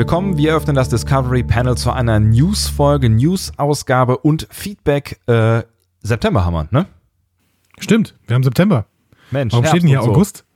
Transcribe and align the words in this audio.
Willkommen. 0.00 0.38
Wir 0.38 0.56
öffnen 0.56 0.74
das 0.74 0.88
Discovery 0.88 1.42
Panel 1.42 1.76
zu 1.76 1.92
einer 1.92 2.18
News-Folge, 2.20 3.10
News-Ausgabe 3.10 4.16
und 4.16 4.48
Feedback. 4.50 5.20
Äh, 5.26 5.62
September 6.00 6.42
haben 6.46 6.54
wir, 6.54 6.68
ne? 6.70 6.86
Stimmt, 7.78 8.14
wir 8.26 8.34
haben 8.34 8.42
September. 8.42 8.86
Mensch, 9.30 9.52
Warum 9.52 9.64
Herbst 9.64 9.72
steht 9.76 9.82
denn 9.82 9.88
hier 9.90 9.98
und 10.00 10.06
so. 10.06 10.12
August? 10.12 10.46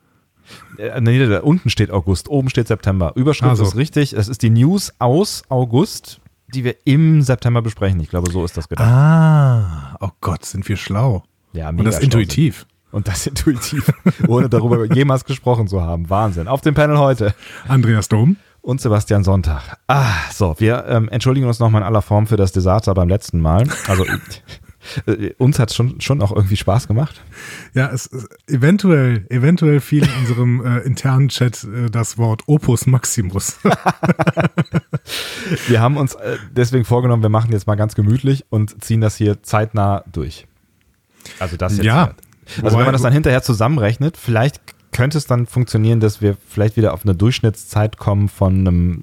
Äh, 0.78 0.98
nee, 1.02 1.26
da 1.26 1.40
unten 1.40 1.68
steht 1.68 1.90
August, 1.90 2.30
oben 2.30 2.48
steht 2.48 2.68
September. 2.68 3.12
Überschrift 3.16 3.52
Ah, 3.52 3.54
so. 3.54 3.64
ist 3.64 3.76
richtig. 3.76 4.14
Es 4.14 4.28
ist 4.28 4.40
die 4.40 4.48
News 4.48 4.94
aus 4.98 5.42
August, 5.50 6.22
die 6.54 6.64
wir 6.64 6.76
im 6.86 7.20
September 7.20 7.60
besprechen. 7.60 8.00
Ich 8.00 8.08
glaube, 8.08 8.32
so 8.32 8.46
ist 8.46 8.56
das 8.56 8.66
gedacht. 8.70 8.88
Ah, 8.88 9.98
oh 10.00 10.08
Gott, 10.22 10.46
sind 10.46 10.66
wir 10.70 10.78
schlau. 10.78 11.22
Ja, 11.52 11.68
Und 11.68 11.84
das 11.84 11.98
intuitiv. 11.98 12.66
Und 12.92 13.08
das 13.08 13.26
intuitiv, 13.26 13.92
ohne 14.26 14.48
darüber 14.48 14.86
jemals 14.94 15.26
gesprochen 15.26 15.68
zu 15.68 15.82
haben. 15.82 16.08
Wahnsinn. 16.08 16.48
Auf 16.48 16.62
dem 16.62 16.72
Panel 16.72 16.96
heute. 16.96 17.34
Andreas 17.68 18.08
Dom. 18.08 18.38
Und 18.64 18.80
Sebastian 18.80 19.24
Sonntag. 19.24 19.76
Ah, 19.88 20.06
so, 20.32 20.54
wir 20.58 20.86
ähm, 20.88 21.08
entschuldigen 21.10 21.46
uns 21.46 21.58
nochmal 21.58 21.82
in 21.82 21.86
aller 21.86 22.02
Form 22.02 22.26
für 22.26 22.36
das 22.36 22.52
Desaster 22.52 22.94
beim 22.94 23.08
letzten 23.08 23.40
Mal. 23.40 23.68
Also 23.86 24.06
uns 25.38 25.58
hat 25.58 25.70
es 25.70 25.76
schon, 25.76 26.00
schon 26.00 26.22
auch 26.22 26.32
irgendwie 26.32 26.56
Spaß 26.56 26.88
gemacht. 26.88 27.20
Ja, 27.74 27.90
es, 27.90 28.06
es 28.06 28.26
eventuell, 28.48 29.26
eventuell 29.28 29.80
fiel 29.80 30.04
in 30.04 30.10
unserem 30.20 30.64
äh, 30.64 30.78
internen 30.80 31.28
Chat 31.28 31.64
äh, 31.64 31.90
das 31.90 32.16
Wort 32.16 32.42
Opus 32.46 32.86
Maximus. 32.86 33.58
Wir 35.68 35.80
haben 35.80 35.98
uns 35.98 36.14
äh, 36.14 36.38
deswegen 36.50 36.86
vorgenommen, 36.86 37.22
wir 37.22 37.28
machen 37.28 37.52
jetzt 37.52 37.66
mal 37.66 37.74
ganz 37.74 37.94
gemütlich 37.94 38.46
und 38.48 38.82
ziehen 38.82 39.02
das 39.02 39.16
hier 39.16 39.42
zeitnah 39.42 40.02
durch. 40.10 40.46
Also 41.38 41.58
das 41.58 41.76
jetzt. 41.76 41.84
Ja. 41.84 42.04
hier. 42.04 42.14
Also 42.56 42.64
wenn 42.64 42.72
Wobei- 42.72 42.84
man 42.84 42.92
das 42.92 43.02
dann 43.02 43.12
hinterher 43.12 43.42
zusammenrechnet, 43.42 44.16
vielleicht 44.16 44.62
könnte 44.94 45.18
es 45.18 45.26
dann 45.26 45.46
funktionieren, 45.46 46.00
dass 46.00 46.22
wir 46.22 46.36
vielleicht 46.48 46.76
wieder 46.76 46.94
auf 46.94 47.04
eine 47.04 47.14
Durchschnittszeit 47.14 47.98
kommen 47.98 48.28
von 48.28 48.60
einem 48.60 49.02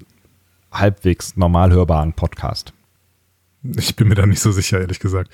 halbwegs 0.72 1.36
normal 1.36 1.70
hörbaren 1.70 2.14
Podcast. 2.14 2.72
Ich 3.62 3.94
bin 3.94 4.08
mir 4.08 4.16
da 4.16 4.26
nicht 4.26 4.40
so 4.40 4.50
sicher, 4.50 4.80
ehrlich 4.80 4.98
gesagt. 4.98 5.30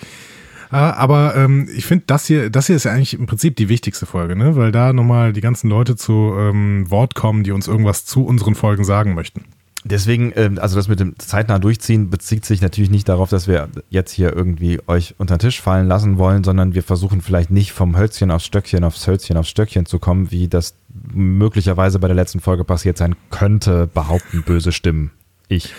Ah, 0.70 0.91
Aber 0.92 1.34
ähm, 1.34 1.67
ich 1.75 1.86
finde, 1.86 2.05
das 2.06 2.27
hier, 2.27 2.51
das 2.51 2.67
hier 2.67 2.77
ist 2.77 2.84
ja 2.84 2.92
eigentlich 2.92 3.14
im 3.14 3.27
Prinzip 3.27 3.56
die 3.56 3.70
wichtigste 3.70 4.05
Folge, 4.05 4.36
ne? 4.36 4.55
Weil 4.55 4.70
da 4.70 4.92
nochmal 4.92 5.33
die 5.33 5.41
ganzen 5.41 5.70
Leute 5.70 5.97
zu 5.97 6.34
ähm, 6.36 6.91
Wort 6.91 7.14
kommen, 7.14 7.42
die 7.42 7.53
uns 7.53 7.69
irgendwas 7.69 8.05
zu 8.05 8.27
unseren 8.27 8.55
Folgen 8.55 8.84
sagen 8.84 9.14
möchten. 9.14 9.45
Deswegen, 9.91 10.33
ähm, 10.36 10.58
also 10.61 10.77
das 10.77 10.89
mit 10.89 11.00
dem 11.00 11.19
zeitnah 11.19 11.58
durchziehen 11.58 12.11
bezieht 12.11 12.44
sich 12.44 12.61
natürlich 12.61 12.91
nicht 12.91 13.08
darauf, 13.08 13.31
dass 13.31 13.48
wir 13.48 13.69
jetzt 13.89 14.12
hier 14.12 14.34
irgendwie 14.34 14.80
euch 14.86 15.14
unter 15.19 15.36
den 15.36 15.41
Tisch 15.41 15.61
fallen 15.61 15.86
lassen 15.86 16.19
wollen, 16.19 16.45
sondern 16.45 16.75
wir 16.75 16.83
versuchen 16.83 17.22
vielleicht 17.22 17.50
nicht 17.50 17.72
vom 17.72 17.97
Hölzchen 17.97 18.30
aufs 18.30 18.45
Stöckchen, 18.45 18.84
aufs 18.84 19.06
Hölzchen 19.06 19.36
aufs 19.36 19.48
Stöckchen 19.48 19.86
zu 19.86 19.98
kommen, 19.98 20.30
wie 20.30 20.48
das 20.48 20.75
möglicherweise 21.12 21.98
bei 21.98 22.08
der 22.08 22.17
letzten 22.17 22.41
Folge 22.41 22.64
passiert 22.64 22.98
sein 22.98 23.17
könnte, 23.30 23.86
behaupten 23.86 24.42
böse 24.42 24.72
Stimmen. 24.72 25.11
Ich. 25.48 25.72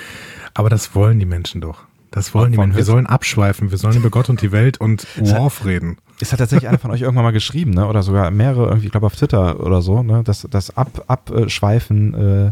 Aber 0.55 0.69
das 0.69 0.95
wollen 0.95 1.19
die 1.19 1.25
Menschen 1.25 1.61
doch. 1.61 1.83
Das 2.11 2.33
wollen 2.33 2.51
die 2.51 2.57
Menschen. 2.57 2.75
Wir 2.75 2.83
sollen 2.83 3.05
abschweifen. 3.05 3.69
Wir 3.69 3.77
sollen 3.77 3.97
über 3.97 4.09
Gott 4.09 4.29
und 4.29 4.41
die 4.41 4.51
Welt 4.51 4.81
und 4.81 5.05
Worf 5.17 5.65
reden. 5.65 5.97
Es 6.19 6.31
hat 6.31 6.39
tatsächlich 6.39 6.67
einer 6.67 6.79
von 6.79 6.91
euch 6.91 7.01
irgendwann 7.01 7.23
mal 7.23 7.31
geschrieben, 7.31 7.71
ne? 7.71 7.87
oder 7.87 8.01
sogar 8.01 8.31
mehrere, 8.31 8.67
irgendwie, 8.67 8.87
ich 8.87 8.91
glaube 8.91 9.05
auf 9.05 9.15
Twitter 9.15 9.59
oder 9.59 9.81
so, 9.81 10.01
ne? 10.01 10.23
dass 10.23 10.47
das 10.49 10.75
Ab 10.75 11.03
Abschweifen 11.07 12.13
äh, 12.13 12.51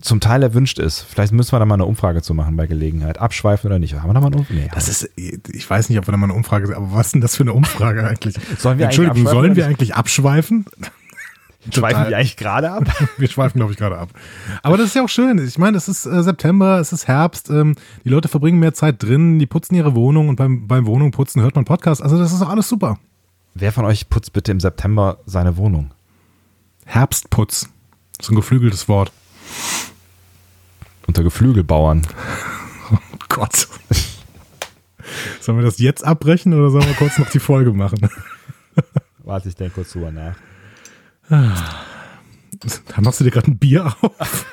zum 0.00 0.20
Teil 0.20 0.42
erwünscht 0.42 0.78
ist. 0.78 1.00
Vielleicht 1.00 1.32
müssen 1.32 1.52
wir 1.52 1.58
da 1.58 1.64
mal 1.64 1.74
eine 1.74 1.84
Umfrage 1.84 2.22
zu 2.22 2.34
machen 2.34 2.56
bei 2.56 2.66
Gelegenheit. 2.66 3.18
Abschweifen 3.18 3.68
oder 3.68 3.78
nicht? 3.78 3.94
Haben 3.94 4.08
wir 4.10 4.14
da 4.14 4.20
mal 4.20 4.28
eine 4.28 4.36
Umfrage? 4.36 4.60
Nee, 4.60 4.70
Das 4.72 4.88
ist, 4.88 5.10
ich 5.16 5.68
weiß 5.68 5.88
nicht, 5.88 5.98
ob 5.98 6.06
wir 6.06 6.12
da 6.12 6.18
mal 6.18 6.26
eine 6.26 6.34
Umfrage, 6.34 6.76
aber 6.76 6.92
was 6.92 7.06
ist 7.06 7.14
denn 7.14 7.20
das 7.20 7.36
für 7.36 7.42
eine 7.42 7.52
Umfrage 7.52 8.06
eigentlich? 8.06 8.36
Sollen 8.58 8.78
wir 8.78 8.86
eigentlich 8.86 8.98
Entschuldigung, 8.98 9.26
abschweifen 9.26 9.40
sollen 9.42 9.56
wir 9.56 9.66
eigentlich 9.66 9.94
abschweifen? 9.94 10.66
Schweifen 11.72 12.08
wir 12.08 12.16
eigentlich 12.16 12.36
gerade 12.36 12.70
ab? 12.70 12.84
Wir 13.18 13.28
schweifen, 13.28 13.58
glaube 13.58 13.72
ich, 13.72 13.78
gerade 13.78 13.98
ab. 13.98 14.10
Aber 14.62 14.76
das 14.76 14.86
ist 14.86 14.94
ja 14.94 15.02
auch 15.02 15.08
schön. 15.08 15.44
Ich 15.44 15.58
meine, 15.58 15.76
es 15.76 15.88
ist 15.88 16.06
äh, 16.06 16.22
September, 16.22 16.78
es 16.78 16.92
ist 16.92 17.08
Herbst, 17.08 17.50
ähm, 17.50 17.74
die 18.04 18.08
Leute 18.08 18.28
verbringen 18.28 18.60
mehr 18.60 18.72
Zeit 18.72 19.02
drin, 19.02 19.40
die 19.40 19.46
putzen 19.46 19.74
ihre 19.74 19.96
Wohnung 19.96 20.28
und 20.28 20.36
beim, 20.36 20.68
beim 20.68 20.86
Wohnungputzen 20.86 21.42
hört 21.42 21.56
man 21.56 21.64
Podcast. 21.64 22.02
Also 22.02 22.18
das 22.18 22.32
ist 22.32 22.40
doch 22.40 22.50
alles 22.50 22.68
super. 22.68 22.98
Wer 23.54 23.72
von 23.72 23.84
euch 23.84 24.08
putzt 24.08 24.32
bitte 24.32 24.52
im 24.52 24.60
September 24.60 25.18
seine 25.26 25.56
Wohnung? 25.56 25.90
Herbstputz. 26.84 27.68
So 28.20 28.32
ein 28.32 28.36
geflügeltes 28.36 28.88
Wort. 28.88 29.10
Unter 31.06 31.22
Geflügelbauern. 31.22 32.06
Oh 32.92 32.98
Gott. 33.28 33.68
Sollen 35.40 35.58
wir 35.58 35.64
das 35.64 35.78
jetzt 35.78 36.04
abbrechen 36.04 36.54
oder 36.54 36.70
sollen 36.70 36.86
wir 36.86 36.94
kurz 36.94 37.18
noch 37.18 37.28
die 37.30 37.40
Folge 37.40 37.72
machen? 37.72 38.08
Warte, 39.24 39.48
ich 39.48 39.56
denke 39.56 39.74
kurz 39.74 39.92
drüber 39.92 40.10
nach. 40.12 40.36
Da 41.28 43.00
machst 43.00 43.20
du 43.20 43.24
dir 43.24 43.30
gerade 43.30 43.50
ein 43.50 43.58
Bier 43.58 43.86
auf. 44.00 44.46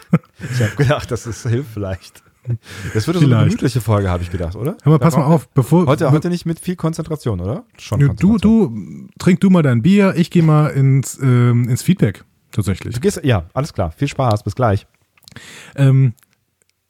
Ich 0.51 0.61
habe 0.61 0.75
gedacht, 0.75 1.11
das 1.11 1.27
ist, 1.27 1.47
hilft 1.47 1.71
vielleicht. 1.73 2.23
Das 2.93 3.07
wird 3.07 3.17
so 3.17 3.25
eine 3.25 3.45
gemütliche 3.45 3.79
Folge, 3.79 4.09
habe 4.09 4.23
ich 4.23 4.29
gedacht, 4.29 4.55
oder? 4.55 4.75
Hör 4.83 4.91
mal, 4.91 4.99
pass 4.99 5.15
mal 5.15 5.23
auf, 5.23 5.47
bevor 5.49 5.85
Heute, 5.85 6.11
heute 6.11 6.29
nicht 6.29 6.45
mit 6.45 6.59
viel 6.59 6.75
Konzentration, 6.75 7.39
oder? 7.39 7.63
Schon 7.77 7.99
du, 7.99 8.07
Konzentration. 8.07 9.07
du, 9.07 9.09
trink 9.17 9.39
du 9.39 9.49
mal 9.49 9.61
dein 9.61 9.81
Bier, 9.81 10.13
ich 10.17 10.29
gehe 10.29 10.43
mal 10.43 10.67
ins, 10.67 11.17
ähm, 11.21 11.69
ins 11.69 11.83
Feedback, 11.83 12.25
tatsächlich. 12.53 12.95
Du 12.95 13.01
gehst, 13.01 13.19
ja, 13.23 13.45
alles 13.53 13.73
klar. 13.73 13.91
Viel 13.91 14.07
Spaß, 14.07 14.43
bis 14.43 14.55
gleich. 14.55 14.87
Ähm, 15.75 16.13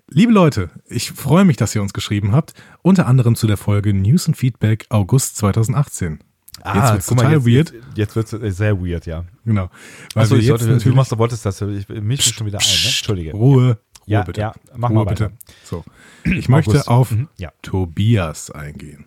liebe 0.09 0.31
Leute, 0.31 0.69
ich 0.87 1.11
freue 1.11 1.45
mich, 1.45 1.57
dass 1.57 1.73
ihr 1.75 1.81
uns 1.81 1.93
geschrieben 1.93 2.31
habt, 2.33 2.53
unter 2.81 3.07
anderem 3.07 3.35
zu 3.35 3.47
der 3.47 3.57
Folge 3.57 3.93
News 3.93 4.27
und 4.27 4.35
Feedback 4.35 4.85
August 4.89 5.37
2018. 5.37 6.19
jetzt 6.63 6.93
wird's 6.93 7.05
total 7.07 7.25
Ah, 7.25 7.31
jetzt, 7.31 7.45
weird. 7.47 7.73
Jetzt, 7.95 8.15
jetzt 8.15 8.15
wird 8.33 8.43
es 8.43 8.57
sehr 8.57 8.79
weird, 8.79 9.05
ja. 9.05 9.25
Genau. 9.45 9.69
Weil 10.13 10.23
Achso, 10.23 10.35
ich 10.35 10.45
jetzt 10.45 10.63
sollte, 10.63 10.77
du 10.89 10.95
machst, 10.95 11.11
du 11.11 11.17
wolltest 11.17 11.45
das, 11.45 11.59
ich 11.61 11.87
mische 11.89 12.01
mich 12.29 12.35
schon 12.35 12.47
wieder 12.47 12.59
ein, 12.59 12.65
ne? 12.65 12.85
Entschuldige. 12.85 13.31
Ruhe, 13.31 13.63
Ruhe 13.63 13.77
Ja, 14.05 14.21
bitte. 14.23 14.41
ja, 14.41 14.53
mach 14.75 14.89
Ruhe 14.89 14.95
mal 14.97 15.05
bitte. 15.05 15.31
So. 15.63 15.83
Ich 16.25 16.49
möchte 16.49 16.71
August. 16.71 16.87
auf 16.89 17.11
Mhm, 17.11 17.27
ja. 17.37 17.51
Tobias 17.61 18.51
eingehen. 18.51 19.05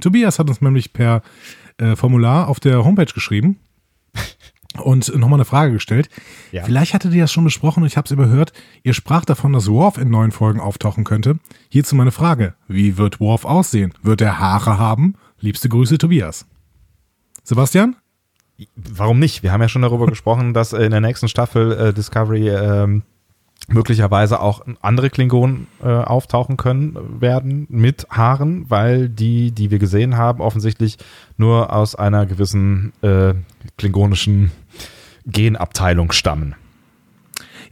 Tobias 0.00 0.38
hat 0.38 0.48
uns 0.48 0.60
nämlich 0.60 0.92
per 0.92 1.22
äh, 1.78 1.96
Formular 1.96 2.48
auf 2.48 2.60
der 2.60 2.84
Homepage 2.84 3.12
geschrieben 3.12 3.58
und 4.80 5.14
nochmal 5.16 5.38
eine 5.38 5.44
Frage 5.44 5.72
gestellt. 5.72 6.08
Ja. 6.52 6.64
Vielleicht 6.64 6.94
hattet 6.94 7.12
ihr 7.14 7.22
das 7.22 7.32
schon 7.32 7.44
besprochen 7.44 7.82
und 7.82 7.86
ich 7.86 7.96
habe 7.96 8.06
es 8.06 8.10
überhört. 8.10 8.52
Ihr 8.82 8.94
sprach 8.94 9.24
davon, 9.24 9.52
dass 9.52 9.68
Worf 9.68 9.98
in 9.98 10.10
neuen 10.10 10.32
Folgen 10.32 10.60
auftauchen 10.60 11.04
könnte. 11.04 11.38
Hierzu 11.68 11.96
meine 11.96 12.12
Frage. 12.12 12.54
Wie 12.68 12.96
wird 12.96 13.20
Worf 13.20 13.44
aussehen? 13.44 13.92
Wird 14.02 14.20
er 14.20 14.38
Haare 14.38 14.78
haben? 14.78 15.14
Liebste 15.40 15.68
Grüße, 15.68 15.98
Tobias. 15.98 16.46
Sebastian? 17.42 17.96
Warum 18.74 19.18
nicht? 19.18 19.42
Wir 19.42 19.52
haben 19.52 19.60
ja 19.60 19.68
schon 19.68 19.82
darüber 19.82 20.06
gesprochen, 20.08 20.54
dass 20.54 20.72
in 20.72 20.90
der 20.90 21.00
nächsten 21.00 21.28
Staffel 21.28 21.72
äh, 21.72 21.92
Discovery 21.92 22.48
ähm, 22.48 23.02
möglicherweise 23.68 24.40
auch 24.40 24.64
andere 24.80 25.10
Klingonen 25.10 25.66
äh, 25.82 25.88
auftauchen 25.88 26.56
können 26.56 26.96
werden 27.20 27.66
mit 27.68 28.06
Haaren, 28.10 28.66
weil 28.68 29.08
die, 29.08 29.50
die 29.50 29.70
wir 29.70 29.78
gesehen 29.78 30.16
haben, 30.16 30.40
offensichtlich 30.40 30.98
nur 31.36 31.72
aus 31.72 31.94
einer 31.94 32.26
gewissen 32.26 32.92
äh, 33.02 33.34
klingonischen 33.76 34.52
Genabteilung 35.26 36.12
stammen. 36.12 36.54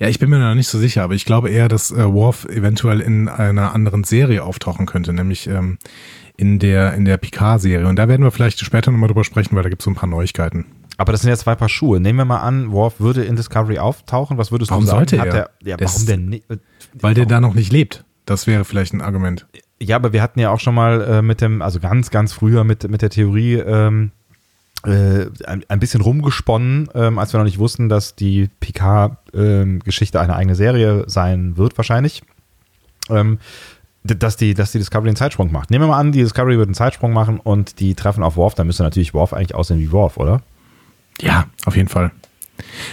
Ja, 0.00 0.08
ich 0.08 0.18
bin 0.18 0.28
mir 0.28 0.40
noch 0.40 0.56
nicht 0.56 0.68
so 0.68 0.78
sicher, 0.78 1.04
aber 1.04 1.14
ich 1.14 1.24
glaube 1.24 1.50
eher, 1.50 1.68
dass 1.68 1.92
äh, 1.92 2.12
Worf 2.12 2.46
eventuell 2.46 3.00
in 3.00 3.28
einer 3.28 3.72
anderen 3.72 4.02
Serie 4.02 4.42
auftauchen 4.42 4.86
könnte, 4.86 5.12
nämlich 5.12 5.46
ähm, 5.46 5.78
in 6.36 6.58
der, 6.58 6.94
in 6.94 7.04
der 7.04 7.16
Picard-Serie. 7.16 7.86
Und 7.86 7.96
da 7.96 8.08
werden 8.08 8.24
wir 8.24 8.32
vielleicht 8.32 8.58
später 8.58 8.90
nochmal 8.90 9.08
drüber 9.08 9.22
sprechen, 9.22 9.54
weil 9.54 9.62
da 9.62 9.68
gibt 9.68 9.82
es 9.82 9.84
so 9.84 9.90
ein 9.90 9.94
paar 9.94 10.08
Neuigkeiten. 10.08 10.66
Aber 10.96 11.12
das 11.12 11.22
sind 11.22 11.30
ja 11.30 11.36
zwei 11.36 11.54
Paar 11.54 11.68
Schuhe. 11.68 12.00
Nehmen 12.00 12.18
wir 12.18 12.24
mal 12.24 12.40
an, 12.40 12.70
Worf 12.72 13.00
würde 13.00 13.24
in 13.24 13.36
Discovery 13.36 13.78
auftauchen. 13.78 14.38
Was 14.38 14.52
würdest 14.52 14.70
Warum 14.70 14.84
du 14.84 14.90
sagen? 14.90 14.98
sollte 15.08 15.16
er? 15.16 15.24
Der, 15.32 15.50
ja, 15.64 15.76
warum 15.80 16.06
denn 16.06 16.26
nicht? 16.26 16.44
Weil 16.94 17.14
der 17.14 17.26
da 17.26 17.40
noch 17.40 17.54
nicht 17.54 17.72
lebt. 17.72 18.04
Das 18.26 18.46
wäre 18.46 18.64
vielleicht 18.64 18.94
ein 18.94 19.00
Argument. 19.00 19.46
Ja, 19.80 19.96
aber 19.96 20.12
wir 20.12 20.22
hatten 20.22 20.40
ja 20.40 20.50
auch 20.50 20.60
schon 20.60 20.74
mal 20.74 21.02
äh, 21.02 21.22
mit 21.22 21.40
dem, 21.40 21.60
also 21.60 21.80
ganz, 21.80 22.10
ganz 22.10 22.32
früher 22.32 22.64
mit, 22.64 22.88
mit 22.88 23.02
der 23.02 23.10
Theorie 23.10 23.54
ähm, 23.54 24.12
äh, 24.86 25.26
ein, 25.46 25.64
ein 25.68 25.80
bisschen 25.80 26.00
rumgesponnen, 26.00 26.88
ähm, 26.94 27.18
als 27.18 27.32
wir 27.32 27.38
noch 27.38 27.44
nicht 27.44 27.58
wussten, 27.58 27.88
dass 27.88 28.14
die 28.14 28.48
Picard-Geschichte 28.60 30.20
eine 30.20 30.36
eigene 30.36 30.54
Serie 30.54 31.04
sein 31.06 31.56
wird, 31.56 31.76
wahrscheinlich. 31.76 32.22
Ähm, 33.10 33.38
dass 34.04 34.36
die, 34.36 34.52
dass 34.52 34.72
die 34.72 34.78
Discovery 34.78 35.08
einen 35.08 35.16
Zeitsprung 35.16 35.50
macht. 35.50 35.70
Nehmen 35.70 35.84
wir 35.84 35.88
mal 35.88 35.98
an, 35.98 36.12
die 36.12 36.20
Discovery 36.20 36.58
wird 36.58 36.68
einen 36.68 36.74
Zeitsprung 36.74 37.12
machen 37.12 37.40
und 37.40 37.80
die 37.80 37.94
treffen 37.94 38.22
auf 38.22 38.36
Worf, 38.36 38.54
dann 38.54 38.66
müsste 38.66 38.82
natürlich 38.82 39.14
Worf 39.14 39.32
eigentlich 39.32 39.54
aussehen 39.54 39.80
wie 39.80 39.92
Worf, 39.92 40.18
oder? 40.18 40.42
Ja, 41.20 41.46
auf 41.64 41.76
jeden 41.76 41.88
Fall. 41.88 42.12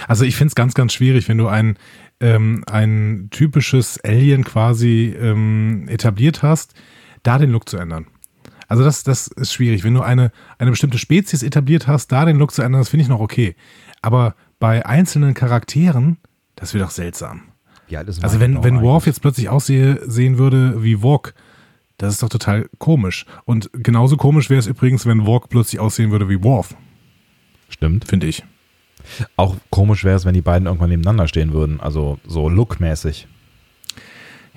Also 0.07 0.25
ich 0.25 0.35
finde 0.35 0.49
es 0.49 0.55
ganz, 0.55 0.73
ganz 0.73 0.93
schwierig, 0.93 1.27
wenn 1.27 1.37
du 1.37 1.47
ein, 1.47 1.77
ähm, 2.19 2.63
ein 2.69 3.27
typisches 3.31 3.99
Alien 4.03 4.43
quasi 4.43 5.15
ähm, 5.19 5.87
etabliert 5.87 6.43
hast, 6.43 6.73
da 7.23 7.37
den 7.37 7.51
Look 7.51 7.69
zu 7.69 7.77
ändern. 7.77 8.07
Also 8.67 8.83
das, 8.83 9.03
das 9.03 9.27
ist 9.27 9.53
schwierig. 9.53 9.83
Wenn 9.83 9.93
du 9.93 10.01
eine, 10.01 10.31
eine 10.57 10.71
bestimmte 10.71 10.97
Spezies 10.97 11.43
etabliert 11.43 11.87
hast, 11.87 12.11
da 12.11 12.25
den 12.25 12.37
Look 12.37 12.53
zu 12.53 12.61
ändern, 12.61 12.81
das 12.81 12.89
finde 12.89 13.03
ich 13.03 13.09
noch 13.09 13.19
okay. 13.19 13.55
Aber 14.01 14.35
bei 14.59 14.85
einzelnen 14.85 15.33
Charakteren, 15.33 16.17
das 16.55 16.73
wird 16.73 16.83
doch 16.83 16.91
seltsam. 16.91 17.43
Alt 17.97 18.07
ist 18.07 18.23
Also 18.23 18.39
wenn, 18.39 18.63
wenn 18.63 18.81
Worf 18.81 19.05
jetzt 19.05 19.21
plötzlich 19.21 19.49
aussehen 19.49 19.99
sehen 20.05 20.37
würde 20.37 20.81
wie 20.83 21.03
Walk, 21.03 21.33
das 21.97 22.13
ist 22.13 22.23
doch 22.23 22.29
total 22.29 22.69
komisch. 22.77 23.25
Und 23.45 23.69
genauso 23.73 24.17
komisch 24.17 24.49
wäre 24.49 24.59
es 24.59 24.67
übrigens, 24.67 25.05
wenn 25.05 25.27
Walk 25.27 25.49
plötzlich 25.49 25.79
aussehen 25.79 26.11
würde 26.11 26.29
wie 26.29 26.41
Worf, 26.41 26.75
Stimmt. 27.71 28.05
finde 28.07 28.27
ich. 28.27 28.43
Auch 29.35 29.55
komisch 29.71 30.03
wäre 30.03 30.15
es, 30.15 30.25
wenn 30.25 30.35
die 30.35 30.41
beiden 30.43 30.67
irgendwann 30.67 30.89
nebeneinander 30.89 31.27
stehen 31.27 31.53
würden, 31.53 31.79
also 31.81 32.19
so 32.27 32.47
lookmäßig. 32.49 33.27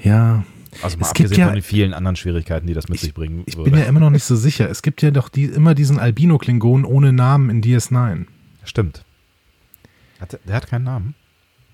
Ja. 0.03 0.45
Also 0.83 0.99
mal 0.99 1.07
Es 1.07 1.15
gibt 1.15 1.27
abgesehen 1.29 1.41
ja- 1.41 1.47
von 1.47 1.55
den 1.55 1.63
vielen 1.63 1.95
anderen 1.95 2.17
Schwierigkeiten, 2.17 2.67
die 2.67 2.75
das 2.75 2.89
mit 2.89 2.99
sich 2.99 3.15
bringen 3.15 3.45
Ich 3.47 3.57
bin 3.57 3.75
ja 3.77 3.85
immer 3.85 4.01
noch 4.01 4.11
nicht 4.11 4.25
so 4.25 4.35
sicher. 4.37 4.69
Es 4.69 4.83
gibt 4.83 5.03
ja 5.03 5.11
doch 5.13 5.29
die, 5.29 5.45
immer 5.45 5.75
diesen 5.75 5.99
Albino-Klingon 5.99 6.85
ohne 6.85 7.13
Namen 7.13 7.49
in 7.49 7.63
DS9. 7.63 8.27
Stimmt. 8.65 9.05
Hat, 10.21 10.33
der- 10.33 10.41
der 10.47 10.57
hat 10.57 10.67
keinen 10.67 10.85
Namen. 10.85 11.15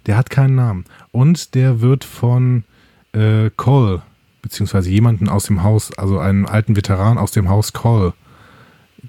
Der 0.06 0.16
hat 0.16 0.30
keinen 0.30 0.54
Namen. 0.54 0.84
Und 1.12 1.54
der 1.54 1.80
wird 1.80 2.04
von 2.04 2.64
äh, 3.12 3.50
Cole, 3.56 4.02
beziehungsweise 4.42 4.88
jemanden 4.90 5.28
aus 5.28 5.44
dem 5.46 5.62
Haus, 5.64 5.92
also 5.98 6.18
einen 6.20 6.46
alten 6.46 6.76
Veteran 6.76 7.18
aus 7.18 7.32
dem 7.32 7.48
Haus 7.48 7.72
Cole, 7.72 8.12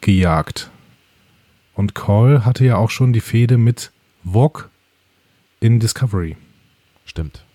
gejagt. 0.01 0.71
Und 1.73 1.95
Cole 1.95 2.45
hatte 2.45 2.65
ja 2.65 2.77
auch 2.77 2.89
schon 2.89 3.13
die 3.13 3.21
Fehde 3.21 3.57
mit 3.57 3.91
Vogue 4.23 4.65
in 5.59 5.79
Discovery. 5.79 6.37
Stimmt. 7.05 7.45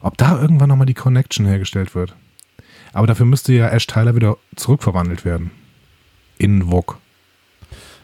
Ob 0.00 0.18
da 0.18 0.40
irgendwann 0.40 0.68
nochmal 0.68 0.86
die 0.86 0.94
Connection 0.94 1.46
hergestellt 1.46 1.94
wird. 1.94 2.14
Aber 2.92 3.06
dafür 3.06 3.26
müsste 3.26 3.52
ja 3.52 3.68
Ash 3.68 3.86
Tyler 3.86 4.14
wieder 4.14 4.36
zurückverwandelt 4.56 5.24
werden. 5.24 5.50
In 6.38 6.64
Vogue. 6.70 6.96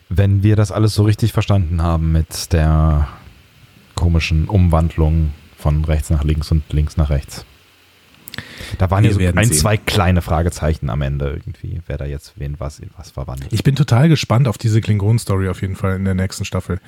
Wenn 0.08 0.43
wir 0.43 0.56
das 0.56 0.73
alles 0.73 0.94
so 0.94 1.05
richtig 1.05 1.32
verstanden 1.32 1.82
haben 1.82 2.12
mit 2.12 2.52
der 2.52 3.08
komischen 3.94 4.49
Umwandlung 4.49 5.32
von 5.56 5.85
rechts 5.85 6.11
nach 6.11 6.25
links 6.25 6.50
und 6.50 6.73
links 6.73 6.97
nach 6.97 7.11
rechts. 7.11 7.44
Da 8.78 8.90
waren 8.90 9.02
Wir 9.04 9.10
ja 9.10 9.32
so 9.32 9.38
ein, 9.38 9.44
sehen. 9.46 9.56
zwei 9.56 9.76
kleine 9.76 10.22
Fragezeichen 10.22 10.90
am 10.90 11.02
Ende 11.02 11.31
irgendwie, 11.31 11.81
wer 11.87 11.98
da 11.98 12.04
jetzt 12.04 12.34
wen 12.38 12.56
was 12.58 12.78
in 12.78 12.90
was 12.96 13.10
verwandelt. 13.10 13.52
Ich 13.52 13.62
bin 13.64 13.76
total 13.76 14.08
gespannt 14.08 14.48
auf 14.48 14.58
diese 14.58 14.81
Klingon-Story 14.81 15.48
auf 15.48 15.60
jeden 15.62 15.76
Fall 15.76 15.96
in 15.96 16.04
der 16.04 16.14
nächsten 16.14 16.44
Staffel. 16.44 16.81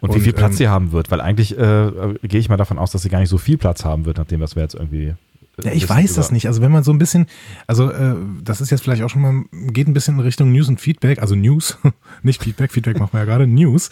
Und, 0.00 0.14
wie 0.14 0.20
viel 0.20 0.32
Platz 0.32 0.52
ähm, 0.52 0.56
sie 0.58 0.68
haben 0.68 0.92
wird, 0.92 1.10
weil 1.10 1.20
eigentlich 1.20 1.56
äh, 1.58 1.90
gehe 2.22 2.40
ich 2.40 2.48
mal 2.48 2.56
davon 2.56 2.78
aus, 2.78 2.90
dass 2.90 3.02
sie 3.02 3.08
gar 3.08 3.20
nicht 3.20 3.30
so 3.30 3.38
viel 3.38 3.56
Platz 3.58 3.84
haben 3.84 4.04
wird, 4.04 4.18
nachdem 4.18 4.40
was 4.40 4.54
wir 4.56 4.62
jetzt 4.62 4.74
irgendwie. 4.74 5.14
äh, 5.58 5.64
Ja, 5.64 5.72
ich 5.72 5.88
weiß 5.88 6.14
das 6.14 6.30
nicht. 6.30 6.46
Also 6.46 6.60
wenn 6.60 6.72
man 6.72 6.82
so 6.84 6.92
ein 6.92 6.98
bisschen, 6.98 7.26
also 7.66 7.90
äh, 7.90 8.14
das 8.42 8.60
ist 8.60 8.70
jetzt 8.70 8.82
vielleicht 8.82 9.02
auch 9.02 9.08
schon 9.08 9.22
mal, 9.22 9.44
geht 9.72 9.88
ein 9.88 9.94
bisschen 9.94 10.16
in 10.16 10.20
Richtung 10.20 10.52
News 10.52 10.68
und 10.68 10.80
Feedback, 10.80 11.20
also 11.20 11.34
News, 11.34 11.78
nicht 12.22 12.42
Feedback, 12.42 12.70
Feedback 12.72 12.98
machen 12.98 13.12
wir 13.12 13.20
ja 13.20 13.24
gerade, 13.24 13.46
News. 13.46 13.88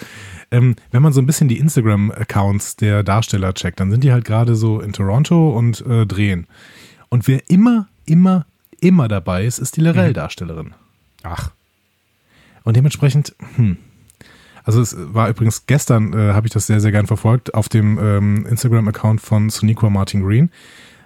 Ähm, 0.51 0.77
wenn 0.91 1.03
man 1.03 1.13
so 1.15 1.21
ein 1.23 1.27
bisschen 1.27 1.49
die 1.49 1.59
Instagram-Accounts 1.59 2.77
der 2.77 3.03
Darsteller 3.03 3.55
checkt, 3.55 3.81
dann 3.81 3.91
sind 3.91 4.05
die 4.05 4.13
halt 4.13 4.25
gerade 4.25 4.55
so 4.55 4.81
in 4.81 4.93
Toronto 4.93 5.57
und 5.57 5.85
äh, 5.87 6.05
drehen. 6.07 6.47
Und 7.13 7.29
wer 7.29 7.51
immer, 7.51 7.89
immer, 8.07 8.47
immer 8.81 9.07
dabei 9.07 9.45
ist, 9.45 9.59
ist 9.59 9.77
die 9.77 9.83
Lorel-Darstellerin. 9.83 10.73
Ach, 11.23 11.51
Und 12.65 12.75
dementsprechend, 12.75 13.35
hm. 13.57 13.77
Also 14.65 14.81
es 14.81 14.97
war 14.97 15.29
übrigens 15.29 15.67
gestern, 15.67 16.15
äh, 16.15 16.33
habe 16.33 16.47
ich 16.47 16.55
das 16.55 16.67
sehr, 16.67 16.81
sehr 16.81 16.91
gern 16.91 17.07
verfolgt, 17.07 17.53
auf 17.53 17.69
dem 17.69 17.99
ähm, 17.99 18.47
Instagram-Account 18.47 19.21
von 19.21 19.51
Suniqua 19.51 19.91
Martin 19.91 20.23
Green. 20.23 20.51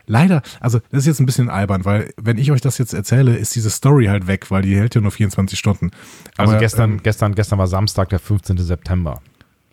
Leider, 0.07 0.43
also 0.61 0.79
das 0.93 1.01
ist 1.01 1.07
jetzt 1.07 1.19
ein 1.19 1.27
bisschen 1.27 1.51
albern, 1.51 1.85
weil 1.85 2.13
wenn 2.17 2.39
ich 2.39 2.53
euch 2.53 2.61
das 2.61 2.79
jetzt 2.79 2.95
erzähle, 2.95 3.37
ist 3.37 3.57
diese 3.57 3.71
Story 3.71 4.07
halt 4.07 4.29
weg, 4.29 4.53
weil 4.53 4.63
die 4.63 4.77
hält 4.77 4.95
ja 4.95 5.01
nur 5.01 5.11
24 5.11 5.59
Stunden. 5.59 5.91
also 6.37 6.53
Aber, 6.53 6.61
gestern, 6.61 6.93
ähm, 6.93 7.03
gestern, 7.03 7.35
gestern 7.35 7.59
war 7.59 7.67
Samstag, 7.67 8.11
der 8.11 8.21
15. 8.21 8.59
September. 8.59 9.21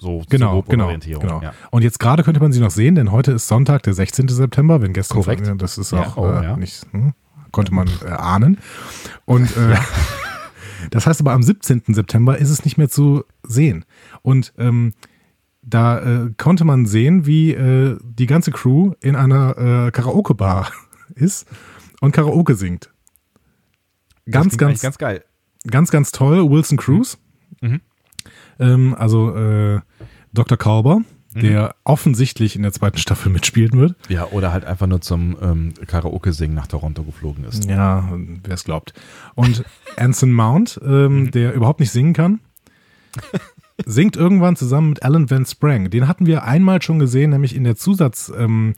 So 0.03 0.21
Genau, 0.29 0.61
groben 0.61 0.69
genau, 0.69 1.19
genau. 1.19 1.41
Ja. 1.41 1.53
Und 1.71 1.81
jetzt 1.81 1.97
gerade 1.97 2.23
könnte 2.23 2.41
man 2.41 2.51
sie 2.51 2.59
noch 2.59 2.71
sehen, 2.71 2.95
denn 2.95 3.11
heute 3.13 3.31
ist 3.31 3.47
Sonntag, 3.47 3.83
der 3.83 3.93
16. 3.93 4.27
September, 4.27 4.81
wenn 4.81 4.91
gestern, 4.91 5.21
Korrekt. 5.21 5.47
ja, 5.47 5.55
das 5.55 5.77
ist 5.77 5.93
Ja, 5.93 6.01
auch 6.07 6.17
oh, 6.17 6.27
äh, 6.29 6.43
ja. 6.43 6.57
nicht, 6.57 6.85
hm, 6.91 7.13
konnte 7.51 7.73
man 7.73 7.87
äh, 8.05 8.09
ahnen. 8.09 8.57
Und 9.23 9.55
äh, 9.55 9.77
das 10.91 11.07
heißt 11.07 11.21
aber 11.21 11.31
am 11.31 11.41
17. 11.41 11.83
September 11.87 12.37
ist 12.37 12.49
es 12.49 12.65
nicht 12.65 12.77
mehr 12.77 12.89
zu 12.89 13.23
sehen. 13.43 13.85
Und 14.23 14.53
ähm, 14.57 14.93
da 15.61 15.99
äh, 15.99 16.31
konnte 16.37 16.65
man 16.65 16.85
sehen, 16.85 17.25
wie 17.25 17.53
äh, 17.53 17.97
die 18.03 18.25
ganze 18.25 18.51
Crew 18.51 18.91
in 18.99 19.15
einer 19.15 19.89
Karaoke-Bar 19.91 20.69
ist 21.15 21.47
und 22.01 22.11
Karaoke 22.11 22.55
singt. 22.55 22.91
Ganz, 24.29 24.57
ganz, 24.57 24.81
ganz 24.81 24.97
geil. 24.97 25.23
ganz, 25.65 25.91
ganz 25.91 26.11
toll. 26.11 26.49
Wilson 26.49 26.77
Cruz. 26.77 27.17
Mhm. 27.61 27.79
Ähm, 28.59 28.95
also 28.97 29.35
äh, 29.35 29.79
Dr. 30.33 30.57
Kalber, 30.57 31.01
Mhm. 31.35 31.41
der 31.41 31.75
offensichtlich 31.83 32.55
in 32.55 32.61
der 32.61 32.71
zweiten 32.73 32.99
Staffel 32.99 33.31
mitspielen 33.31 33.71
wird. 33.79 33.95
Ja, 34.07 34.27
oder 34.27 34.53
halt 34.53 34.65
einfach 34.65 34.85
nur 34.85 35.01
zum 35.01 35.35
ähm, 35.41 35.73
Karaoke-Singen 35.87 36.53
nach 36.55 36.67
Toronto 36.67 37.01
geflogen 37.03 37.43
ist. 37.45 37.65
Ja, 37.67 38.07
wer 38.43 38.53
es 38.53 38.63
glaubt. 38.63 38.93
Und 39.33 39.63
Anson 39.97 40.31
Mount, 40.31 40.79
Mhm. 40.83 40.93
ähm, 40.93 41.31
der 41.31 41.53
überhaupt 41.55 41.79
nicht 41.79 41.89
singen 41.91 42.13
kann, 42.13 42.39
singt 43.85 44.15
irgendwann 44.15 44.55
zusammen 44.55 44.89
mit 44.89 45.03
Alan 45.03 45.29
Van 45.29 45.45
Sprang. 45.45 45.89
Den 45.89 46.07
hatten 46.07 46.25
wir 46.27 46.43
einmal 46.43 46.81
schon 46.83 46.99
gesehen, 46.99 47.31
nämlich 47.31 47.55
in 47.55 47.63
der 47.63 47.75
Zusatzszene 47.75 48.75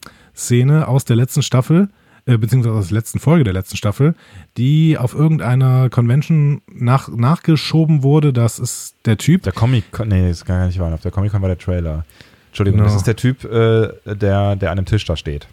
ähm, 0.78 0.84
aus 0.86 1.04
der 1.06 1.16
letzten 1.18 1.42
Staffel, 1.42 1.90
äh, 2.26 2.38
beziehungsweise 2.38 2.76
aus 2.76 2.88
der 2.88 2.96
letzten 2.98 3.20
Folge 3.20 3.44
der 3.44 3.54
letzten 3.54 3.78
Staffel, 3.78 4.16
die 4.58 4.98
auf 4.98 5.14
irgendeiner 5.14 5.90
Convention 5.90 6.62
nach, 6.72 7.08
nachgeschoben 7.10 8.04
wurde. 8.04 8.34
Das 8.34 8.60
ist 8.60 8.96
der 9.06 9.18
Typ. 9.18 9.44
Der 9.44 9.54
Comic, 9.54 9.86
nee, 10.06 10.28
das 10.30 10.46
kann 10.46 10.58
gar 10.60 10.68
nicht 10.68 10.80
wahr. 10.80 10.94
Auf 10.94 11.02
der 11.02 11.12
Comic-Con 11.12 11.42
war 11.42 11.50
der 11.50 11.58
Trailer. 11.58 12.06
Entschuldigung, 12.50 12.80
Genau. 12.80 12.90
das 12.90 12.96
ist 12.98 13.08
der 13.08 13.16
Typ, 13.16 13.44
äh, 13.44 13.90
der, 14.16 14.56
der 14.56 14.72
an 14.72 14.78
dem 14.78 14.86
Tisch 14.86 15.06
da 15.06 15.16
steht. 15.16 15.48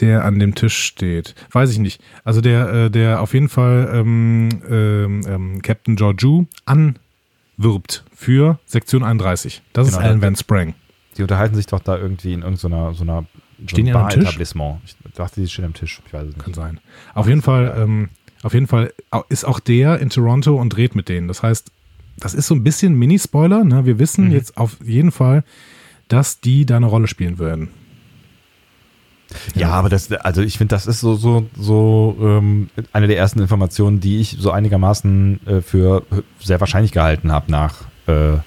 der 0.00 0.24
an 0.24 0.38
dem 0.38 0.54
Tisch 0.54 0.78
steht. 0.78 1.34
Weiß 1.52 1.70
ich 1.72 1.78
nicht. 1.78 2.00
Also 2.24 2.40
der, 2.40 2.68
äh, 2.72 2.90
der 2.90 3.20
auf 3.20 3.34
jeden 3.34 3.50
Fall 3.50 3.90
ähm, 3.92 4.48
ähm, 4.66 5.20
ähm, 5.28 5.60
Captain 5.62 5.94
Georgiou 5.96 6.46
anwirbt 6.64 8.04
für 8.14 8.58
Sektion 8.64 9.02
31. 9.02 9.60
Das 9.74 9.88
Genau, 9.88 9.98
ist 9.98 10.04
Alan 10.04 10.22
Van 10.22 10.36
Sprang. 10.36 10.74
Die 11.18 11.22
unterhalten 11.22 11.54
sich 11.54 11.66
doch 11.66 11.80
da 11.80 11.98
irgendwie 11.98 12.32
in 12.32 12.40
irgendeiner 12.42 12.94
so 12.94 13.02
einer 13.02 13.26
so 13.62 13.68
Stehen 13.68 13.84
die 13.86 13.90
einem 13.92 14.00
an 14.00 14.02
einem 14.06 14.10
Tisch? 14.14 14.24
Bar-Etablissement. 14.24 14.80
Ich 14.84 14.96
dachte, 15.14 15.40
die 15.40 15.48
stehen 15.48 15.64
am 15.66 15.74
Tisch. 15.74 16.00
Ich 16.06 16.12
weiß 16.12 16.28
es 16.28 16.34
Kann 16.34 16.46
nicht. 16.46 16.56
sein. 16.56 16.80
Auf 17.14 17.26
jeden 17.28 17.42
Fall, 17.42 17.74
ähm, 17.76 18.08
auf 18.42 18.54
jeden 18.54 18.66
Fall 18.66 18.92
ist 19.28 19.44
auch 19.44 19.60
der 19.60 19.98
in 20.00 20.10
Toronto 20.10 20.56
und 20.56 20.70
dreht 20.70 20.94
mit 20.94 21.08
denen. 21.08 21.28
Das 21.28 21.42
heißt, 21.42 21.70
das 22.18 22.34
ist 22.34 22.46
so 22.46 22.54
ein 22.54 22.62
bisschen 22.64 22.94
Mini-Spoiler. 22.94 23.64
Ne? 23.64 23.84
Wir 23.86 23.98
wissen 23.98 24.26
Mhm. 24.26 24.32
jetzt 24.32 24.56
auf 24.56 24.76
jeden 24.84 25.10
Fall, 25.12 25.44
dass 26.08 26.40
die 26.40 26.66
da 26.66 26.76
eine 26.76 26.86
Rolle 26.86 27.06
spielen 27.06 27.38
werden. 27.38 27.68
Ja, 29.54 29.70
aber 29.70 29.88
das, 29.88 30.10
also 30.10 30.42
ich 30.42 30.58
finde, 30.58 30.74
das 30.74 30.88
ist 30.88 30.98
so, 31.00 31.14
so, 31.14 31.46
so 31.56 32.16
ähm, 32.20 32.68
eine 32.92 33.06
der 33.06 33.16
ersten 33.16 33.38
Informationen, 33.38 34.00
die 34.00 34.18
ich 34.20 34.36
so 34.40 34.50
einigermaßen 34.50 35.46
äh, 35.46 35.60
für 35.60 36.02
sehr 36.40 36.58
wahrscheinlich 36.58 36.90
gehalten 36.90 37.30
habe 37.30 37.48
nach, 37.50 37.82
äh, 38.08 38.38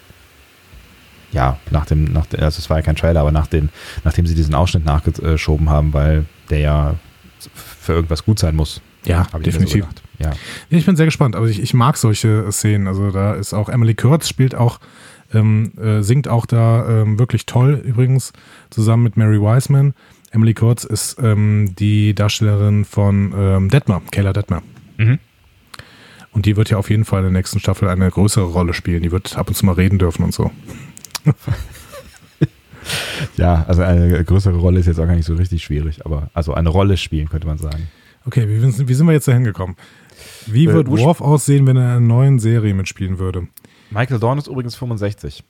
ja, 1.33 1.57
nach 1.71 1.85
dem, 1.85 2.05
nach 2.05 2.25
also 2.31 2.59
es 2.59 2.69
war 2.69 2.77
ja 2.77 2.83
kein 2.83 2.95
Trailer, 2.95 3.21
aber 3.21 3.31
nach 3.31 3.47
den, 3.47 3.69
nachdem 4.03 4.25
sie 4.25 4.35
diesen 4.35 4.55
Ausschnitt 4.55 4.85
nachgeschoben 4.85 5.69
haben, 5.69 5.93
weil 5.93 6.25
der 6.49 6.59
ja 6.59 6.95
für 7.53 7.93
irgendwas 7.93 8.23
gut 8.23 8.39
sein 8.39 8.55
muss. 8.55 8.81
Ja, 9.05 9.27
definitiv. 9.43 9.85
So 9.85 10.23
ja. 10.23 10.31
Ich 10.69 10.85
bin 10.85 10.95
sehr 10.95 11.05
gespannt. 11.05 11.35
Also 11.35 11.47
ich, 11.49 11.61
ich 11.61 11.73
mag 11.73 11.97
solche 11.97 12.49
Szenen. 12.51 12.87
Also 12.87 13.11
da 13.11 13.33
ist 13.33 13.53
auch 13.53 13.67
Emily 13.67 13.95
Kurtz 13.95 14.29
spielt 14.29 14.55
auch, 14.55 14.79
ähm, 15.33 15.73
äh, 15.77 16.01
singt 16.01 16.27
auch 16.27 16.45
da 16.45 16.87
ähm, 16.87 17.19
wirklich 17.19 17.45
toll 17.45 17.81
übrigens 17.83 18.31
zusammen 18.69 19.03
mit 19.03 19.17
Mary 19.17 19.41
Wiseman. 19.41 19.93
Emily 20.31 20.53
Kurtz 20.53 20.83
ist 20.83 21.17
ähm, 21.21 21.75
die 21.77 22.15
Darstellerin 22.15 22.85
von 22.85 23.33
ähm, 23.35 23.69
Detmer, 23.69 24.01
Kayla 24.11 24.33
Detmer. 24.33 24.63
Mhm. 24.97 25.19
Und 26.31 26.47
die 26.47 26.57
wird 26.57 26.69
ja 26.71 26.77
auf 26.77 26.89
jeden 26.89 27.05
Fall 27.05 27.19
in 27.19 27.25
der 27.25 27.39
nächsten 27.39 27.59
Staffel 27.59 27.87
eine 27.87 28.09
größere 28.09 28.45
Rolle 28.45 28.73
spielen. 28.73 29.03
Die 29.03 29.11
wird 29.11 29.37
ab 29.37 29.49
und 29.49 29.53
zu 29.55 29.65
mal 29.65 29.73
reden 29.73 29.99
dürfen 29.99 30.23
und 30.23 30.33
so. 30.33 30.51
Ja, 33.37 33.63
also 33.67 33.81
eine 33.81 34.23
größere 34.25 34.57
Rolle 34.57 34.79
ist 34.81 34.87
jetzt 34.87 34.99
auch 34.99 35.05
gar 35.07 35.15
nicht 35.15 35.25
so 35.25 35.35
richtig 35.35 35.63
schwierig, 35.63 36.05
aber 36.05 36.29
also 36.33 36.53
eine 36.53 36.67
Rolle 36.69 36.97
spielen, 36.97 37.29
könnte 37.29 37.47
man 37.47 37.57
sagen. 37.57 37.87
Okay, 38.25 38.47
wie, 38.49 38.59
sind- 38.59 38.87
wie 38.87 38.93
sind 38.93 39.05
wir 39.07 39.13
jetzt 39.13 39.27
da 39.27 39.31
hingekommen? 39.31 39.75
Wie 40.47 40.65
Äh, 40.65 40.73
wird 40.73 40.87
Worf 40.89 41.21
aussehen, 41.21 41.65
wenn 41.65 41.77
er 41.77 41.83
in 41.83 41.89
einer 41.89 41.99
neuen 42.01 42.39
Serie 42.39 42.73
mitspielen 42.73 43.19
würde? 43.19 43.47
Michael 43.89 44.19
Dorn 44.19 44.37
ist 44.37 44.47
übrigens 44.47 44.75
65. 44.75 45.43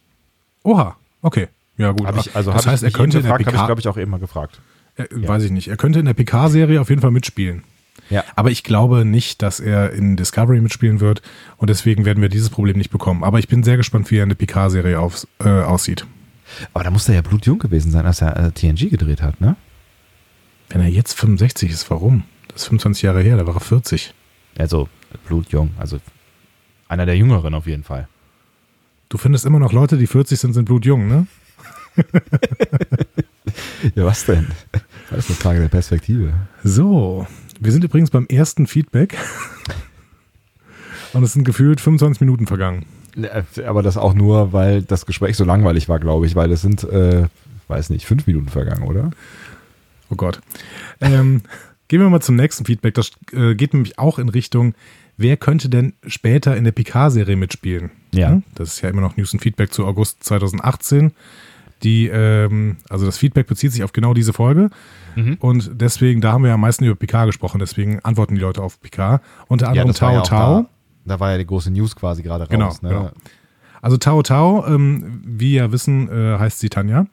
Oha, 0.63 0.95
okay. 1.21 1.47
Ja, 1.77 1.91
gut. 1.91 2.05
Hab 2.05 2.17
ich, 2.17 2.35
also 2.35 2.51
das 2.51 2.67
heißt, 2.67 2.83
ich 2.83 2.93
er 2.93 2.97
könnte 2.97 3.17
in 3.17 3.23
der 3.23 3.37
gefragt, 3.37 3.47
habe 3.47 3.51
ich, 3.51 3.55
PK, 3.57 3.65
glaube 3.65 3.81
ich, 3.81 3.87
auch 3.87 3.97
eben 3.97 4.11
mal 4.11 4.19
gefragt. 4.19 4.61
äh, 4.97 5.05
weiß 5.11 5.43
ich 5.43 5.51
nicht, 5.51 5.67
er 5.69 5.77
könnte 5.77 5.99
in 5.99 6.05
der 6.05 6.13
PK-Serie 6.13 6.79
auf 6.79 6.89
jeden 6.89 7.01
Fall 7.01 7.11
mitspielen. 7.11 7.63
Ja. 8.09 8.23
Aber 8.35 8.51
ich 8.51 8.63
glaube 8.63 9.05
nicht, 9.05 9.41
dass 9.41 9.59
er 9.59 9.91
in 9.93 10.15
Discovery 10.17 10.61
mitspielen 10.61 10.99
wird 10.99 11.21
und 11.57 11.69
deswegen 11.69 12.05
werden 12.05 12.21
wir 12.21 12.29
dieses 12.29 12.49
Problem 12.49 12.77
nicht 12.77 12.91
bekommen. 12.91 13.23
Aber 13.23 13.39
ich 13.39 13.47
bin 13.47 13.63
sehr 13.63 13.77
gespannt, 13.77 14.11
wie 14.11 14.17
er 14.17 14.23
in 14.23 14.29
der 14.29 14.35
PK-Serie 14.35 14.95
äh, 15.39 15.49
aussieht. 15.49 16.05
Aber 16.73 16.83
da 16.83 16.91
muss 16.91 17.07
er 17.09 17.15
ja 17.15 17.21
blutjung 17.21 17.59
gewesen 17.59 17.91
sein, 17.91 18.05
als 18.05 18.21
er 18.21 18.37
äh, 18.37 18.51
TNG 18.51 18.89
gedreht 18.89 19.21
hat, 19.21 19.41
ne? 19.41 19.55
Wenn 20.69 20.81
er 20.81 20.87
jetzt 20.87 21.13
65 21.19 21.71
ist, 21.71 21.89
warum? 21.89 22.23
Das 22.47 22.63
ist 22.63 22.67
25 22.67 23.03
Jahre 23.03 23.21
her, 23.21 23.37
da 23.37 23.45
war 23.47 23.55
er 23.55 23.59
40. 23.59 24.13
Also 24.57 24.89
blutjung, 25.27 25.71
also 25.77 25.99
einer 26.87 27.05
der 27.05 27.17
Jüngeren 27.17 27.53
auf 27.53 27.67
jeden 27.67 27.83
Fall. 27.83 28.07
Du 29.09 29.17
findest 29.17 29.45
immer 29.45 29.59
noch 29.59 29.73
Leute, 29.73 29.97
die 29.97 30.07
40 30.07 30.39
sind, 30.39 30.53
sind 30.53 30.65
blutjung, 30.65 31.07
ne? 31.07 31.27
Ja, 33.95 34.05
was 34.05 34.25
denn? 34.25 34.47
Das 35.09 35.19
ist 35.19 35.29
eine 35.29 35.35
Frage 35.35 35.59
der 35.59 35.67
Perspektive. 35.67 36.33
So, 36.63 37.27
wir 37.63 37.71
sind 37.71 37.83
übrigens 37.83 38.11
beim 38.11 38.25
ersten 38.27 38.67
Feedback. 38.67 39.17
Und 41.13 41.23
es 41.23 41.33
sind 41.33 41.43
gefühlt 41.43 41.79
25 41.79 42.21
Minuten 42.21 42.47
vergangen. 42.47 42.85
Ne, 43.15 43.29
Aber 43.65 43.83
das 43.83 43.97
auch 43.97 44.13
nur, 44.13 44.53
weil 44.53 44.81
das 44.81 45.05
Gespräch 45.05 45.37
so 45.37 45.45
langweilig 45.45 45.87
war, 45.87 45.99
glaube 45.99 46.25
ich, 46.25 46.35
weil 46.35 46.51
es 46.51 46.61
sind, 46.61 46.83
äh, 46.83 47.27
weiß 47.67 47.91
nicht, 47.91 48.05
fünf 48.05 48.25
Minuten 48.25 48.49
vergangen, 48.49 48.83
oder? 48.83 49.11
Oh 50.09 50.15
Gott. 50.15 50.41
Ähm, 50.99 51.41
gehen 51.87 52.01
wir 52.01 52.09
mal 52.09 52.21
zum 52.21 52.35
nächsten 52.35 52.65
Feedback. 52.65 52.95
Das 52.95 53.11
äh, 53.31 53.53
geht 53.55 53.73
nämlich 53.73 53.99
auch 53.99 54.17
in 54.17 54.29
Richtung, 54.29 54.73
wer 55.17 55.37
könnte 55.37 55.69
denn 55.69 55.93
später 56.07 56.57
in 56.57 56.63
der 56.63 56.71
Picard-Serie 56.71 57.35
mitspielen? 57.35 57.91
Ja. 58.13 58.29
Hm? 58.29 58.43
Das 58.55 58.69
ist 58.69 58.81
ja 58.81 58.89
immer 58.89 59.01
noch 59.01 59.15
News 59.15 59.33
und 59.33 59.39
Feedback 59.39 59.71
zu 59.71 59.85
August 59.85 60.23
2018. 60.23 61.11
Die, 61.83 62.07
ähm, 62.07 62.77
also 62.89 63.05
das 63.05 63.17
Feedback 63.17 63.47
bezieht 63.47 63.71
sich 63.71 63.83
auf 63.83 63.91
genau 63.91 64.13
diese 64.13 64.33
Folge. 64.33 64.69
Mhm. 65.15 65.37
Und 65.39 65.71
deswegen, 65.73 66.21
da 66.21 66.31
haben 66.31 66.43
wir 66.43 66.49
ja 66.49 66.53
am 66.55 66.61
meisten 66.61 66.85
über 66.85 66.95
Picard 66.95 67.27
gesprochen, 67.27 67.59
deswegen 67.59 67.99
antworten 67.99 68.35
die 68.35 68.41
Leute 68.41 68.61
auf 68.61 68.79
Picard. 68.79 69.21
Unter 69.47 69.69
anderem 69.69 69.89
war 69.89 69.95
Tao 69.95 70.13
ja 70.13 70.21
Tao. 70.21 70.61
Da, 70.61 70.69
da 71.05 71.19
war 71.19 71.31
ja 71.31 71.37
die 71.37 71.45
große 71.45 71.71
News 71.71 71.95
quasi 71.95 72.23
gerade 72.23 72.47
Genau, 72.47 72.67
raus. 72.67 72.81
Ne? 72.81 72.89
genau. 72.89 73.11
Also 73.81 73.97
Tao 73.97 74.23
Tao, 74.23 74.65
ähm, 74.65 75.21
wie 75.25 75.55
ja 75.55 75.71
wissen, 75.71 76.09
äh, 76.09 76.39
heißt 76.39 76.59
sie 76.59 76.69
Tanja. 76.69 77.05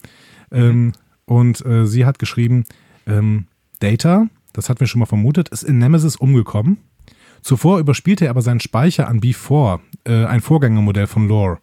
Ähm, 0.52 0.92
und 1.24 1.64
äh, 1.66 1.86
sie 1.86 2.06
hat 2.06 2.18
geschrieben, 2.18 2.64
ähm, 3.06 3.46
Data, 3.80 4.26
das 4.52 4.68
hatten 4.68 4.80
wir 4.80 4.86
schon 4.86 5.00
mal 5.00 5.06
vermutet, 5.06 5.48
ist 5.48 5.64
in 5.64 5.78
Nemesis 5.78 6.16
umgekommen. 6.16 6.78
Zuvor 7.42 7.78
überspielte 7.78 8.26
er 8.26 8.30
aber 8.30 8.42
seinen 8.42 8.60
Speicher 8.60 9.08
an 9.08 9.20
B4, 9.20 9.80
äh, 10.04 10.24
ein 10.26 10.40
Vorgängermodell 10.40 11.06
von 11.06 11.26
Lore. 11.26 11.58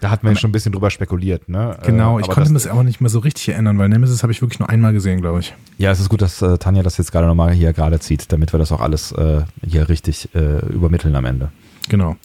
Da 0.00 0.10
hatten 0.10 0.26
wir 0.26 0.36
schon 0.36 0.50
ein 0.50 0.52
bisschen 0.52 0.72
drüber 0.72 0.90
spekuliert. 0.90 1.48
Ne? 1.48 1.76
Genau, 1.84 2.18
Äh, 2.18 2.22
ich 2.22 2.26
konnte 2.26 2.40
das, 2.40 2.48
mir 2.50 2.54
das 2.54 2.66
aber 2.66 2.84
nicht 2.84 3.00
mehr 3.00 3.10
so 3.10 3.18
richtig 3.18 3.50
erinnern, 3.50 3.78
weil 3.78 3.88
Nemesis 3.88 4.22
habe 4.22 4.32
ich 4.32 4.40
wirklich 4.40 4.58
nur 4.58 4.68
einmal 4.68 4.92
gesehen, 4.92 5.20
glaube 5.20 5.40
ich. 5.40 5.54
Ja, 5.76 5.90
es 5.90 6.00
ist 6.00 6.08
gut, 6.08 6.22
dass 6.22 6.40
äh, 6.42 6.58
Tanja 6.58 6.82
das 6.82 6.96
jetzt 6.96 7.12
gerade 7.12 7.26
nochmal 7.26 7.52
hier 7.52 7.72
gerade 7.72 8.00
zieht, 8.00 8.32
damit 8.32 8.52
wir 8.52 8.58
das 8.58 8.72
auch 8.72 8.80
alles 8.80 9.12
äh, 9.12 9.42
hier 9.66 9.88
richtig 9.88 10.34
äh, 10.34 10.58
übermitteln 10.72 11.14
am 11.16 11.24
Ende. 11.24 11.50
Genau. 11.88 12.16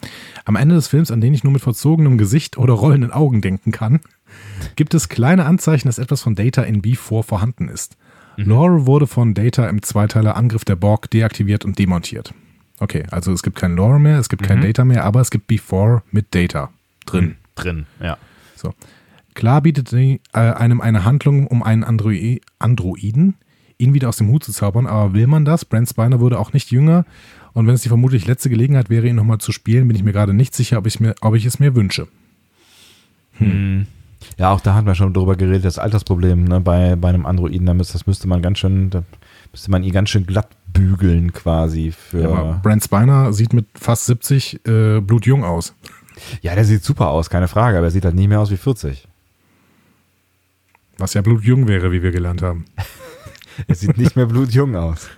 Am 0.44 0.56
Ende 0.56 0.74
des 0.74 0.88
Films, 0.88 1.10
an 1.10 1.20
den 1.20 1.32
ich 1.34 1.44
nur 1.44 1.52
mit 1.52 1.62
verzogenem 1.62 2.18
Gesicht 2.18 2.58
oder 2.58 2.74
rollenden 2.74 3.12
Augen 3.12 3.40
denken 3.40 3.72
kann, 3.72 4.00
gibt 4.76 4.94
es 4.94 5.08
kleine 5.08 5.46
Anzeichen, 5.46 5.88
dass 5.88 5.98
etwas 5.98 6.22
von 6.22 6.34
Data 6.34 6.62
in 6.62 6.82
B4 6.82 7.22
vorhanden 7.22 7.68
ist. 7.68 7.96
Lore 8.36 8.86
wurde 8.86 9.06
von 9.06 9.32
Data 9.32 9.68
im 9.68 9.82
Zweiteiler 9.82 10.36
Angriff 10.36 10.64
der 10.64 10.76
Borg 10.76 11.08
deaktiviert 11.10 11.64
und 11.64 11.78
demontiert. 11.78 12.34
Okay, 12.80 13.04
also 13.10 13.32
es 13.32 13.42
gibt 13.44 13.56
kein 13.56 13.76
Lore 13.76 14.00
mehr, 14.00 14.18
es 14.18 14.28
gibt 14.28 14.42
kein 14.42 14.60
Data 14.60 14.84
mehr, 14.84 15.04
aber 15.04 15.20
es 15.20 15.30
gibt 15.30 15.48
B4 15.48 16.02
mit 16.10 16.34
Data 16.34 16.70
drin. 17.06 17.36
Drin, 17.54 17.86
ja. 18.00 18.18
So. 18.56 18.74
Klar 19.34 19.62
bietet 19.62 19.88
sie 19.88 20.20
äh, 20.32 20.38
einem 20.38 20.80
eine 20.80 21.04
Handlung, 21.04 21.46
um 21.46 21.62
einen 21.62 21.84
Androi 21.84 22.40
Androiden, 22.58 23.34
ihn 23.78 23.94
wieder 23.94 24.08
aus 24.08 24.16
dem 24.16 24.28
Hut 24.28 24.44
zu 24.44 24.52
zaubern, 24.52 24.86
aber 24.86 25.12
will 25.12 25.26
man 25.26 25.44
das? 25.44 25.64
Brent 25.64 25.88
Spiner 25.88 26.20
wurde 26.20 26.38
auch 26.38 26.52
nicht 26.52 26.70
jünger 26.70 27.04
und 27.52 27.66
wenn 27.66 27.74
es 27.74 27.82
die 27.82 27.88
vermutlich 27.88 28.26
letzte 28.26 28.50
Gelegenheit 28.50 28.90
wäre, 28.90 29.06
ihn 29.06 29.16
nochmal 29.16 29.38
zu 29.38 29.52
spielen, 29.52 29.88
bin 29.88 29.96
ich 29.96 30.02
mir 30.02 30.12
gerade 30.12 30.34
nicht 30.34 30.54
sicher, 30.54 30.78
ob 30.78 30.86
ich, 30.86 31.00
mir, 31.00 31.14
ob 31.20 31.34
ich 31.34 31.46
es 31.46 31.58
mir 31.58 31.74
wünsche. 31.74 32.08
Ja, 34.38 34.50
auch 34.50 34.60
da 34.60 34.74
hatten 34.74 34.86
wir 34.86 34.94
schon 34.94 35.12
drüber 35.12 35.36
geredet, 35.36 35.64
das 35.64 35.78
Altersproblem 35.78 36.44
ne, 36.44 36.60
bei, 36.60 36.96
bei 36.96 37.08
einem 37.08 37.26
Androiden, 37.26 37.66
da 37.66 37.74
müsste, 37.74 37.94
das 37.94 38.06
müsste 38.06 38.26
man 38.26 38.42
ganz 38.42 38.58
schön, 38.58 38.90
da 38.90 39.02
müsste 39.52 39.70
man 39.70 39.84
ihn 39.84 39.92
ganz 39.92 40.10
schön 40.10 40.26
glatt 40.26 40.48
bügeln 40.72 41.32
quasi 41.32 41.92
für. 41.92 42.22
Ja, 42.22 42.28
aber 42.30 42.60
Brent 42.62 42.82
Spiner 42.82 43.32
sieht 43.32 43.52
mit 43.52 43.66
fast 43.74 44.06
70 44.06 44.66
äh, 44.66 45.00
blutjung 45.00 45.44
aus. 45.44 45.74
Ja, 46.42 46.54
der 46.54 46.64
sieht 46.64 46.84
super 46.84 47.08
aus, 47.08 47.28
keine 47.30 47.48
Frage, 47.48 47.76
aber 47.78 47.88
er 47.88 47.90
sieht 47.90 48.04
halt 48.04 48.14
nie 48.14 48.28
mehr 48.28 48.40
aus 48.40 48.50
wie 48.50 48.56
40. 48.56 49.08
Was 50.98 51.14
ja 51.14 51.22
blutjung 51.22 51.66
wäre, 51.66 51.90
wie 51.92 52.02
wir 52.02 52.10
gelernt 52.12 52.42
haben. 52.42 52.64
Er 53.68 53.76
sieht 53.76 53.96
nicht 53.98 54.16
mehr 54.16 54.26
blutjung 54.26 54.74
aus. 54.74 55.08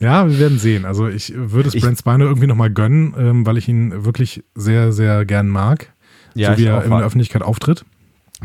Ja, 0.00 0.28
wir 0.28 0.40
werden 0.40 0.58
sehen. 0.58 0.84
Also 0.84 1.06
ich 1.06 1.32
würde 1.36 1.68
es 1.68 1.74
Ich- 1.76 1.82
Brent 1.84 1.96
Spiner 1.96 2.24
irgendwie 2.24 2.48
nochmal 2.48 2.70
gönnen, 2.70 3.14
ähm, 3.16 3.46
weil 3.46 3.58
ich 3.58 3.68
ihn 3.68 4.04
wirklich 4.04 4.42
sehr, 4.56 4.92
sehr 4.92 5.24
gern 5.24 5.48
mag. 5.48 5.92
Ja, 6.34 6.52
so 6.54 6.58
wie 6.58 6.66
er 6.66 6.82
in 6.82 6.90
der 6.90 6.98
Öffentlichkeit 7.00 7.42
auftritt. 7.42 7.84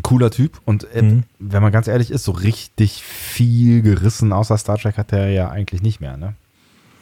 Cooler 0.04 0.30
Typ 0.30 0.62
und 0.66 0.84
äh, 0.94 1.02
Mhm. 1.02 1.24
wenn 1.40 1.64
man 1.64 1.72
ganz 1.72 1.88
ehrlich 1.88 2.12
ist, 2.12 2.24
so 2.24 2.34
richtig 2.34 3.02
viel 3.02 3.82
gerissen 3.82 4.32
außer 4.32 4.56
Star 4.60 4.78
Trek 4.78 4.96
hat 4.98 5.12
er 5.12 5.30
ja 5.32 5.50
eigentlich 5.50 5.82
nicht 5.82 6.00
mehr, 6.00 6.16
ne? 6.16 6.36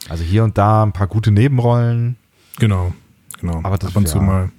Also 0.07 0.23
hier 0.23 0.45
und 0.45 0.57
da 0.57 0.81
ein 0.83 0.93
paar 0.93 1.07
gute 1.07 1.31
Nebenrollen. 1.31 2.15
Genau, 2.57 2.93
genau. 3.45 3.59
Aber 3.63 3.77
das- 3.77 3.91
Ab 3.91 3.97
und 3.97 4.07
zu 4.07 4.17
ja. 4.17 4.23
mal. 4.23 4.49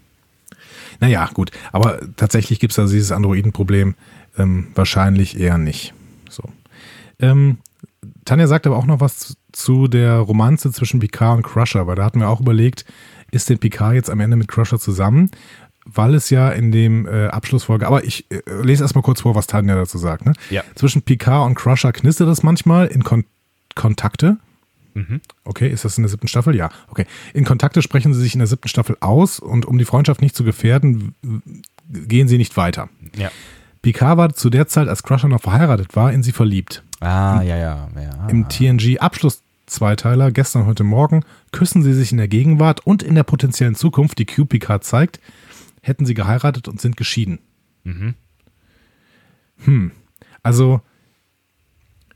Naja, 1.00 1.28
gut. 1.34 1.50
Aber 1.72 2.00
tatsächlich 2.16 2.58
gibt 2.58 2.72
es 2.72 2.76
da 2.76 2.84
dieses 2.84 3.12
Androidenproblem 3.12 3.94
ähm, 4.38 4.68
wahrscheinlich 4.74 5.38
eher 5.38 5.58
nicht. 5.58 5.92
So. 6.30 6.42
Ähm, 7.18 7.58
Tanja 8.24 8.46
sagt 8.46 8.66
aber 8.66 8.76
auch 8.76 8.86
noch 8.86 9.00
was 9.00 9.18
zu, 9.18 9.34
zu 9.52 9.88
der 9.88 10.16
Romanze 10.18 10.72
zwischen 10.72 11.00
Picard 11.00 11.36
und 11.38 11.42
Crusher, 11.42 11.86
weil 11.86 11.96
da 11.96 12.04
hatten 12.04 12.20
wir 12.20 12.28
auch 12.28 12.40
überlegt, 12.40 12.84
ist 13.30 13.48
denn 13.50 13.58
Picard 13.58 13.94
jetzt 13.94 14.10
am 14.10 14.20
Ende 14.20 14.36
mit 14.36 14.48
Crusher 14.48 14.78
zusammen? 14.78 15.30
Weil 15.84 16.14
es 16.14 16.30
ja 16.30 16.48
in 16.50 16.72
dem 16.72 17.06
äh, 17.06 17.26
Abschlussfolge, 17.28 17.86
aber 17.86 18.04
ich 18.04 18.26
äh, 18.30 18.40
lese 18.62 18.82
erstmal 18.82 19.02
kurz 19.02 19.20
vor, 19.20 19.34
was 19.34 19.46
Tanja 19.46 19.74
dazu 19.76 19.98
sagt. 19.98 20.26
Ne? 20.26 20.32
Ja. 20.50 20.62
Zwischen 20.74 21.02
Picard 21.02 21.46
und 21.46 21.54
Crusher 21.54 21.92
knistert 21.92 22.28
es 22.28 22.42
manchmal 22.42 22.86
in 22.88 23.04
Kon 23.04 23.24
Kontakte. 23.74 24.38
Okay, 25.44 25.68
ist 25.68 25.84
das 25.84 25.98
in 25.98 26.04
der 26.04 26.08
siebten 26.08 26.28
Staffel? 26.28 26.56
Ja, 26.56 26.70
okay. 26.88 27.06
In 27.34 27.44
Kontakte 27.44 27.82
sprechen 27.82 28.14
sie 28.14 28.20
sich 28.20 28.34
in 28.34 28.38
der 28.38 28.46
siebten 28.46 28.68
Staffel 28.68 28.96
aus 29.00 29.38
und 29.38 29.66
um 29.66 29.78
die 29.78 29.84
Freundschaft 29.84 30.22
nicht 30.22 30.34
zu 30.34 30.44
gefährden, 30.44 31.14
gehen 31.88 32.28
sie 32.28 32.38
nicht 32.38 32.56
weiter. 32.56 32.88
Ja. 33.16 33.30
Picard 33.82 34.16
war 34.18 34.32
zu 34.32 34.50
der 34.50 34.66
Zeit, 34.66 34.88
als 34.88 35.02
Crusher 35.02 35.28
noch 35.28 35.42
verheiratet 35.42 35.94
war, 35.94 36.12
in 36.12 36.22
sie 36.22 36.32
verliebt. 36.32 36.82
Ah, 37.00 37.42
ja, 37.42 37.56
ja, 37.56 37.88
ja. 37.94 38.28
Im 38.28 38.48
TNG-Abschluss-Zweiteiler, 38.48 40.32
gestern, 40.32 40.66
heute 40.66 40.82
Morgen, 40.82 41.24
küssen 41.52 41.82
sie 41.82 41.94
sich 41.94 42.10
in 42.10 42.18
der 42.18 42.28
Gegenwart 42.28 42.84
und 42.84 43.02
in 43.02 43.14
der 43.14 43.22
potenziellen 43.22 43.74
Zukunft, 43.74 44.18
die 44.18 44.26
Q 44.26 44.46
Picard 44.46 44.82
zeigt, 44.82 45.20
hätten 45.82 46.06
sie 46.06 46.14
geheiratet 46.14 46.66
und 46.68 46.80
sind 46.80 46.96
geschieden. 46.96 47.38
Hm, 49.64 49.92
also 50.42 50.80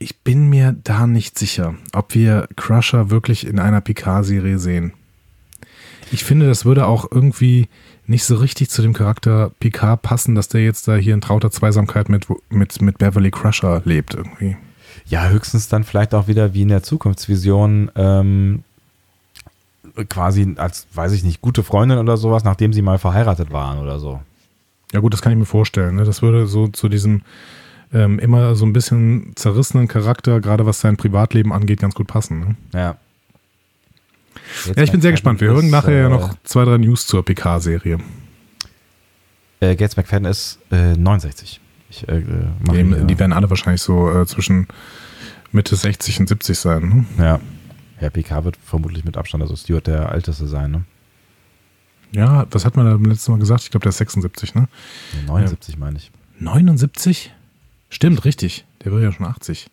ich 0.01 0.19
bin 0.19 0.49
mir 0.49 0.75
da 0.83 1.05
nicht 1.05 1.37
sicher, 1.37 1.75
ob 1.93 2.15
wir 2.15 2.47
Crusher 2.55 3.09
wirklich 3.09 3.45
in 3.45 3.59
einer 3.59 3.81
Picard-Serie 3.81 4.57
sehen. 4.57 4.93
Ich 6.11 6.23
finde, 6.23 6.47
das 6.47 6.65
würde 6.65 6.87
auch 6.87 7.09
irgendwie 7.09 7.69
nicht 8.07 8.25
so 8.25 8.35
richtig 8.35 8.69
zu 8.69 8.81
dem 8.81 8.93
Charakter 8.93 9.51
Picard 9.59 10.01
passen, 10.01 10.35
dass 10.35 10.49
der 10.49 10.63
jetzt 10.63 10.87
da 10.87 10.95
hier 10.95 11.13
in 11.13 11.21
trauter 11.21 11.51
Zweisamkeit 11.51 12.09
mit, 12.09 12.27
mit, 12.49 12.81
mit 12.81 12.97
Beverly 12.97 13.31
Crusher 13.31 13.81
lebt 13.85 14.15
irgendwie. 14.15 14.57
Ja, 15.05 15.29
höchstens 15.29 15.69
dann 15.69 15.83
vielleicht 15.83 16.13
auch 16.13 16.27
wieder 16.27 16.53
wie 16.53 16.63
in 16.63 16.67
der 16.67 16.83
Zukunftsvision 16.83 17.91
ähm, 17.95 18.63
quasi 20.09 20.55
als, 20.57 20.87
weiß 20.93 21.13
ich 21.13 21.23
nicht, 21.23 21.41
gute 21.41 21.63
Freundin 21.63 21.99
oder 21.99 22.17
sowas, 22.17 22.43
nachdem 22.43 22.73
sie 22.73 22.81
mal 22.81 22.97
verheiratet 22.97 23.51
waren 23.51 23.79
oder 23.79 23.99
so. 23.99 24.19
Ja 24.91 24.99
gut, 24.99 25.13
das 25.13 25.21
kann 25.21 25.31
ich 25.31 25.37
mir 25.37 25.45
vorstellen. 25.45 25.95
Ne? 25.95 26.03
Das 26.03 26.21
würde 26.21 26.47
so 26.47 26.67
zu 26.67 26.89
diesem 26.89 27.21
ähm, 27.93 28.19
immer 28.19 28.55
so 28.55 28.65
ein 28.65 28.73
bisschen 28.73 29.33
zerrissenen 29.35 29.87
Charakter, 29.87 30.39
gerade 30.41 30.65
was 30.65 30.79
sein 30.81 30.97
Privatleben 30.97 31.51
angeht, 31.53 31.79
ganz 31.81 31.93
gut 31.95 32.07
passen. 32.07 32.39
Ne? 32.39 32.55
Ja. 32.73 32.97
Jetzt 34.65 34.77
Ja, 34.77 34.83
ich 34.83 34.91
bin 34.91 35.01
sehr 35.01 35.11
gespannt. 35.11 35.41
Wir 35.41 35.49
hören 35.49 35.65
ist, 35.65 35.71
nachher 35.71 35.99
ja 36.01 36.05
äh, 36.07 36.09
noch 36.09 36.35
zwei, 36.43 36.63
drei 36.65 36.77
News 36.77 37.05
zur 37.07 37.23
PK-Serie. 37.23 37.99
Äh, 39.59 39.75
Gates 39.75 39.97
McFadden 39.97 40.25
ist 40.25 40.59
äh, 40.71 40.95
69. 40.97 41.59
Ich, 41.89 42.07
äh, 42.07 42.17
äh, 42.19 42.23
Die, 42.71 42.71
hier- 42.71 43.03
die 43.03 43.19
werden 43.19 43.33
alle 43.33 43.49
wahrscheinlich 43.49 43.81
so 43.81 44.09
äh, 44.21 44.25
zwischen 44.25 44.67
Mitte 45.51 45.75
60 45.75 46.21
und 46.21 46.27
70 46.29 46.57
sein. 46.57 47.05
Ne? 47.17 47.23
Ja. 47.23 47.39
Ja, 47.99 48.09
PK 48.09 48.43
wird 48.45 48.57
vermutlich 48.63 49.03
mit 49.05 49.17
Abstand, 49.17 49.43
also 49.43 49.55
Stuart 49.55 49.85
der 49.85 50.11
Älteste 50.11 50.47
sein, 50.47 50.71
ne? 50.71 50.83
Ja, 52.13 52.47
was 52.49 52.65
hat 52.65 52.75
man 52.75 52.85
da 52.87 52.93
beim 52.93 53.05
letzten 53.05 53.31
Mal 53.31 53.37
gesagt? 53.39 53.61
Ich 53.63 53.69
glaube, 53.71 53.83
der 53.83 53.89
ist 53.91 53.97
76, 53.99 54.55
ne? 54.55 54.67
79 55.27 55.77
meine 55.77 55.97
ich. 55.97 56.11
79? 56.39 57.31
Stimmt, 57.91 58.25
richtig. 58.25 58.65
Der 58.83 58.91
wird 58.91 59.03
ja 59.03 59.11
schon 59.11 59.27
80. 59.27 59.67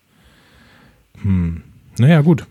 Hm. 1.23 1.63
Naja, 1.99 2.21
gut. 2.21 2.47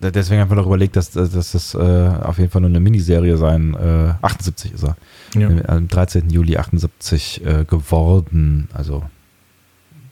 Deswegen 0.00 0.40
haben 0.40 0.50
wir 0.50 0.56
doch 0.56 0.66
überlegt, 0.66 0.96
dass, 0.96 1.10
dass 1.10 1.30
das 1.30 1.74
äh, 1.74 1.78
auf 1.78 2.38
jeden 2.38 2.50
Fall 2.50 2.60
nur 2.60 2.70
eine 2.70 2.80
Miniserie 2.80 3.36
sein. 3.36 3.74
Äh, 3.74 4.14
78 4.22 4.72
ist 4.72 4.84
er. 4.84 4.96
Ja. 5.34 5.48
Am 5.68 5.88
13. 5.88 6.28
Juli 6.28 6.56
78 6.56 7.44
äh, 7.44 7.64
geworden. 7.64 8.68
Also, 8.74 9.04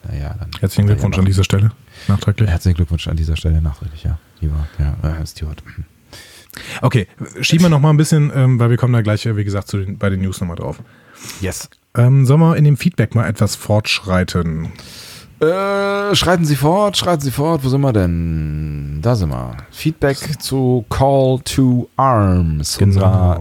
naja, 0.08 0.36
dann. 0.38 0.50
Herzlichen 0.60 0.86
Glückwunsch 0.86 1.18
an 1.18 1.24
dieser 1.24 1.44
Stelle. 1.44 1.72
Nachträglich. 2.08 2.48
Herzlichen 2.48 2.76
Glückwunsch 2.76 3.08
an 3.08 3.16
dieser 3.16 3.36
Stelle 3.36 3.60
nachträglich, 3.60 4.04
ja. 4.04 4.18
Lieber, 4.40 4.68
ja, 4.78 4.96
äh, 5.08 5.26
Stuart. 5.26 5.62
Okay, 6.80 7.08
schieben 7.40 7.66
wir 7.66 7.70
noch 7.70 7.80
mal 7.80 7.90
ein 7.90 7.96
bisschen, 7.96 8.30
ähm, 8.34 8.58
weil 8.58 8.70
wir 8.70 8.76
kommen 8.76 8.92
da 8.92 9.02
gleich, 9.02 9.26
äh, 9.26 9.36
wie 9.36 9.44
gesagt, 9.44 9.72
den, 9.72 9.98
bei 9.98 10.08
den 10.08 10.20
News 10.20 10.40
nochmal 10.40 10.56
drauf. 10.56 10.82
Yes. 11.40 11.68
Ähm, 11.96 12.26
sollen 12.26 12.40
wir 12.40 12.56
in 12.56 12.64
dem 12.64 12.76
Feedback 12.76 13.14
mal 13.14 13.28
etwas 13.28 13.54
fortschreiten? 13.56 14.72
Äh, 15.40 16.14
schreiten 16.14 16.44
Sie 16.44 16.56
fort, 16.56 16.96
schreiten 16.96 17.20
Sie 17.22 17.30
fort. 17.30 17.64
Wo 17.64 17.68
sind 17.68 17.80
wir 17.82 17.92
denn? 17.92 19.00
Da 19.02 19.14
sind 19.14 19.30
wir. 19.30 19.56
Feedback 19.70 20.16
zu 20.40 20.84
Call 20.88 21.40
to 21.44 21.88
Arms, 21.96 22.78
Genau. 22.78 22.88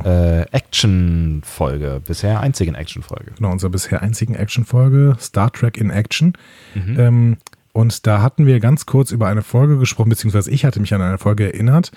unserer 0.02 0.06
äh, 0.52 0.56
Action-Folge. 0.58 2.02
Bisher 2.06 2.42
einzigen 2.42 2.76
Action-Folge. 2.76 3.32
Genau, 3.38 3.52
unserer 3.52 3.70
bisher 3.70 4.02
einzigen 4.02 4.36
Action-Folge, 4.36 5.16
Star 5.20 5.52
Trek 5.52 5.78
in 5.78 5.90
Action. 5.92 6.34
Ähm, 6.76 7.38
und 7.72 8.06
da 8.06 8.22
hatten 8.22 8.46
wir 8.46 8.60
ganz 8.60 8.86
kurz 8.86 9.12
über 9.12 9.28
eine 9.28 9.42
Folge 9.42 9.78
gesprochen, 9.78 10.10
beziehungsweise 10.10 10.52
ich 10.52 10.66
hatte 10.66 10.80
mich 10.80 10.94
an 10.94 11.02
eine 11.02 11.18
Folge 11.20 11.46
erinnert, 11.46 11.92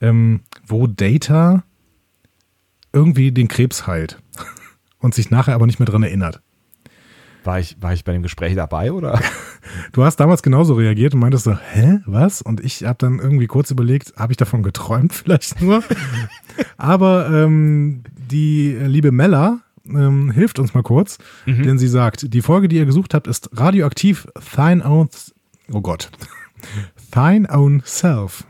ähm, 0.00 0.40
wo 0.66 0.86
Data 0.86 1.62
irgendwie 2.92 3.30
den 3.30 3.46
Krebs 3.48 3.86
heilt 3.86 4.19
und 5.00 5.14
sich 5.14 5.30
nachher 5.30 5.54
aber 5.54 5.66
nicht 5.66 5.78
mehr 5.78 5.86
dran 5.86 6.02
erinnert. 6.02 6.40
War 7.44 7.58
ich, 7.58 7.76
war 7.80 7.92
ich 7.92 8.04
bei 8.04 8.12
dem 8.12 8.22
Gespräch 8.22 8.54
dabei 8.54 8.92
oder? 8.92 9.20
du 9.92 10.04
hast 10.04 10.16
damals 10.16 10.42
genauso 10.42 10.74
reagiert 10.74 11.14
und 11.14 11.20
meintest 11.20 11.44
so, 11.44 11.56
hä, 11.56 12.00
was? 12.06 12.42
Und 12.42 12.60
ich 12.60 12.84
habe 12.84 12.98
dann 12.98 13.18
irgendwie 13.18 13.46
kurz 13.46 13.70
überlegt, 13.70 14.14
habe 14.16 14.32
ich 14.32 14.36
davon 14.36 14.62
geträumt 14.62 15.12
vielleicht 15.14 15.60
nur? 15.60 15.82
Aber 16.76 17.30
ähm, 17.30 18.02
die 18.30 18.72
liebe 18.72 19.10
Mella 19.10 19.60
ähm, 19.86 20.30
hilft 20.30 20.58
uns 20.58 20.74
mal 20.74 20.82
kurz, 20.82 21.18
mhm. 21.46 21.62
denn 21.62 21.78
sie 21.78 21.88
sagt, 21.88 22.32
die 22.32 22.42
Folge, 22.42 22.68
die 22.68 22.76
ihr 22.76 22.86
gesucht 22.86 23.14
habt, 23.14 23.26
ist 23.26 23.50
radioaktiv 23.54 24.26
Thine 24.54 24.84
Own, 24.84 25.08
oh 25.72 25.80
Gott, 25.80 26.10
Thine 27.12 27.48
Own 27.50 27.82
Self. 27.84 28.44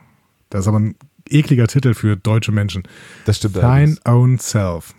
Das 0.51 0.63
ist 0.63 0.69
aber 0.69 0.81
ein 0.81 0.97
ekliger 1.29 1.69
Titel 1.69 1.95
für 1.95 2.17
deutsche 2.17 2.51
Menschen. 2.51 2.83
Das 3.25 3.37
stimmt. 3.37 3.55
Thine 3.55 3.97
Own 4.05 4.39
Self. 4.39 4.95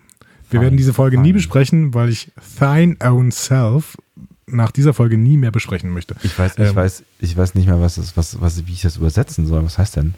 Wir 0.52 0.60
Fine, 0.60 0.64
werden 0.64 0.78
diese 0.78 0.94
Folge 0.94 1.16
fine. 1.18 1.28
nie 1.28 1.34
besprechen, 1.34 1.94
weil 1.94 2.10
ich 2.10 2.32
Thine 2.60 2.98
Own 3.00 3.32
Self 3.32 3.98
nach 4.48 4.72
dieser 4.72 4.94
Folge 4.94 5.18
nie 5.18 5.38
mehr 5.38 5.52
besprechen 5.52 5.92
möchte. 5.92 6.16
Ich 6.24 6.38
weiß, 6.38 6.58
ähm, 6.58 6.66
ich 6.66 6.76
weiß, 6.76 7.04
ich 7.20 7.38
weiß 7.38 7.56
nicht 7.56 7.68
mehr, 7.68 7.80
was, 7.80 7.98
ist, 7.98 8.18
was, 8.18 8.40
was, 8.42 8.68
wie 8.68 8.74
ich 8.74 8.82
das 8.82 8.98
übersetzen 8.98 9.48
soll. 9.48 9.64
Was 9.64 9.78
heißt 9.78 9.96
denn? 9.96 10.14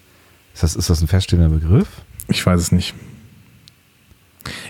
Ist 0.53 0.63
das, 0.63 0.75
ist 0.75 0.89
das 0.89 1.01
ein 1.01 1.07
feststehender 1.07 1.49
Begriff? 1.49 1.87
Ich 2.27 2.45
weiß 2.45 2.59
es 2.59 2.71
nicht. 2.71 2.95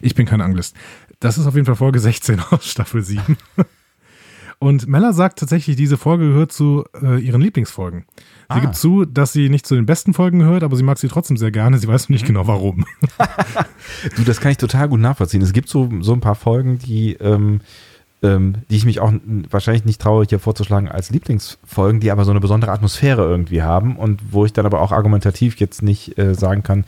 Ich 0.02 0.16
bin 0.16 0.26
kein 0.26 0.42
Anglist. 0.42 0.76
Das 1.20 1.38
ist 1.38 1.46
auf 1.48 1.56
jeden 1.56 1.66
Fall 1.66 1.76
Folge 1.76 2.00
16 2.00 2.40
aus 2.52 2.70
Staffel 2.70 3.04
7. 3.04 3.38
Und 4.64 4.88
Mella 4.88 5.12
sagt 5.12 5.40
tatsächlich, 5.40 5.76
diese 5.76 5.98
Folge 5.98 6.26
gehört 6.26 6.54
zu 6.54 6.86
äh, 7.02 7.20
ihren 7.20 7.42
Lieblingsfolgen. 7.42 8.06
Sie 8.08 8.26
ah. 8.48 8.60
gibt 8.60 8.78
zu, 8.78 9.04
dass 9.04 9.34
sie 9.34 9.50
nicht 9.50 9.68
zu 9.68 9.76
den 9.76 9.86
besten 9.86 10.14
Folgen 10.14 10.40
gehört, 10.40 10.64
aber 10.64 10.78
sie 10.78 10.84
mag 10.84 10.98
sie 10.98 11.10
trotzdem 11.10 11.36
sehr 11.36 11.52
gerne. 11.52 11.80
Sie 11.80 11.88
weiß 11.90 12.08
nicht 12.08 12.24
mhm. 12.24 12.28
genau 12.28 12.48
warum. 12.48 12.86
du, 14.16 14.24
das 14.24 14.40
kann 14.40 14.54
ich 14.54 14.58
total 14.58 14.88
gut 14.88 15.02
nachvollziehen. 15.02 15.42
Es 15.42 15.52
gibt 15.52 15.68
so, 15.68 15.90
so 16.00 16.14
ein 16.14 16.22
paar 16.22 16.36
Folgen, 16.36 16.80
die, 16.80 17.16
ähm, 17.16 17.60
ähm, 18.22 18.56
die 18.70 18.78
ich 18.78 18.86
mich 18.86 19.02
auch 19.02 19.12
wahrscheinlich 19.50 19.84
nicht 19.84 20.00
traue, 20.00 20.26
hier 20.30 20.40
vorzuschlagen 20.40 20.88
als 20.88 21.10
Lieblingsfolgen, 21.10 22.00
die 22.00 22.10
aber 22.10 22.24
so 22.24 22.32
eine 22.32 22.40
besondere 22.40 22.72
Atmosphäre 22.72 23.24
irgendwie 23.24 23.64
haben 23.64 23.98
und 23.98 24.22
wo 24.32 24.46
ich 24.46 24.54
dann 24.54 24.66
aber 24.66 24.80
auch 24.80 24.94
argumentativ 24.94 25.58
jetzt 25.58 25.82
nicht 25.82 26.18
äh, 26.18 26.36
sagen 26.36 26.64
kann, 26.64 26.86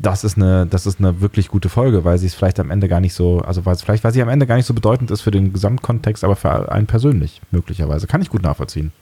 das 0.00 0.24
ist 0.24 0.36
eine, 0.36 0.66
das 0.66 0.86
ist 0.86 0.98
eine 0.98 1.20
wirklich 1.20 1.48
gute 1.48 1.68
Folge, 1.68 2.04
weil 2.04 2.18
sie 2.18 2.26
es 2.26 2.34
vielleicht 2.34 2.58
am 2.58 2.70
Ende 2.70 2.88
gar 2.88 3.00
nicht 3.00 3.14
so, 3.14 3.38
also 3.40 3.64
weil 3.64 3.74
es 3.74 3.82
vielleicht, 3.82 4.04
weil 4.04 4.12
sie 4.12 4.22
am 4.22 4.28
Ende 4.28 4.46
gar 4.46 4.56
nicht 4.56 4.66
so 4.66 4.74
bedeutend 4.74 5.10
ist 5.10 5.20
für 5.20 5.30
den 5.30 5.52
Gesamtkontext, 5.52 6.24
aber 6.24 6.36
für 6.36 6.70
einen 6.70 6.86
persönlich 6.86 7.40
möglicherweise. 7.50 8.06
Kann 8.06 8.22
ich 8.22 8.30
gut 8.30 8.42
nachvollziehen. 8.42 8.92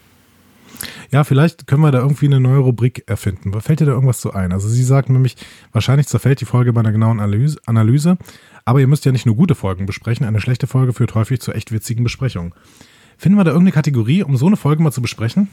Ja, 1.10 1.24
vielleicht 1.24 1.66
können 1.66 1.82
wir 1.82 1.92
da 1.92 2.00
irgendwie 2.00 2.26
eine 2.26 2.40
neue 2.40 2.58
Rubrik 2.58 3.04
erfinden. 3.06 3.58
Fällt 3.60 3.80
dir 3.80 3.86
da 3.86 3.92
irgendwas 3.92 4.20
zu 4.20 4.32
ein? 4.32 4.52
Also 4.52 4.68
sie 4.68 4.82
sagt 4.82 5.10
nämlich, 5.10 5.36
wahrscheinlich 5.72 6.08
zerfällt 6.08 6.40
die 6.40 6.44
Folge 6.44 6.72
bei 6.72 6.80
einer 6.80 6.92
genauen 6.92 7.20
Analyse, 7.20 8.18
aber 8.64 8.80
ihr 8.80 8.86
müsst 8.86 9.04
ja 9.04 9.12
nicht 9.12 9.26
nur 9.26 9.36
gute 9.36 9.54
Folgen 9.54 9.86
besprechen. 9.86 10.26
Eine 10.26 10.40
schlechte 10.40 10.66
Folge 10.66 10.92
führt 10.92 11.14
häufig 11.14 11.40
zu 11.40 11.52
echt 11.52 11.72
witzigen 11.72 12.04
Besprechungen. 12.04 12.52
Finden 13.16 13.38
wir 13.38 13.44
da 13.44 13.50
irgendeine 13.50 13.72
Kategorie, 13.72 14.22
um 14.22 14.36
so 14.36 14.46
eine 14.46 14.56
Folge 14.56 14.82
mal 14.82 14.90
zu 14.90 15.02
besprechen? 15.02 15.48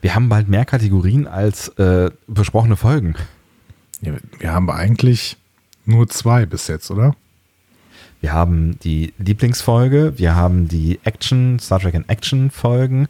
Wir 0.00 0.14
haben 0.14 0.28
bald 0.28 0.48
mehr 0.48 0.64
Kategorien 0.64 1.26
als 1.26 1.68
äh, 1.78 2.10
besprochene 2.26 2.76
Folgen. 2.76 3.14
Wir 4.00 4.52
haben 4.52 4.70
eigentlich 4.70 5.36
nur 5.84 6.08
zwei 6.08 6.46
bis 6.46 6.66
jetzt, 6.68 6.90
oder? 6.90 7.14
Wir 8.20 8.32
haben 8.32 8.78
die 8.80 9.14
Lieblingsfolge, 9.18 10.18
wir 10.18 10.34
haben 10.34 10.68
die 10.68 11.00
Action, 11.04 11.58
Star 11.58 11.80
Trek 11.80 11.94
in 11.94 12.08
Action 12.08 12.50
Folgen, 12.50 13.08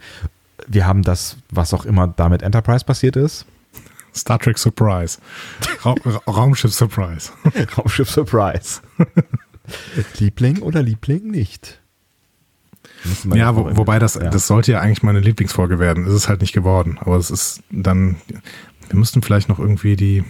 wir 0.68 0.86
haben 0.86 1.02
das, 1.02 1.36
was 1.50 1.74
auch 1.74 1.84
immer 1.84 2.06
damit 2.08 2.42
Enterprise 2.42 2.84
passiert 2.84 3.16
ist. 3.16 3.44
Star 4.14 4.38
Trek 4.38 4.58
Surprise. 4.58 5.18
Ra 5.84 5.94
Raumschiff 6.26 6.74
Surprise. 6.74 7.32
Raumschiff 7.76 8.10
Surprise. 8.10 8.80
Liebling 10.18 10.62
oder 10.62 10.82
Liebling 10.82 11.30
nicht? 11.30 11.80
Ja, 13.32 13.54
wo, 13.56 13.76
wobei 13.76 13.98
das, 13.98 14.14
ja. 14.14 14.30
das 14.30 14.46
sollte 14.46 14.72
ja 14.72 14.80
eigentlich 14.80 15.02
meine 15.02 15.20
Lieblingsfolge 15.20 15.78
werden. 15.78 16.06
Ist 16.06 16.12
es 16.12 16.28
halt 16.28 16.40
nicht 16.40 16.52
geworden. 16.52 16.98
Aber 17.00 17.16
es 17.16 17.30
ist 17.30 17.62
dann, 17.70 18.16
wir 18.88 18.98
müssten 18.98 19.22
vielleicht 19.22 19.48
noch 19.48 19.58
irgendwie 19.58 19.96
die, 19.96 20.24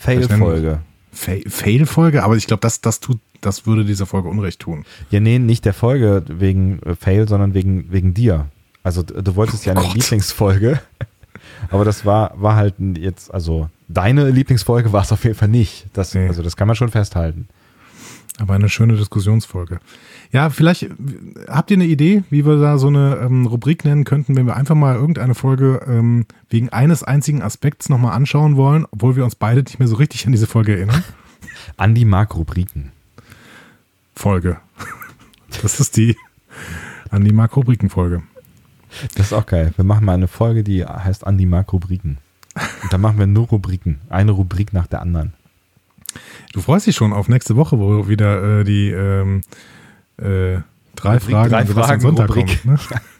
Fail-Folge. 0.00 0.80
Fail-Folge, 1.12 2.22
aber 2.22 2.36
ich 2.36 2.46
glaube, 2.46 2.60
das, 2.62 2.80
das 2.80 3.00
tut, 3.00 3.18
das 3.42 3.66
würde 3.66 3.84
dieser 3.84 4.06
Folge 4.06 4.28
Unrecht 4.28 4.60
tun. 4.60 4.86
Ja, 5.10 5.20
nee, 5.20 5.38
nicht 5.38 5.66
der 5.66 5.74
Folge 5.74 6.24
wegen 6.26 6.80
äh, 6.82 6.94
Fail, 6.94 7.28
sondern 7.28 7.52
wegen, 7.52 7.92
wegen 7.92 8.14
dir. 8.14 8.46
Also 8.82 9.02
du 9.02 9.36
wolltest 9.36 9.66
oh 9.66 9.70
ja 9.70 9.76
eine 9.76 9.84
Gott. 9.84 9.94
Lieblingsfolge, 9.94 10.80
aber 11.70 11.84
das 11.84 12.06
war, 12.06 12.32
war 12.40 12.56
halt 12.56 12.76
jetzt, 12.96 13.32
also 13.32 13.68
deine 13.88 14.30
Lieblingsfolge 14.30 14.90
war 14.92 15.02
es 15.02 15.12
auf 15.12 15.24
jeden 15.24 15.36
Fall 15.36 15.48
nicht. 15.48 15.86
Das, 15.92 16.14
nee. 16.14 16.28
Also 16.28 16.42
das 16.42 16.56
kann 16.56 16.66
man 16.66 16.76
schon 16.76 16.88
festhalten. 16.88 17.46
Aber 18.40 18.54
eine 18.54 18.70
schöne 18.70 18.96
Diskussionsfolge. 18.96 19.80
Ja, 20.32 20.48
vielleicht 20.48 20.88
habt 21.46 21.70
ihr 21.70 21.76
eine 21.76 21.84
Idee, 21.84 22.24
wie 22.30 22.46
wir 22.46 22.58
da 22.58 22.78
so 22.78 22.86
eine 22.86 23.18
ähm, 23.22 23.46
Rubrik 23.46 23.84
nennen 23.84 24.04
könnten, 24.04 24.34
wenn 24.34 24.46
wir 24.46 24.56
einfach 24.56 24.74
mal 24.74 24.94
irgendeine 24.94 25.34
Folge 25.34 25.82
ähm, 25.86 26.24
wegen 26.48 26.70
eines 26.70 27.02
einzigen 27.02 27.42
Aspekts 27.42 27.90
nochmal 27.90 28.16
anschauen 28.16 28.56
wollen, 28.56 28.86
obwohl 28.92 29.14
wir 29.14 29.24
uns 29.24 29.34
beide 29.34 29.62
nicht 29.62 29.78
mehr 29.78 29.88
so 29.88 29.96
richtig 29.96 30.24
an 30.24 30.32
diese 30.32 30.46
Folge 30.46 30.74
erinnern? 30.74 31.04
Andi 31.76 32.06
mag 32.06 32.34
Rubriken. 32.34 32.92
Folge. 34.14 34.56
Das 35.62 35.78
ist 35.78 35.98
die 35.98 36.16
Andi 37.10 37.32
mag 37.32 37.54
Rubriken-Folge. 37.54 38.22
Das 39.16 39.26
ist 39.26 39.32
auch 39.34 39.46
geil. 39.46 39.74
Wir 39.76 39.84
machen 39.84 40.06
mal 40.06 40.14
eine 40.14 40.28
Folge, 40.28 40.64
die 40.64 40.84
heißt 40.86 41.26
Andi 41.26 41.44
mag 41.44 41.70
Rubriken. 41.72 42.16
Und 42.82 42.92
dann 42.92 43.02
machen 43.02 43.18
wir 43.18 43.26
nur 43.26 43.48
Rubriken. 43.48 44.00
Eine 44.08 44.32
Rubrik 44.32 44.72
nach 44.72 44.86
der 44.86 45.02
anderen. 45.02 45.34
Du 46.52 46.60
freust 46.60 46.86
dich 46.86 46.96
schon 46.96 47.12
auf 47.12 47.28
nächste 47.28 47.56
Woche, 47.56 47.78
wo 47.78 48.08
wieder 48.08 48.60
äh, 48.60 48.64
die 48.64 48.90
ähm, 48.90 49.42
äh, 50.18 50.58
drei 50.96 51.14
Rubrik, 51.14 51.30
Fragen 51.30 51.50
drei 51.50 51.66
Fragen 51.66 52.00
Sonntag 52.00 52.28
Rubrik. 52.30 52.62
kommt. 52.62 52.90
Ne? 52.90 53.00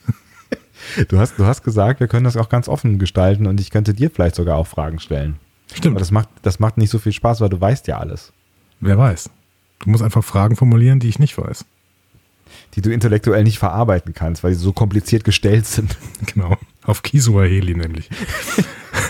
Du 1.09 1.19
hast, 1.19 1.39
du 1.39 1.45
hast 1.45 1.63
gesagt, 1.63 2.01
wir 2.01 2.09
können 2.09 2.25
das 2.25 2.37
auch 2.37 2.49
ganz 2.49 2.67
offen 2.67 2.99
gestalten 2.99 3.47
und 3.47 3.61
ich 3.61 3.71
könnte 3.71 3.95
dir 3.95 4.11
vielleicht 4.11 4.35
sogar 4.35 4.57
auch 4.57 4.67
Fragen 4.67 4.99
stellen. 4.99 5.37
Stimmt. 5.73 5.95
Aber 5.95 6.01
das 6.01 6.11
macht, 6.11 6.29
das 6.43 6.59
macht 6.59 6.79
nicht 6.79 6.91
so 6.91 6.99
viel 6.99 7.13
Spaß, 7.13 7.41
weil 7.41 7.49
du 7.49 7.61
weißt 7.61 7.87
ja 7.87 7.99
alles. 7.99 8.33
Wer 8.81 8.99
weiß. 8.99 9.31
Du 9.81 9.91
musst 9.91 10.03
einfach 10.03 10.25
Fragen 10.25 10.57
formulieren, 10.57 10.99
die 10.99 11.09
ich 11.09 11.19
nicht 11.19 11.37
weiß. 11.39 11.65
Die 12.75 12.83
du 12.83 12.91
intellektuell 12.91 13.45
nicht 13.45 13.59
verarbeiten 13.59 14.15
kannst, 14.15 14.43
weil 14.43 14.53
sie 14.55 14.61
so 14.61 14.73
kompliziert 14.73 15.25
gestellt 15.25 15.67
sind. 15.67 15.97
Genau. 16.35 16.57
Auf 16.85 17.03
Kisuaheli 17.03 17.75
nämlich. 17.75 18.11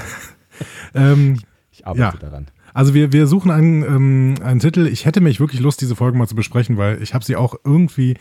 ähm, 0.95 1.41
ich 1.73 1.87
arbeite 1.87 2.19
ja. 2.19 2.29
daran. 2.29 2.49
Also 2.75 2.95
wir, 2.95 3.13
wir 3.13 3.27
suchen 3.27 3.51
einen, 3.51 3.83
ähm, 3.83 4.35
einen 4.43 4.61
Titel. 4.61 4.87
Ich 4.87 5.05
hätte 5.05 5.21
mich 5.21 5.41
wirklich 5.41 5.61
Lust, 5.61 5.81
diese 5.81 5.97
Folge 5.97 6.17
mal 6.17 6.29
zu 6.29 6.35
besprechen, 6.35 6.77
weil 6.77 7.03
ich 7.03 7.15
habe 7.15 7.25
sie 7.25 7.37
auch 7.37 7.55
irgendwie 7.65 8.17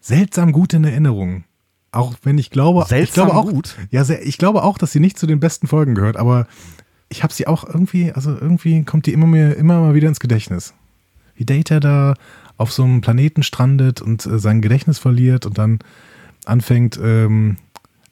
seltsam 0.00 0.52
gut 0.52 0.72
in 0.72 0.84
Erinnerung. 0.84 1.44
Auch 1.92 2.14
wenn 2.22 2.38
ich 2.38 2.50
glaube, 2.50 2.84
seltsam 2.86 3.28
ich 3.28 3.32
glaube 3.32 3.48
auch, 3.48 3.50
gut. 3.50 3.76
Ja, 3.90 4.04
sehr, 4.04 4.24
ich 4.24 4.38
glaube 4.38 4.62
auch, 4.62 4.78
dass 4.78 4.92
sie 4.92 5.00
nicht 5.00 5.18
zu 5.18 5.26
den 5.26 5.40
besten 5.40 5.66
Folgen 5.66 5.94
gehört, 5.94 6.16
aber 6.16 6.46
ich 7.08 7.24
habe 7.24 7.32
sie 7.32 7.48
auch 7.48 7.64
irgendwie, 7.64 8.12
also 8.12 8.30
irgendwie 8.30 8.84
kommt 8.84 9.06
die 9.06 9.12
immer 9.12 9.26
mehr, 9.26 9.56
immer 9.56 9.80
mal 9.80 9.94
wieder 9.94 10.08
ins 10.08 10.20
Gedächtnis. 10.20 10.72
Wie 11.34 11.44
Data 11.44 11.80
da 11.80 12.14
auf 12.56 12.72
so 12.72 12.84
einem 12.84 13.00
Planeten 13.00 13.42
strandet 13.42 14.00
und 14.00 14.24
äh, 14.24 14.38
sein 14.38 14.62
Gedächtnis 14.62 14.98
verliert 14.98 15.46
und 15.46 15.58
dann 15.58 15.80
anfängt, 16.44 17.00
ähm, 17.02 17.56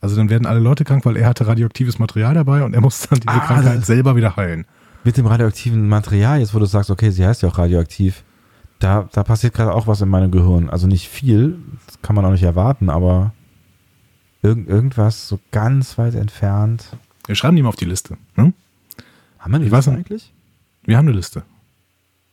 also 0.00 0.16
dann 0.16 0.30
werden 0.30 0.46
alle 0.46 0.60
Leute 0.60 0.84
krank, 0.84 1.04
weil 1.04 1.16
er 1.16 1.28
hatte 1.28 1.46
radioaktives 1.46 2.00
Material 2.00 2.34
dabei 2.34 2.64
und 2.64 2.74
er 2.74 2.80
muss 2.80 3.06
dann 3.08 3.20
diese 3.20 3.36
ah, 3.36 3.46
Krankheit 3.46 3.86
selber 3.86 4.16
wieder 4.16 4.34
heilen 4.34 4.66
mit 5.08 5.16
dem 5.16 5.24
radioaktiven 5.24 5.88
Material, 5.88 6.38
jetzt 6.38 6.52
wo 6.52 6.58
du 6.58 6.66
sagst, 6.66 6.90
okay, 6.90 7.08
sie 7.10 7.24
heißt 7.24 7.40
ja 7.40 7.48
auch 7.48 7.56
radioaktiv, 7.56 8.24
da, 8.78 9.08
da 9.10 9.24
passiert 9.24 9.54
gerade 9.54 9.72
auch 9.72 9.86
was 9.86 10.02
in 10.02 10.10
meinem 10.10 10.30
Gehirn. 10.30 10.68
Also 10.68 10.86
nicht 10.86 11.08
viel, 11.08 11.58
das 11.86 12.02
kann 12.02 12.14
man 12.14 12.26
auch 12.26 12.30
nicht 12.30 12.42
erwarten, 12.42 12.90
aber 12.90 13.32
irgend, 14.42 14.68
irgendwas 14.68 15.26
so 15.26 15.40
ganz 15.50 15.96
weit 15.96 16.14
entfernt. 16.14 16.94
Wir 17.26 17.36
schreiben 17.36 17.56
die 17.56 17.62
mal 17.62 17.70
auf 17.70 17.76
die 17.76 17.86
Liste. 17.86 18.18
Hm? 18.34 18.52
Haben 19.38 19.52
wir 19.52 19.58
die 19.60 19.70
Liste 19.70 19.92
eigentlich? 19.92 20.30
Wir 20.84 20.98
haben 20.98 21.08
eine 21.08 21.16
Liste. 21.16 21.42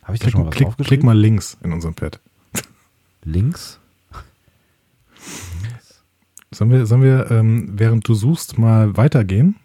Habe 0.03 0.15
ich 0.15 0.19
da 0.19 0.29
schon 0.29 0.41
mal 0.41 0.47
was 0.47 0.55
klick, 0.55 0.77
klick 0.77 1.01
mal 1.01 1.17
links 1.17 1.57
in 1.63 1.71
unserem 1.71 1.95
Pad. 1.95 2.19
Links? 3.23 3.79
Sollen 6.51 6.71
wir, 6.71 6.85
sollen 6.85 7.03
wir 7.03 7.31
ähm, 7.31 7.69
während 7.75 8.05
du 8.05 8.13
suchst, 8.13 8.57
mal 8.57 8.97
weitergehen? 8.97 9.55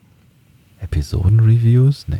Episoden-Reviews? 0.81 2.07
Nee. 2.07 2.19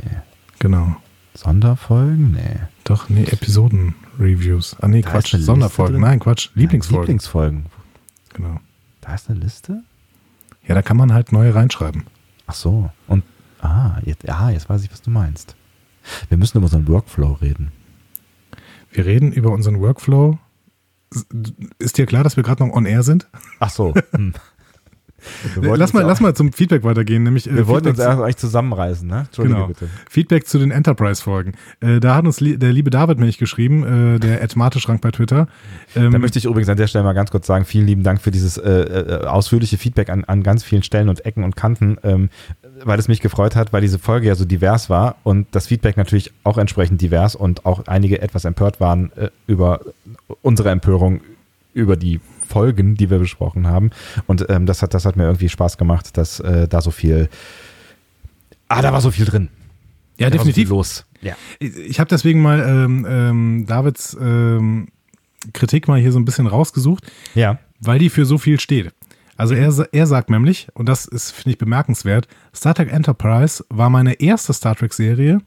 Genau. 0.61 0.97
Sonderfolgen? 1.35 2.33
Nee. 2.33 2.61
Doch, 2.85 3.09
nee, 3.09 3.25
Episoden-Reviews. 3.25 4.77
Ah, 4.81 4.89
nee, 4.89 5.01
da 5.01 5.11
Quatsch. 5.11 5.35
Sonderfolgen. 5.37 6.01
Nein, 6.01 6.21
Quatsch. 6.21 6.51
Lieblingsfolgen. 6.55 7.03
Lieblingsfolgen. 7.03 7.67
Genau. 8.35 8.61
Da 9.01 9.15
ist 9.15 9.29
eine 9.29 9.41
Liste? 9.41 9.83
Ja, 10.67 10.75
da 10.75 10.83
kann 10.83 10.97
man 10.97 11.13
halt 11.13 11.33
neue 11.33 11.55
reinschreiben. 11.55 12.05
Ach 12.47 12.55
so. 12.55 12.91
Und, 13.07 13.25
ah, 13.61 13.99
jetzt, 14.05 14.29
ah, 14.29 14.51
jetzt 14.51 14.69
weiß 14.69 14.85
ich, 14.85 14.93
was 14.93 15.03
du 15.03 15.11
meinst. 15.11 15.57
Wir 16.29 16.37
müssen 16.37 16.59
über 16.59 16.67
unseren 16.67 16.89
Workflow 16.89 17.33
reden. 17.35 17.73
Wir 18.93 19.07
reden 19.07 19.33
über 19.33 19.51
unseren 19.51 19.81
Workflow. 19.81 20.39
Ist 21.79 21.99
dir 21.99 22.07
klar, 22.07 22.23
dass 22.23 22.37
wir 22.37 22.45
gerade 22.45 22.67
noch 22.67 22.75
on 22.75 22.87
air 22.87 23.03
sind? 23.03 23.29
Ach 23.61 23.71
so. 23.71 23.95
Hm. 24.13 24.35
Lass 25.61 25.93
mal, 25.93 26.03
lass 26.03 26.21
mal 26.21 26.35
zum 26.35 26.53
Feedback 26.53 26.85
weitergehen. 26.85 27.23
Nämlich, 27.23 27.47
wir 27.47 27.63
äh, 27.63 27.67
wollten 27.67 27.89
Feedback 27.89 28.09
uns 28.09 28.21
eigentlich 28.21 28.37
zusammenreißen, 28.37 29.07
ne? 29.07 29.21
Entschuldige 29.27 29.55
genau. 29.55 29.69
bitte. 29.69 29.89
Feedback 30.09 30.47
zu 30.47 30.59
den 30.59 30.71
Enterprise-Folgen. 30.71 31.53
Äh, 31.81 32.01
da 32.01 32.15
hat 32.15 32.25
uns 32.25 32.41
li 32.41 32.59
der 32.59 32.73
liebe 32.73 32.91
David 32.91 33.19
nämlich 33.19 33.39
geschrieben, 33.39 34.17
äh, 34.17 34.19
der 34.19 34.43
Ed 34.43 34.57
Mate-Schrank 34.57 35.01
bei 35.01 35.11
Twitter. 35.11 35.49
Ähm, 35.97 36.13
da 36.13 36.19
möchte 36.19 36.39
ich 36.39 36.45
übrigens 36.45 36.69
an 36.69 36.77
der 36.77 36.87
Stelle 36.87 37.05
mal 37.05 37.13
ganz 37.13 37.31
kurz 37.31 37.47
sagen, 37.47 37.65
vielen 37.65 37.87
lieben 37.87 38.03
Dank 38.03 38.21
für 38.21 38.31
dieses 38.31 38.57
äh, 38.59 38.71
äh, 38.71 39.27
ausführliche 39.27 39.79
Feedback 39.79 40.11
an, 40.11 40.25
an 40.25 40.43
ganz 40.43 40.65
vielen 40.65 40.83
Stellen 40.83 41.09
und 41.09 41.25
Ecken 41.25 41.45
und 41.45 41.57
Kanten, 41.57 41.99
ähm, 42.03 42.31
weil 42.85 42.99
es 42.99 43.09
mich 43.09 43.21
gefreut 43.21 43.57
hat, 43.57 43.73
weil 43.73 43.81
diese 43.81 43.99
Folge 43.99 44.27
ja 44.27 44.35
so 44.35 44.45
divers 44.45 44.91
war 44.91 45.17
und 45.23 45.49
das 45.53 45.67
Feedback 45.67 45.97
natürlich 45.97 46.33
auch 46.45 46.59
entsprechend 46.59 47.01
divers 47.01 47.35
und 47.35 47.67
auch 47.67 47.87
einige 47.87 48.21
etwas 48.21 48.45
empört 48.45 48.81
waren 48.81 49.13
äh, 49.17 49.31
über 49.47 49.81
unsere 50.43 50.71
Empörung 50.71 51.21
über 51.75 51.97
die 51.97 52.21
Folgen, 52.51 52.97
die 52.97 53.11
wir 53.11 53.19
besprochen 53.19 53.67
haben. 53.67 53.91
Und 54.27 54.47
ähm, 54.51 54.67
das, 54.67 54.83
hat, 54.83 54.93
das 54.93 55.05
hat 55.05 55.17
mir 55.17 55.25
irgendwie 55.25 55.49
Spaß 55.49 55.79
gemacht, 55.79 56.17
dass 56.17 56.41
äh, 56.41 56.69
da 56.69 56.81
so 56.81 56.91
viel. 56.91 57.29
Ah, 58.69 58.83
da 58.83 58.93
war 58.93 59.01
so 59.01 59.11
viel 59.11 59.25
drin. 59.25 59.49
Ja, 60.19 60.29
da 60.29 60.37
definitiv. 60.37 60.69
So 60.69 60.75
los. 60.75 61.07
Ja. 61.23 61.35
Ich 61.59 62.01
habe 62.01 62.09
deswegen 62.09 62.43
mal 62.43 62.61
ähm, 62.61 63.07
ähm, 63.09 63.67
Davids 63.67 64.17
ähm, 64.21 64.89
Kritik 65.53 65.89
mal 65.89 66.01
hier 66.01 66.13
so 66.13 66.19
ein 66.19 66.25
bisschen 66.25 66.47
rausgesucht, 66.47 67.11
ja. 67.35 67.59
weil 67.81 67.99
die 67.99 68.11
für 68.11 68.27
so 68.27 68.39
viel 68.39 68.61
steht. 68.61 68.93
Also 69.37 69.55
er, 69.55 69.73
er 69.93 70.07
sagt 70.07 70.29
nämlich, 70.29 70.69
und 70.75 70.87
das 70.87 71.07
ist, 71.07 71.31
finde 71.31 71.53
ich, 71.53 71.59
bemerkenswert, 71.59 72.29
Star 72.55 72.75
Trek 72.75 72.93
Enterprise 72.93 73.65
war 73.71 73.89
meine 73.89 74.21
erste 74.21 74.53
Star 74.53 74.77
Trek-Serie 74.77 75.41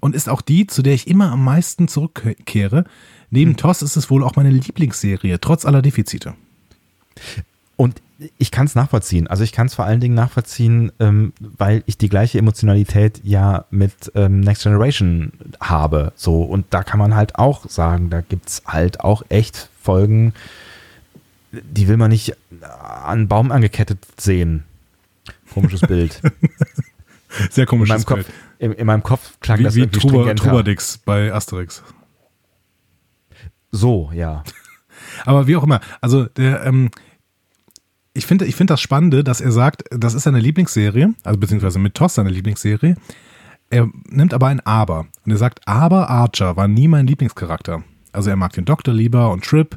und 0.00 0.14
ist 0.14 0.30
auch 0.30 0.40
die, 0.40 0.66
zu 0.66 0.82
der 0.82 0.94
ich 0.94 1.06
immer 1.08 1.30
am 1.30 1.44
meisten 1.44 1.86
zurückkehre. 1.86 2.84
Neben 3.30 3.50
hm. 3.50 3.56
TOS 3.58 3.82
ist 3.82 3.96
es 3.96 4.08
wohl 4.08 4.24
auch 4.24 4.36
meine 4.36 4.50
Lieblingsserie, 4.50 5.40
trotz 5.40 5.66
aller 5.66 5.82
Defizite. 5.82 6.34
Und 7.76 8.00
ich 8.38 8.50
kann 8.50 8.66
es 8.66 8.74
nachvollziehen. 8.74 9.26
Also 9.26 9.42
ich 9.42 9.52
kann 9.52 9.66
es 9.66 9.74
vor 9.74 9.84
allen 9.84 10.00
Dingen 10.00 10.14
nachvollziehen, 10.14 10.92
ähm, 11.00 11.32
weil 11.40 11.82
ich 11.86 11.98
die 11.98 12.08
gleiche 12.08 12.38
Emotionalität 12.38 13.20
ja 13.24 13.64
mit 13.70 14.12
ähm, 14.14 14.40
Next 14.40 14.62
Generation 14.62 15.32
habe. 15.60 16.12
So, 16.14 16.42
und 16.42 16.66
da 16.70 16.82
kann 16.82 16.98
man 16.98 17.14
halt 17.14 17.36
auch 17.36 17.68
sagen, 17.68 18.10
da 18.10 18.20
gibt 18.20 18.48
es 18.48 18.62
halt 18.66 19.00
auch 19.00 19.22
echt 19.28 19.68
Folgen, 19.82 20.32
die 21.52 21.88
will 21.88 21.96
man 21.96 22.10
nicht 22.10 22.36
an 22.62 23.18
einen 23.18 23.28
Baum 23.28 23.50
angekettet 23.52 23.98
sehen. 24.16 24.64
Komisches 25.52 25.80
Bild. 25.80 26.20
Sehr 27.50 27.66
komisches 27.66 28.02
in 28.02 28.06
Bild. 28.06 28.26
Kopf, 28.26 28.34
in, 28.58 28.72
in, 28.72 28.86
meinem 28.86 29.02
Kopf 29.02 29.38
klang 29.40 29.58
wie, 29.58 29.64
das 29.64 29.74
wie 29.74 29.86
Truber, 29.86 30.34
Trubadix 30.34 30.98
bei 30.98 31.32
Asterix. 31.32 31.82
So, 33.70 34.10
ja. 34.14 34.44
Aber 35.24 35.46
wie 35.46 35.56
auch 35.56 35.64
immer, 35.64 35.80
also 36.00 36.24
der, 36.24 36.64
ähm, 36.64 36.90
ich 38.14 38.26
finde 38.26 38.46
ich 38.46 38.54
finde 38.54 38.72
das 38.72 38.80
Spannende, 38.80 39.24
dass 39.24 39.40
er 39.40 39.52
sagt, 39.52 39.84
das 39.90 40.14
ist 40.14 40.22
seine 40.22 40.40
Lieblingsserie, 40.40 41.14
also 41.24 41.38
beziehungsweise 41.38 41.78
mit 41.78 41.94
Toss 41.94 42.14
seine 42.14 42.30
Lieblingsserie. 42.30 42.96
Er 43.70 43.88
nimmt 44.08 44.34
aber 44.34 44.48
ein 44.48 44.60
Aber. 44.60 45.06
Und 45.24 45.32
er 45.32 45.36
sagt, 45.36 45.66
aber 45.66 46.08
Archer 46.08 46.56
war 46.56 46.68
nie 46.68 46.86
mein 46.86 47.06
Lieblingscharakter. 47.06 47.82
Also 48.12 48.30
er 48.30 48.36
mag 48.36 48.52
den 48.52 48.64
Doktor 48.64 48.94
lieber 48.94 49.32
und 49.32 49.44
Trip. 49.44 49.76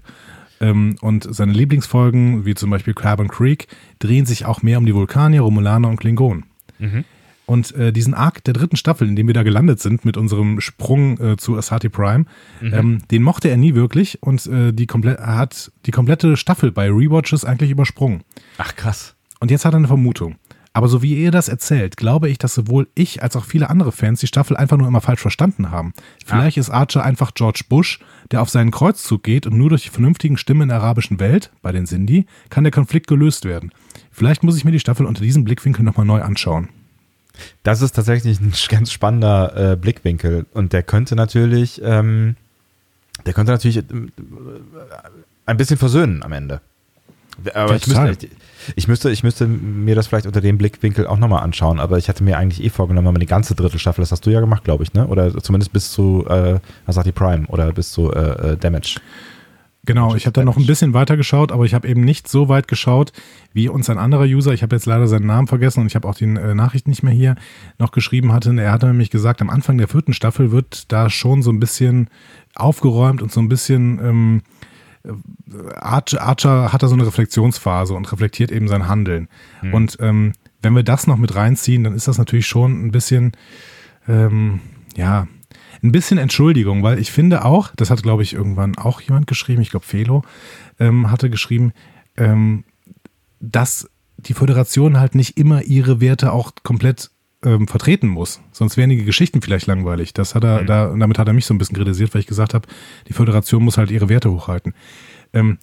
Ähm, 0.60 0.96
und 1.02 1.28
seine 1.34 1.54
Lieblingsfolgen, 1.54 2.46
wie 2.46 2.56
zum 2.56 2.70
Beispiel 2.70 2.94
Carbon 2.94 3.28
Creek, 3.28 3.68
drehen 4.00 4.26
sich 4.26 4.46
auch 4.46 4.62
mehr 4.62 4.78
um 4.78 4.86
die 4.86 4.94
Vulkanier, 4.94 5.42
Romulaner 5.42 5.90
und 5.90 5.98
Klingonen. 5.98 6.46
Mhm. 6.80 7.06
Und 7.48 7.74
äh, 7.76 7.94
diesen 7.94 8.14
Arc 8.14 8.44
der 8.44 8.54
dritten 8.54 8.76
Staffel, 8.76 9.08
in 9.08 9.16
dem 9.16 9.26
wir 9.28 9.34
da 9.34 9.44
gelandet 9.44 9.80
sind 9.80 10.04
mit 10.04 10.18
unserem 10.18 10.60
Sprung 10.60 11.18
äh, 11.20 11.38
zu 11.38 11.58
Asati 11.58 11.88
Prime, 11.88 12.26
mhm. 12.60 12.74
ähm, 12.74 13.02
den 13.10 13.24
mochte 13.24 13.50
er 13.50 13.56
nie 13.56 13.74
wirklich 13.74 14.22
und 14.22 14.46
äh, 14.48 14.74
die 14.74 14.86
komplett, 14.86 15.20
er 15.20 15.38
hat 15.38 15.72
die 15.86 15.92
komplette 15.92 16.36
Staffel 16.36 16.74
bei 16.74 16.90
Rewatches 16.90 17.46
eigentlich 17.46 17.72
übersprungen. 17.72 18.24
Ach 18.58 18.76
krass. 18.76 19.16
Und 19.40 19.50
jetzt 19.50 19.64
hat 19.64 19.74
er 19.74 19.78
eine 19.78 19.88
Vermutung. 19.88 20.36
Aber 20.74 20.90
so 20.90 21.02
wie 21.02 21.16
ihr 21.16 21.32
das 21.32 21.48
erzählt, 21.48 21.98
glaube 21.98 22.30
ich, 22.30 22.38
dass 22.38 22.54
sowohl 22.54 22.88
ich 22.94 23.24
als 23.24 23.36
auch 23.36 23.46
viele 23.46 23.70
andere 23.70 23.92
Fans 23.92 24.20
die 24.20 24.28
Staffel 24.28 24.56
einfach 24.56 24.78
nur 24.78 24.88
immer 24.88 25.02
falsch 25.02 25.22
verstanden 25.22 25.72
haben. 25.72 25.94
Vielleicht 26.24 26.58
ah. 26.58 26.62
ist 26.62 26.70
Archer 26.70 27.04
einfach 27.04 27.34
George 27.34 27.64
Bush, 27.68 28.00
der 28.30 28.42
auf 28.42 28.50
seinen 28.50 28.72
Kreuzzug 28.72 29.24
geht 29.24 29.48
und 29.48 29.58
nur 29.58 29.70
durch 29.70 29.86
die 29.86 29.90
vernünftigen 29.90 30.38
Stimmen 30.38 30.64
in 30.64 30.68
der 30.68 30.78
arabischen 30.78 31.20
Welt, 31.20 31.52
bei 31.64 31.72
den 31.72 31.88
Sindhi, 31.88 32.26
kann 32.50 32.64
der 32.64 32.72
Konflikt 32.72 33.08
gelöst 33.08 33.46
werden. 33.46 33.72
Vielleicht 34.12 34.44
muss 34.44 34.58
ich 34.58 34.66
mir 34.66 34.72
die 34.72 34.80
Staffel 34.80 35.06
unter 35.06 35.22
diesem 35.22 35.46
Blickwinkel 35.46 35.84
nochmal 35.84 36.06
neu 36.06 36.22
anschauen. 36.22 36.70
Das 37.64 37.82
ist 37.82 37.94
tatsächlich 37.94 38.40
ein 38.40 38.54
ganz 38.70 38.92
spannender 38.92 39.74
äh, 39.74 39.76
Blickwinkel 39.76 40.46
und 40.54 40.74
der 40.74 40.84
könnte 40.84 41.16
natürlich, 41.16 41.82
ähm, 41.84 42.36
der 43.26 43.34
könnte 43.34 43.52
natürlich 43.52 43.78
äh, 43.78 43.84
ein 45.46 45.58
bisschen 45.58 45.78
versöhnen 45.78 46.24
am 46.24 46.32
Ende. 46.32 46.62
Aber 47.54 47.76
ich 47.76 47.88
müsste, 47.88 48.28
ich, 48.76 48.88
müsste, 48.88 49.12
ich 49.12 49.24
müsste 49.24 49.46
mir 49.46 49.96
das 49.96 50.08
vielleicht 50.08 50.26
unter 50.26 50.42
dem 50.42 50.58
Blickwinkel 50.58 51.06
auch 51.06 51.20
nochmal 51.20 51.44
anschauen, 51.44 51.80
aber 51.80 51.98
ich 51.98 52.10
hatte 52.10 52.24
mir 52.24 52.38
eigentlich 52.38 52.64
eh 52.64 52.70
vorgenommen, 52.70 53.20
die 53.20 53.28
ganze 53.28 53.54
dritte 53.54 53.78
Staffel, 53.78 54.02
das 54.02 54.12
hast 54.12 54.26
du 54.26 54.32
ja 54.32 54.40
gemacht, 54.40 54.64
glaube 54.64 54.84
ich, 54.84 54.94
ne? 54.94 55.08
Oder 55.08 55.38
zumindest 55.42 55.72
bis 55.72 55.92
zu 55.92 56.26
äh, 56.28 56.60
Asati 56.88 57.12
Prime 57.12 57.46
oder 57.48 57.72
bis 57.74 57.92
zu 57.92 58.12
äh, 58.12 58.54
äh 58.54 58.58
Damage. 58.58 59.00
Genau, 59.88 60.16
ich 60.16 60.26
habe 60.26 60.34
da 60.34 60.44
noch 60.44 60.58
ein 60.58 60.66
bisschen 60.66 60.94
weiter 60.94 61.16
geschaut, 61.16 61.54
aber 61.54 61.64
ich 61.64 61.74
habe 61.74 61.88
eben 61.88 62.02
nicht 62.02 62.28
so 62.28 62.50
weit 62.50 62.68
geschaut, 62.68 63.14
wie 63.54 63.70
uns 63.70 63.90
ein 63.90 63.98
anderer 63.98 64.26
User, 64.26 64.52
ich 64.52 64.62
habe 64.62 64.76
jetzt 64.76 64.86
leider 64.86 65.08
seinen 65.08 65.26
Namen 65.26 65.48
vergessen 65.48 65.80
und 65.80 65.88
ich 65.88 65.96
habe 65.96 66.06
auch 66.10 66.14
die 66.14 66.26
äh, 66.26 66.54
Nachricht 66.54 66.90
nicht 66.90 67.04
mehr 67.04 67.14
hier, 67.14 67.36
noch 67.80 67.92
geschrieben 67.92 68.34
hatte. 68.34 68.54
Er 68.62 68.74
hatte 68.74 68.88
nämlich 68.88 69.10
gesagt, 69.10 69.42
am 69.42 69.50
Anfang 69.50 69.78
der 69.78 69.88
vierten 69.88 70.12
Staffel 70.12 70.52
wird 70.52 70.92
da 70.92 71.10
schon 71.10 71.42
so 71.42 71.52
ein 71.52 71.62
bisschen 71.62 72.10
aufgeräumt 72.54 73.22
und 73.22 73.32
so 73.32 73.40
ein 73.40 73.48
bisschen 73.48 74.00
ähm, 74.04 74.42
äh, 75.06 75.74
Archer, 75.76 76.22
Archer 76.22 76.74
hat 76.74 76.84
da 76.84 76.90
so 76.90 76.96
eine 76.96 77.08
Reflexionsphase 77.08 77.94
und 77.94 78.12
reflektiert 78.12 78.52
eben 78.52 78.68
sein 78.68 78.90
Handeln. 78.90 79.30
Mhm. 79.62 79.74
Und 79.74 79.98
ähm, 80.02 80.34
wenn 80.62 80.76
wir 80.76 80.84
das 80.84 81.08
noch 81.08 81.18
mit 81.18 81.34
reinziehen, 81.34 81.86
dann 81.86 81.96
ist 81.96 82.10
das 82.10 82.18
natürlich 82.18 82.48
schon 82.48 82.86
ein 82.86 82.92
bisschen, 82.92 83.32
ähm, 84.06 84.60
ja, 84.98 85.30
ein 85.84 85.92
bisschen 85.92 86.18
Entschuldigung, 86.18 86.84
weil 86.84 87.00
ich 87.00 87.12
finde 87.12 87.46
auch, 87.46 87.72
das 87.76 87.90
hat 87.90 88.04
glaube 88.04 88.24
ich 88.24 88.34
irgendwann 88.34 88.78
auch 88.78 89.02
jemand 89.02 89.28
geschrieben, 89.28 89.62
ich 89.62 89.70
glaube 89.70 89.86
Felo 89.86 90.24
ähm, 90.80 91.12
hatte 91.12 91.30
geschrieben, 91.30 91.74
ähm, 92.18 92.64
dass 93.40 93.90
die 94.18 94.34
Föderation 94.34 95.00
halt 95.00 95.16
nicht 95.16 95.38
immer 95.38 95.64
ihre 95.64 96.02
Werte 96.02 96.32
auch 96.32 96.52
komplett 96.64 97.12
ähm, 97.44 97.68
vertreten 97.68 98.08
muss. 98.08 98.42
Sonst 98.52 98.78
wären 98.78 98.90
die 98.90 99.04
Geschichten 99.04 99.42
vielleicht 99.42 99.68
langweilig. 99.68 100.14
Das 100.14 100.36
hat 100.36 100.44
er, 100.44 100.64
mhm. 100.64 100.66
da, 100.66 100.96
damit 100.98 101.20
hat 101.20 101.28
er 101.28 101.34
mich 101.34 101.46
so 101.46 101.54
ein 101.54 101.58
bisschen 101.58 101.76
kritisiert, 101.76 102.14
weil 102.14 102.22
ich 102.22 102.28
gesagt 102.28 102.54
habe, 102.54 102.68
die 103.08 103.14
Föderation 103.14 103.64
muss 103.64 103.78
halt 103.78 103.92
ihre 103.92 104.10
Werte 104.10 104.32
hochhalten. 104.32 104.74
Ähm, 105.34 105.60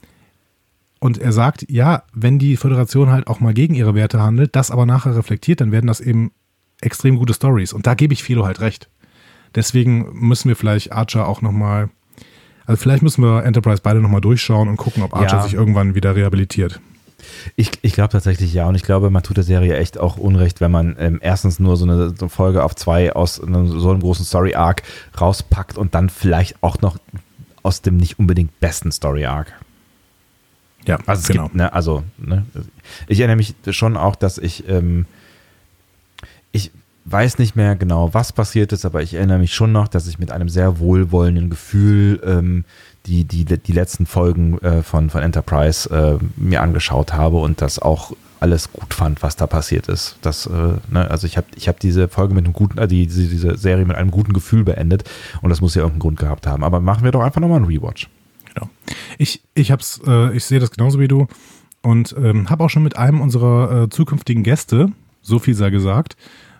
und 1.00 1.18
er 1.18 1.33
sagt, 1.33 1.66
ja, 1.68 2.05
wenn 2.14 2.38
die 2.38 2.57
Föderation 2.57 3.11
halt 3.11 3.27
auch 3.27 3.40
mal 3.40 3.53
gegen 3.53 3.74
ihre 3.74 3.94
Werte 3.94 4.22
handelt, 4.22 4.57
das 4.57 4.70
aber 4.70 4.87
nachher 4.87 5.16
reflektiert, 5.16 5.61
dann 5.61 5.72
werden 5.72 5.87
das 5.87 6.00
eben 6.00 6.33
extrem 6.81 7.16
gute 7.16 7.35
Stories. 7.35 7.72
Und 7.72 7.87
da 7.87 7.94
gebe 7.94 8.14
ich 8.14 8.22
Philo 8.22 8.46
halt 8.46 8.61
recht. 8.61 8.88
Deswegen 9.54 10.08
müssen 10.12 10.48
wir 10.48 10.56
vielleicht 10.56 10.92
Archer 10.92 11.28
auch 11.28 11.42
nochmal, 11.42 11.88
also 12.66 12.80
vielleicht 12.80 13.02
müssen 13.02 13.22
wir 13.22 13.44
Enterprise 13.44 13.80
beide 13.82 14.00
nochmal 14.00 14.20
durchschauen 14.20 14.68
und 14.68 14.76
gucken, 14.76 15.02
ob 15.02 15.14
Archer 15.14 15.36
ja. 15.36 15.42
sich 15.42 15.54
irgendwann 15.54 15.94
wieder 15.94 16.16
rehabilitiert. 16.16 16.80
Ich, 17.56 17.70
ich 17.82 17.94
glaube 17.94 18.10
tatsächlich 18.10 18.52
ja. 18.52 18.68
Und 18.68 18.74
ich 18.74 18.82
glaube, 18.82 19.10
man 19.10 19.22
tut 19.22 19.36
der 19.36 19.44
Serie 19.44 19.76
echt 19.76 19.98
auch 19.98 20.16
Unrecht, 20.16 20.60
wenn 20.60 20.70
man 20.70 20.96
ähm, 20.98 21.18
erstens 21.22 21.58
nur 21.58 21.76
so 21.76 21.84
eine, 21.84 22.10
so 22.10 22.14
eine, 22.20 22.28
Folge 22.28 22.62
auf 22.64 22.74
zwei 22.74 23.14
aus 23.14 23.40
einem, 23.40 23.68
so 23.68 23.90
einem 23.90 24.00
großen 24.00 24.24
Story-Arc 24.24 24.82
rauspackt 25.20 25.78
und 25.78 25.94
dann 25.94 26.10
vielleicht 26.10 26.62
auch 26.62 26.80
noch 26.80 26.98
aus 27.62 27.82
dem 27.82 27.96
nicht 27.96 28.18
unbedingt 28.18 28.60
besten 28.60 28.92
Story-Arc. 28.92 29.52
Ja, 30.86 30.98
also 31.06 31.22
es 31.22 31.28
genau. 31.28 31.44
Gibt, 31.44 31.54
ne, 31.56 31.72
also, 31.72 32.04
ne, 32.18 32.44
ich 33.08 33.20
erinnere 33.20 33.36
mich 33.36 33.54
schon 33.70 33.96
auch, 33.96 34.16
dass 34.16 34.36
ich, 34.36 34.68
ähm, 34.68 35.06
ich 36.52 36.72
weiß 37.04 37.38
nicht 37.38 37.54
mehr 37.54 37.76
genau, 37.76 38.14
was 38.14 38.32
passiert 38.32 38.72
ist, 38.72 38.84
aber 38.84 39.02
ich 39.02 39.14
erinnere 39.14 39.38
mich 39.38 39.54
schon 39.54 39.72
noch, 39.72 39.88
dass 39.88 40.06
ich 40.06 40.18
mit 40.18 40.30
einem 40.30 40.48
sehr 40.48 40.78
wohlwollenden 40.78 41.50
Gefühl 41.50 42.20
ähm, 42.24 42.64
die, 43.06 43.24
die, 43.24 43.44
die 43.44 43.72
letzten 43.72 44.06
Folgen 44.06 44.58
äh, 44.62 44.82
von, 44.82 45.10
von 45.10 45.22
Enterprise 45.22 45.90
äh, 45.90 46.24
mir 46.36 46.62
angeschaut 46.62 47.12
habe 47.12 47.36
und 47.38 47.60
das 47.60 47.78
auch 47.78 48.12
alles 48.40 48.72
gut 48.72 48.94
fand, 48.94 49.22
was 49.22 49.36
da 49.36 49.46
passiert 49.46 49.88
ist. 49.88 50.16
Das, 50.22 50.46
äh, 50.46 50.50
ne, 50.90 51.10
also 51.10 51.26
ich 51.26 51.36
habe 51.36 51.46
ich 51.56 51.68
hab 51.68 51.80
diese 51.80 52.08
Folge 52.08 52.34
mit 52.34 52.44
einem 52.44 52.54
guten, 52.54 52.78
äh, 52.78 52.88
die, 52.88 53.06
diese 53.06 53.56
Serie 53.56 53.84
mit 53.84 53.96
einem 53.96 54.10
guten 54.10 54.32
Gefühl 54.32 54.64
beendet 54.64 55.04
und 55.42 55.50
das 55.50 55.60
muss 55.60 55.74
ja 55.74 55.82
irgendeinen 55.82 56.00
Grund 56.00 56.18
gehabt 56.18 56.46
haben. 56.46 56.64
Aber 56.64 56.80
machen 56.80 57.04
wir 57.04 57.10
doch 57.10 57.22
einfach 57.22 57.40
nochmal 57.40 57.58
einen 57.58 57.66
Rewatch. 57.66 58.08
Genau. 58.54 58.70
Ich, 59.18 59.42
ich 59.54 59.70
äh, 59.70 60.36
ich 60.36 60.44
sehe 60.44 60.60
das 60.60 60.70
genauso 60.70 61.00
wie 61.00 61.08
du 61.08 61.26
und 61.82 62.14
ähm, 62.18 62.48
habe 62.48 62.64
auch 62.64 62.70
schon 62.70 62.82
mit 62.82 62.96
einem 62.96 63.20
unserer 63.20 63.84
äh, 63.84 63.88
zukünftigen 63.88 64.42
Gäste, 64.42 64.92
so 65.22 65.38
viel 65.38 65.54
sei 65.54 65.70
gesagt, 65.70 66.16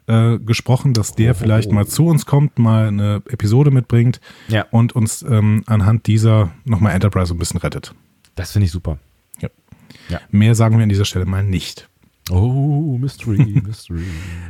äh, 0.07 0.39
gesprochen, 0.39 0.93
dass 0.95 1.15
der 1.15 1.33
oh, 1.33 1.35
vielleicht 1.35 1.73
mal 1.73 1.87
zu 1.87 2.07
uns 2.07 2.27
kommt, 2.27 2.59
mal 2.59 2.89
eine 2.89 3.23
Episode 3.29 3.71
mitbringt 3.71 4.21
ja. 4.49 4.67
und 4.71 4.95
uns 4.95 5.23
ähm, 5.23 5.63
anhand 5.67 6.07
dieser 6.07 6.51
nochmal 6.65 6.93
Enterprise 6.95 7.33
ein 7.35 7.39
bisschen 7.39 7.61
rettet. 7.61 7.95
Das 8.35 8.53
finde 8.53 8.67
ich 8.67 8.73
super. 8.73 8.99
Ja. 9.41 9.49
ja. 10.09 10.21
Mehr 10.31 10.55
sagen 10.55 10.77
wir 10.77 10.83
an 10.83 10.89
dieser 10.89 11.05
Stelle 11.05 11.25
mal 11.27 11.43
nicht. 11.43 11.89
Oh, 12.31 12.97
Mystery, 12.99 13.63
Mystery. 13.67 14.05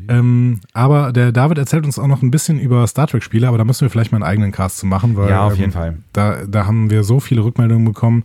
ähm, 0.09 0.61
aber 0.73 1.12
der 1.12 1.33
David 1.33 1.59
erzählt 1.59 1.85
uns 1.85 1.99
auch 1.99 2.07
noch 2.07 2.23
ein 2.23 2.31
bisschen 2.31 2.61
über 2.61 2.87
Star 2.87 3.09
Trek-Spiele, 3.09 3.49
aber 3.49 3.59
da 3.59 3.64
müssen 3.64 3.81
wir 3.83 3.90
vielleicht 3.90 4.12
mal 4.12 4.19
einen 4.19 4.25
eigenen 4.31 4.53
Cast 4.53 4.79
zu 4.79 4.87
machen, 4.87 5.17
weil 5.17 5.31
ja, 5.31 5.45
auf 5.45 5.55
jeden 5.55 5.64
ähm, 5.64 5.73
Fall. 5.73 5.97
Da, 6.12 6.47
da 6.47 6.67
haben 6.67 6.90
wir 6.90 7.03
so 7.03 7.19
viele 7.19 7.45
Rückmeldungen 7.45 7.85
bekommen 7.85 8.25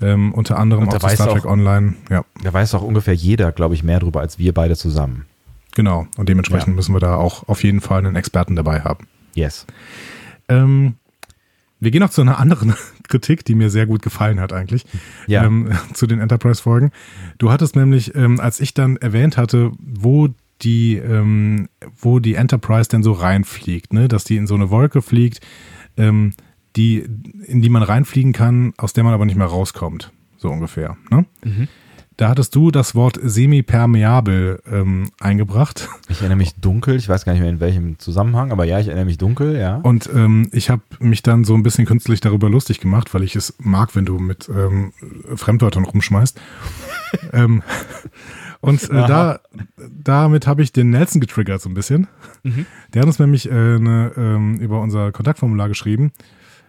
Ähm, 0.00 0.32
unter 0.32 0.58
anderem 0.58 0.88
auch 0.88 0.96
Star 1.10 1.28
Trek 1.32 1.44
auch- 1.44 1.50
Online. 1.50 1.94
Ja, 2.08 2.24
Da 2.42 2.52
weiß 2.52 2.74
auch 2.76 2.82
ungefähr 2.82 3.14
jeder, 3.14 3.52
glaube 3.52 3.74
ich, 3.74 3.82
mehr 3.82 4.00
drüber 4.00 4.20
als 4.20 4.38
wir 4.38 4.54
beide 4.54 4.76
zusammen. 4.76 5.24
Genau. 5.74 6.06
Und 6.16 6.28
dementsprechend 6.28 6.68
Ja. 6.68 6.74
müssen 6.74 6.94
wir 6.94 7.00
da 7.00 7.16
auch 7.16 7.48
auf 7.48 7.62
jeden 7.64 7.80
Fall 7.80 7.98
einen 8.04 8.16
Experten 8.16 8.56
dabei 8.56 8.80
haben. 8.80 9.06
Yes. 9.34 9.66
Ähm, 10.48 10.94
wir 11.80 11.90
gehen 11.90 12.00
noch 12.00 12.10
zu 12.10 12.22
einer 12.22 12.38
anderen 12.38 12.74
Kritik, 13.08 13.44
die 13.44 13.54
mir 13.54 13.70
sehr 13.70 13.86
gut 13.86 14.02
gefallen 14.02 14.40
hat 14.40 14.52
eigentlich, 14.52 14.84
Ja. 15.26 15.44
ähm, 15.44 15.70
zu 15.94 16.06
den 16.06 16.20
Enterprise-Folgen. 16.20 16.90
Du 17.38 17.50
hattest 17.50 17.76
nämlich, 17.76 18.14
ähm, 18.14 18.40
als 18.40 18.60
ich 18.60 18.74
dann 18.74 18.96
erwähnt 18.96 19.36
hatte, 19.36 19.70
wo 19.78 20.28
die, 20.62 20.96
ähm, 20.96 21.68
wo 21.96 22.18
die 22.18 22.34
Enterprise 22.34 22.88
denn 22.88 23.02
so 23.04 23.12
reinfliegt, 23.12 23.92
ne? 23.92 24.08
dass 24.08 24.24
die 24.24 24.36
in 24.36 24.46
so 24.48 24.56
eine 24.56 24.70
Wolke 24.70 25.02
fliegt, 25.02 25.40
ähm, 25.96 26.32
die, 26.74 26.98
in 27.46 27.62
die 27.62 27.68
man 27.68 27.82
reinfliegen 27.84 28.32
kann, 28.32 28.72
aus 28.76 28.92
der 28.92 29.04
man 29.04 29.14
aber 29.14 29.24
nicht 29.24 29.36
mehr 29.36 29.46
rauskommt, 29.46 30.12
so 30.36 30.48
ungefähr. 30.50 30.96
Ne? 31.10 31.26
Da 32.18 32.28
hattest 32.28 32.52
du 32.56 32.72
das 32.72 32.96
Wort 32.96 33.16
semipermeabel 33.22 34.60
ähm, 34.68 35.12
eingebracht. 35.20 35.88
Ich 36.08 36.18
erinnere 36.18 36.36
mich 36.38 36.56
dunkel, 36.56 36.96
ich 36.96 37.08
weiß 37.08 37.24
gar 37.24 37.30
nicht 37.32 37.42
mehr 37.42 37.48
in 37.48 37.60
welchem 37.60 37.96
Zusammenhang, 38.00 38.50
aber 38.50 38.64
ja, 38.64 38.80
ich 38.80 38.88
erinnere 38.88 39.04
mich 39.04 39.18
dunkel, 39.18 39.56
ja. 39.56 39.76
Und 39.76 40.10
ähm, 40.12 40.48
ich 40.50 40.68
habe 40.68 40.82
mich 40.98 41.22
dann 41.22 41.44
so 41.44 41.54
ein 41.54 41.62
bisschen 41.62 41.86
künstlich 41.86 42.20
darüber 42.20 42.50
lustig 42.50 42.80
gemacht, 42.80 43.14
weil 43.14 43.22
ich 43.22 43.36
es 43.36 43.54
mag, 43.60 43.94
wenn 43.94 44.04
du 44.04 44.18
mit 44.18 44.48
ähm, 44.48 44.92
Fremdwörtern 45.36 45.84
rumschmeißt. 45.84 46.40
ähm, 47.32 47.62
und 48.60 48.82
äh, 48.90 49.06
da, 49.06 49.38
damit 49.76 50.48
habe 50.48 50.62
ich 50.62 50.72
den 50.72 50.90
Nelson 50.90 51.20
getriggert 51.20 51.62
so 51.62 51.68
ein 51.68 51.74
bisschen. 51.74 52.08
Der 52.94 53.02
hat 53.02 53.06
uns 53.06 53.20
nämlich 53.20 53.48
äh, 53.48 53.52
eine, 53.52 54.10
ähm, 54.16 54.58
über 54.58 54.80
unser 54.80 55.12
Kontaktformular 55.12 55.68
geschrieben. 55.68 56.10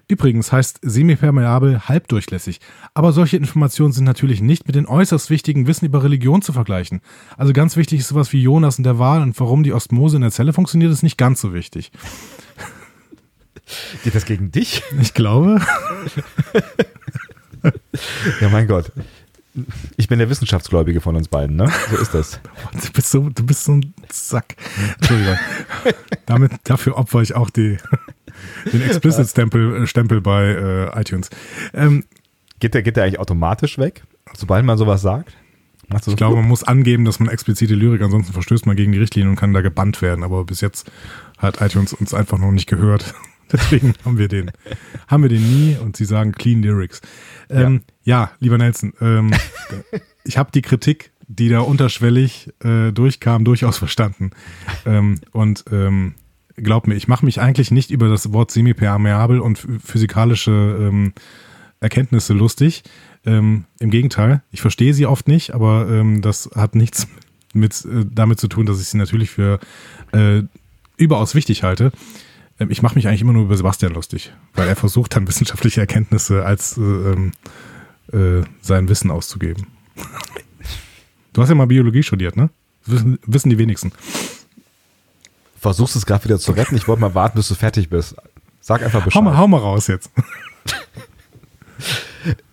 Übrigens 0.09 0.51
heißt 0.51 0.79
semipermeabel 0.81 1.87
halbdurchlässig. 1.87 2.59
Aber 2.95 3.13
solche 3.13 3.37
Informationen 3.37 3.93
sind 3.93 4.05
natürlich 4.05 4.41
nicht 4.41 4.65
mit 4.65 4.75
den 4.75 4.87
äußerst 4.87 5.29
wichtigen 5.29 5.67
Wissen 5.67 5.85
über 5.85 6.03
Religion 6.03 6.41
zu 6.41 6.51
vergleichen. 6.51 7.01
Also 7.37 7.53
ganz 7.53 7.77
wichtig 7.77 7.99
ist 7.99 8.07
sowas 8.07 8.33
wie 8.33 8.41
Jonas 8.41 8.79
und 8.79 8.85
der 8.85 8.97
Wal 8.97 9.21
und 9.21 9.39
warum 9.39 9.61
die 9.61 9.71
Osmose 9.71 10.15
in 10.15 10.23
der 10.23 10.31
Zelle 10.31 10.51
funktioniert, 10.51 10.91
ist 10.91 11.03
nicht 11.03 11.19
ganz 11.19 11.39
so 11.39 11.53
wichtig. 11.53 11.91
Geht 14.03 14.15
das 14.15 14.25
gegen 14.25 14.51
dich? 14.51 14.81
Ich 14.99 15.13
glaube. 15.13 15.61
Ja, 18.39 18.47
mein 18.47 18.67
Gott. 18.67 18.89
Ich 19.97 20.07
bin 20.07 20.19
der 20.19 20.29
Wissenschaftsgläubige 20.29 21.01
von 21.01 21.15
uns 21.15 21.27
beiden, 21.27 21.55
ne? 21.55 21.69
So 21.89 21.97
ist 21.97 22.13
das. 22.13 22.39
Du 22.71 22.91
bist 22.93 23.09
so, 23.09 23.29
du 23.29 23.45
bist 23.45 23.65
so 23.65 23.73
ein 23.73 23.93
Sack. 24.09 24.55
Entschuldigung. 24.99 25.37
Damit, 26.25 26.53
dafür 26.63 26.97
opfer 26.97 27.21
ich 27.21 27.35
auch 27.35 27.49
die, 27.49 27.77
den 28.71 28.81
Explicit-Stempel 28.81 29.87
Stempel 29.87 30.21
bei 30.21 30.45
äh, 30.45 31.01
iTunes. 31.01 31.29
Ähm, 31.73 32.03
Geht 32.59 32.73
der, 32.73 32.83
geht 32.83 32.97
der 32.97 33.05
eigentlich 33.05 33.19
automatisch 33.19 33.77
weg, 33.77 34.03
sobald 34.35 34.65
man 34.65 34.77
sowas 34.77 35.01
sagt? 35.01 35.35
So 36.03 36.11
ich 36.11 36.17
glaube, 36.17 36.35
man 36.35 36.47
muss 36.47 36.63
angeben, 36.63 37.03
dass 37.03 37.19
man 37.19 37.29
explizite 37.29 37.73
Lyrik, 37.73 38.01
ansonsten 38.01 38.33
verstößt 38.33 38.67
man 38.67 38.75
gegen 38.75 38.91
die 38.91 38.99
Richtlinien 38.99 39.31
und 39.31 39.37
kann 39.37 39.53
da 39.53 39.61
gebannt 39.61 40.03
werden. 40.03 40.23
Aber 40.23 40.45
bis 40.45 40.61
jetzt 40.61 40.91
hat 41.39 41.61
iTunes 41.61 41.93
uns 41.93 42.13
einfach 42.13 42.37
noch 42.37 42.51
nicht 42.51 42.67
gehört. 42.67 43.15
Deswegen 43.51 43.95
haben 44.05 44.19
wir 44.19 44.27
den, 44.27 44.51
haben 45.07 45.23
wir 45.23 45.29
den 45.29 45.41
nie 45.41 45.77
und 45.81 45.97
sie 45.97 46.05
sagen 46.05 46.33
Clean 46.33 46.61
Lyrics. 46.61 47.01
Ähm, 47.49 47.81
ja. 48.03 48.29
lieber 48.39 48.59
Nelson, 48.59 48.93
ähm, 49.01 49.31
ich 50.23 50.37
habe 50.37 50.51
die 50.51 50.61
Kritik, 50.61 51.11
die 51.27 51.49
da 51.49 51.61
unterschwellig 51.61 52.53
äh, 52.63 52.91
durchkam, 52.91 53.43
durchaus 53.43 53.79
verstanden. 53.79 54.29
Ähm, 54.85 55.19
und 55.31 55.65
ähm, 55.71 56.13
glaub 56.61 56.87
mir, 56.87 56.95
ich 56.95 57.07
mache 57.07 57.25
mich 57.25 57.39
eigentlich 57.41 57.71
nicht 57.71 57.91
über 57.91 58.09
das 58.09 58.31
Wort 58.33 58.51
semipermeabel 58.51 59.39
und 59.39 59.59
ph- 59.59 59.79
physikalische 59.83 60.51
ähm, 60.79 61.13
Erkenntnisse 61.79 62.33
lustig. 62.33 62.83
Ähm, 63.25 63.65
Im 63.79 63.89
Gegenteil, 63.89 64.41
ich 64.51 64.61
verstehe 64.61 64.93
sie 64.93 65.05
oft 65.05 65.27
nicht, 65.27 65.53
aber 65.53 65.87
ähm, 65.89 66.21
das 66.21 66.49
hat 66.55 66.75
nichts 66.75 67.07
mit, 67.53 67.85
äh, 67.85 68.05
damit 68.11 68.39
zu 68.39 68.47
tun, 68.47 68.65
dass 68.65 68.81
ich 68.81 68.87
sie 68.87 68.97
natürlich 68.97 69.29
für 69.29 69.59
äh, 70.13 70.43
überaus 70.97 71.35
wichtig 71.35 71.63
halte. 71.63 71.91
Ähm, 72.59 72.71
ich 72.71 72.81
mache 72.81 72.95
mich 72.95 73.07
eigentlich 73.07 73.21
immer 73.21 73.33
nur 73.33 73.43
über 73.43 73.57
Sebastian 73.57 73.93
lustig, 73.93 74.33
weil 74.53 74.67
er 74.67 74.75
versucht 74.75 75.15
dann 75.15 75.27
wissenschaftliche 75.29 75.81
Erkenntnisse 75.81 76.45
als 76.45 76.77
äh, 76.77 76.81
ähm, 76.81 77.31
äh, 78.11 78.43
sein 78.61 78.87
Wissen 78.89 79.11
auszugeben. 79.11 79.67
Du 81.31 81.43
hast 81.43 81.49
ja 81.49 81.55
mal 81.55 81.67
Biologie 81.67 82.01
studiert, 82.01 82.35
ne? 82.35 82.49
Wissen, 82.85 83.19
wissen 83.25 83.49
die 83.51 83.59
wenigsten. 83.59 83.91
Versuchst 85.59 85.95
es 85.95 86.05
gerade 86.05 86.23
wieder 86.25 86.39
zu 86.39 86.53
retten. 86.53 86.75
Ich 86.75 86.87
wollte 86.87 87.01
mal 87.01 87.15
warten, 87.15 87.37
bis 87.37 87.47
du 87.49 87.55
fertig 87.55 87.89
bist. 87.89 88.15
Sag 88.61 88.83
einfach 88.83 89.03
Bescheid. 89.03 89.19
Hau 89.19 89.23
mal, 89.23 89.37
hau 89.37 89.47
mal 89.47 89.57
raus 89.57 89.87
jetzt. 89.87 90.11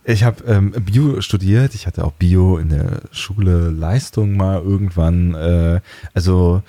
Ich 0.08 0.22
habe 0.22 0.44
ähm, 0.44 0.70
Bio 0.70 1.20
studiert. 1.20 1.74
Ich 1.74 1.88
hatte 1.88 2.04
auch 2.04 2.12
Bio 2.12 2.58
in 2.58 2.68
der 2.68 3.02
Schule 3.10 3.70
Leistung 3.70 4.36
mal 4.36 4.62
irgendwann. 4.62 5.34
Äh, 5.34 5.80
also, 6.14 6.62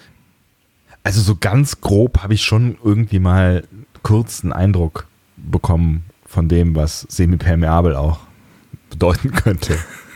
also 1.04 1.22
so 1.22 1.36
ganz 1.36 1.80
grob 1.80 2.24
habe 2.24 2.34
ich 2.34 2.44
schon 2.44 2.78
irgendwie 2.84 3.20
mal 3.20 3.64
kurz 4.02 4.44
einen 4.44 4.54
Eindruck 4.54 5.06
bekommen 5.36 6.04
von 6.26 6.50
dem, 6.50 6.76
was 6.76 7.02
semipermeabel 7.02 7.96
auch 7.96 8.22
bedeuten 8.90 9.32
könnte. 9.34 9.78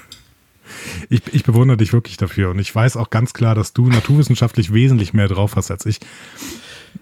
Ich, 1.09 1.21
ich 1.33 1.43
bewundere 1.43 1.77
dich 1.77 1.93
wirklich 1.93 2.17
dafür 2.17 2.49
und 2.49 2.59
ich 2.59 2.73
weiß 2.73 2.97
auch 2.97 3.09
ganz 3.09 3.33
klar, 3.33 3.55
dass 3.55 3.73
du 3.73 3.87
naturwissenschaftlich 3.87 4.73
wesentlich 4.73 5.13
mehr 5.13 5.27
drauf 5.27 5.55
hast 5.55 5.71
als 5.71 5.85
ich. 5.85 5.99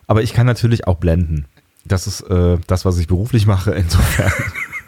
Aber 0.08 0.24
ich 0.24 0.34
kann 0.34 0.46
natürlich 0.46 0.88
auch 0.88 0.98
blenden. 0.98 1.46
Das 1.86 2.08
ist 2.08 2.22
äh, 2.22 2.58
das, 2.68 2.86
was 2.86 2.98
ich 2.98 3.08
beruflich 3.08 3.46
mache. 3.46 3.72
Insofern 3.72 4.32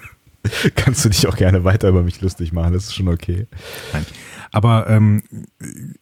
kannst 0.75 1.05
du 1.05 1.09
dich 1.09 1.27
auch 1.27 1.35
gerne 1.35 1.63
weiter 1.63 1.89
über 1.89 2.03
mich 2.03 2.21
lustig 2.21 2.53
machen. 2.53 2.73
Das 2.73 2.85
ist 2.85 2.95
schon 2.95 3.07
okay. 3.07 3.47
Nein. 3.93 4.05
Aber 4.51 4.89
ähm, 4.89 5.23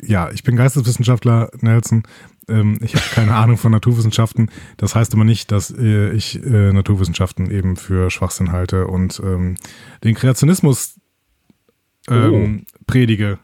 ja, 0.02 0.32
ich 0.32 0.44
bin 0.44 0.56
Geisteswissenschaftler, 0.56 1.52
Nelson. 1.62 2.04
Ähm, 2.48 2.80
ich 2.82 2.96
habe 2.96 3.06
keine 3.14 3.36
Ahnung 3.36 3.58
von 3.58 3.72
Naturwissenschaften. 3.72 4.50
Das 4.78 4.96
heißt 4.96 5.14
aber 5.14 5.24
nicht, 5.24 5.52
dass 5.52 5.72
äh, 5.72 6.12
ich 6.12 6.44
äh, 6.44 6.74
Naturwissenschaften 6.74 7.52
eben 7.52 7.76
für 7.76 8.10
Schwachsinn 8.10 8.52
halte 8.52 8.88
und 8.88 9.22
ähm, 9.24 9.56
den 10.04 10.16
Kreationismus 10.16 10.96
ähm, 12.10 12.66
predige. 12.90 13.40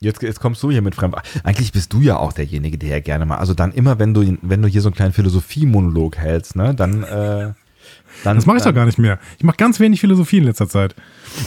Jetzt, 0.00 0.22
jetzt 0.22 0.40
kommst 0.40 0.62
du 0.62 0.70
hier 0.70 0.82
mit 0.82 0.94
Fremd. 0.94 1.16
Eigentlich 1.42 1.72
bist 1.72 1.92
du 1.92 2.00
ja 2.00 2.18
auch 2.18 2.32
derjenige, 2.32 2.78
der 2.78 2.90
ja 2.90 3.00
gerne 3.00 3.26
mal. 3.26 3.38
Also 3.38 3.52
dann 3.52 3.72
immer, 3.72 3.98
wenn 3.98 4.14
du, 4.14 4.38
wenn 4.42 4.62
du 4.62 4.68
hier 4.68 4.80
so 4.80 4.88
einen 4.88 4.94
kleinen 4.94 5.12
Philosophie-Monolog 5.12 6.16
hältst, 6.16 6.54
ne, 6.54 6.74
dann. 6.74 7.02
Äh, 7.02 7.52
dann 8.22 8.36
Das 8.36 8.46
mache 8.46 8.58
ich 8.58 8.62
dann, 8.62 8.74
doch 8.74 8.80
gar 8.80 8.86
nicht 8.86 8.98
mehr. 8.98 9.18
Ich 9.38 9.44
mache 9.44 9.56
ganz 9.56 9.80
wenig 9.80 10.00
Philosophie 10.00 10.38
in 10.38 10.44
letzter 10.44 10.68
Zeit. 10.68 10.94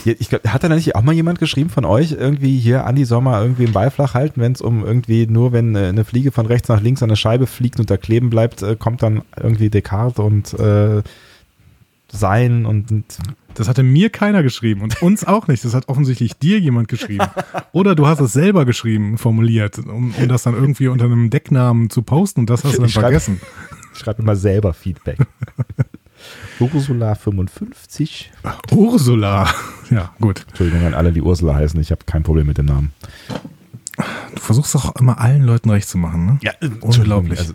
Ich 0.04 0.28
glaub, 0.28 0.46
hat 0.46 0.64
da 0.64 0.68
nicht 0.68 0.96
auch 0.96 1.02
mal 1.02 1.14
jemand 1.14 1.38
geschrieben 1.38 1.70
von 1.70 1.84
euch, 1.84 2.12
irgendwie 2.12 2.58
hier 2.58 2.86
Andi 2.86 3.04
soll 3.04 3.20
mal 3.20 3.42
irgendwie 3.42 3.64
einen 3.64 3.72
Ball 3.72 3.90
flach 3.90 4.14
halten, 4.14 4.40
wenn 4.40 4.52
es 4.52 4.60
um 4.60 4.84
irgendwie 4.84 5.26
nur, 5.26 5.52
wenn 5.52 5.74
äh, 5.76 5.86
eine 5.86 6.04
Fliege 6.04 6.32
von 6.32 6.46
rechts 6.46 6.68
nach 6.68 6.80
links 6.80 7.02
an 7.02 7.08
der 7.08 7.16
Scheibe 7.16 7.46
fliegt 7.46 7.78
und 7.78 7.90
da 7.90 7.96
kleben 7.96 8.28
bleibt, 8.28 8.62
äh, 8.62 8.76
kommt 8.76 9.02
dann 9.02 9.22
irgendwie 9.36 9.70
Descartes 9.70 10.18
und 10.18 10.52
äh, 10.54 11.02
Sein 12.10 12.66
und 12.66 13.04
Das 13.54 13.68
hatte 13.68 13.82
mir 13.82 14.08
keiner 14.10 14.42
geschrieben 14.42 14.80
und 14.80 15.02
uns 15.02 15.24
auch 15.24 15.46
nicht. 15.46 15.64
Das 15.64 15.74
hat 15.74 15.88
offensichtlich 15.88 16.38
dir 16.38 16.58
jemand 16.58 16.88
geschrieben. 16.88 17.26
Oder 17.72 17.94
du 17.94 18.06
hast 18.06 18.20
es 18.20 18.32
selber 18.32 18.64
geschrieben, 18.64 19.18
formuliert, 19.18 19.78
um, 19.78 20.14
um 20.16 20.28
das 20.28 20.42
dann 20.44 20.54
irgendwie 20.54 20.88
unter 20.88 21.04
einem 21.04 21.28
Decknamen 21.30 21.90
zu 21.90 22.02
posten 22.02 22.40
und 22.40 22.50
das 22.50 22.64
hast 22.64 22.74
du 22.74 22.78
dann 22.78 22.86
Ich 22.86 22.92
schreib- 22.94 23.02
vergessen. 23.02 23.40
ich 23.92 23.98
schreibe 23.98 24.22
immer 24.22 24.36
selber 24.36 24.72
Feedback. 24.72 25.18
Ursula 26.60 27.14
55. 27.14 28.30
Ursula. 28.70 29.48
Ja, 29.90 30.12
gut. 30.20 30.44
Entschuldigung 30.48 30.86
an 30.86 30.94
alle, 30.94 31.12
die 31.12 31.20
Ursula 31.20 31.54
heißen. 31.54 31.78
Ich 31.80 31.90
habe 31.90 32.04
kein 32.06 32.22
Problem 32.22 32.46
mit 32.46 32.56
dem 32.58 32.66
Namen. 32.66 32.92
Du 34.34 34.40
versuchst 34.40 34.74
doch 34.74 34.96
immer 34.96 35.20
allen 35.20 35.42
Leuten 35.42 35.68
recht 35.70 35.88
zu 35.88 35.98
machen, 35.98 36.24
ne? 36.26 36.38
Ja, 36.42 36.52
Unglaublich. 36.80 37.38
Also, 37.38 37.52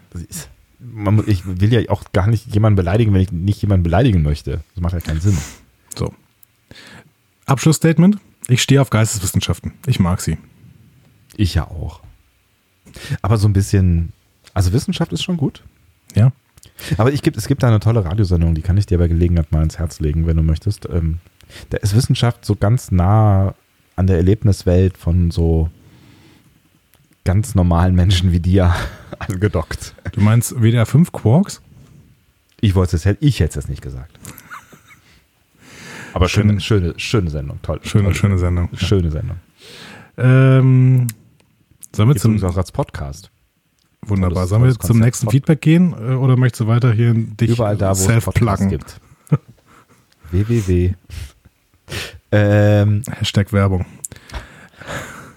man, 0.79 1.23
ich 1.25 1.43
will 1.59 1.73
ja 1.73 1.89
auch 1.89 2.03
gar 2.13 2.27
nicht 2.27 2.53
jemanden 2.53 2.75
beleidigen, 2.75 3.13
wenn 3.13 3.21
ich 3.21 3.31
nicht 3.31 3.61
jemanden 3.61 3.83
beleidigen 3.83 4.21
möchte. 4.21 4.61
Das 4.75 4.81
macht 4.81 4.93
ja 4.93 4.99
keinen 4.99 5.21
Sinn. 5.21 5.37
So. 5.97 6.13
Abschlussstatement. 7.45 8.17
Ich 8.47 8.61
stehe 8.61 8.81
auf 8.81 8.89
Geisteswissenschaften. 8.89 9.73
Ich 9.85 9.99
mag 9.99 10.21
sie. 10.21 10.37
Ich 11.35 11.55
ja 11.55 11.67
auch. 11.67 12.01
Aber 13.21 13.37
so 13.37 13.47
ein 13.47 13.53
bisschen, 13.53 14.13
also 14.53 14.73
Wissenschaft 14.73 15.11
ist 15.13 15.23
schon 15.23 15.37
gut. 15.37 15.63
Ja. 16.15 16.31
Aber 16.97 17.11
ich 17.11 17.21
gibt, 17.21 17.37
es 17.37 17.47
gibt 17.47 17.63
da 17.63 17.67
eine 17.67 17.79
tolle 17.79 18.05
Radiosendung, 18.05 18.55
die 18.55 18.61
kann 18.61 18.77
ich 18.77 18.85
dir 18.85 18.97
bei 18.97 19.07
Gelegenheit 19.07 19.51
mal 19.51 19.63
ins 19.63 19.79
Herz 19.79 19.99
legen, 19.99 20.27
wenn 20.27 20.37
du 20.37 20.43
möchtest. 20.43 20.87
Ähm, 20.89 21.19
da 21.69 21.77
ist 21.77 21.95
Wissenschaft 21.95 22.45
so 22.45 22.55
ganz 22.55 22.91
nah 22.91 23.55
an 23.95 24.07
der 24.07 24.17
Erlebniswelt 24.17 24.97
von 24.97 25.31
so 25.31 25.69
ganz 27.23 27.55
normalen 27.55 27.95
Menschen 27.95 28.31
wie 28.31 28.39
dir 28.39 28.73
angedockt. 29.19 29.95
Du 30.13 30.21
meinst 30.21 30.61
WDR 30.61 30.85
5 30.85 31.11
Quarks? 31.11 31.61
Ich 32.61 32.75
wollte 32.75 32.95
es 32.95 33.05
ich 33.05 33.39
hätte 33.39 33.49
es 33.49 33.55
jetzt 33.55 33.69
nicht 33.69 33.81
gesagt. 33.81 34.16
Aber 36.13 36.27
schöne, 36.29 36.59
Schön. 36.59 36.81
schöne, 36.81 36.93
schöne 36.97 37.29
Sendung, 37.29 37.59
toll. 37.61 37.79
Schöne, 37.83 38.05
toll. 38.05 38.15
schöne 38.15 38.37
Sendung. 38.37 38.69
Schöne 38.75 39.11
Sendung. 39.11 39.37
Ähm, 40.17 41.07
sollen 41.95 42.09
wir 42.09 42.15
zum, 42.15 42.35
es 42.35 42.43
auch 42.43 42.57
als 42.57 42.71
Podcast. 42.71 43.29
wunderbar. 44.01 44.47
Sollen 44.47 44.63
wir 44.63 44.79
zum 44.79 44.99
nächsten 44.99 45.29
Feedback 45.29 45.61
gehen 45.61 45.93
äh, 45.93 46.13
oder 46.13 46.35
möchtest 46.37 46.61
du 46.61 46.67
weiter 46.67 46.91
hier 46.93 47.13
dich 47.13 47.51
Überall 47.51 47.77
da, 47.77 47.89
wo 47.89 47.91
es 47.93 48.05
Podcasts 48.05 48.25
self-pluggen? 48.25 48.69
gibt. 48.69 48.99
www. 50.31 50.93
Ähm, 52.29 53.03
Hashtag 53.09 53.53
Werbung. 53.53 53.85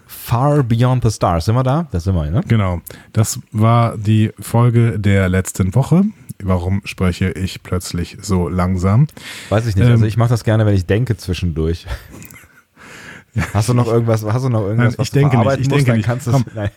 Far 0.07 0.65
Beyond 0.65 1.05
the 1.05 1.11
Stars. 1.11 1.45
Sind 1.45 1.55
wir 1.55 1.63
da? 1.63 1.87
Das 1.93 2.03
sind 2.05 2.17
wir, 2.17 2.29
ne? 2.31 2.41
Genau. 2.49 2.81
Das 3.13 3.39
war 3.53 3.97
die 3.97 4.33
Folge 4.41 4.99
der 4.99 5.29
letzten 5.29 5.73
Woche. 5.77 6.05
Warum 6.43 6.83
spreche 6.85 7.31
ich 7.31 7.63
plötzlich 7.63 8.19
so 8.21 8.49
langsam? 8.49 9.07
Weiß 9.49 9.67
ich 9.67 9.77
nicht. 9.77 9.87
Ähm, 9.87 9.93
also 9.93 10.05
ich 10.07 10.17
mache 10.17 10.31
das 10.31 10.45
gerne, 10.45 10.67
wenn 10.67 10.75
ich 10.75 10.87
denke 10.87 11.17
zwischendurch. 11.17 11.87
Hast 13.55 13.69
du 13.69 13.75
noch 13.75 13.87
irgendwas, 13.87 14.25
hast 14.25 14.45
du 14.45 14.49
noch 14.49 14.63
irgendwas, 14.63 14.95
Nein, 14.95 14.99
was 14.99 15.07
ich 15.07 15.13
denke 15.13 15.39
nicht, 15.39 15.47
ich 15.53 15.59
musst, 15.59 15.71
denke 15.71 15.85
dann 15.87 15.97
nicht. 15.99 16.07
kannst 16.07 16.27
du 16.27 16.33
Komm. 16.33 16.45
Nein. 16.55 16.71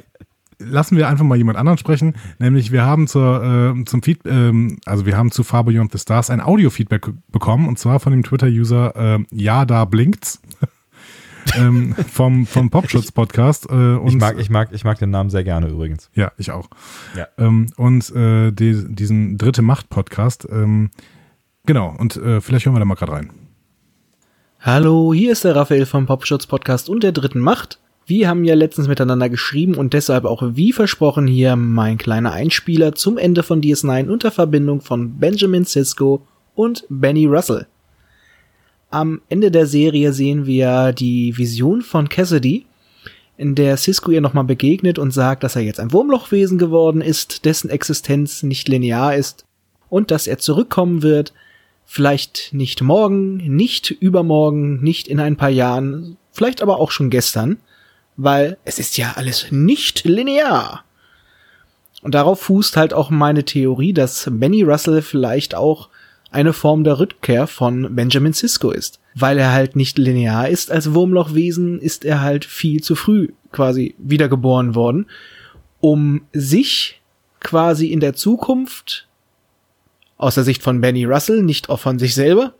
Lassen 0.60 0.96
wir 0.98 1.08
einfach 1.08 1.26
mal 1.26 1.36
jemand 1.36 1.58
anderen 1.58 1.80
sprechen. 1.80 2.14
Nämlich 2.38 2.72
wir 2.72 2.86
haben 2.86 3.08
zur, 3.08 3.74
äh, 3.76 3.86
zum 3.86 4.04
Feed, 4.04 4.20
ähm, 4.26 4.78
also 4.86 5.06
wir 5.08 5.18
haben 5.18 5.32
zu 5.32 5.44
Far 5.44 5.64
Beyond 5.64 5.92
the 5.92 5.98
Stars 5.98 6.30
ein 6.30 6.42
Audio-Feedback 6.42 7.08
bekommen 7.32 7.68
und 7.68 7.80
zwar 7.80 8.00
von 8.00 8.12
dem 8.12 8.24
Twitter-User 8.24 8.96
äh, 8.96 9.26
Ja, 9.32 9.66
da 9.66 9.84
blinkt's. 9.86 10.42
Ähm, 11.58 11.96
vom 12.12 12.46
vom 12.46 12.70
Popschutz-Podcast. 12.70 13.70
Äh, 13.70 13.74
und, 13.74 14.08
Ich 14.08 14.18
mag, 14.18 14.40
ich 14.40 14.50
mag, 14.50 14.70
ich 14.72 14.84
mag 14.84 15.00
den 15.00 15.10
Namen 15.10 15.30
sehr 15.30 15.44
gerne 15.44 15.68
übrigens. 15.68 16.10
Ja, 16.14 16.32
ich 16.38 16.52
auch. 16.52 16.70
Ja. 17.16 17.28
Ähm, 17.38 17.68
und 17.78 18.10
äh, 18.16 18.52
die, 18.52 18.84
diesen 18.88 19.38
Dritte 19.38 19.62
Macht-Podcast. 19.62 20.48
Ähm, 20.50 20.92
genau, 21.66 21.96
und 21.98 22.18
äh, 22.18 22.42
vielleicht 22.42 22.66
hören 22.66 22.76
wir 22.76 22.80
da 22.80 22.86
mal 22.86 22.96
gerade 22.96 23.14
rein. 23.14 23.32
Hallo, 24.60 25.14
hier 25.14 25.32
ist 25.32 25.44
der 25.44 25.56
Raphael 25.56 25.86
vom 25.86 26.06
Popschutz 26.06 26.48
Podcast 26.48 26.88
und 26.90 27.04
der 27.04 27.12
dritten 27.12 27.40
Macht. 27.40 27.80
Wir 28.06 28.28
haben 28.28 28.44
ja 28.44 28.56
letztens 28.56 28.88
miteinander 28.88 29.30
geschrieben 29.30 29.76
und 29.76 29.94
deshalb 29.94 30.26
auch 30.26 30.44
wie 30.56 30.74
versprochen 30.74 31.26
hier 31.26 31.56
mein 31.56 31.98
kleiner 31.98 32.34
Einspieler 32.34 32.96
zum 32.96 33.18
Ende 33.18 33.44
von 33.44 33.62
DS9 33.62 34.10
unter 34.10 34.32
Verbindung 34.32 34.82
von 34.82 35.20
Benjamin 35.20 35.64
Sisko 35.64 36.26
und 36.56 36.86
Benny 36.90 37.26
Russell. 37.26 37.68
Am 38.94 39.22
Ende 39.30 39.50
der 39.50 39.66
Serie 39.66 40.14
sehen 40.14 40.46
wir 40.46 40.94
die 40.94 41.38
Vision 41.38 41.82
von 41.82 42.10
Cassidy, 42.10 42.66
in 43.38 43.56
der 43.56 43.78
Sisko 43.78 44.12
ihr 44.12 44.22
nochmal 44.22 44.44
begegnet 44.44 45.00
und 45.00 45.12
sagt, 45.12 45.44
dass 45.44 45.56
er 45.56 45.64
jetzt 45.64 45.80
ein 45.80 45.92
Wurmlochwesen 45.92 46.58
geworden 46.58 47.02
ist, 47.02 47.46
dessen 47.46 47.70
Existenz 47.70 48.44
nicht 48.44 48.70
linear 48.70 49.16
ist 49.16 49.46
und 49.90 50.12
dass 50.12 50.28
er 50.28 50.38
zurückkommen 50.38 51.02
wird, 51.02 51.34
Vielleicht 51.86 52.54
nicht 52.54 52.82
morgen, 52.82 53.38
nicht 53.38 53.92
übermorgen, 53.92 54.82
nicht 54.82 55.08
in 55.08 55.20
ein 55.20 55.36
paar 55.36 55.50
Jahren, 55.50 56.18
vielleicht 56.32 56.62
aber 56.62 56.80
auch 56.80 56.92
schon 56.92 57.10
gestern, 57.10 57.58
weil 58.16 58.58
es 58.66 58.80
ist 58.80 58.98
ja 58.98 59.14
alles 59.16 59.52
nicht 59.52 60.04
linear. 60.04 60.84
Und 62.02 62.16
darauf 62.16 62.42
fußt 62.42 62.78
halt 62.78 62.94
auch 62.94 63.10
meine 63.10 63.46
Theorie, 63.46 63.94
dass 63.94 64.28
Benny 64.32 64.64
Russell 64.64 65.02
vielleicht 65.02 65.56
auch 65.56 65.90
eine 66.34 66.54
Form 66.54 66.84
der 66.84 67.00
Rückkehr 67.00 67.48
von 67.48 67.96
Benjamin 67.96 68.34
Sisko 68.34 68.72
ist. 68.72 69.00
Weil 69.16 69.38
er 69.38 69.52
halt 69.52 69.76
nicht 69.76 69.98
linear 69.98 70.50
ist 70.50 70.72
als 70.72 70.94
Wurmlochwesen, 70.94 71.80
ist 71.80 72.06
er 72.06 72.22
halt 72.22 72.46
viel 72.46 72.82
zu 72.82 72.96
früh 72.96 73.30
quasi 73.52 73.96
wiedergeboren 73.98 74.76
worden, 74.76 75.08
um 75.80 76.22
sich 76.34 77.02
quasi 77.40 77.88
in 77.88 78.00
der 78.00 78.14
Zukunft 78.14 79.08
aus 80.18 80.36
der 80.36 80.44
Sicht 80.44 80.64
von 80.64 80.82
Benny 80.82 81.06
Russell, 81.06 81.44
nicht 81.44 81.70
auch 81.70 81.80
von 81.80 82.00
sich 82.00 82.16
selber, 82.16 82.54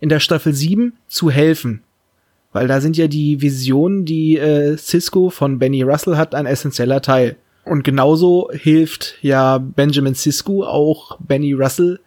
in 0.00 0.08
der 0.08 0.20
Staffel 0.20 0.52
7 0.52 0.94
zu 1.08 1.30
helfen. 1.30 1.82
Weil 2.52 2.66
da 2.66 2.80
sind 2.80 2.96
ja 2.96 3.06
die 3.06 3.40
Visionen, 3.40 4.04
die 4.04 4.36
äh, 4.36 4.76
Cisco 4.76 5.30
von 5.30 5.58
Benny 5.58 5.82
Russell 5.82 6.16
hat, 6.16 6.34
ein 6.34 6.46
essentieller 6.46 7.00
Teil. 7.00 7.36
Und 7.64 7.84
genauso 7.84 8.50
hilft 8.52 9.16
ja 9.22 9.58
Benjamin 9.58 10.14
Sisko 10.14 10.64
auch 10.64 11.18
Benny 11.20 11.52
Russell 11.52 12.00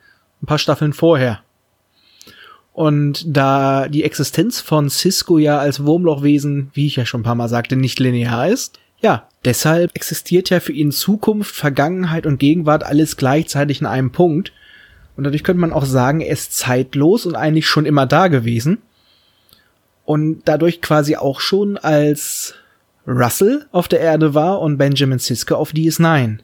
ein 0.43 0.47
paar 0.47 0.59
Staffeln 0.59 0.93
vorher. 0.93 1.41
Und 2.73 3.23
da 3.25 3.87
die 3.87 4.03
Existenz 4.03 4.59
von 4.59 4.89
Cisco 4.89 5.37
ja 5.37 5.59
als 5.59 5.85
Wurmlochwesen, 5.85 6.71
wie 6.73 6.87
ich 6.87 6.95
ja 6.95 7.05
schon 7.05 7.21
ein 7.21 7.25
paar 7.25 7.35
Mal 7.35 7.49
sagte, 7.49 7.75
nicht 7.75 7.99
linear 7.99 8.49
ist, 8.49 8.79
ja, 8.99 9.27
deshalb 9.43 9.91
existiert 9.95 10.49
ja 10.49 10.59
für 10.59 10.71
ihn 10.71 10.91
Zukunft, 10.91 11.53
Vergangenheit 11.53 12.25
und 12.25 12.39
Gegenwart 12.39 12.83
alles 12.83 13.17
gleichzeitig 13.17 13.81
in 13.81 13.87
einem 13.87 14.11
Punkt. 14.11 14.53
Und 15.15 15.25
dadurch 15.25 15.43
könnte 15.43 15.59
man 15.59 15.73
auch 15.73 15.85
sagen, 15.85 16.21
er 16.21 16.31
ist 16.31 16.57
zeitlos 16.57 17.25
und 17.25 17.35
eigentlich 17.35 17.67
schon 17.67 17.85
immer 17.85 18.05
da 18.05 18.27
gewesen. 18.27 18.81
Und 20.05 20.43
dadurch 20.45 20.81
quasi 20.81 21.15
auch 21.15 21.41
schon 21.41 21.77
als 21.77 22.55
Russell 23.05 23.65
auf 23.71 23.87
der 23.87 23.99
Erde 23.99 24.33
war 24.33 24.61
und 24.61 24.77
Benjamin 24.77 25.19
Sisko 25.19 25.55
auf 25.55 25.73
DS9. 25.73 26.39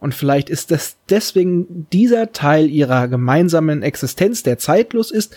Und 0.00 0.14
vielleicht 0.14 0.48
ist 0.48 0.70
das 0.70 0.96
deswegen 1.10 1.86
dieser 1.92 2.32
Teil 2.32 2.70
ihrer 2.70 3.08
gemeinsamen 3.08 3.82
Existenz, 3.82 4.42
der 4.42 4.58
zeitlos 4.58 5.10
ist, 5.10 5.34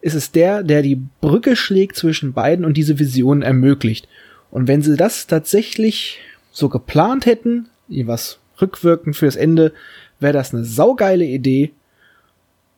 ist 0.00 0.14
es 0.14 0.30
der, 0.30 0.62
der 0.62 0.82
die 0.82 1.00
Brücke 1.20 1.56
schlägt 1.56 1.96
zwischen 1.96 2.32
beiden 2.32 2.64
und 2.64 2.76
diese 2.76 2.98
Vision 2.98 3.42
ermöglicht. 3.42 4.08
Und 4.50 4.68
wenn 4.68 4.82
sie 4.82 4.96
das 4.96 5.26
tatsächlich 5.26 6.20
so 6.52 6.68
geplant 6.68 7.26
hätten, 7.26 7.68
was 7.88 8.38
rückwirkend 8.60 9.16
fürs 9.16 9.36
Ende, 9.36 9.72
wäre 10.20 10.32
das 10.32 10.54
eine 10.54 10.64
saugeile 10.64 11.24
Idee. 11.24 11.72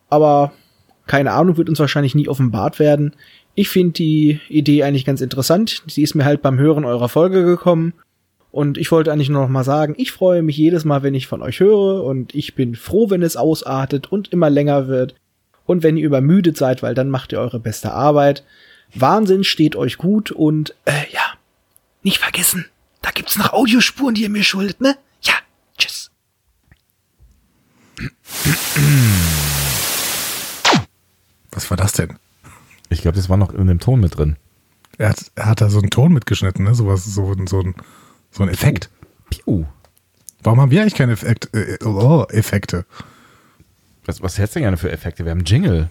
Aber 0.09 0.51
keine 1.07 1.31
Ahnung, 1.31 1.57
wird 1.57 1.69
uns 1.69 1.79
wahrscheinlich 1.79 2.15
nie 2.15 2.27
offenbart 2.27 2.79
werden. 2.79 3.13
Ich 3.55 3.69
finde 3.69 3.93
die 3.93 4.39
Idee 4.49 4.83
eigentlich 4.83 5.05
ganz 5.05 5.21
interessant. 5.21 5.83
Sie 5.87 6.03
ist 6.03 6.15
mir 6.15 6.25
halt 6.25 6.41
beim 6.41 6.59
Hören 6.59 6.85
eurer 6.85 7.09
Folge 7.09 7.45
gekommen. 7.45 7.93
Und 8.51 8.77
ich 8.77 8.91
wollte 8.91 9.11
eigentlich 9.11 9.29
nur 9.29 9.43
noch 9.43 9.49
mal 9.49 9.63
sagen, 9.63 9.93
ich 9.97 10.11
freue 10.11 10.41
mich 10.41 10.57
jedes 10.57 10.83
Mal, 10.83 11.03
wenn 11.03 11.13
ich 11.13 11.27
von 11.27 11.41
euch 11.41 11.59
höre. 11.59 12.03
Und 12.03 12.33
ich 12.33 12.55
bin 12.55 12.75
froh, 12.75 13.09
wenn 13.09 13.21
es 13.21 13.37
ausartet 13.37 14.11
und 14.11 14.31
immer 14.31 14.49
länger 14.49 14.87
wird. 14.87 15.15
Und 15.65 15.83
wenn 15.83 15.97
ihr 15.97 16.05
übermüdet 16.05 16.57
seid, 16.57 16.81
weil 16.81 16.95
dann 16.95 17.09
macht 17.09 17.31
ihr 17.31 17.39
eure 17.39 17.59
beste 17.59 17.91
Arbeit. 17.91 18.43
Wahnsinn 18.93 19.43
steht 19.43 19.75
euch 19.75 19.97
gut 19.97 20.31
und 20.31 20.73
äh, 20.85 21.11
ja, 21.11 21.21
nicht 22.01 22.17
vergessen, 22.17 22.65
da 23.01 23.11
gibt's 23.11 23.37
noch 23.37 23.53
Audiospuren, 23.53 24.15
die 24.15 24.23
ihr 24.23 24.29
mir 24.29 24.43
schuldet, 24.43 24.81
ne? 24.81 24.97
Ja, 25.21 25.33
tschüss. 25.77 26.09
Was 31.51 31.69
war 31.69 31.77
das 31.77 31.93
denn? 31.93 32.17
Ich 32.89 33.01
glaube, 33.01 33.17
das 33.17 33.29
war 33.29 33.37
noch 33.37 33.53
in 33.53 33.67
dem 33.67 33.79
Ton 33.79 33.99
mit 33.99 34.17
drin. 34.17 34.37
Er 34.97 35.09
hat, 35.09 35.31
er 35.35 35.45
hat 35.45 35.61
da 35.61 35.69
so 35.69 35.79
einen 35.79 35.91
Ton 35.91 36.11
mitgeschnitten, 36.11 36.65
ne? 36.65 36.73
Sowas, 36.73 37.05
so, 37.05 37.35
so, 37.45 37.59
ein, 37.61 37.75
so 38.31 38.43
ein 38.43 38.49
Effekt. 38.49 38.89
Piu. 39.29 39.65
Warum 40.43 40.61
haben 40.61 40.71
wir 40.71 40.81
eigentlich 40.81 40.95
keine 40.95 41.13
Effekt, 41.13 41.53
äh, 41.53 41.77
oh, 41.85 42.25
Effekte? 42.29 42.85
Was, 44.05 44.21
was 44.21 44.37
hättest 44.37 44.55
du 44.55 44.59
denn 44.59 44.63
gerne 44.63 44.77
für 44.77 44.91
Effekte? 44.91 45.25
Wir 45.25 45.31
haben 45.31 45.43
Jingle. 45.43 45.89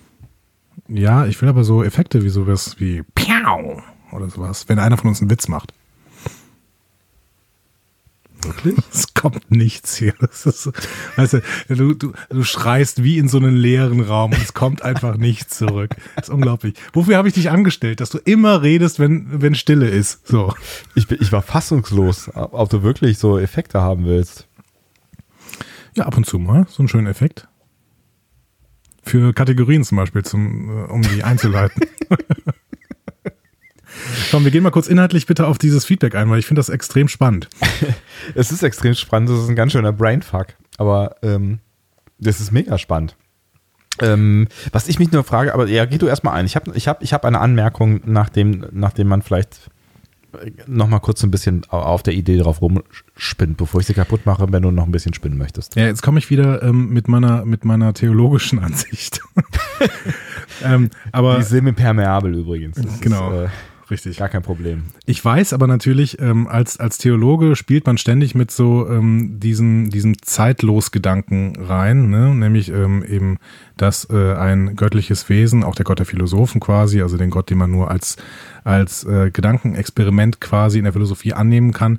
Ja, 0.88 1.26
ich 1.26 1.40
will 1.40 1.48
aber 1.48 1.64
so 1.64 1.82
Effekte 1.84 2.22
wie 2.24 2.28
sowas 2.28 2.76
wie 2.78 3.02
Piau 3.14 3.82
oder 4.12 4.30
sowas, 4.30 4.68
wenn 4.68 4.78
einer 4.78 4.96
von 4.96 5.08
uns 5.08 5.20
einen 5.20 5.30
Witz 5.30 5.48
macht. 5.48 5.72
Wirklich? 8.42 8.76
Es 8.92 9.14
kommt 9.14 9.50
nichts 9.50 9.96
hier. 9.96 10.14
Das 10.20 10.46
ist, 10.46 10.70
weißt 11.16 11.34
du, 11.68 11.74
du, 11.74 11.94
du, 11.94 12.12
du 12.30 12.44
schreist 12.44 13.02
wie 13.02 13.18
in 13.18 13.28
so 13.28 13.38
einen 13.38 13.56
leeren 13.56 14.00
Raum 14.00 14.32
und 14.32 14.40
es 14.40 14.54
kommt 14.54 14.82
einfach 14.82 15.16
nichts 15.16 15.58
zurück. 15.58 15.90
Das 16.16 16.28
ist 16.28 16.34
unglaublich. 16.34 16.74
Wofür 16.92 17.16
habe 17.16 17.28
ich 17.28 17.34
dich 17.34 17.50
angestellt? 17.50 18.00
Dass 18.00 18.10
du 18.10 18.18
immer 18.18 18.62
redest, 18.62 19.00
wenn, 19.00 19.42
wenn 19.42 19.54
Stille 19.54 19.88
ist. 19.88 20.26
So. 20.26 20.54
Ich, 20.94 21.08
bin, 21.08 21.18
ich 21.20 21.32
war 21.32 21.42
fassungslos, 21.42 22.30
ob 22.34 22.70
du 22.70 22.82
wirklich 22.82 23.18
so 23.18 23.38
Effekte 23.38 23.80
haben 23.80 24.04
willst. 24.04 24.46
Ja, 25.94 26.06
ab 26.06 26.16
und 26.16 26.24
zu 26.24 26.38
mal. 26.38 26.66
So 26.68 26.80
einen 26.80 26.88
schönen 26.88 27.08
Effekt. 27.08 27.48
Für 29.02 29.32
Kategorien 29.32 29.84
zum 29.84 29.96
Beispiel, 29.96 30.24
zum, 30.24 30.68
äh, 30.68 30.92
um 30.92 31.02
die 31.02 31.24
einzuleiten. 31.24 31.82
Komm, 34.30 34.44
wir 34.44 34.50
gehen 34.50 34.62
mal 34.62 34.70
kurz 34.70 34.88
inhaltlich 34.88 35.26
bitte 35.26 35.46
auf 35.46 35.58
dieses 35.58 35.84
Feedback 35.84 36.14
ein, 36.14 36.30
weil 36.30 36.38
ich 36.38 36.46
finde 36.46 36.60
das 36.60 36.68
extrem 36.68 37.08
spannend. 37.08 37.48
Es 38.34 38.50
ist 38.50 38.62
extrem 38.62 38.94
spannend, 38.94 39.30
das 39.30 39.38
ist 39.38 39.48
ein 39.48 39.56
ganz 39.56 39.72
schöner 39.72 39.92
Brainfuck, 39.92 40.48
aber 40.76 41.16
ähm, 41.22 41.60
das 42.18 42.40
ist 42.40 42.50
mega 42.52 42.76
spannend. 42.76 43.16
Ähm, 44.00 44.48
was 44.72 44.88
ich 44.88 44.98
mich 44.98 45.12
nur 45.12 45.24
frage, 45.24 45.54
aber 45.54 45.66
ja, 45.68 45.84
geh 45.84 45.98
du 45.98 46.06
erstmal 46.06 46.34
ein. 46.34 46.44
Ich 46.44 46.56
habe 46.56 46.72
ich 46.74 46.88
hab, 46.88 47.02
ich 47.02 47.12
hab 47.12 47.24
eine 47.24 47.40
Anmerkung, 47.40 48.00
nachdem, 48.04 48.66
nachdem 48.72 49.08
man 49.08 49.22
vielleicht 49.22 49.70
noch 50.66 50.88
mal 50.88 50.98
kurz 50.98 51.20
so 51.20 51.26
ein 51.26 51.30
bisschen 51.30 51.64
auf 51.70 52.02
der 52.02 52.14
Idee 52.14 52.38
drauf 52.38 52.60
rumspinnt, 52.60 53.56
bevor 53.56 53.80
ich 53.80 53.86
sie 53.86 53.94
kaputt 53.94 54.26
mache, 54.26 54.46
wenn 54.52 54.62
du 54.62 54.70
noch 54.70 54.84
ein 54.84 54.92
bisschen 54.92 55.14
spinnen 55.14 55.38
möchtest. 55.38 55.74
Ja, 55.74 55.86
jetzt 55.86 56.02
komme 56.02 56.18
ich 56.18 56.28
wieder 56.28 56.62
ähm, 56.62 56.90
mit, 56.90 57.08
meiner, 57.08 57.44
mit 57.44 57.64
meiner 57.64 57.94
theologischen 57.94 58.58
Ansicht. 58.58 59.20
ähm, 60.64 60.90
aber 61.12 61.38
Die 61.38 61.44
sind 61.44 61.66
impermeabel 61.66 62.34
übrigens. 62.34 62.76
Das 62.76 63.00
Genau. 63.00 63.32
Ist, 63.32 63.46
äh, 63.46 63.48
richtig. 63.90 64.16
gar 64.16 64.28
kein 64.28 64.42
Problem. 64.42 64.84
Ich 65.06 65.24
weiß 65.24 65.52
aber 65.52 65.66
natürlich, 65.66 66.20
ähm, 66.20 66.46
als, 66.46 66.78
als 66.78 66.98
Theologe 66.98 67.56
spielt 67.56 67.86
man 67.86 67.98
ständig 67.98 68.34
mit 68.34 68.50
so 68.50 68.88
ähm, 68.88 69.40
diesen, 69.40 69.90
diesen 69.90 70.16
Zeitlosgedanken 70.20 71.56
rein, 71.56 72.10
ne? 72.10 72.34
nämlich 72.34 72.70
ähm, 72.70 73.04
eben, 73.04 73.38
dass 73.76 74.08
äh, 74.10 74.34
ein 74.34 74.76
göttliches 74.76 75.28
Wesen, 75.28 75.64
auch 75.64 75.74
der 75.74 75.84
Gott 75.84 75.98
der 75.98 76.06
Philosophen 76.06 76.60
quasi, 76.60 77.02
also 77.02 77.16
den 77.16 77.30
Gott, 77.30 77.50
den 77.50 77.58
man 77.58 77.70
nur 77.70 77.90
als, 77.90 78.16
als 78.64 79.04
äh, 79.04 79.30
Gedankenexperiment 79.30 80.40
quasi 80.40 80.78
in 80.78 80.84
der 80.84 80.92
Philosophie 80.92 81.32
annehmen 81.32 81.72
kann, 81.72 81.98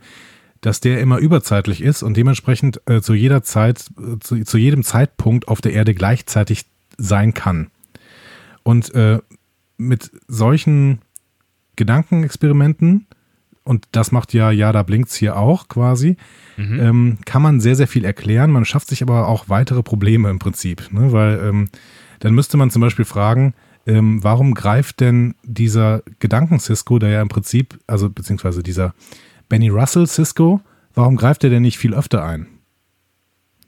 dass 0.62 0.82
der 0.82 1.00
immer 1.00 1.18
überzeitlich 1.18 1.82
ist 1.82 2.04
und 2.04 2.18
dementsprechend 2.18 2.82
äh, 2.86 3.02
zu 3.02 3.14
jeder 3.14 3.44
Zeit, 3.44 3.86
äh, 3.98 4.20
zu, 4.20 4.44
zu 4.44 4.58
jedem 4.58 4.84
Zeitpunkt 4.84 5.48
auf 5.48 5.62
der 5.62 5.74
Erde 5.74 5.94
gleichzeitig 5.94 6.66
sein 6.98 7.34
kann. 7.34 7.72
Und 8.64 8.94
äh, 8.94 9.20
mit 9.78 10.12
solchen 10.28 11.00
Gedankenexperimenten, 11.80 13.08
und 13.64 13.86
das 13.92 14.12
macht 14.12 14.34
ja, 14.34 14.52
ja, 14.52 14.72
da 14.72 14.84
blinkt's 14.84 15.16
hier 15.16 15.38
auch 15.38 15.68
quasi, 15.68 16.18
mhm. 16.58 16.80
ähm, 16.80 17.18
kann 17.26 17.42
man 17.42 17.62
sehr, 17.62 17.76
sehr 17.76 17.88
viel 17.88 18.04
erklären. 18.04 18.52
Man 18.52 18.66
schafft 18.66 18.90
sich 18.90 19.02
aber 19.02 19.28
auch 19.28 19.48
weitere 19.48 19.84
Probleme 19.84 20.30
im 20.30 20.40
Prinzip, 20.40 20.92
ne? 20.92 21.12
weil 21.12 21.40
ähm, 21.40 21.70
dann 22.20 22.34
müsste 22.34 22.58
man 22.58 22.72
zum 22.72 22.82
Beispiel 22.82 23.06
fragen, 23.06 23.54
ähm, 23.86 24.24
warum 24.24 24.56
greift 24.56 25.00
denn 25.00 25.36
dieser 25.44 26.02
Gedanken-Cisco, 26.20 27.00
der 27.00 27.10
ja 27.10 27.22
im 27.22 27.30
Prinzip, 27.30 27.80
also 27.88 28.10
beziehungsweise 28.10 28.62
dieser 28.64 28.94
Benny 29.48 29.70
Russell 29.70 30.08
Cisco, 30.08 30.62
warum 30.96 31.16
greift 31.16 31.44
er 31.44 31.50
denn 31.50 31.62
nicht 31.62 31.78
viel 31.78 31.94
öfter 31.94 32.24
ein? 32.26 32.48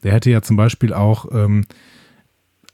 Der 0.02 0.12
hätte 0.12 0.30
ja 0.30 0.42
zum 0.42 0.56
Beispiel 0.56 0.92
auch, 0.92 1.26
ähm, 1.32 1.64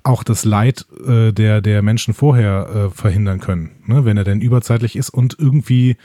auch 0.09 0.25
das 0.25 0.45
Leid 0.45 0.87
äh, 1.07 1.33
der, 1.33 1.61
der 1.61 1.83
Menschen 1.83 2.15
vorher 2.15 2.69
äh, 2.69 2.91
verhindern 2.91 3.41
können, 3.41 3.71
ne? 3.87 4.05
wenn 4.05 4.17
er 4.17 4.25
denn 4.25 4.41
überzeitlich 4.41 4.97
ist 4.97 5.11
und 5.11 5.37
irgendwie 5.39 5.97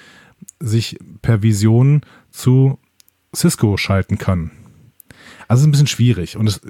sich 0.59 0.99
per 1.21 1.41
Vision 1.41 2.01
zu 2.29 2.77
Cisco 3.35 3.77
schalten 3.77 4.17
kann. 4.17 4.51
Also 5.47 5.59
es 5.59 5.61
ist 5.61 5.67
ein 5.67 5.71
bisschen 5.71 5.87
schwierig 5.87 6.37
und 6.37 6.47
es 6.47 6.61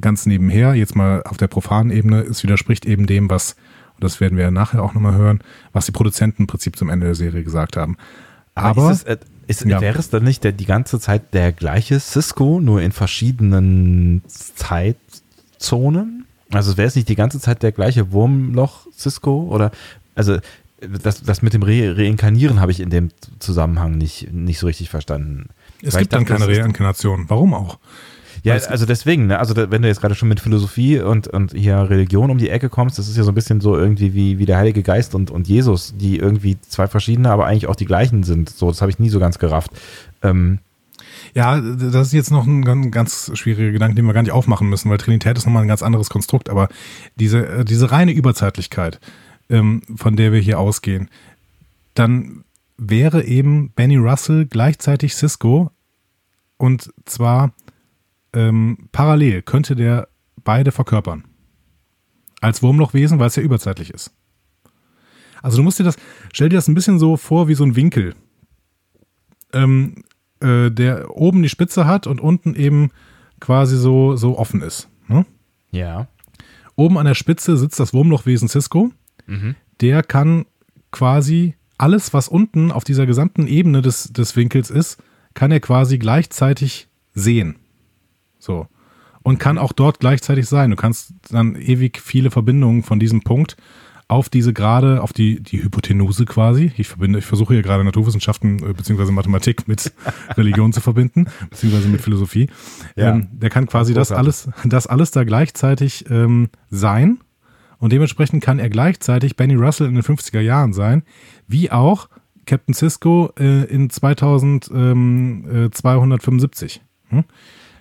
ganz 0.00 0.26
nebenher, 0.26 0.74
jetzt 0.74 0.96
mal 0.96 1.22
auf 1.22 1.36
der 1.36 1.46
profanen 1.46 1.92
Ebene, 1.92 2.22
es 2.22 2.42
widerspricht 2.42 2.84
eben 2.86 3.06
dem, 3.06 3.30
was, 3.30 3.54
und 3.94 4.02
das 4.02 4.20
werden 4.20 4.36
wir 4.36 4.50
nachher 4.50 4.82
auch 4.82 4.94
nochmal 4.94 5.14
hören, 5.14 5.40
was 5.72 5.86
die 5.86 5.92
Produzenten 5.92 6.42
im 6.42 6.46
Prinzip 6.48 6.76
zum 6.76 6.90
Ende 6.90 7.06
der 7.06 7.14
Serie 7.14 7.44
gesagt 7.44 7.76
haben. 7.76 7.96
Aber, 8.56 8.82
Aber 8.82 8.90
ist 8.90 9.02
es, 9.02 9.04
äh, 9.04 9.18
ist, 9.46 9.64
ja. 9.64 9.80
wäre 9.80 9.98
es 9.98 10.10
dann 10.10 10.24
nicht 10.24 10.42
der, 10.42 10.52
die 10.52 10.66
ganze 10.66 10.98
Zeit 10.98 11.34
der 11.34 11.52
gleiche 11.52 12.00
Cisco, 12.00 12.60
nur 12.60 12.82
in 12.82 12.90
verschiedenen 12.90 14.22
Zeitzonen? 14.26 16.23
Also 16.56 16.76
wäre 16.76 16.88
es 16.88 16.96
nicht 16.96 17.08
die 17.08 17.16
ganze 17.16 17.40
Zeit 17.40 17.62
der 17.62 17.72
gleiche 17.72 18.12
Wurmloch 18.12 18.86
Cisco? 18.92 19.48
Oder 19.50 19.70
also 20.14 20.38
das, 20.80 21.22
das 21.22 21.42
mit 21.42 21.54
dem 21.54 21.62
Re 21.62 21.96
Reinkarnieren 21.96 22.60
habe 22.60 22.72
ich 22.72 22.80
in 22.80 22.90
dem 22.90 23.10
Zusammenhang 23.38 23.96
nicht, 23.96 24.32
nicht 24.32 24.58
so 24.58 24.66
richtig 24.66 24.90
verstanden. 24.90 25.48
Es 25.82 25.94
Weil 25.94 26.02
gibt 26.02 26.12
dann 26.12 26.24
keine 26.24 26.46
Reinkarnation. 26.46 27.24
Warum 27.28 27.54
auch? 27.54 27.78
Ja, 28.42 28.54
also 28.54 28.84
deswegen, 28.84 29.28
ne? 29.28 29.38
also 29.38 29.54
wenn 29.56 29.80
du 29.80 29.88
jetzt 29.88 30.02
gerade 30.02 30.14
schon 30.14 30.28
mit 30.28 30.38
Philosophie 30.38 31.00
und, 31.00 31.28
und 31.28 31.54
hier 31.54 31.88
Religion 31.88 32.30
um 32.30 32.36
die 32.36 32.50
Ecke 32.50 32.68
kommst, 32.68 32.98
das 32.98 33.08
ist 33.08 33.16
ja 33.16 33.22
so 33.22 33.30
ein 33.30 33.34
bisschen 33.34 33.62
so 33.62 33.74
irgendwie 33.74 34.12
wie, 34.12 34.38
wie 34.38 34.44
der 34.44 34.58
Heilige 34.58 34.82
Geist 34.82 35.14
und, 35.14 35.30
und 35.30 35.48
Jesus, 35.48 35.94
die 35.96 36.18
irgendwie 36.18 36.58
zwei 36.60 36.86
verschiedene, 36.86 37.30
aber 37.30 37.46
eigentlich 37.46 37.68
auch 37.68 37.76
die 37.76 37.86
gleichen 37.86 38.22
sind. 38.22 38.50
So, 38.50 38.68
das 38.68 38.82
habe 38.82 38.90
ich 38.90 38.98
nie 38.98 39.08
so 39.08 39.18
ganz 39.18 39.38
gerafft. 39.38 39.70
Ähm, 40.22 40.58
ja, 41.34 41.60
das 41.60 42.08
ist 42.08 42.12
jetzt 42.12 42.30
noch 42.30 42.46
ein 42.46 42.90
ganz 42.92 43.32
schwieriger 43.34 43.72
Gedanke, 43.72 43.96
den 43.96 44.06
wir 44.06 44.12
gar 44.12 44.22
nicht 44.22 44.32
aufmachen 44.32 44.68
müssen, 44.68 44.88
weil 44.88 44.98
Trinität 44.98 45.36
ist 45.36 45.46
nochmal 45.46 45.62
ein 45.62 45.68
ganz 45.68 45.82
anderes 45.82 46.08
Konstrukt, 46.08 46.48
aber 46.48 46.68
diese, 47.16 47.46
äh, 47.46 47.64
diese 47.64 47.90
reine 47.90 48.12
Überzeitlichkeit, 48.12 49.00
ähm, 49.50 49.82
von 49.96 50.14
der 50.16 50.32
wir 50.32 50.40
hier 50.40 50.60
ausgehen, 50.60 51.10
dann 51.94 52.44
wäre 52.76 53.24
eben 53.24 53.72
Benny 53.72 53.96
Russell 53.96 54.46
gleichzeitig 54.46 55.14
Cisco 55.16 55.70
und 56.56 56.92
zwar 57.04 57.52
ähm, 58.32 58.88
parallel 58.92 59.42
könnte 59.42 59.74
der 59.74 60.08
beide 60.44 60.70
verkörpern. 60.70 61.24
Als 62.40 62.62
Wurmlochwesen, 62.62 63.18
weil 63.18 63.28
es 63.28 63.36
ja 63.36 63.42
überzeitlich 63.42 63.90
ist. 63.90 64.12
Also 65.42 65.56
du 65.56 65.62
musst 65.62 65.78
dir 65.78 65.84
das, 65.84 65.96
stell 66.32 66.48
dir 66.48 66.56
das 66.56 66.68
ein 66.68 66.74
bisschen 66.74 66.98
so 66.98 67.16
vor 67.16 67.48
wie 67.48 67.54
so 67.54 67.64
ein 67.64 67.76
Winkel, 67.76 68.14
ähm, 69.52 70.04
äh, 70.44 70.70
der 70.70 71.16
oben 71.16 71.42
die 71.42 71.48
Spitze 71.48 71.86
hat 71.86 72.06
und 72.06 72.20
unten 72.20 72.54
eben 72.54 72.90
quasi 73.40 73.76
so, 73.76 74.16
so 74.16 74.38
offen 74.38 74.62
ist. 74.62 74.88
Ne? 75.08 75.26
Ja. 75.70 76.08
Oben 76.76 76.98
an 76.98 77.06
der 77.06 77.14
Spitze 77.14 77.56
sitzt 77.56 77.80
das 77.80 77.92
Wurmlochwesen 77.92 78.48
Cisco. 78.48 78.90
Mhm. 79.26 79.54
Der 79.80 80.02
kann 80.02 80.46
quasi 80.90 81.54
alles, 81.78 82.14
was 82.14 82.28
unten 82.28 82.70
auf 82.70 82.84
dieser 82.84 83.06
gesamten 83.06 83.46
Ebene 83.46 83.82
des, 83.82 84.12
des 84.12 84.36
Winkels 84.36 84.70
ist, 84.70 85.02
kann 85.34 85.50
er 85.50 85.60
quasi 85.60 85.98
gleichzeitig 85.98 86.88
sehen. 87.12 87.56
So. 88.38 88.68
Und 89.22 89.38
kann 89.38 89.58
auch 89.58 89.72
dort 89.72 90.00
gleichzeitig 90.00 90.46
sein. 90.46 90.70
Du 90.70 90.76
kannst 90.76 91.14
dann 91.30 91.56
ewig 91.56 92.00
viele 92.00 92.30
Verbindungen 92.30 92.82
von 92.82 93.00
diesem 93.00 93.22
Punkt 93.22 93.56
auf 94.08 94.28
diese 94.28 94.52
gerade, 94.52 95.00
auf 95.02 95.12
die, 95.12 95.40
die 95.42 95.62
Hypotenuse 95.62 96.24
quasi. 96.26 96.72
Ich 96.76 96.88
verbinde, 96.88 97.20
ich 97.20 97.24
versuche 97.24 97.54
hier 97.54 97.62
gerade 97.62 97.84
Naturwissenschaften 97.84 98.58
äh, 98.58 98.72
beziehungsweise 98.72 99.12
Mathematik 99.12 99.68
mit 99.68 99.92
Religion 100.36 100.72
zu 100.72 100.80
verbinden, 100.80 101.26
beziehungsweise 101.50 101.88
mit 101.88 102.00
Philosophie. 102.00 102.48
Ja. 102.96 103.14
Ähm, 103.14 103.28
der 103.32 103.50
kann 103.50 103.66
quasi 103.66 103.94
das 103.94 104.10
alles, 104.12 104.48
das 104.64 104.86
alles 104.86 105.10
da 105.10 105.24
gleichzeitig 105.24 106.06
ähm, 106.10 106.48
sein. 106.70 107.18
Und 107.78 107.92
dementsprechend 107.92 108.42
kann 108.42 108.58
er 108.58 108.70
gleichzeitig 108.70 109.36
Benny 109.36 109.54
Russell 109.54 109.88
in 109.88 109.94
den 109.94 110.02
50er 110.02 110.40
Jahren 110.40 110.72
sein, 110.72 111.02
wie 111.46 111.70
auch 111.70 112.08
Captain 112.46 112.74
Cisco 112.74 113.30
äh, 113.38 113.64
in 113.64 113.90
2275. 113.90 116.80
Hm? 117.08 117.24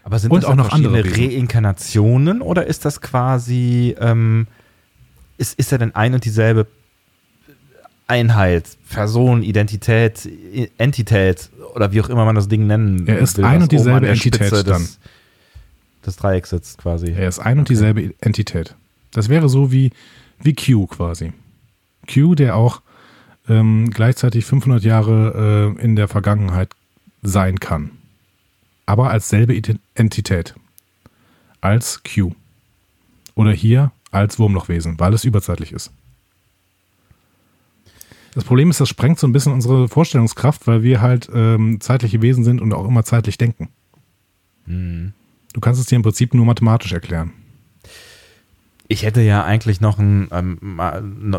Aber 0.04 0.20
sind 0.20 0.32
und 0.32 0.44
das 0.44 0.50
auch 0.50 0.56
noch 0.56 0.74
andere 0.74 1.06
Reinkarnationen 1.06 2.42
oder 2.42 2.68
ist 2.68 2.84
das 2.86 3.02
quasi, 3.02 3.96
ähm, 4.00 4.48
ist, 5.38 5.58
ist 5.58 5.72
er 5.72 5.78
denn 5.78 5.96
ein 5.96 6.14
und 6.14 6.26
dieselbe 6.26 6.68
Einheit, 8.08 8.78
Person, 8.90 9.44
Identität, 9.44 10.30
Entität 10.78 11.50
oder 11.74 11.92
wie 11.92 12.02
auch 12.02 12.10
immer 12.10 12.26
man 12.26 12.36
das 12.36 12.48
Ding 12.48 12.68
nennen 12.68 13.08
Er 13.08 13.20
ist 13.20 13.38
will, 13.38 13.46
ein 13.46 13.62
und 13.62 13.72
dieselbe 13.72 14.08
Entität 14.08 14.52
des, 14.52 14.64
dann. 14.64 14.88
Des 16.06 16.16
Dreiecks 16.18 16.50
sitzt 16.50 16.78
quasi. 16.80 17.12
Er 17.12 17.30
ist 17.30 17.40
ein 17.40 17.60
und 17.60 17.62
okay. 17.62 17.74
dieselbe 17.74 18.14
Entität. 18.20 18.76
Das 19.12 19.30
wäre 19.30 19.48
so 19.48 19.72
wie, 19.72 19.92
wie 20.42 20.54
Q 20.54 20.88
quasi. 20.88 21.32
Q, 22.12 22.36
der 22.36 22.58
auch 22.58 22.82
ähm, 23.48 23.90
gleichzeitig 23.90 24.46
500 24.46 24.84
Jahre 24.84 25.76
äh, 25.78 25.82
in 25.82 25.96
der 25.96 26.08
Vergangenheit 26.08 26.70
sein 27.22 27.60
kann 27.60 27.92
aber 28.86 29.10
als 29.10 29.30
selbe 29.30 29.60
Entität. 29.96 30.56
Als 31.62 32.02
Q. 32.04 32.32
Oder 33.36 33.52
hier 33.52 33.92
als 34.14 34.40
Wurmlochwesen, 34.40 35.00
weil 35.00 35.14
es 35.14 35.24
überzeitlich 35.24 35.72
ist. 35.72 35.92
Das 38.34 38.44
Problem 38.44 38.70
ist, 38.70 38.80
das 38.80 38.90
sprengt 38.90 39.20
so 39.20 39.28
ein 39.28 39.32
bisschen 39.32 39.54
unsere 39.54 39.88
Vorstellungskraft, 39.88 40.66
weil 40.66 40.82
wir 40.82 41.02
halt 41.02 41.30
ähm, 41.34 41.80
zeitliche 41.82 42.22
Wesen 42.22 42.44
sind 42.44 42.62
und 42.62 42.74
auch 42.74 42.88
immer 42.88 43.04
zeitlich 43.04 43.38
denken. 43.38 43.70
Mhm. 44.66 45.14
Du 45.54 45.62
kannst 45.62 45.80
es 45.80 45.86
dir 45.86 45.98
im 45.98 46.02
Prinzip 46.02 46.34
nur 46.34 46.46
mathematisch 46.46 46.94
erklären. 46.94 47.32
Ich 48.90 49.04
hätte 49.04 49.22
ja 49.22 49.44
eigentlich 49.46 49.80
noch 49.80 49.98
einen, 49.98 50.28
ähm, 50.32 50.58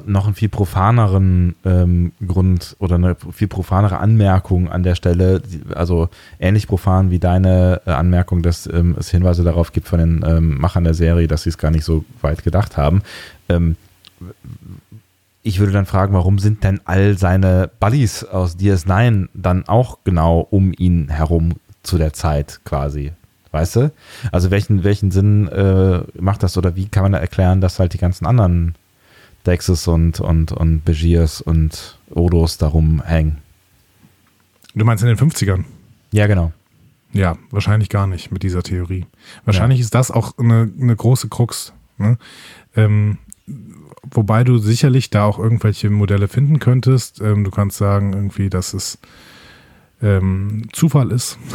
noch 0.06 0.24
einen 0.24 0.34
viel 0.34 0.48
profaneren 0.48 1.54
ähm, 1.64 2.12
Grund 2.26 2.74
oder 2.78 2.94
eine 2.94 3.16
viel 3.32 3.48
profanere 3.48 3.98
Anmerkung 3.98 4.70
an 4.70 4.82
der 4.82 4.94
Stelle, 4.94 5.42
also 5.74 6.08
ähnlich 6.40 6.66
profan 6.66 7.10
wie 7.10 7.18
deine 7.18 7.82
äh, 7.84 7.90
Anmerkung, 7.90 8.42
dass 8.42 8.66
ähm, 8.66 8.96
es 8.98 9.10
Hinweise 9.10 9.44
darauf 9.44 9.72
gibt 9.72 9.88
von 9.88 9.98
den 9.98 10.24
ähm, 10.26 10.58
Machern 10.58 10.84
der 10.84 10.94
Serie, 10.94 11.28
dass 11.28 11.42
sie 11.42 11.50
es 11.50 11.58
gar 11.58 11.70
nicht 11.70 11.84
so 11.84 12.04
weit 12.22 12.44
gedacht 12.44 12.78
haben. 12.78 13.02
Ähm, 13.50 13.76
ich 15.42 15.58
würde 15.60 15.72
dann 15.72 15.86
fragen, 15.86 16.14
warum 16.14 16.38
sind 16.38 16.64
denn 16.64 16.80
all 16.86 17.18
seine 17.18 17.70
Buddies 17.78 18.24
aus 18.24 18.56
DS9 18.58 19.28
dann 19.34 19.68
auch 19.68 19.98
genau 20.02 20.40
um 20.40 20.72
ihn 20.76 21.10
herum 21.10 21.52
zu 21.82 21.98
der 21.98 22.14
Zeit 22.14 22.60
quasi? 22.64 23.12
Weißt 23.54 23.76
du? 23.76 23.92
Also 24.32 24.50
welchen, 24.50 24.82
welchen 24.82 25.12
Sinn 25.12 25.46
äh, 25.46 26.02
macht 26.20 26.42
das 26.42 26.58
oder 26.58 26.74
wie 26.74 26.88
kann 26.88 27.04
man 27.04 27.12
da 27.12 27.18
erklären, 27.18 27.60
dass 27.60 27.78
halt 27.78 27.92
die 27.94 27.98
ganzen 27.98 28.26
anderen 28.26 28.74
Dexes 29.46 29.86
und, 29.86 30.18
und, 30.18 30.50
und 30.50 30.84
Begiers 30.84 31.40
und 31.40 31.96
Odos 32.10 32.58
darum 32.58 33.00
hängen? 33.04 33.38
Du 34.74 34.84
meinst 34.84 35.04
in 35.04 35.08
den 35.08 35.16
50ern? 35.16 35.62
Ja, 36.10 36.26
genau. 36.26 36.52
Ja, 37.12 37.38
wahrscheinlich 37.52 37.90
gar 37.90 38.08
nicht 38.08 38.32
mit 38.32 38.42
dieser 38.42 38.64
Theorie. 38.64 39.06
Wahrscheinlich 39.44 39.78
ja. 39.78 39.84
ist 39.84 39.94
das 39.94 40.10
auch 40.10 40.36
eine, 40.36 40.68
eine 40.80 40.96
große 40.96 41.28
Krux. 41.28 41.72
Ne? 41.96 42.18
Ähm, 42.74 43.18
wobei 44.10 44.42
du 44.42 44.58
sicherlich 44.58 45.10
da 45.10 45.26
auch 45.26 45.38
irgendwelche 45.38 45.90
Modelle 45.90 46.26
finden 46.26 46.58
könntest. 46.58 47.20
Ähm, 47.20 47.44
du 47.44 47.52
kannst 47.52 47.78
sagen, 47.78 48.14
irgendwie, 48.14 48.50
dass 48.50 48.74
es 48.74 48.98
ähm, 50.02 50.62
Zufall 50.72 51.12
ist. 51.12 51.38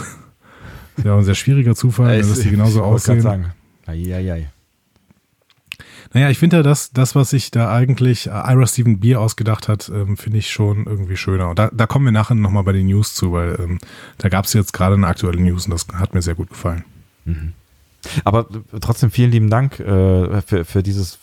Ja, 1.04 1.18
ein 1.18 1.24
sehr 1.24 1.36
schwieriger 1.36 1.76
Zufall, 1.76 2.20
dass 2.20 2.40
die 2.40 2.50
genauso 2.50 2.84
aussehen. 2.84 3.22
Sagen. 3.22 3.52
Eieiei. 3.86 4.50
Naja, 6.14 6.30
ich 6.30 6.40
finde 6.40 6.58
ja, 6.58 6.64
dass 6.64 6.92
das, 6.92 7.14
was 7.14 7.30
sich 7.30 7.52
da 7.52 7.72
eigentlich 7.72 8.28
äh, 8.28 8.32
Ira 8.32 8.66
Steven 8.66 9.00
Beer 9.00 9.22
ausgedacht 9.22 9.68
hat, 9.68 9.90
ähm, 9.94 10.18
finde 10.18 10.40
ich 10.40 10.50
schon 10.50 10.86
irgendwie 10.86 11.18
schöner. 11.18 11.50
Und 11.50 11.60
da, 11.60 11.70
da 11.72 11.86
kommen 11.86 12.06
wir 12.06 12.12
nachher 12.12 12.36
nochmal 12.36 12.64
bei 12.64 12.72
den 12.72 12.88
News 12.88 13.14
zu, 13.14 13.32
weil 13.32 13.60
ähm, 13.60 13.80
da 14.18 14.30
gab 14.30 14.46
es 14.46 14.54
jetzt 14.54 14.74
gerade 14.74 14.96
eine 14.96 15.06
aktuelle 15.06 15.40
News 15.40 15.66
und 15.66 15.72
das 15.72 15.88
hat 15.94 16.16
mir 16.16 16.22
sehr 16.22 16.34
gut 16.34 16.50
gefallen. 16.50 16.84
Mhm. 17.26 17.54
Aber 18.24 18.48
trotzdem 18.82 19.12
vielen 19.12 19.32
lieben 19.32 19.50
Dank 19.50 19.80
äh, 19.80 20.42
für, 20.42 20.66
für 20.66 20.82
dieses 20.82 21.20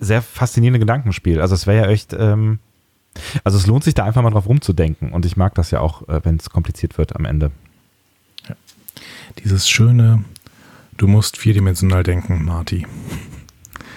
sehr 0.00 0.22
faszinierende 0.22 0.80
Gedankenspiel. 0.80 1.40
Also 1.40 1.54
es 1.54 1.66
wäre 1.66 1.84
ja 1.84 1.90
echt, 1.90 2.12
ähm, 2.18 2.58
also 3.44 3.58
es 3.58 3.66
lohnt 3.66 3.84
sich 3.84 3.94
da 3.94 4.04
einfach 4.04 4.22
mal 4.22 4.30
drauf 4.30 4.48
rumzudenken 4.48 5.12
und 5.12 5.24
ich 5.24 5.36
mag 5.36 5.54
das 5.54 5.70
ja 5.70 5.80
auch, 5.80 6.08
äh, 6.08 6.20
wenn 6.24 6.36
es 6.36 6.50
kompliziert 6.50 6.98
wird 6.98 7.14
am 7.14 7.26
Ende 7.26 7.52
dieses 9.44 9.68
schöne, 9.68 10.24
du 10.96 11.06
musst 11.06 11.36
vierdimensional 11.36 12.02
denken, 12.02 12.44
Marty. 12.44 12.86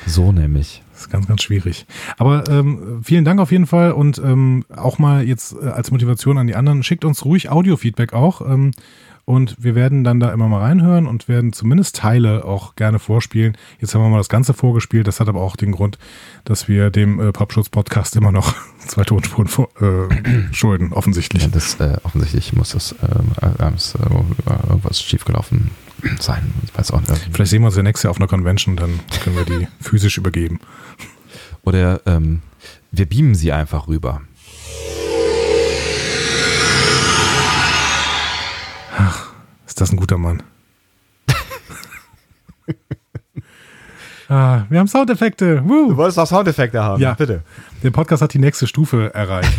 So 0.05 0.31
nämlich. 0.31 0.81
Das 0.91 1.01
ist 1.01 1.09
ganz, 1.09 1.27
ganz 1.27 1.41
schwierig. 1.41 1.85
Aber 2.17 2.47
ähm, 2.49 3.01
vielen 3.03 3.25
Dank 3.25 3.39
auf 3.39 3.51
jeden 3.51 3.65
Fall 3.65 3.91
und 3.93 4.19
ähm, 4.19 4.63
auch 4.75 4.99
mal 4.99 5.27
jetzt 5.27 5.55
äh, 5.61 5.67
als 5.67 5.91
Motivation 5.91 6.37
an 6.37 6.47
die 6.47 6.55
anderen, 6.55 6.83
schickt 6.83 7.03
uns 7.03 7.25
ruhig 7.25 7.49
Audio-Feedback 7.49 8.13
auch. 8.13 8.41
Ähm, 8.41 8.71
und 9.25 9.55
wir 9.57 9.73
werden 9.73 10.03
dann 10.03 10.19
da 10.19 10.33
immer 10.33 10.49
mal 10.49 10.59
reinhören 10.59 11.07
und 11.07 11.29
werden 11.29 11.53
zumindest 11.53 11.95
Teile 11.95 12.43
auch 12.43 12.75
gerne 12.75 12.99
vorspielen. 12.99 13.57
Jetzt 13.79 13.95
haben 13.95 14.01
wir 14.01 14.09
mal 14.09 14.17
das 14.17 14.27
Ganze 14.27 14.53
vorgespielt. 14.53 15.07
Das 15.07 15.19
hat 15.21 15.29
aber 15.29 15.41
auch 15.41 15.55
den 15.55 15.71
Grund, 15.71 15.97
dass 16.43 16.67
wir 16.67 16.89
dem 16.89 17.19
äh, 17.19 17.31
Popschutz-Podcast 17.31 18.17
immer 18.17 18.33
noch 18.33 18.53
zwei 18.79 19.03
Tonspuren 19.03 19.47
vor, 19.47 19.69
äh, 19.81 20.53
schulden, 20.53 20.91
offensichtlich. 20.91 21.43
Ja, 21.43 21.49
das, 21.49 21.79
äh, 21.79 21.97
offensichtlich 22.03 22.53
muss 22.53 22.71
das 22.71 22.91
äh, 23.01 23.45
äh, 23.45 23.73
irgendwas 24.69 25.01
schiefgelaufen 25.01 25.71
sein. 26.19 26.53
Ich 26.65 26.77
weiß 26.77 26.91
auch 26.91 26.99
nicht. 26.99 27.29
Vielleicht 27.31 27.51
sehen 27.51 27.61
wir 27.61 27.67
uns 27.67 27.77
ja 27.77 27.83
nächstes 27.83 28.03
Jahr 28.03 28.11
auf 28.11 28.17
einer 28.17 28.27
Convention, 28.27 28.75
dann 28.75 28.99
können 29.23 29.37
wir 29.37 29.45
die 29.45 29.67
physisch 29.79 30.17
übergeben. 30.17 30.59
Oder 31.63 32.01
ähm, 32.05 32.41
wir 32.91 33.05
beamen 33.05 33.35
sie 33.35 33.53
einfach 33.53 33.87
rüber. 33.87 34.21
Ach, 38.97 39.33
ist 39.65 39.79
das 39.81 39.91
ein 39.91 39.97
guter 39.97 40.17
Mann. 40.17 40.43
ah, 44.29 44.63
wir 44.69 44.79
haben 44.79 44.87
Soundeffekte. 44.87 45.63
Woo. 45.65 45.89
Du 45.89 45.97
wolltest 45.97 46.19
auch 46.19 46.27
Soundeffekte 46.27 46.83
haben. 46.83 47.01
Ja, 47.01 47.13
bitte. 47.13 47.43
Der 47.81 47.91
Podcast 47.91 48.21
hat 48.21 48.33
die 48.33 48.39
nächste 48.39 48.67
Stufe 48.67 49.13
erreicht. 49.13 49.53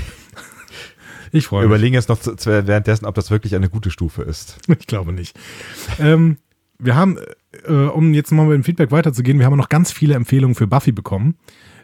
Ich 1.32 1.48
freue 1.48 1.62
mich. 1.62 1.64
Wir 1.64 1.74
überlegen 1.74 1.94
jetzt 1.94 2.08
noch 2.08 2.20
zu, 2.20 2.36
währenddessen, 2.46 3.06
ob 3.06 3.16
das 3.16 3.32
wirklich 3.32 3.56
eine 3.56 3.68
gute 3.68 3.90
Stufe 3.90 4.22
ist. 4.22 4.56
Ich 4.78 4.86
glaube 4.86 5.12
nicht. 5.12 5.36
ähm, 5.98 6.36
wir 6.78 6.94
haben, 6.94 7.18
äh, 7.66 7.72
um 7.72 8.14
jetzt 8.14 8.30
mal 8.30 8.46
mit 8.46 8.54
dem 8.54 8.62
Feedback 8.62 8.92
weiterzugehen, 8.92 9.40
wir 9.40 9.46
haben 9.46 9.56
noch 9.56 9.68
ganz 9.68 9.90
viele 9.90 10.14
Empfehlungen 10.14 10.54
für 10.54 10.68
Buffy 10.68 10.92
bekommen. 10.92 11.34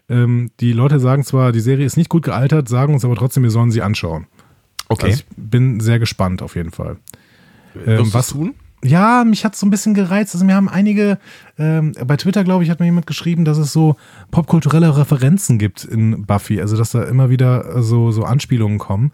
Ähm, 0.09 0.53
die 0.61 0.73
Leute 0.73 1.01
sagen 1.01 1.25
zwar, 1.25 1.51
die 1.51 1.59
Serie 1.59 1.85
ist 1.85 1.97
nicht 1.97 2.09
gut 2.09 2.23
gealtert, 2.23 2.69
sagen 2.69 2.95
uns 2.95 3.05
aber 3.05 3.17
trotzdem, 3.17 3.43
wir 3.43 3.51
sollen 3.51 3.73
sie 3.73 3.83
anschauen. 3.83 4.29
Okay. 4.89 5.07
Also 5.07 5.19
ich 5.19 5.27
bin 5.37 5.81
sehr 5.81 5.99
gespannt 5.99 6.43
auf 6.43 6.55
jeden 6.55 6.71
Fall. 6.71 6.99
Ähm, 7.87 8.12
was 8.12 8.29
tun? 8.29 8.55
Ja, 8.83 9.25
mich 9.25 9.45
hat 9.45 9.55
es 9.55 9.61
so 9.61 9.66
ein 9.66 9.71
bisschen 9.71 9.93
gereizt. 9.93 10.35
Also 10.35 10.47
mir 10.47 10.55
haben 10.55 10.68
einige, 10.68 11.18
ähm, 11.59 11.93
bei 12.07 12.16
Twitter, 12.16 12.45
glaube 12.45 12.64
ich, 12.64 12.71
hat 12.71 12.81
mir 12.81 12.87
jemand 12.87 13.07
geschrieben, 13.07 13.45
dass 13.45 13.59
es 13.59 13.73
so 13.73 13.97
popkulturelle 14.31 14.97
Referenzen 14.97 15.59
gibt 15.59 15.85
in 15.85 16.25
Buffy. 16.25 16.61
Also 16.61 16.77
dass 16.77 16.91
da 16.91 17.05
immer 17.05 17.29
wieder 17.29 17.83
so, 17.83 18.11
so 18.11 18.25
Anspielungen 18.25 18.79
kommen. 18.79 19.12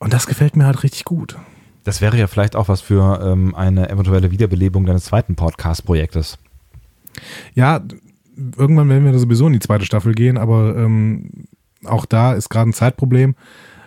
Und 0.00 0.12
das 0.12 0.26
gefällt 0.26 0.56
mir 0.56 0.66
halt 0.66 0.82
richtig 0.82 1.04
gut. 1.04 1.36
Das 1.84 2.00
wäre 2.00 2.18
ja 2.18 2.26
vielleicht 2.26 2.56
auch 2.56 2.68
was 2.68 2.80
für 2.80 3.20
ähm, 3.22 3.54
eine 3.54 3.90
eventuelle 3.90 4.30
Wiederbelebung 4.30 4.86
deines 4.86 5.04
zweiten 5.04 5.36
Podcast-Projektes. 5.36 6.38
Ja, 7.54 7.80
irgendwann 8.56 8.88
werden 8.88 9.04
wir 9.04 9.16
sowieso 9.18 9.46
in 9.46 9.52
die 9.52 9.60
zweite 9.60 9.84
Staffel 9.84 10.14
gehen, 10.14 10.36
aber 10.36 10.76
ähm, 10.76 11.46
auch 11.84 12.06
da 12.06 12.32
ist 12.32 12.48
gerade 12.48 12.70
ein 12.70 12.72
Zeitproblem. 12.72 13.36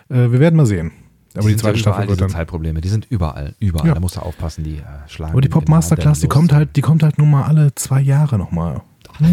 Äh, 0.08 0.30
wir 0.30 0.40
werden 0.40 0.56
mal 0.56 0.66
sehen. 0.66 0.92
Aber 1.38 1.48
die, 1.48 1.54
die 1.54 1.60
zweite 1.60 1.78
Staffel 1.78 2.08
wird 2.08 2.20
dann 2.20 2.30
Zeitprobleme. 2.30 2.80
Die 2.80 2.88
sind 2.88 3.06
überall, 3.10 3.54
überall. 3.58 3.88
Ja. 3.88 3.94
Da 3.94 4.00
musst 4.00 4.16
du 4.16 4.20
aufpassen, 4.20 4.64
die 4.64 4.76
äh, 4.76 4.82
schlagen. 5.08 5.32
Aber 5.32 5.40
die 5.40 5.48
Pop 5.48 5.68
Masterclass, 5.68 6.20
die 6.20 6.28
kommt 6.28 6.52
halt, 6.52 6.76
die 6.76 6.80
kommt 6.80 7.02
halt 7.02 7.18
nur 7.18 7.26
mal 7.26 7.44
alle 7.44 7.74
zwei 7.74 8.00
Jahre 8.00 8.38
nochmal. 8.38 8.82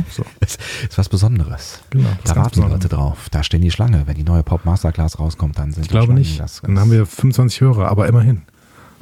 So. 0.10 0.24
Das 0.40 0.58
ist 0.90 0.98
was 0.98 1.10
Besonderes. 1.10 1.82
Genau, 1.90 2.10
da 2.24 2.36
warten 2.36 2.62
die 2.62 2.68
Leute 2.68 2.90
drauf. 2.90 3.30
Da 3.30 3.44
stehen 3.44 3.62
die 3.62 3.72
Schlange. 3.72 4.04
Wenn 4.08 4.16
die 4.16 4.24
neue 4.24 4.44
Pop 4.44 4.66
Masterclass 4.66 5.20
rauskommt, 5.20 5.60
dann 5.60 5.72
sind 5.72 5.84
ich 5.84 5.90
glaube 5.90 6.14
nicht. 6.14 6.40
Das, 6.40 6.62
dann 6.62 6.80
haben 6.80 6.92
wir 6.92 7.06
25 7.06 7.62
Hörer, 7.62 7.90
aber 7.90 8.08
immerhin. 8.08 8.42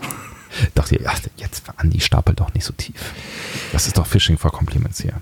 Doch, 0.76 0.90
jetzt 0.92 1.64
Andi 1.78 2.00
stapelt 2.00 2.40
doch 2.40 2.54
nicht 2.54 2.64
so 2.64 2.74
tief. 2.74 3.14
Das 3.72 3.88
ist 3.88 3.98
doch 3.98 4.06
Fishing 4.06 4.38
for 4.38 4.52
Compliments 4.52 5.02
hier. 5.02 5.14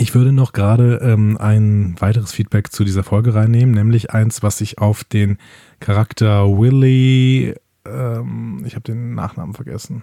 Ich 0.00 0.14
würde 0.14 0.32
noch 0.32 0.52
gerade 0.52 0.96
ähm, 1.02 1.36
ein 1.38 1.94
weiteres 1.98 2.32
Feedback 2.32 2.72
zu 2.72 2.84
dieser 2.84 3.02
Folge 3.02 3.34
reinnehmen, 3.34 3.74
nämlich 3.74 4.12
eins, 4.12 4.42
was 4.42 4.56
sich 4.58 4.78
auf 4.78 5.04
den 5.04 5.36
Charakter 5.78 6.48
Willy, 6.48 7.54
ähm, 7.86 8.62
ich 8.66 8.74
habe 8.74 8.82
den 8.82 9.14
Nachnamen 9.14 9.54
vergessen. 9.54 10.02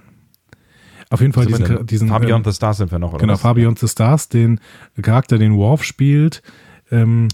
Auf 1.10 1.22
jeden 1.22 1.34
Fall 1.34 1.48
diesen, 1.48 1.86
diesen 1.88 2.10
Far 2.10 2.20
Beyond 2.20 2.46
ähm, 2.46 2.52
the 2.52 2.56
Stars 2.56 2.78
sind 2.78 2.92
wir 2.92 3.00
noch, 3.00 3.14
oder? 3.14 3.22
Genau, 3.22 3.34
was? 3.34 3.42
Far 3.42 3.56
Beyond 3.56 3.80
the 3.80 3.88
Stars, 3.88 4.30
den 4.30 4.60
Charakter, 5.02 5.40
den 5.40 5.56
Worf 5.56 5.84
spielt, 5.84 6.44
ähm, 6.92 7.30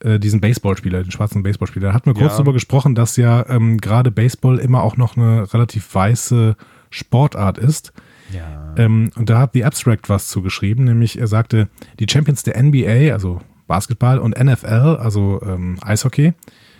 äh, 0.00 0.18
diesen 0.18 0.42
Baseballspieler, 0.42 1.02
den 1.02 1.12
schwarzen 1.12 1.42
Baseballspieler. 1.42 1.88
Da 1.88 1.94
hatten 1.94 2.10
wir 2.10 2.14
kurz 2.14 2.32
ja. 2.32 2.36
darüber 2.38 2.52
gesprochen, 2.52 2.94
dass 2.94 3.16
ja 3.16 3.48
ähm, 3.48 3.78
gerade 3.78 4.10
Baseball 4.10 4.58
immer 4.58 4.82
auch 4.82 4.98
noch 4.98 5.16
eine 5.16 5.50
relativ 5.54 5.94
weiße 5.94 6.56
Sportart 6.90 7.56
ist. 7.56 7.94
Ja. 8.32 8.74
Ähm, 8.76 9.10
und 9.16 9.30
da 9.30 9.38
hat 9.38 9.52
The 9.54 9.64
Abstract 9.64 10.08
was 10.08 10.28
zugeschrieben, 10.28 10.84
nämlich 10.84 11.18
er 11.18 11.26
sagte, 11.26 11.68
die 11.98 12.06
Champions 12.10 12.42
der 12.42 12.62
NBA, 12.62 13.12
also 13.12 13.40
Basketball, 13.66 14.18
und 14.18 14.38
NFL, 14.38 14.98
also 15.00 15.40
ähm, 15.42 15.78
Eishockey, 15.82 16.34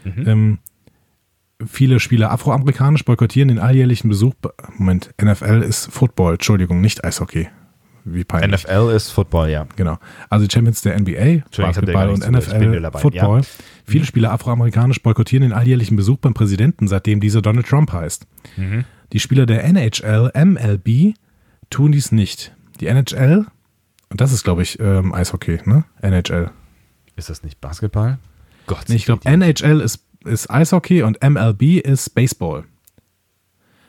mhm. 0.05 0.25
ähm, 0.27 0.59
viele 1.65 2.01
Spieler 2.01 2.31
afroamerikanisch 2.31 3.05
boykottieren 3.05 3.49
den 3.49 3.59
alljährlichen 3.59 4.11
Besuch. 4.11 4.35
Moment, 4.77 5.11
NFL 5.21 5.63
ist 5.63 5.87
Football, 5.87 6.35
Entschuldigung, 6.35 6.81
nicht 6.81 7.05
Eishockey. 7.05 7.49
Wie 8.09 8.23
peinlich. 8.23 8.63
NFL 8.63 8.93
ist 8.95 9.11
Football, 9.11 9.51
ja. 9.51 9.67
Genau. 9.75 9.99
Also 10.31 10.47
die 10.47 10.53
Champions 10.53 10.81
der 10.81 10.99
NBA, 10.99 11.43
Basketball 11.57 12.11
und 12.11 12.31
NFL 12.31 12.89
Football. 12.99 13.41
Ja. 13.41 13.47
Viele 13.85 14.03
mhm. 14.03 14.07
Spieler 14.07 14.33
afroamerikanisch 14.33 15.03
boykottieren 15.03 15.43
den 15.43 15.53
alljährlichen 15.53 15.97
Besuch 15.97 16.19
beim 16.19 16.33
Präsidenten, 16.33 16.87
seitdem 16.87 17.19
dieser 17.19 17.43
Donald 17.43 17.67
Trump 17.67 17.93
heißt. 17.93 18.27
Mhm. 18.57 18.85
Die 19.13 19.19
Spieler 19.19 19.45
der 19.45 19.65
NHL, 19.65 20.31
MLB 20.35 21.15
tun 21.71 21.93
dies 21.93 22.13
nicht. 22.13 22.55
Die 22.81 22.87
NHL, 22.87 23.47
und 24.09 24.21
das 24.21 24.33
ist, 24.33 24.45
glaube 24.45 24.63
ich, 24.63 24.79
ähm, 24.81 25.13
Eishockey, 25.13 25.61
ne? 25.65 25.85
NHL. 26.01 26.51
Ist 27.17 27.31
das 27.31 27.43
nicht 27.43 27.61
Basketball? 27.61 28.19
Gott. 28.67 28.89
Nee, 28.89 28.97
ich 28.97 29.05
glaube, 29.07 29.25
NHL 29.25 29.81
ist, 29.81 30.05
ist 30.25 30.51
Eishockey 30.51 31.03
und 31.03 31.23
MLB 31.23 31.81
ist 31.81 32.15
Baseball. 32.15 32.65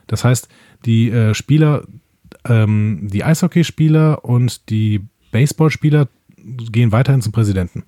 Das 0.08 0.24
heißt, 0.24 0.48
die 0.86 1.10
äh, 1.10 1.34
Spieler, 1.34 1.84
ähm, 2.46 3.08
die 3.12 3.24
Eishockeyspieler 3.24 4.24
und 4.24 4.70
die 4.70 5.02
Baseballspieler 5.32 6.08
gehen 6.38 6.92
weiterhin 6.92 7.22
zum 7.22 7.34
Präsidenten. 7.34 7.84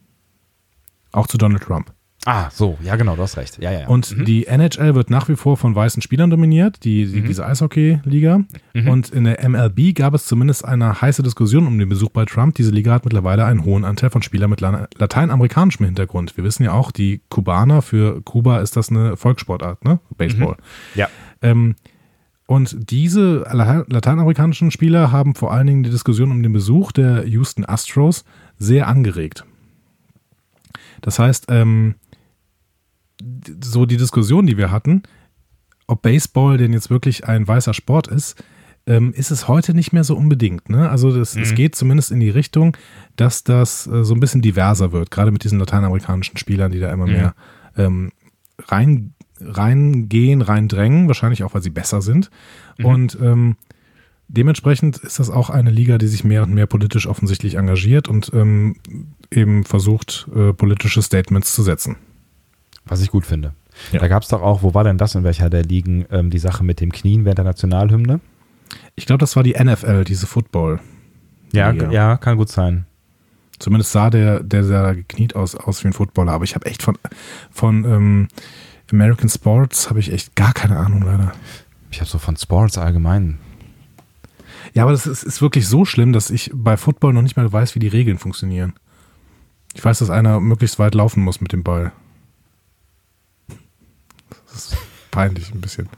Auch 1.11 1.27
zu 1.27 1.37
Donald 1.37 1.63
Trump. 1.63 1.93
Ah, 2.25 2.49
so, 2.51 2.77
ja, 2.83 2.97
genau, 2.97 3.15
du 3.15 3.21
hast 3.21 3.37
recht. 3.37 3.59
Ja, 3.61 3.71
ja, 3.71 3.81
ja. 3.81 3.87
Und 3.87 4.15
mhm. 4.15 4.25
die 4.25 4.45
NHL 4.45 4.93
wird 4.93 5.09
nach 5.09 5.29
wie 5.29 5.37
vor 5.37 5.55
von 5.55 5.73
weißen 5.73 6.01
Spielern 6.01 6.29
dominiert, 6.29 6.83
die, 6.83 7.05
die 7.05 7.21
mhm. 7.21 7.27
diese 7.27 7.45
Eishockey-Liga. 7.45 8.41
Mhm. 8.73 8.87
Und 8.89 9.09
in 9.09 9.23
der 9.23 9.47
MLB 9.47 9.95
gab 9.95 10.13
es 10.13 10.25
zumindest 10.25 10.65
eine 10.65 11.01
heiße 11.01 11.23
Diskussion 11.23 11.65
um 11.65 11.79
den 11.79 11.87
Besuch 11.87 12.09
bei 12.09 12.25
Trump. 12.25 12.55
Diese 12.55 12.71
Liga 12.71 12.91
hat 12.91 13.05
mittlerweile 13.05 13.45
einen 13.45 13.63
hohen 13.63 13.85
Anteil 13.85 14.09
von 14.09 14.21
Spielern 14.21 14.49
mit 14.49 14.59
lateinamerikanischem 14.59 15.85
Hintergrund. 15.85 16.35
Wir 16.35 16.43
wissen 16.43 16.63
ja 16.63 16.73
auch, 16.73 16.91
die 16.91 17.21
Kubaner, 17.29 17.81
für 17.81 18.21
Kuba 18.21 18.59
ist 18.59 18.75
das 18.75 18.89
eine 18.89 19.15
Volkssportart, 19.15 19.85
ne? 19.85 19.99
Baseball. 20.17 20.57
Mhm. 20.57 20.99
Ja. 20.99 21.07
Ähm, 21.41 21.75
und 22.47 22.91
diese 22.91 23.45
lateinamerikanischen 23.51 24.71
Spieler 24.71 25.11
haben 25.11 25.35
vor 25.35 25.53
allen 25.53 25.67
Dingen 25.67 25.83
die 25.83 25.91
Diskussion 25.91 26.31
um 26.31 26.43
den 26.43 26.51
Besuch 26.51 26.91
der 26.91 27.25
Houston 27.27 27.63
Astros 27.63 28.25
sehr 28.57 28.87
angeregt. 28.87 29.45
Das 31.01 31.19
heißt, 31.19 31.45
ähm, 31.49 31.95
so 33.61 33.85
die 33.85 33.97
Diskussion, 33.97 34.45
die 34.45 34.57
wir 34.57 34.71
hatten, 34.71 35.03
ob 35.87 36.01
Baseball 36.01 36.57
denn 36.57 36.73
jetzt 36.73 36.89
wirklich 36.89 37.27
ein 37.27 37.47
weißer 37.47 37.73
Sport 37.73 38.07
ist, 38.07 38.43
ähm, 38.85 39.13
ist 39.13 39.31
es 39.31 39.47
heute 39.47 39.73
nicht 39.73 39.93
mehr 39.93 40.03
so 40.03 40.15
unbedingt. 40.15 40.69
Ne? 40.69 40.89
Also 40.89 41.15
das, 41.15 41.35
mhm. 41.35 41.43
es 41.43 41.55
geht 41.55 41.75
zumindest 41.75 42.11
in 42.11 42.19
die 42.19 42.29
Richtung, 42.29 42.75
dass 43.15 43.43
das 43.43 43.87
äh, 43.87 44.03
so 44.03 44.13
ein 44.13 44.19
bisschen 44.19 44.41
diverser 44.41 44.91
wird, 44.91 45.11
gerade 45.11 45.31
mit 45.31 45.43
diesen 45.43 45.59
lateinamerikanischen 45.59 46.37
Spielern, 46.37 46.71
die 46.71 46.79
da 46.79 46.91
immer 46.91 47.05
mhm. 47.05 47.11
mehr 47.11 47.35
ähm, 47.77 48.11
rein, 48.67 49.13
reingehen, 49.39 50.41
reindrängen, 50.41 51.07
wahrscheinlich 51.07 51.43
auch, 51.43 51.53
weil 51.53 51.61
sie 51.61 51.69
besser 51.69 52.01
sind. 52.01 52.29
Mhm. 52.77 52.85
Und 52.85 53.17
ähm, 53.21 53.55
dementsprechend 54.27 54.97
ist 54.97 55.19
das 55.19 55.29
auch 55.29 55.49
eine 55.49 55.71
Liga, 55.71 55.97
die 55.97 56.07
sich 56.07 56.23
mehr 56.23 56.43
und 56.43 56.53
mehr 56.53 56.67
politisch 56.67 57.07
offensichtlich 57.07 57.55
engagiert 57.55 58.07
und 58.07 58.31
ähm, 58.33 58.75
eben 59.31 59.63
versucht, 59.63 60.27
äh, 60.35 60.53
politische 60.53 61.01
Statements 61.01 61.53
zu 61.53 61.63
setzen. 61.63 61.97
Was 62.89 63.01
ich 63.01 63.11
gut 63.11 63.25
finde. 63.25 63.53
Ja. 63.91 63.99
Da 63.99 64.07
gab 64.07 64.23
es 64.23 64.29
doch 64.29 64.41
auch, 64.41 64.63
wo 64.63 64.73
war 64.73 64.83
denn 64.83 64.97
das, 64.97 65.15
in 65.15 65.23
welcher 65.23 65.49
der 65.49 65.63
Ligen, 65.63 66.05
ähm, 66.11 66.29
die 66.29 66.39
Sache 66.39 66.63
mit 66.63 66.81
dem 66.81 66.91
Knien 66.91 67.23
während 67.23 67.37
der 67.37 67.45
Nationalhymne? 67.45 68.19
Ich 68.95 69.05
glaube, 69.05 69.19
das 69.19 69.35
war 69.35 69.43
die 69.43 69.53
NFL, 69.53 70.03
diese 70.03 70.27
Football. 70.27 70.79
Ja, 71.53 71.71
ja, 71.71 72.17
kann 72.17 72.37
gut 72.37 72.49
sein. 72.49 72.85
Zumindest 73.59 73.91
sah 73.91 74.09
der, 74.09 74.41
der 74.41 74.63
da 74.63 74.93
gekniet 74.93 75.35
aus, 75.35 75.55
aus 75.55 75.83
wie 75.83 75.87
ein 75.87 75.93
Footballer. 75.93 76.31
Aber 76.31 76.43
ich 76.43 76.55
habe 76.55 76.65
echt 76.65 76.83
von, 76.83 76.97
von 77.51 77.85
ähm, 77.85 78.27
American 78.91 79.29
Sports 79.29 79.89
habe 79.89 79.99
ich 79.99 80.11
echt 80.11 80.35
gar 80.35 80.53
keine 80.53 80.77
Ahnung 80.77 81.03
leider. 81.03 81.33
Ich 81.91 81.99
habe 81.99 82.09
so 82.09 82.19
von 82.19 82.37
Sports 82.37 82.77
allgemein. 82.77 83.39
Ja, 84.73 84.83
aber 84.83 84.91
das 84.91 85.07
ist, 85.07 85.23
ist 85.23 85.41
wirklich 85.41 85.67
so 85.67 85.83
schlimm, 85.85 86.13
dass 86.13 86.29
ich 86.29 86.51
bei 86.53 86.77
Football 86.77 87.13
noch 87.13 87.21
nicht 87.21 87.37
mal 87.37 87.51
weiß, 87.51 87.75
wie 87.75 87.79
die 87.79 87.87
Regeln 87.87 88.17
funktionieren. 88.17 88.73
Ich 89.73 89.83
weiß, 89.83 89.99
dass 89.99 90.09
einer 90.09 90.39
möglichst 90.39 90.79
weit 90.79 90.95
laufen 90.95 91.23
muss 91.23 91.41
mit 91.41 91.51
dem 91.51 91.63
Ball. 91.63 91.91
Das 94.51 94.73
ist 94.73 94.77
peinlich 95.19 95.53
ein 95.53 95.61
bisschen. 95.61 95.89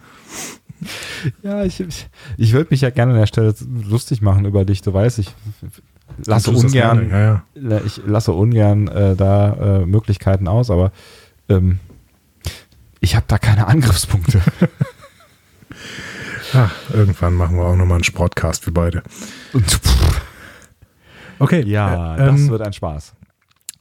Ja, 1.43 1.63
ich, 1.63 1.79
ich, 1.79 2.09
ich 2.37 2.53
würde 2.53 2.69
mich 2.71 2.81
ja 2.81 2.89
gerne 2.89 3.13
an 3.13 3.19
der 3.19 3.27
Stelle 3.27 3.53
lustig 3.87 4.21
machen 4.21 4.45
über 4.45 4.65
dich. 4.65 4.81
Du 4.81 4.93
weißt, 4.93 5.19
ich 5.19 5.33
lasse 6.25 6.51
ungern, 6.51 7.09
ja, 7.09 7.43
ja. 7.55 7.81
ich 7.85 8.01
lasse 8.05 8.31
ungern 8.31 8.87
äh, 8.87 9.15
da 9.15 9.81
äh, 9.81 9.85
Möglichkeiten 9.85 10.47
aus, 10.47 10.71
aber 10.71 10.91
ähm, 11.49 11.79
ich 12.99 13.15
habe 13.15 13.25
da 13.27 13.37
keine 13.37 13.67
Angriffspunkte. 13.67 14.41
Ach, 16.53 16.73
irgendwann 16.93 17.35
machen 17.35 17.57
wir 17.57 17.65
auch 17.65 17.75
nochmal 17.75 17.95
einen 17.95 18.03
Sportcast 18.03 18.63
für 18.63 18.71
beide. 18.71 19.03
Okay. 21.37 21.63
Ja, 21.67 22.15
äh, 22.15 22.17
das 22.17 22.39
ähm, 22.39 22.49
wird 22.49 22.61
ein 22.61 22.73
Spaß. 22.73 23.13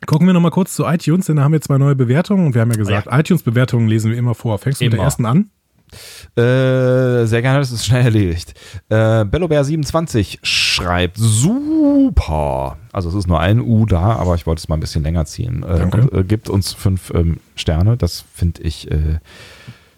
Gucken 0.07 0.26
wir 0.26 0.32
nochmal 0.32 0.51
kurz 0.51 0.74
zu 0.74 0.84
iTunes, 0.84 1.26
denn 1.26 1.36
da 1.36 1.42
haben 1.42 1.53
wir 1.53 1.61
zwei 1.61 1.78
neue 1.78 1.94
Bewertungen 1.94 2.46
und 2.46 2.55
wir 2.55 2.62
haben 2.62 2.70
ja 2.70 2.76
gesagt, 2.76 3.07
ja. 3.07 3.18
iTunes-Bewertungen 3.18 3.88
lesen 3.88 4.11
wir 4.11 4.18
immer 4.18 4.34
vor. 4.34 4.59
Fängst 4.59 4.80
du 4.80 4.84
immer. 4.84 4.92
mit 4.92 4.98
der 4.98 5.05
ersten 5.05 5.26
an? 5.26 5.51
Äh, 6.36 7.26
sehr 7.26 7.42
gerne, 7.42 7.59
das 7.59 7.72
ist 7.72 7.84
schnell 7.84 8.05
erledigt. 8.05 8.55
Äh, 8.88 9.24
BelloBear27 9.24 10.38
schreibt 10.42 11.16
super. 11.18 12.78
Also 12.92 13.09
es 13.09 13.14
ist 13.14 13.26
nur 13.26 13.40
ein 13.40 13.61
U 13.61 13.86
da, 13.86 14.16
aber 14.16 14.36
ich 14.36 14.46
wollte 14.46 14.61
es 14.61 14.68
mal 14.68 14.76
ein 14.76 14.80
bisschen 14.80 15.03
länger 15.03 15.24
ziehen. 15.24 15.64
Äh, 15.64 15.82
und, 15.82 16.12
äh, 16.12 16.24
gibt 16.24 16.48
uns 16.48 16.72
fünf 16.72 17.12
ähm, 17.14 17.38
Sterne. 17.57 17.96
Das 17.96 18.24
finde 18.32 18.62
ich 18.62 18.90
äh, 18.90 19.18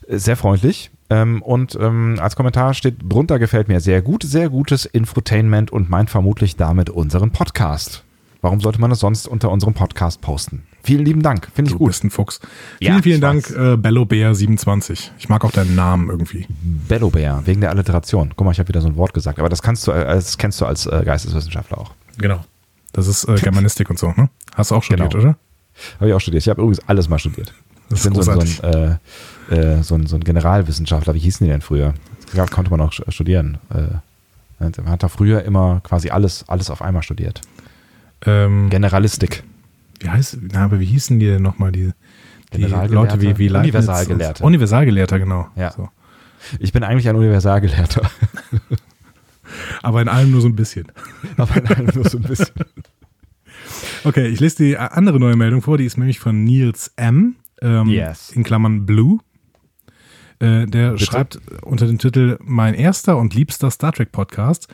sehr 0.09 0.37
freundlich. 0.37 0.91
Ähm, 1.11 1.43
und 1.43 1.77
ähm, 1.79 2.17
als 2.21 2.37
Kommentar 2.37 2.73
steht 2.75 2.97
drunter 3.07 3.39
gefällt 3.39 3.69
mir 3.69 3.81
sehr 3.81 4.01
gut, 4.01 4.23
sehr 4.23 4.49
gutes 4.49 4.87
Infotainment 4.87 5.71
und 5.71 5.91
meint 5.91 6.09
vermutlich 6.09 6.57
damit 6.57 6.89
unseren 6.89 7.33
Podcast. 7.33 8.03
Warum 8.43 8.61
sollte 8.61 8.81
man 8.81 8.91
es 8.91 8.99
sonst 8.99 9.29
unter 9.29 9.53
unserem 9.53 9.73
Podcast 9.73 10.21
posten? 10.21 10.65
Vielen 10.83 11.05
lieben 11.05 11.23
Dank, 11.23 11.49
finde 11.55 11.69
ich 11.69 11.75
du 11.75 11.79
gut. 11.79 11.91
Bist 11.91 12.03
ein 12.03 12.11
Fuchs. 12.11 12.41
Ja, 12.81 12.91
vielen, 12.91 13.03
vielen 13.05 13.21
Dank, 13.21 13.49
äh, 13.51 13.75
Bellobear27. 13.75 15.11
Ich 15.17 15.29
mag 15.29 15.45
auch 15.45 15.53
deinen 15.53 15.77
Namen 15.77 16.11
irgendwie. 16.11 16.49
Bellobear, 16.61 17.47
wegen 17.47 17.61
der 17.61 17.71
Alliteration. 17.71 18.33
Guck 18.35 18.45
mal, 18.45 18.51
ich 18.51 18.59
habe 18.59 18.69
wieder 18.69 18.81
so 18.81 18.89
ein 18.89 18.97
Wort 18.97 19.15
gesagt, 19.15 19.39
aber 19.39 19.49
das 19.49 19.63
kannst 19.63 19.87
du, 19.87 19.93
äh, 19.93 20.05
das 20.05 20.39
kennst 20.39 20.61
du 20.61 20.67
als 20.67 20.87
äh, 20.87 21.03
Geisteswissenschaftler 21.05 21.79
auch. 21.79 21.93
Genau. 22.19 22.45
Das 22.93 23.07
ist 23.07 23.29
äh, 23.29 23.37
Germanistik 23.37 23.89
und 23.91 24.01
so, 24.01 24.09
ne? 24.09 24.29
Hast 24.57 24.73
du 24.73 24.75
auch 24.75 24.83
studiert, 24.83 25.13
genau. 25.13 25.23
oder? 25.23 25.37
Habe 26.01 26.09
ich 26.09 26.15
auch 26.15 26.21
studiert. 26.21 26.43
Ich 26.43 26.49
habe 26.49 26.61
übrigens 26.63 26.81
alles 26.89 27.09
mal 27.09 27.21
studiert. 27.21 27.55
Das 27.91 28.01
ich 28.01 28.11
bin 28.11 28.21
so, 28.21 28.23
so, 28.23 28.41
ein, 28.41 28.99
äh, 29.51 29.55
äh, 29.55 29.83
so, 29.85 29.95
ein, 29.95 30.09
so 30.09 30.17
ein 30.17 30.25
Generalwissenschaftler. 30.25 31.15
Wie 31.15 31.21
hießen 31.21 31.47
die 31.47 31.51
denn 31.53 31.61
früher? 31.61 31.95
Das 32.35 32.51
konnte 32.51 32.73
man 32.73 32.81
auch 32.81 32.93
studieren. 32.93 33.59
Äh, 33.71 33.99
man 34.59 34.91
hat 34.91 35.05
da 35.05 35.09
früher 35.09 35.45
immer 35.45 35.81
quasi 35.85 36.11
alles, 36.11 36.45
alles 36.49 36.71
auf 36.71 36.83
einmal 36.83 37.05
studiert. 37.05 37.41
Ähm, 38.27 38.71
Generalistik. 38.71 39.43
Wie 40.01 40.09
heißt, 40.09 40.39
na, 40.53 40.65
aber 40.65 40.81
wie 40.81 40.87
hießen 40.87 41.19
die 41.19 41.27
denn 41.27 41.43
nochmal, 41.43 41.73
die, 41.73 41.93
die 42.55 42.65
Leute 42.65 43.21
wie, 43.21 43.39
wie 43.39 43.51
Universalgelehrter. 43.51 44.45
Universalgelehrter, 44.45 45.19
genau. 45.19 45.49
Ja. 45.57 45.73
So. 45.73 45.89
Ich 46.59 46.73
bin 46.73 46.83
eigentlich 46.83 47.09
ein 47.09 47.17
Universalgelehrter. 47.17 48.03
aber 49.83 50.03
in 50.03 50.09
allem 50.09 50.31
nur 50.31 50.41
so 50.41 50.49
ein 50.49 50.57
bisschen. 50.57 50.87
aber 51.37 51.57
in 51.57 51.67
allem 51.67 51.91
nur 51.95 52.09
so 52.09 52.19
ein 52.19 52.25
bisschen. 52.25 52.49
Okay, 54.05 54.27
ich 54.27 54.41
lese 54.41 54.65
die 54.65 54.77
andere 54.77 55.21
neue 55.21 55.37
Meldung 55.37 55.63
vor, 55.63 55.79
die 55.79 55.85
ist 55.85 55.97
nämlich 55.97 56.19
von 56.19 56.43
Niels 56.43 56.93
M. 56.97 57.37
Ähm, 57.61 57.87
yes. 57.87 58.33
In 58.33 58.43
Klammern 58.43 58.85
Blue. 58.85 59.21
Äh, 60.41 60.67
der 60.67 60.93
Bitte? 60.93 61.05
schreibt 61.05 61.41
unter 61.63 61.87
dem 61.87 61.99
Titel 61.99 62.37
Mein 62.43 62.75
erster 62.75 63.17
und 63.17 63.33
liebster 63.35 63.71
Star 63.71 63.93
Trek 63.93 64.11
Podcast 64.11 64.67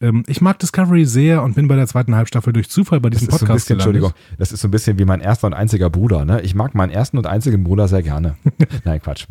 ähm, 0.00 0.24
ich 0.26 0.40
mag 0.40 0.58
Discovery 0.58 1.04
sehr 1.04 1.42
und 1.42 1.54
bin 1.54 1.68
bei 1.68 1.76
der 1.76 1.86
zweiten 1.86 2.14
Halbstaffel 2.14 2.52
durch 2.52 2.70
Zufall 2.70 3.00
bei 3.00 3.10
diesem 3.10 3.28
Podcast 3.28 3.46
so 3.46 3.54
bisschen, 3.54 3.78
gelandet. 3.78 4.04
Entschuldigung, 4.04 4.36
das 4.38 4.52
ist 4.52 4.60
so 4.60 4.68
ein 4.68 4.70
bisschen 4.70 4.98
wie 4.98 5.04
mein 5.04 5.20
erster 5.20 5.46
und 5.46 5.54
einziger 5.54 5.90
Bruder. 5.90 6.24
Ne? 6.24 6.40
Ich 6.40 6.54
mag 6.54 6.74
meinen 6.74 6.90
ersten 6.90 7.18
und 7.18 7.26
einzigen 7.26 7.64
Bruder 7.64 7.88
sehr 7.88 8.02
gerne. 8.02 8.36
Nein, 8.84 9.00
Quatsch. 9.02 9.26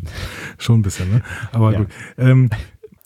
Schon 0.58 0.80
ein 0.80 0.82
bisschen, 0.82 1.10
ne? 1.10 1.22
Aber 1.52 1.72
ja. 1.72 1.78
gut. 1.80 1.88
Ähm, 2.18 2.50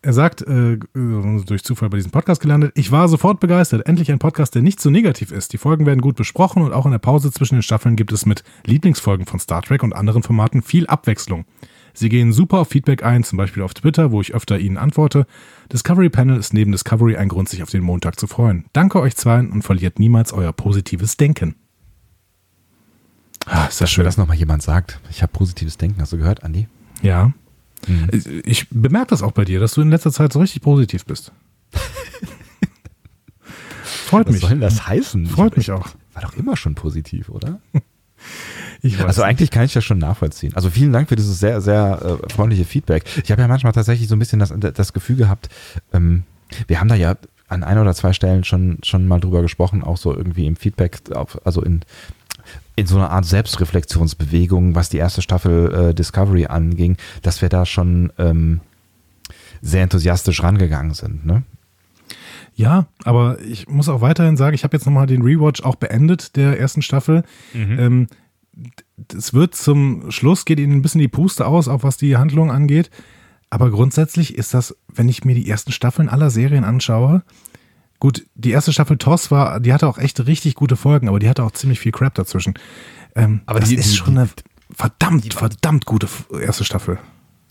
er 0.02 0.12
sagt, 0.12 0.42
äh, 0.42 0.78
durch 0.92 1.64
Zufall 1.64 1.88
bei 1.88 1.96
diesem 1.96 2.10
Podcast 2.10 2.42
gelandet, 2.42 2.72
ich 2.74 2.92
war 2.92 3.08
sofort 3.08 3.40
begeistert. 3.40 3.86
Endlich 3.86 4.12
ein 4.12 4.18
Podcast, 4.18 4.54
der 4.54 4.60
nicht 4.60 4.78
so 4.78 4.90
negativ 4.90 5.32
ist. 5.32 5.54
Die 5.54 5.58
Folgen 5.58 5.86
werden 5.86 6.02
gut 6.02 6.16
besprochen 6.16 6.62
und 6.62 6.74
auch 6.74 6.84
in 6.84 6.92
der 6.92 6.98
Pause 6.98 7.32
zwischen 7.32 7.54
den 7.54 7.62
Staffeln 7.62 7.96
gibt 7.96 8.12
es 8.12 8.26
mit 8.26 8.44
Lieblingsfolgen 8.66 9.24
von 9.24 9.40
Star 9.40 9.62
Trek 9.62 9.82
und 9.82 9.94
anderen 9.94 10.22
Formaten 10.22 10.60
viel 10.60 10.86
Abwechslung. 10.86 11.46
Sie 11.94 12.08
gehen 12.08 12.32
super 12.32 12.58
auf 12.58 12.68
Feedback 12.68 13.04
ein, 13.04 13.22
zum 13.22 13.36
Beispiel 13.36 13.62
auf 13.62 13.72
Twitter, 13.72 14.10
wo 14.10 14.20
ich 14.20 14.34
öfter 14.34 14.58
Ihnen 14.58 14.76
antworte. 14.76 15.26
Discovery 15.72 16.10
Panel 16.10 16.36
ist 16.36 16.52
neben 16.52 16.72
Discovery 16.72 17.16
ein 17.16 17.28
Grund, 17.28 17.48
sich 17.48 17.62
auf 17.62 17.70
den 17.70 17.82
Montag 17.82 18.18
zu 18.18 18.26
freuen. 18.26 18.64
Danke 18.72 19.00
euch 19.00 19.14
zweien 19.16 19.52
und 19.52 19.62
verliert 19.62 20.00
niemals 20.00 20.32
euer 20.32 20.52
positives 20.52 21.16
Denken. 21.16 21.54
Ah, 23.46 23.66
ist 23.66 23.80
das 23.80 23.90
schön. 23.90 24.04
dass 24.04 24.16
nochmal 24.16 24.36
jemand 24.36 24.62
sagt, 24.62 24.98
ich 25.10 25.22
habe 25.22 25.32
positives 25.32 25.76
Denken. 25.76 26.00
Hast 26.00 26.12
du 26.12 26.18
gehört, 26.18 26.42
Andi? 26.42 26.66
Ja. 27.02 27.32
Mhm. 27.86 28.08
Ich 28.44 28.68
bemerke 28.70 29.08
das 29.08 29.22
auch 29.22 29.32
bei 29.32 29.44
dir, 29.44 29.60
dass 29.60 29.74
du 29.74 29.82
in 29.82 29.90
letzter 29.90 30.10
Zeit 30.10 30.32
so 30.32 30.40
richtig 30.40 30.62
positiv 30.62 31.04
bist. 31.04 31.32
Freut 33.82 34.26
Was 34.26 34.32
mich. 34.32 34.42
Was 34.42 34.48
soll 34.48 34.58
denn 34.58 34.60
das 34.60 34.86
heißen? 34.88 35.26
Freut 35.26 35.56
mich 35.56 35.70
auch. 35.70 35.88
War 36.14 36.22
doch 36.22 36.36
immer 36.36 36.56
schon 36.56 36.74
positiv, 36.74 37.28
oder? 37.28 37.60
also 39.04 39.22
eigentlich 39.22 39.50
kann 39.50 39.64
ich 39.64 39.72
das 39.72 39.84
schon 39.84 39.98
nachvollziehen. 39.98 40.54
Also 40.54 40.70
vielen 40.70 40.92
Dank 40.92 41.08
für 41.08 41.16
dieses 41.16 41.38
sehr, 41.38 41.60
sehr 41.60 42.20
äh, 42.22 42.32
freundliche 42.32 42.64
Feedback. 42.64 43.04
Ich 43.22 43.30
habe 43.30 43.42
ja 43.42 43.48
manchmal 43.48 43.72
tatsächlich 43.72 44.08
so 44.08 44.16
ein 44.16 44.18
bisschen 44.18 44.38
das, 44.38 44.52
das 44.56 44.92
Gefühl 44.92 45.16
gehabt, 45.16 45.48
ähm, 45.92 46.24
wir 46.66 46.80
haben 46.80 46.88
da 46.88 46.94
ja 46.94 47.16
an 47.48 47.64
ein 47.64 47.78
oder 47.78 47.94
zwei 47.94 48.12
Stellen 48.12 48.44
schon, 48.44 48.78
schon 48.82 49.06
mal 49.06 49.20
drüber 49.20 49.42
gesprochen, 49.42 49.82
auch 49.82 49.96
so 49.96 50.14
irgendwie 50.14 50.46
im 50.46 50.56
Feedback, 50.56 51.00
auf, 51.14 51.44
also 51.46 51.62
in, 51.62 51.80
in 52.76 52.86
so 52.86 52.96
einer 52.96 53.10
Art 53.10 53.24
Selbstreflexionsbewegung, 53.24 54.74
was 54.74 54.88
die 54.88 54.98
erste 54.98 55.22
Staffel 55.22 55.72
äh, 55.90 55.94
Discovery 55.94 56.46
anging, 56.46 56.96
dass 57.22 57.42
wir 57.42 57.48
da 57.48 57.66
schon 57.66 58.12
ähm, 58.18 58.60
sehr 59.62 59.82
enthusiastisch 59.82 60.42
rangegangen 60.42 60.94
sind. 60.94 61.24
Ne? 61.24 61.42
Ja, 62.56 62.86
aber 63.04 63.40
ich 63.40 63.68
muss 63.68 63.88
auch 63.88 64.00
weiterhin 64.00 64.36
sagen, 64.36 64.54
ich 64.54 64.64
habe 64.64 64.76
jetzt 64.76 64.86
nochmal 64.86 65.06
den 65.06 65.22
Rewatch 65.22 65.62
auch 65.62 65.74
beendet 65.74 66.36
der 66.36 66.58
ersten 66.58 66.82
Staffel. 66.82 67.24
Mhm. 67.52 67.78
Ähm, 67.78 68.06
es 69.14 69.34
wird 69.34 69.54
zum 69.54 70.10
Schluss, 70.10 70.44
geht 70.44 70.58
ihnen 70.58 70.74
ein 70.74 70.82
bisschen 70.82 71.00
die 71.00 71.08
Puste 71.08 71.46
aus, 71.46 71.68
auch 71.68 71.82
was 71.82 71.96
die 71.96 72.16
Handlung 72.16 72.50
angeht. 72.50 72.90
Aber 73.50 73.70
grundsätzlich 73.70 74.36
ist 74.36 74.54
das, 74.54 74.76
wenn 74.88 75.08
ich 75.08 75.24
mir 75.24 75.34
die 75.34 75.48
ersten 75.48 75.72
Staffeln 75.72 76.08
aller 76.08 76.30
Serien 76.30 76.64
anschaue, 76.64 77.22
gut, 78.00 78.26
die 78.34 78.50
erste 78.50 78.72
Staffel 78.72 78.98
TOS 78.98 79.30
war, 79.30 79.60
die 79.60 79.72
hatte 79.72 79.86
auch 79.86 79.98
echt 79.98 80.26
richtig 80.26 80.54
gute 80.54 80.76
Folgen, 80.76 81.08
aber 81.08 81.18
die 81.18 81.28
hatte 81.28 81.44
auch 81.44 81.52
ziemlich 81.52 81.78
viel 81.80 81.92
Crap 81.92 82.14
dazwischen. 82.14 82.54
Ähm, 83.14 83.42
aber 83.46 83.60
das 83.60 83.68
die, 83.68 83.76
ist 83.76 83.96
schon 83.96 84.18
eine 84.18 84.28
verdammt, 84.74 85.32
verdammt 85.32 85.86
gute 85.86 86.08
erste 86.40 86.64
Staffel. 86.64 86.98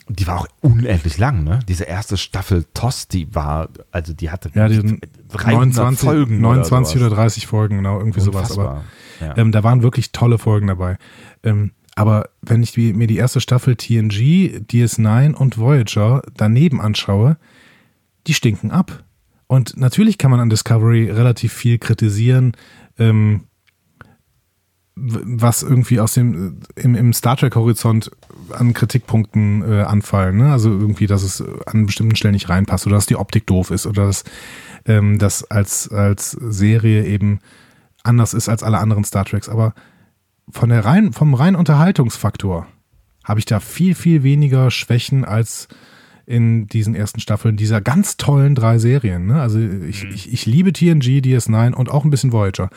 Die 0.10 0.28
war 0.28 0.42
auch 0.42 0.48
unendlich 0.60 1.18
lang, 1.18 1.46
ne? 1.46 1.60
Diese 1.70 1.86
erste 1.86 2.18
Staffel 2.18 2.66
TOS, 2.74 3.08
die 3.08 3.34
war, 3.34 3.70
also 3.92 4.14
die 4.14 4.30
hatte 4.30 4.52
ja, 4.54 4.68
die 4.68 5.00
29 5.32 6.06
Folgen 6.06 6.42
29 6.42 6.98
oder, 6.98 7.08
oder, 7.08 7.16
30 7.16 7.48
Folgen, 7.48 7.78
genau, 7.78 8.00
irgendwie 8.00 8.20
Unfassbar. 8.20 8.48
sowas. 8.48 8.58
Aber 8.58 8.84
ja. 9.20 9.38
ähm, 9.38 9.52
da 9.52 9.64
waren 9.64 9.84
wirklich 9.84 10.12
tolle 10.12 10.38
Folgen 10.38 10.68
dabei. 10.68 10.98
Ähm, 11.44 11.72
aber 11.96 12.30
wenn 12.42 12.64
ich 12.64 12.76
mir 12.76 13.08
die 13.08 13.18
erste 13.18 13.40
Staffel 13.40 13.76
TNG, 13.76 14.62
DS9 14.70 15.34
und 15.34 15.58
Voyager 15.58 16.24
daneben 16.36 16.82
anschaue, 16.82 17.38
die 18.26 18.34
stinken 18.34 18.72
ab. 18.72 19.04
Und 19.48 19.78
natürlich 19.78 20.18
kann 20.18 20.32
man 20.32 20.40
an 20.40 20.50
Discovery 20.50 21.12
relativ 21.12 21.54
viel 21.54 21.78
kritisieren, 21.78 22.54
ähm, 22.98 23.42
was 24.96 25.64
irgendwie 25.64 26.00
aus 26.00 26.14
dem 26.14 26.60
im, 26.76 26.96
im 26.96 27.14
Star 27.14 27.36
Trek 27.36 27.56
Horizont 27.56 28.12
an 28.52 28.74
Kritikpunkten 28.74 29.64
äh, 29.64 29.82
anfallen. 29.82 30.38
Ne? 30.38 30.52
Also 30.52 30.70
irgendwie, 30.70 31.08
dass 31.08 31.24
es 31.24 31.44
an 31.66 31.86
bestimmten 31.86 32.16
Stellen 32.16 32.34
nicht 32.34 32.50
reinpasst 32.50 32.86
oder 32.86 32.96
dass 32.96 33.08
die 33.08 33.16
Optik 33.16 33.48
doof 33.48 33.72
ist 33.72 33.88
oder 33.88 34.06
dass 34.06 34.24
ähm, 34.86 35.18
das 35.18 35.44
als 35.50 35.90
als 35.90 36.32
Serie 36.32 37.06
eben 37.06 37.40
anders 38.04 38.34
ist 38.34 38.50
als 38.50 38.64
alle 38.64 38.80
anderen 38.80 39.04
Star 39.04 39.26
Treks. 39.26 39.50
Aber 39.50 39.74
von 40.50 40.70
der 40.70 40.86
rein, 40.86 41.14
vom 41.14 41.34
reinen 41.34 41.56
Unterhaltungsfaktor 41.56 42.68
habe 43.24 43.40
ich 43.40 43.46
da 43.46 43.60
viel, 43.60 43.96
viel 43.96 44.24
weniger 44.24 44.70
Schwächen 44.70 45.26
als 45.26 45.68
in 46.26 46.68
diesen 46.68 46.96
ersten 46.96 47.20
Staffeln 47.20 47.58
dieser 47.58 47.82
ganz 47.82 48.18
tollen 48.18 48.56
drei 48.56 48.78
Serien. 48.78 49.26
Ne? 49.26 49.42
Also 49.42 49.60
ich, 49.60 50.04
mhm. 50.04 50.12
ich, 50.12 50.32
ich 50.32 50.46
liebe 50.46 50.72
TNG, 50.72 51.22
DS9 51.22 51.74
und 51.74 51.90
auch 51.90 52.06
ein 52.06 52.10
bisschen 52.10 52.32
Voyager. 52.32 52.70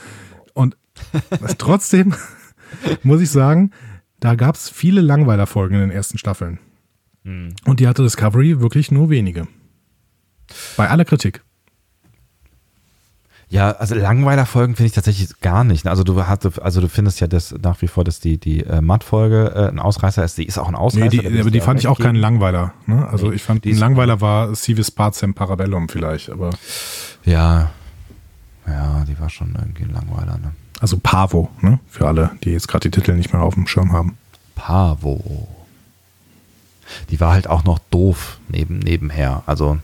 Und 0.54 0.76
trotzdem 1.58 2.14
muss 3.02 3.20
ich 3.20 3.30
sagen, 3.30 3.70
da 4.20 4.34
gab 4.34 4.56
es 4.56 4.68
viele 4.68 5.00
Langweilerfolgen 5.00 5.76
in 5.76 5.88
den 5.88 5.90
ersten 5.90 6.18
Staffeln. 6.18 6.58
Mhm. 7.22 7.54
Und 7.64 7.80
die 7.80 7.88
hatte 7.88 8.02
Discovery 8.02 8.60
wirklich 8.60 8.90
nur 8.90 9.10
wenige. 9.10 9.46
Bei 10.76 10.88
aller 10.88 11.04
Kritik. 11.04 11.42
Ja, 13.48 13.70
also 13.72 13.94
Langweiler-Folgen 13.94 14.74
finde 14.74 14.88
ich 14.88 14.92
tatsächlich 14.92 15.40
gar 15.40 15.62
nicht. 15.62 15.86
Also 15.86 16.02
du 16.02 16.26
hast, 16.26 16.60
also 16.60 16.80
du 16.80 16.88
findest 16.88 17.20
ja 17.20 17.28
das 17.28 17.54
nach 17.62 17.80
wie 17.80 17.86
vor, 17.86 18.02
dass 18.02 18.18
die, 18.18 18.38
die 18.38 18.64
äh, 18.64 18.80
Matt-Folge 18.80 19.52
äh, 19.54 19.68
ein 19.68 19.78
Ausreißer 19.78 20.24
ist. 20.24 20.36
Die 20.36 20.46
ist 20.46 20.58
auch 20.58 20.66
ein 20.66 20.74
Ausreißer. 20.74 21.04
Nee, 21.04 21.28
die, 21.28 21.40
aber 21.40 21.50
die 21.50 21.60
fand 21.60 21.78
ich 21.78 21.86
auch 21.86 21.98
keinen 21.98 22.16
Langweiler. 22.16 22.74
Ne? 22.86 23.06
Also 23.08 23.28
nee, 23.28 23.36
ich 23.36 23.42
fand, 23.42 23.64
ein 23.64 23.76
Langweiler 23.76 24.20
war 24.20 24.52
Civis 24.56 24.90
Pacem 24.90 25.32
Parabellum 25.32 25.88
vielleicht, 25.88 26.30
aber. 26.30 26.50
Ja, 27.24 27.70
ja, 28.66 29.04
die 29.06 29.18
war 29.20 29.30
schon 29.30 29.54
irgendwie 29.54 29.84
ein 29.84 29.92
Langweiler, 29.92 30.38
ne? 30.38 30.52
Also 30.80 30.98
Pavo, 30.98 31.48
ne? 31.60 31.78
Für 31.88 32.08
alle, 32.08 32.32
die 32.42 32.50
jetzt 32.50 32.66
gerade 32.66 32.90
die 32.90 32.98
Titel 32.98 33.14
nicht 33.14 33.32
mehr 33.32 33.42
auf 33.42 33.54
dem 33.54 33.68
Schirm 33.68 33.92
haben. 33.92 34.18
Pavo. 34.56 35.48
Die 37.10 37.20
war 37.20 37.32
halt 37.32 37.48
auch 37.48 37.64
noch 37.64 37.78
doof 37.90 38.38
neben, 38.48 38.80
nebenher. 38.80 39.42
Also 39.46 39.78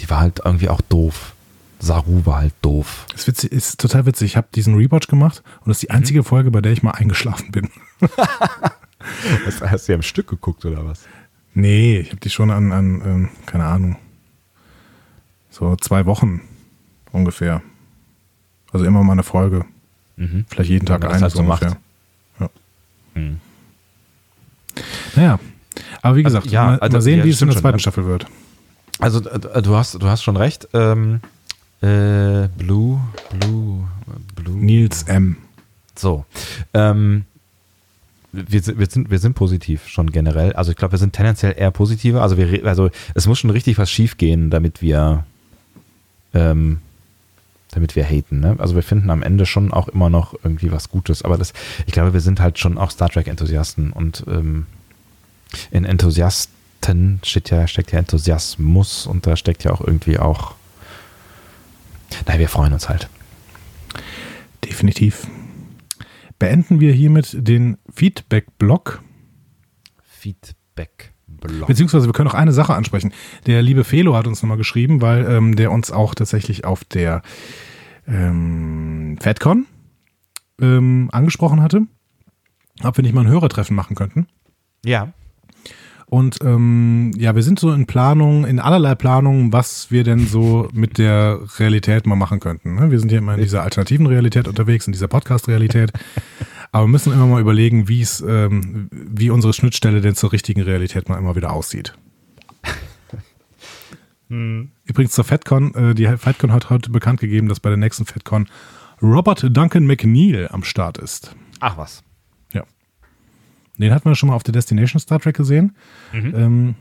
die 0.00 0.10
war 0.10 0.20
halt 0.20 0.42
irgendwie 0.44 0.68
auch 0.68 0.80
doof 0.80 1.33
Saru 1.84 2.24
war 2.26 2.38
halt 2.38 2.54
doof. 2.62 3.06
Ist, 3.14 3.26
witzig, 3.26 3.52
ist 3.52 3.80
total 3.80 4.06
witzig. 4.06 4.32
Ich 4.32 4.36
habe 4.36 4.48
diesen 4.54 4.74
Rewatch 4.76 5.06
gemacht 5.08 5.42
und 5.60 5.68
das 5.68 5.76
ist 5.76 5.82
die 5.82 5.90
einzige 5.90 6.24
Folge, 6.24 6.50
bei 6.50 6.60
der 6.60 6.72
ich 6.72 6.82
mal 6.82 6.92
eingeschlafen 6.92 7.52
bin. 7.52 7.68
Hast, 9.44 9.60
hast 9.60 9.86
du 9.86 9.92
ja 9.92 9.96
im 9.96 10.02
Stück 10.02 10.28
geguckt 10.28 10.64
oder 10.64 10.86
was? 10.86 11.02
Nee, 11.52 11.98
ich 11.98 12.08
habe 12.08 12.20
die 12.20 12.30
schon 12.30 12.50
an, 12.50 12.72
an 12.72 13.02
ähm, 13.04 13.28
keine 13.44 13.64
Ahnung, 13.64 13.96
so 15.50 15.76
zwei 15.76 16.06
Wochen 16.06 16.40
ungefähr. 17.12 17.60
Also 18.72 18.86
immer 18.86 19.04
mal 19.04 19.12
eine 19.12 19.22
Folge. 19.22 19.66
Mhm. 20.16 20.46
Vielleicht 20.48 20.70
jeden 20.70 20.86
Tag 20.86 21.04
eine 21.04 21.20
halt 21.20 21.32
so 21.32 21.40
ungefähr. 21.40 21.76
Ja. 22.40 22.48
Hm. 23.12 23.40
Naja, 25.16 25.38
aber 26.00 26.16
wie 26.16 26.24
Also, 26.24 26.38
gesagt, 26.38 26.52
ja, 26.52 26.64
mal, 26.64 26.78
also, 26.78 26.96
mal 26.96 27.02
sehen, 27.02 27.18
ja, 27.18 27.24
wie 27.24 27.30
es 27.30 27.40
in 27.42 27.48
der 27.48 27.52
schon, 27.52 27.62
zweiten 27.62 27.76
ne? 27.76 27.80
Staffel 27.80 28.06
wird. 28.06 28.26
Also 29.00 29.28
äh, 29.28 29.62
du 29.62 29.76
hast, 29.76 29.94
du 30.02 30.06
hast 30.06 30.22
schon 30.22 30.36
recht. 30.36 30.68
Ähm, 30.72 31.20
äh, 31.82 32.48
Blue, 32.58 33.00
Blue, 33.38 33.88
Blue. 34.36 34.56
Nils 34.56 35.02
M. 35.04 35.36
So. 35.96 36.24
Ähm, 36.72 37.24
wir, 38.32 38.60
sind- 38.62 38.78
wir, 38.78 38.86
sind, 38.86 39.10
wir 39.10 39.18
sind 39.18 39.34
positiv 39.34 39.86
schon 39.88 40.10
generell. 40.10 40.52
Also 40.54 40.70
ich 40.72 40.76
glaube, 40.76 40.92
wir 40.92 40.98
sind 40.98 41.12
tendenziell 41.12 41.54
eher 41.56 41.70
positiver. 41.70 42.22
Also, 42.22 42.36
wir, 42.36 42.66
also 42.66 42.90
es 43.14 43.26
muss 43.26 43.38
schon 43.38 43.50
richtig 43.50 43.78
was 43.78 43.90
schief 43.90 44.16
gehen, 44.16 44.50
damit 44.50 44.82
wir 44.82 45.24
ähm, 46.32 46.80
damit 47.70 47.96
wir 47.96 48.04
haten. 48.04 48.40
Ne? 48.40 48.54
Also 48.58 48.74
wir 48.76 48.82
finden 48.84 49.10
am 49.10 49.22
Ende 49.22 49.46
schon 49.46 49.72
auch 49.72 49.88
immer 49.88 50.08
noch 50.10 50.34
irgendwie 50.44 50.70
was 50.72 50.90
Gutes. 50.90 51.22
Aber 51.22 51.36
das, 51.38 51.52
ich 51.86 51.92
glaube, 51.92 52.12
wir 52.12 52.20
sind 52.20 52.40
halt 52.40 52.58
schon 52.58 52.78
auch 52.78 52.90
Star 52.90 53.08
Trek-Enthusiasten 53.08 53.92
und 53.92 54.24
ähm, 54.28 54.66
in 55.72 55.84
Enthusiasten 55.84 57.20
steht 57.24 57.50
ja, 57.50 57.66
steckt 57.66 57.90
ja 57.92 57.98
Enthusiasmus 58.00 59.06
und 59.06 59.26
da 59.26 59.36
steckt 59.36 59.64
ja 59.64 59.72
auch 59.72 59.80
irgendwie 59.80 60.18
auch. 60.18 60.54
Naja, 62.26 62.38
wir 62.38 62.48
freuen 62.48 62.72
uns 62.72 62.88
halt. 62.88 63.08
Definitiv. 64.64 65.26
Beenden 66.38 66.80
wir 66.80 66.92
hiermit 66.92 67.36
den 67.36 67.78
Feedback-Block. 67.94 69.02
Feedback-Blog. 70.02 71.66
Beziehungsweise 71.66 72.06
wir 72.06 72.12
können 72.12 72.28
noch 72.28 72.34
eine 72.34 72.52
Sache 72.52 72.74
ansprechen. 72.74 73.12
Der 73.46 73.62
liebe 73.62 73.84
Felo 73.84 74.16
hat 74.16 74.26
uns 74.26 74.42
nochmal 74.42 74.56
geschrieben, 74.56 75.00
weil 75.00 75.24
ähm, 75.26 75.56
der 75.56 75.70
uns 75.70 75.90
auch 75.90 76.14
tatsächlich 76.14 76.64
auf 76.64 76.84
der 76.84 77.22
ähm, 78.06 79.16
FedCon 79.20 79.66
ähm, 80.60 81.08
angesprochen 81.12 81.62
hatte, 81.62 81.82
ob 82.82 82.96
wir 82.96 83.02
nicht 83.02 83.14
mal 83.14 83.22
ein 83.22 83.28
Hörertreffen 83.30 83.76
machen 83.76 83.96
könnten. 83.96 84.26
Ja. 84.84 85.12
Und 86.06 86.38
ähm, 86.42 87.12
ja, 87.16 87.34
wir 87.34 87.42
sind 87.42 87.58
so 87.58 87.72
in 87.72 87.86
Planung, 87.86 88.44
in 88.44 88.60
allerlei 88.60 88.94
Planungen, 88.94 89.52
was 89.52 89.90
wir 89.90 90.04
denn 90.04 90.26
so 90.26 90.68
mit 90.72 90.98
der 90.98 91.40
Realität 91.58 92.06
mal 92.06 92.16
machen 92.16 92.40
könnten. 92.40 92.74
Ne? 92.74 92.90
Wir 92.90 93.00
sind 93.00 93.10
ja 93.10 93.18
immer 93.18 93.34
in 93.34 93.40
dieser 93.40 93.62
alternativen 93.62 94.06
Realität 94.06 94.46
unterwegs, 94.46 94.86
in 94.86 94.92
dieser 94.92 95.08
Podcast-Realität. 95.08 95.92
Aber 96.72 96.84
wir 96.84 96.90
müssen 96.90 97.12
immer 97.12 97.26
mal 97.26 97.40
überlegen, 97.40 97.88
wie 97.88 98.00
es, 98.00 98.20
ähm, 98.20 98.88
wie 98.90 99.30
unsere 99.30 99.52
Schnittstelle 99.52 100.00
denn 100.00 100.14
zur 100.14 100.32
richtigen 100.32 100.62
Realität 100.62 101.08
mal 101.08 101.18
immer 101.18 101.36
wieder 101.36 101.52
aussieht. 101.52 101.94
Übrigens 104.28 105.12
zur 105.12 105.24
FedCon, 105.24 105.74
äh, 105.74 105.94
die 105.94 106.06
FedCon 106.06 106.52
hat 106.52 106.70
heute 106.70 106.90
bekannt 106.90 107.20
gegeben, 107.20 107.48
dass 107.48 107.60
bei 107.60 107.70
der 107.70 107.78
nächsten 107.78 108.06
FedCon 108.06 108.48
Robert 109.02 109.46
Duncan 109.56 109.86
McNeil 109.86 110.48
am 110.50 110.64
Start 110.64 110.98
ist. 110.98 111.34
Ach 111.60 111.76
was. 111.78 112.02
Den 113.78 113.92
hatten 113.92 114.08
wir 114.08 114.14
schon 114.14 114.28
mal 114.28 114.36
auf 114.36 114.42
der 114.44 114.52
Destination 114.52 115.00
Star 115.00 115.18
Trek 115.20 115.36
gesehen. 115.36 115.74
Ähm, 116.12 116.74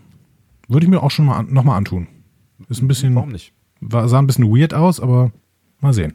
würde 0.67 0.85
ich 0.85 0.89
mir 0.89 1.01
auch 1.01 1.11
schon 1.11 1.25
mal 1.25 1.37
an, 1.39 1.51
noch 1.53 1.63
mal 1.63 1.75
antun. 1.77 2.07
Ist 2.69 2.81
ein 2.81 2.87
bisschen, 2.87 3.15
Warum 3.15 3.29
nicht? 3.29 3.51
war, 3.81 4.07
sah 4.07 4.19
ein 4.19 4.27
bisschen 4.27 4.45
weird 4.55 4.73
aus, 4.73 4.99
aber 4.99 5.31
mal 5.79 5.93
sehen. 5.93 6.13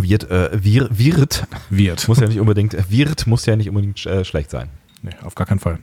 Wird, 0.00 0.30
äh, 0.30 0.50
wir, 0.62 0.88
wird, 0.96 1.48
Wird. 1.70 2.06
muss 2.06 2.20
ja 2.20 2.28
nicht 2.28 2.38
unbedingt, 2.38 2.76
wird, 2.88 3.26
muss 3.26 3.46
ja 3.46 3.56
nicht 3.56 3.68
unbedingt 3.68 4.06
äh, 4.06 4.24
schlecht 4.24 4.48
sein. 4.50 4.68
Nee, 5.02 5.10
auf 5.24 5.34
gar 5.34 5.44
keinen 5.46 5.58
Fall. 5.58 5.80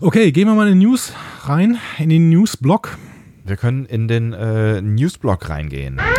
Okay, 0.00 0.32
gehen 0.32 0.48
wir 0.48 0.54
mal 0.56 0.66
in 0.68 0.80
die 0.80 0.86
News 0.86 1.12
rein, 1.42 1.78
in 1.98 2.08
den 2.08 2.30
News-Block. 2.30 2.98
Wir 3.44 3.56
können 3.56 3.84
in 3.86 4.08
den 4.08 4.32
äh, 4.32 4.80
Newsblog 4.82 5.48
reingehen. 5.48 6.00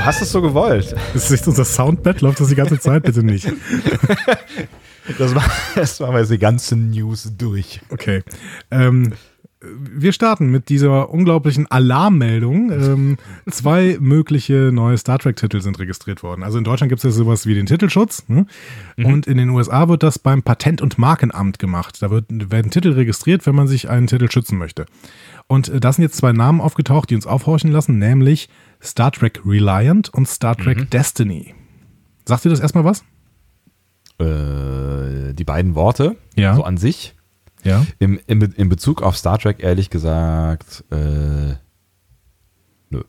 Du 0.00 0.06
hast 0.06 0.22
es 0.22 0.32
so 0.32 0.40
gewollt. 0.40 0.94
Ist 1.12 1.30
nicht 1.30 1.46
unser 1.46 1.66
Soundbett? 1.66 2.22
Läuft 2.22 2.40
das 2.40 2.48
die 2.48 2.54
ganze 2.54 2.80
Zeit? 2.80 3.02
Bitte 3.02 3.22
nicht. 3.22 3.52
Das 5.18 5.34
war, 5.34 5.44
das 5.74 6.00
war 6.00 6.10
mal 6.10 6.24
die 6.24 6.38
ganzen 6.38 6.88
News 6.90 7.30
durch. 7.36 7.82
Okay. 7.90 8.22
Ähm, 8.70 9.12
wir 9.62 10.12
starten 10.12 10.50
mit 10.50 10.70
dieser 10.70 11.10
unglaublichen 11.10 11.70
Alarmmeldung. 11.70 12.70
Ähm, 12.72 13.16
zwei 13.50 13.98
mögliche 14.00 14.70
neue 14.72 14.96
Star 14.96 15.18
Trek-Titel 15.18 15.60
sind 15.60 15.78
registriert 15.78 16.22
worden. 16.22 16.42
Also 16.42 16.56
in 16.56 16.64
Deutschland 16.64 16.88
gibt 16.88 17.00
es 17.00 17.04
ja 17.04 17.10
sowas 17.10 17.44
wie 17.46 17.54
den 17.54 17.66
Titelschutz. 17.66 18.24
Hm? 18.26 18.46
Und 18.96 19.26
in 19.26 19.36
den 19.36 19.50
USA 19.50 19.88
wird 19.88 20.02
das 20.02 20.18
beim 20.18 20.42
Patent- 20.42 20.80
und 20.80 20.98
Markenamt 20.98 21.58
gemacht. 21.58 21.98
Da 22.00 22.10
wird, 22.10 22.24
werden 22.50 22.70
Titel 22.70 22.92
registriert, 22.92 23.44
wenn 23.46 23.54
man 23.54 23.68
sich 23.68 23.90
einen 23.90 24.06
Titel 24.06 24.30
schützen 24.30 24.56
möchte. 24.56 24.86
Und 25.46 25.68
äh, 25.68 25.78
da 25.78 25.92
sind 25.92 26.02
jetzt 26.04 26.16
zwei 26.16 26.32
Namen 26.32 26.62
aufgetaucht, 26.62 27.10
die 27.10 27.14
uns 27.14 27.26
aufhorchen 27.26 27.70
lassen, 27.70 27.98
nämlich 27.98 28.48
Star 28.82 29.12
Trek 29.12 29.42
Reliant 29.44 30.08
und 30.08 30.26
Star 30.26 30.56
Trek 30.56 30.90
Destiny. 30.90 31.54
Sagt 32.24 32.46
ihr 32.46 32.50
das 32.50 32.60
erstmal 32.60 32.84
was? 32.84 33.04
Äh, 34.18 35.34
die 35.34 35.44
beiden 35.44 35.74
Worte, 35.74 36.16
Ja. 36.36 36.54
so 36.54 36.64
an 36.64 36.76
sich. 36.76 37.14
Ja. 37.64 37.84
Im, 37.98 38.18
im, 38.26 38.38
Be- 38.40 38.50
in 38.56 38.68
Bezug 38.68 39.02
auf 39.02 39.16
Star 39.16 39.38
Trek 39.38 39.62
ehrlich 39.62 39.90
gesagt, 39.90 40.84
äh, 40.90 41.54
nö. 42.90 43.02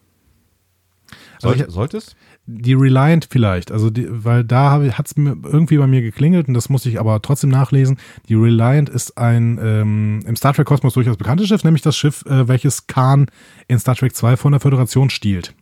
Soll, 1.39 1.51
Also 1.53 1.65
ich- 1.65 1.71
sollte 1.71 1.97
es? 1.97 2.15
Die 2.47 2.73
Reliant 2.73 3.27
vielleicht, 3.29 3.71
also 3.71 3.89
die, 3.91 4.07
weil 4.09 4.43
da 4.43 4.71
hat 4.97 5.05
es 5.05 5.13
irgendwie 5.15 5.77
bei 5.77 5.85
mir 5.87 6.01
geklingelt 6.01 6.47
und 6.47 6.55
das 6.55 6.69
musste 6.69 6.89
ich 6.89 6.99
aber 6.99 7.21
trotzdem 7.21 7.51
nachlesen. 7.51 7.97
Die 8.27 8.33
Reliant 8.35 8.89
ist 8.89 9.17
ein 9.17 9.59
ähm, 9.61 10.19
im 10.25 10.35
Star 10.35 10.53
Trek 10.53 10.65
Kosmos 10.65 10.95
durchaus 10.95 11.17
bekanntes 11.17 11.47
Schiff, 11.47 11.63
nämlich 11.63 11.83
das 11.83 11.95
Schiff, 11.95 12.25
äh, 12.25 12.47
welches 12.47 12.87
Khan 12.87 13.27
in 13.67 13.77
Star 13.79 13.95
Trek 13.95 14.15
2 14.15 14.37
von 14.37 14.51
der 14.51 14.59
Föderation 14.59 15.09
stiehlt. 15.11 15.53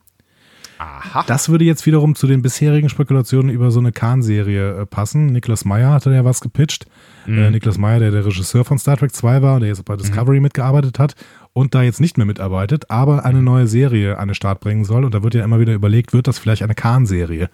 Aha. 0.79 1.25
Das 1.27 1.49
würde 1.49 1.65
jetzt 1.65 1.85
wiederum 1.85 2.15
zu 2.15 2.25
den 2.25 2.41
bisherigen 2.41 2.87
Spekulationen 2.87 3.49
über 3.53 3.69
so 3.69 3.81
eine 3.81 3.91
Khan-Serie 3.91 4.79
äh, 4.81 4.85
passen. 4.85 5.25
Niklas 5.27 5.65
Meyer 5.65 5.91
hatte 5.91 6.11
ja 6.13 6.23
was 6.23 6.39
gepitcht. 6.39 6.85
Äh, 7.27 7.51
Niklas 7.51 7.77
Meyer, 7.77 7.99
der 7.99 8.11
der 8.11 8.25
Regisseur 8.25 8.65
von 8.65 8.77
Star 8.79 8.97
Trek 8.97 9.13
2 9.13 9.41
war, 9.41 9.59
der 9.59 9.69
jetzt 9.69 9.83
bei 9.85 9.95
Discovery 9.95 10.39
mitgearbeitet 10.39 10.99
hat 10.99 11.15
und 11.53 11.75
da 11.75 11.81
jetzt 11.83 11.99
nicht 12.01 12.17
mehr 12.17 12.25
mitarbeitet, 12.25 12.89
aber 12.89 13.25
eine 13.25 13.41
neue 13.41 13.67
Serie 13.67 14.17
an 14.17 14.29
den 14.29 14.35
Start 14.35 14.59
bringen 14.61 14.85
soll. 14.85 15.03
Und 15.05 15.13
da 15.13 15.21
wird 15.23 15.33
ja 15.35 15.43
immer 15.43 15.59
wieder 15.59 15.73
überlegt, 15.73 16.13
wird 16.13 16.27
das 16.27 16.39
vielleicht 16.39 16.63
eine 16.63 16.75
Khan-Serie? 16.75 17.49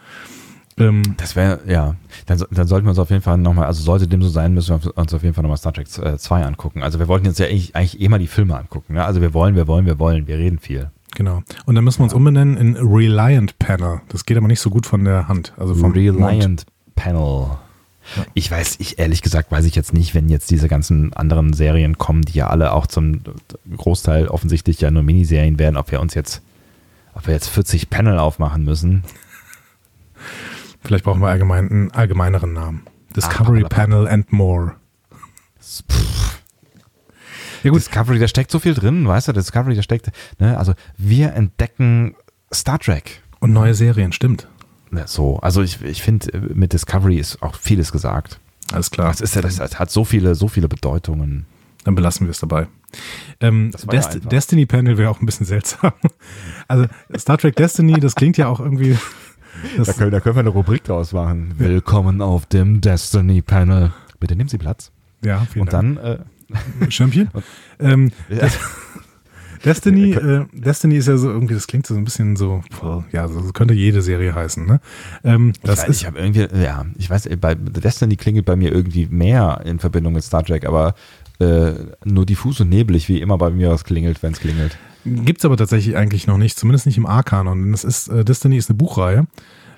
Ähm, 0.78 1.02
Das 1.18 1.36
wäre, 1.36 1.62
ja, 1.68 1.96
dann, 2.26 2.44
dann 2.52 2.68
sollten 2.68 2.86
wir 2.86 2.90
uns 2.90 3.00
auf 3.00 3.10
jeden 3.10 3.22
Fall 3.22 3.38
nochmal, 3.38 3.66
also 3.66 3.82
sollte 3.82 4.08
dem 4.08 4.22
so 4.22 4.28
sein, 4.30 4.54
müssen 4.54 4.78
wir 4.82 4.98
uns 4.98 5.14
auf 5.14 5.24
jeden 5.24 5.34
Fall 5.34 5.42
nochmal 5.42 5.58
Star 5.58 5.72
Trek 5.74 5.88
äh, 6.04 6.18
2 6.18 6.44
angucken. 6.44 6.84
Also 6.84 7.00
wir 7.00 7.08
wollten 7.08 7.26
jetzt 7.26 7.40
ja 7.40 7.46
eigentlich, 7.48 7.76
eigentlich 7.76 8.02
eh 8.02 8.10
mal 8.10 8.20
die 8.20 8.28
Filme 8.28 8.58
angucken. 8.58 8.94
Ne? 8.96 9.04
Also 9.06 9.22
wir 9.22 9.34
wollen, 9.34 9.56
wir 9.56 9.68
wollen, 9.68 9.86
wir 9.86 10.00
wollen, 10.00 10.28
wir 10.28 10.38
reden 10.38 10.60
viel. 10.60 10.90
genau. 11.16 11.44
Und 11.66 11.76
dann 11.76 11.84
müssen 11.86 12.00
wir 12.00 12.04
uns 12.04 12.14
umbenennen 12.14 12.58
in 12.58 12.76
Reliant 12.76 13.58
Panel. 13.58 14.02
Das 14.10 14.26
geht 14.26 14.36
aber 14.38 14.48
nicht 14.48 14.60
so 14.60 14.70
gut 14.70 14.86
von 14.86 15.06
der 15.06 15.30
Hand. 15.30 15.54
Also 15.58 15.74
vom 15.76 15.92
Mund. 15.92 15.96
Reliant 15.98 16.66
Ich 18.34 18.50
weiß, 18.52 18.76
ich 18.80 19.00
ehrlich 19.00 19.22
gesagt 19.22 19.52
weiß 19.52 19.66
ich 19.66 19.76
jetzt 19.76 19.94
nicht, 19.94 20.14
wenn 20.14 20.30
jetzt 20.30 20.52
diese 20.52 20.68
ganzen 20.68 21.14
anderen 21.14 21.54
Serien 21.54 21.98
kommen, 21.98 22.22
die 22.22 22.34
ja 22.34 22.48
alle 22.48 22.72
auch 22.74 22.88
zum 22.88 23.22
Großteil 23.76 24.28
offensichtlich 24.28 24.80
ja 24.82 24.92
nur 24.92 25.04
Miniserien 25.04 25.60
werden, 25.60 25.78
ob 25.78 25.92
wir 25.92 26.02
uns 26.02 26.14
jetzt, 26.14 26.42
ob 27.14 27.28
wir 27.28 27.34
jetzt 27.34 27.50
40 27.50 27.90
Panel 27.90 28.20
aufmachen 28.20 28.64
müssen. 28.64 29.04
Vielleicht 30.84 31.04
brauchen 31.04 31.22
wir 31.22 31.30
allgemein 31.30 31.70
einen 31.70 31.92
allgemeineren 31.92 32.54
Namen. 32.54 32.84
Discovery 33.16 33.64
Ah, 33.66 33.70
Panel 33.70 34.08
and 34.08 34.32
More. 34.32 34.76
Ja 37.64 37.72
gut, 37.72 37.80
Discovery, 37.80 38.20
da 38.20 38.28
steckt 38.28 38.52
so 38.52 38.60
viel 38.60 38.76
drin, 38.76 39.08
weißt 39.08 39.28
du, 39.30 39.32
Discovery, 39.34 39.76
da 39.76 39.82
steckt, 39.82 40.12
ne, 40.40 40.58
also 40.58 40.74
wir 40.98 41.34
entdecken 41.34 42.16
Star 42.54 42.78
Trek. 42.78 43.24
Und 43.40 43.54
neue 43.54 43.74
Serien, 43.74 44.12
stimmt. 44.12 44.48
Ne, 44.92 45.04
So, 45.08 45.38
also 45.40 45.62
ich, 45.62 45.82
ich 45.84 46.02
finde, 46.02 46.38
mit 46.54 46.74
Discovery 46.74 47.18
ist 47.18 47.42
auch 47.42 47.56
vieles 47.56 47.92
gesagt. 47.92 48.40
Alles 48.72 48.92
klar. 48.92 49.10
Das 49.10 49.22
ist 49.22 49.36
ja, 49.36 49.42
das 49.42 49.60
hat 49.60 49.92
so 49.92 50.06
viele, 50.06 50.36
so 50.36 50.48
viele 50.48 50.68
Bedeutungen. 50.68 51.46
Dann 51.84 51.96
belassen 51.96 52.26
wir 52.28 52.32
es 52.32 52.40
dabei. 52.40 52.68
Ähm, 53.40 53.72
ja 53.78 53.86
Dest 53.90 54.16
einfach. 54.16 54.30
Destiny 54.30 54.66
Panel 54.66 54.98
wäre 54.98 55.10
auch 55.10 55.20
ein 55.22 55.26
bisschen 55.26 55.46
seltsam. 55.46 55.92
Also 56.68 56.88
Star 57.16 57.38
Trek 57.38 57.56
Destiny, 57.56 58.00
das 58.00 58.16
klingt 58.16 58.38
ja 58.38 58.48
auch 58.48 58.60
irgendwie. 58.60 58.98
Das, 59.78 59.96
können, 59.98 60.12
da 60.12 60.20
können 60.20 60.36
wir 60.36 60.42
eine 60.42 60.50
Rubrik 60.50 60.84
draus 60.84 61.14
machen. 61.14 61.54
Willkommen 61.58 62.22
auf 62.22 62.46
dem 62.46 62.82
Destiny 62.82 63.42
Panel. 63.42 63.94
Bitte 64.20 64.36
nehmen 64.36 64.50
Sie 64.50 64.58
Platz. 64.58 64.92
ja, 65.24 65.46
vielen 65.50 65.62
Und 65.62 65.74
dann, 65.74 65.96
äh, 65.98 66.20
dann 66.80 66.92
Schirmchen. 66.92 67.30
Ähm, 67.80 68.12
ja, 68.30 68.48
Destiny, 69.66 70.12
äh, 70.14 70.46
Destiny 70.54 70.96
ist 70.96 71.08
ja 71.08 71.18
so 71.18 71.30
irgendwie, 71.30 71.56
das 71.56 71.68
klingt 71.68 71.88
so 71.88 71.96
ein 71.96 72.04
bisschen 72.04 72.36
so, 72.36 72.64
ja, 73.12 73.28
so 73.28 73.42
könnte 73.52 73.74
jede 73.74 74.02
Serie 74.02 74.34
heißen, 74.34 74.66
ne? 74.66 74.80
Ähm, 75.24 75.54
das 75.64 75.80
ich 75.80 75.84
weiß, 75.84 75.90
ist, 75.90 76.02
ich 76.02 76.08
habe 76.08 76.20
irgendwie, 76.20 76.48
ja, 76.62 76.86
ich 76.98 77.10
weiß, 77.10 77.30
bei 77.42 77.56
Destiny 77.56 78.16
klingelt 78.16 78.46
bei 78.46 78.56
mir 78.56 78.72
irgendwie 78.72 79.08
mehr 79.08 79.62
in 79.66 79.80
Verbindung 79.80 80.14
mit 80.14 80.24
Star 80.24 80.44
Trek, 80.44 80.66
aber 80.66 80.96
äh, 81.40 81.74
nur 82.06 82.26
diffus 82.26 82.62
und 82.62 82.70
neblig, 82.70 83.10
wie 83.10 83.20
immer 83.20 83.38
bei 83.38 83.50
mir 83.50 83.72
was 83.72 83.84
klingelt, 83.84 84.24
wenn 84.24 84.34
es 84.34 84.40
klingelt. 84.40 84.78
Gibt's 85.06 85.46
aber 85.46 85.58
tatsächlich 85.58 85.96
eigentlich 85.96 86.28
noch 86.28 86.38
nicht, 86.38 86.58
zumindest 86.58 86.86
nicht 86.86 86.98
im 86.98 87.06
A-Kanon. 87.06 87.62
Denn 87.62 87.72
das 87.72 87.84
ist, 87.84 88.08
äh, 88.08 88.26
Destiny 88.26 88.58
ist 88.58 88.70
eine 88.70 88.78
Buchreihe. 88.78 89.28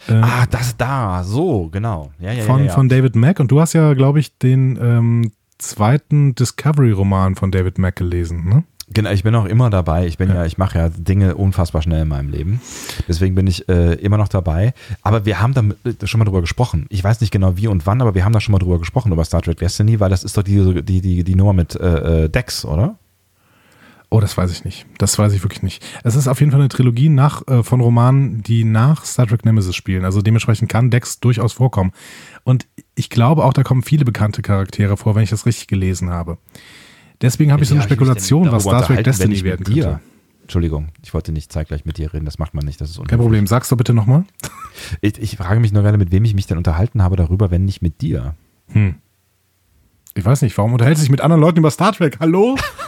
Äh, 0.07 0.13
ah, 0.13 0.45
das 0.49 0.77
da, 0.77 1.23
so, 1.23 1.67
genau. 1.69 2.11
Ja, 2.19 2.31
ja, 2.31 2.43
von, 2.43 2.59
ja, 2.59 2.65
ja. 2.67 2.73
von 2.73 2.88
David 2.88 3.15
Mack. 3.15 3.39
Und 3.39 3.51
du 3.51 3.59
hast 3.59 3.73
ja, 3.73 3.93
glaube 3.93 4.19
ich, 4.19 4.38
den 4.38 4.79
ähm, 4.81 5.31
zweiten 5.57 6.33
Discovery-Roman 6.35 7.35
von 7.35 7.51
David 7.51 7.77
Mack 7.77 7.97
gelesen, 7.97 8.47
ne? 8.47 8.63
Genau, 8.89 9.11
ich 9.11 9.23
bin 9.23 9.35
auch 9.35 9.45
immer 9.45 9.69
dabei. 9.69 10.07
Ich 10.07 10.17
bin 10.17 10.29
ja, 10.29 10.35
ja 10.35 10.45
ich 10.45 10.57
mache 10.57 10.77
ja 10.77 10.89
Dinge 10.89 11.35
unfassbar 11.35 11.81
schnell 11.81 12.03
in 12.03 12.07
meinem 12.07 12.29
Leben. 12.29 12.61
Deswegen 13.07 13.35
bin 13.35 13.45
ich 13.45 13.67
äh, 13.67 13.95
immer 13.95 14.17
noch 14.17 14.29
dabei. 14.29 14.73
Aber 15.01 15.25
wir 15.25 15.41
haben 15.41 15.53
da 15.53 15.61
äh, 15.89 16.07
schon 16.07 16.19
mal 16.19 16.25
drüber 16.25 16.41
gesprochen. 16.41 16.85
Ich 16.89 17.03
weiß 17.03 17.19
nicht 17.19 17.31
genau 17.31 17.57
wie 17.57 17.67
und 17.67 17.85
wann, 17.85 18.01
aber 18.01 18.15
wir 18.15 18.23
haben 18.23 18.33
da 18.33 18.39
schon 18.39 18.53
mal 18.53 18.59
drüber 18.59 18.79
gesprochen, 18.79 19.11
über 19.11 19.25
Star 19.25 19.41
Trek 19.41 19.57
Destiny, 19.57 19.99
weil 19.99 20.09
das 20.09 20.23
ist 20.23 20.38
doch 20.38 20.43
die, 20.43 20.83
die, 20.83 21.01
die, 21.01 21.23
die 21.23 21.35
Nummer 21.35 21.53
mit 21.53 21.75
äh, 21.75 22.23
äh 22.25 22.29
Dex, 22.29 22.63
oder? 22.63 22.95
Oh, 24.09 24.21
das 24.21 24.38
weiß 24.38 24.51
ich 24.51 24.63
nicht. 24.63 24.85
Das 24.99 25.19
weiß 25.19 25.33
ich 25.33 25.43
wirklich 25.43 25.63
nicht. 25.63 25.85
Es 26.05 26.15
ist 26.15 26.29
auf 26.29 26.39
jeden 26.39 26.53
Fall 26.53 26.61
eine 26.61 26.69
Trilogie 26.69 27.09
nach, 27.09 27.45
äh, 27.47 27.63
von 27.63 27.81
Romanen, 27.81 28.41
die 28.41 28.63
nach 28.63 29.03
Star 29.03 29.27
Trek 29.27 29.43
Nemesis 29.43 29.75
spielen. 29.75 30.05
Also 30.05 30.21
dementsprechend 30.21 30.69
kann 30.69 30.89
Dex 30.89 31.19
durchaus 31.19 31.51
vorkommen. 31.51 31.91
Und 32.45 32.67
ich 32.95 33.09
glaube 33.09 33.43
auch, 33.43 33.51
da 33.51 33.63
kommen 33.63 33.83
viele 33.83 34.05
bekannte 34.05 34.41
Charaktere 34.41 34.95
vor, 34.95 35.15
wenn 35.15 35.23
ich 35.23 35.29
das 35.29 35.45
richtig 35.45 35.67
gelesen 35.67 36.09
habe. 36.09 36.38
Deswegen 37.22 37.51
habe 37.51 37.63
ich 37.63 37.70
so 37.70 37.76
eine 37.76 37.84
Spekulation, 37.84 38.51
was 38.51 38.63
Star 38.63 38.84
Trek 38.86 39.03
Destiny 39.03 39.43
werden 39.43 39.63
dir, 39.63 39.84
könnte. 39.84 39.99
Entschuldigung, 40.43 40.89
ich 41.03 41.13
wollte 41.13 41.32
nicht 41.32 41.51
zeitgleich 41.51 41.86
mit 41.86 41.97
dir 41.97 42.13
reden, 42.13 42.26
das 42.26 42.39
macht 42.39 42.53
man 42.53 42.63
nicht, 42.63 42.80
das 42.80 42.91
ist 42.91 43.07
Kein 43.07 43.20
Problem, 43.20 43.47
sag's 43.47 43.70
doch 43.70 43.78
bitte 43.78 43.93
nochmal. 43.93 44.24
Ich, 45.01 45.20
ich 45.20 45.38
frage 45.38 45.59
mich 45.59 45.74
nur 45.74 45.82
gerade, 45.82 45.97
mit 45.97 46.11
wem 46.11 46.24
ich 46.24 46.36
mich 46.36 46.45
denn 46.45 46.57
unterhalten 46.57 47.01
habe 47.01 47.15
darüber, 47.15 47.49
wenn 47.49 47.65
nicht 47.65 47.82
mit 47.82 47.99
dir. 48.01 48.36
Hm. 48.68 48.95
Ich 50.13 50.24
weiß 50.24 50.43
nicht, 50.43 50.57
warum 50.57 50.74
unterhältst 50.74 51.01
du 51.01 51.05
dich 51.05 51.11
mit 51.11 51.22
anderen 51.22 51.41
Leuten 51.41 51.57
über 51.57 51.72
Star 51.72 51.93
Trek? 51.93 52.18
Hallo? 52.20 52.55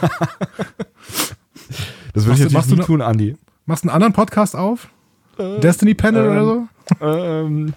das 2.12 2.26
würde 2.26 2.44
ich 2.44 2.50
jetzt 2.50 2.70
nicht 2.70 2.84
tun, 2.84 3.02
Andi. 3.02 3.36
Machst 3.66 3.84
du 3.84 3.88
einen 3.88 3.94
anderen 3.94 4.12
Podcast 4.12 4.56
auf? 4.56 4.88
Äh, 5.38 5.60
Destiny 5.60 5.94
Panel 5.94 6.24
ähm, 6.24 6.30
oder 6.30 6.44
so? 6.44 6.68
Ähm, 7.00 7.74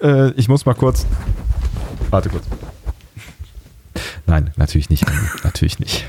äh, 0.00 0.30
ich 0.32 0.48
muss 0.48 0.64
mal 0.64 0.74
kurz. 0.74 1.06
Warte 2.10 2.28
kurz. 2.28 2.44
Nein, 4.26 4.50
natürlich 4.56 4.90
nicht. 4.90 5.04
natürlich 5.44 5.78
nicht. 5.78 6.06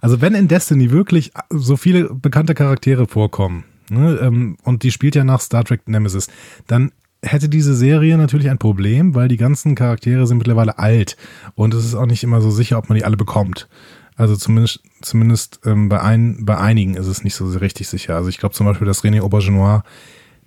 Also 0.00 0.20
wenn 0.20 0.34
in 0.34 0.48
Destiny 0.48 0.90
wirklich 0.90 1.32
so 1.50 1.76
viele 1.76 2.12
bekannte 2.12 2.54
Charaktere 2.54 3.06
vorkommen, 3.06 3.64
ne, 3.90 4.18
ähm, 4.22 4.56
und 4.62 4.82
die 4.82 4.90
spielt 4.90 5.14
ja 5.14 5.24
nach 5.24 5.40
Star 5.40 5.64
Trek 5.64 5.86
Nemesis, 5.86 6.28
dann 6.66 6.92
hätte 7.22 7.48
diese 7.48 7.74
Serie 7.74 8.16
natürlich 8.16 8.48
ein 8.48 8.58
Problem, 8.58 9.14
weil 9.14 9.28
die 9.28 9.36
ganzen 9.36 9.74
Charaktere 9.74 10.26
sind 10.26 10.38
mittlerweile 10.38 10.78
alt 10.78 11.16
und 11.54 11.74
es 11.74 11.84
ist 11.84 11.94
auch 11.94 12.06
nicht 12.06 12.22
immer 12.22 12.40
so 12.40 12.50
sicher, 12.50 12.78
ob 12.78 12.88
man 12.88 12.96
die 12.96 13.04
alle 13.04 13.16
bekommt. 13.16 13.68
Also 14.16 14.36
zumindest, 14.36 14.80
zumindest 15.00 15.60
ähm, 15.64 15.88
bei, 15.88 16.00
ein, 16.00 16.44
bei 16.44 16.58
einigen 16.58 16.94
ist 16.94 17.06
es 17.06 17.22
nicht 17.22 17.34
so 17.34 17.46
richtig 17.46 17.88
sicher. 17.88 18.16
Also 18.16 18.28
ich 18.28 18.38
glaube 18.38 18.54
zum 18.54 18.66
Beispiel, 18.66 18.86
dass 18.86 19.04
René 19.04 19.20
Aubergenois, 19.20 19.82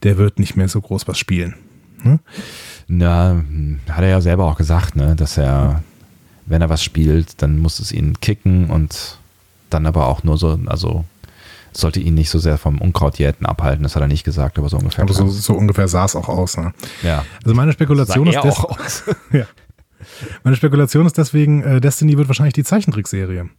der 0.03 0.17
wird 0.17 0.39
nicht 0.39 0.57
mehr 0.57 0.67
so 0.67 0.81
groß 0.81 1.07
was 1.07 1.17
spielen. 1.17 1.55
Hm? 2.01 2.19
Na, 2.87 3.43
hat 3.89 4.03
er 4.03 4.09
ja 4.09 4.21
selber 4.21 4.45
auch 4.45 4.57
gesagt, 4.57 4.95
ne, 4.95 5.15
dass 5.15 5.37
er 5.37 5.83
wenn 6.51 6.61
er 6.61 6.69
was 6.69 6.83
spielt, 6.83 7.41
dann 7.41 7.59
muss 7.59 7.79
es 7.79 7.91
ihn 7.91 8.19
kicken 8.19 8.69
und 8.69 9.17
dann 9.69 9.85
aber 9.85 10.07
auch 10.07 10.23
nur 10.23 10.37
so, 10.37 10.59
also 10.65 11.05
sollte 11.71 12.01
ihn 12.01 12.13
nicht 12.13 12.29
so 12.29 12.39
sehr 12.39 12.57
vom 12.57 12.79
Unkrautjäten 12.79 13.45
abhalten, 13.45 13.83
das 13.83 13.95
hat 13.95 14.01
er 14.01 14.09
nicht 14.09 14.25
gesagt, 14.25 14.59
aber 14.59 14.67
so 14.67 14.77
ungefähr. 14.77 15.03
Aber 15.03 15.13
so, 15.13 15.27
so 15.29 15.53
ungefähr 15.53 15.87
sah 15.87 16.03
es 16.03 16.15
auch 16.15 16.27
aus. 16.27 16.57
Ne? 16.57 16.73
Ja. 17.01 17.23
Also 17.43 17.55
meine 17.55 17.71
Spekulation 17.71 18.27
ist, 18.27 18.37
auch 18.37 18.65
aus. 18.65 19.03
ja. 19.31 19.45
Meine 20.43 20.57
Spekulation 20.57 21.05
ist 21.05 21.17
deswegen, 21.17 21.63
äh, 21.63 21.79
Destiny 21.79 22.17
wird 22.17 22.27
wahrscheinlich 22.27 22.53
die 22.53 22.65
Zeichentrickserie. 22.65 23.49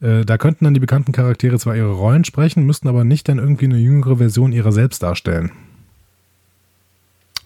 Äh, 0.00 0.24
da 0.24 0.36
könnten 0.36 0.64
dann 0.64 0.74
die 0.74 0.80
bekannten 0.80 1.12
Charaktere 1.12 1.58
zwar 1.60 1.76
ihre 1.76 1.92
Rollen 1.92 2.24
sprechen, 2.24 2.66
müssten 2.66 2.88
aber 2.88 3.04
nicht 3.04 3.28
dann 3.28 3.38
irgendwie 3.38 3.66
eine 3.66 3.78
jüngere 3.78 4.16
Version 4.16 4.50
ihrer 4.50 4.72
selbst 4.72 5.02
darstellen. 5.04 5.52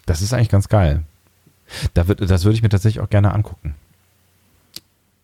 Das 0.07 0.23
ist 0.23 0.33
eigentlich 0.33 0.49
ganz 0.49 0.69
geil. 0.69 1.03
Da 1.93 2.07
wird, 2.07 2.27
das 2.27 2.45
würde 2.45 2.55
ich 2.55 2.63
mir 2.63 2.69
tatsächlich 2.69 3.03
auch 3.03 3.09
gerne 3.09 3.33
angucken. 3.33 3.75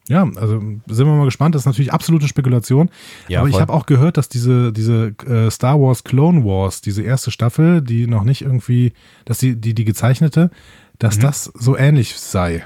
Ja, 0.10 0.24
also 0.36 0.60
sind 0.60 1.08
wir 1.08 1.16
mal 1.16 1.26
gespannt. 1.26 1.56
Das 1.56 1.62
ist 1.62 1.66
natürlich 1.66 1.94
absolute 1.94 2.28
Spekulation. 2.28 2.90
Ja, 3.30 3.40
aber 3.40 3.50
voll. 3.50 3.56
ich 3.56 3.62
habe 3.62 3.74
auch 3.74 3.86
gehört, 3.86 4.18
dass 4.18 4.28
diese, 4.28 4.74
diese 4.74 5.16
äh, 5.26 5.50
Star 5.50 5.80
Wars 5.80 6.04
Clone 6.04 6.44
Wars, 6.44 6.82
diese 6.82 7.04
erste 7.04 7.32
Staffel, 7.32 7.82
die 7.82 8.08
noch 8.08 8.24
nicht 8.24 8.42
irgendwie, 8.42 8.94
dass 9.26 9.38
die, 9.38 9.56
die, 9.56 9.74
die 9.74 9.86
gezeichnete, 9.86 10.52
dass 11.00 11.18
mhm. 11.18 11.22
das 11.22 11.46
so 11.56 11.78
ähnlich 11.78 12.16
sei. 12.16 12.66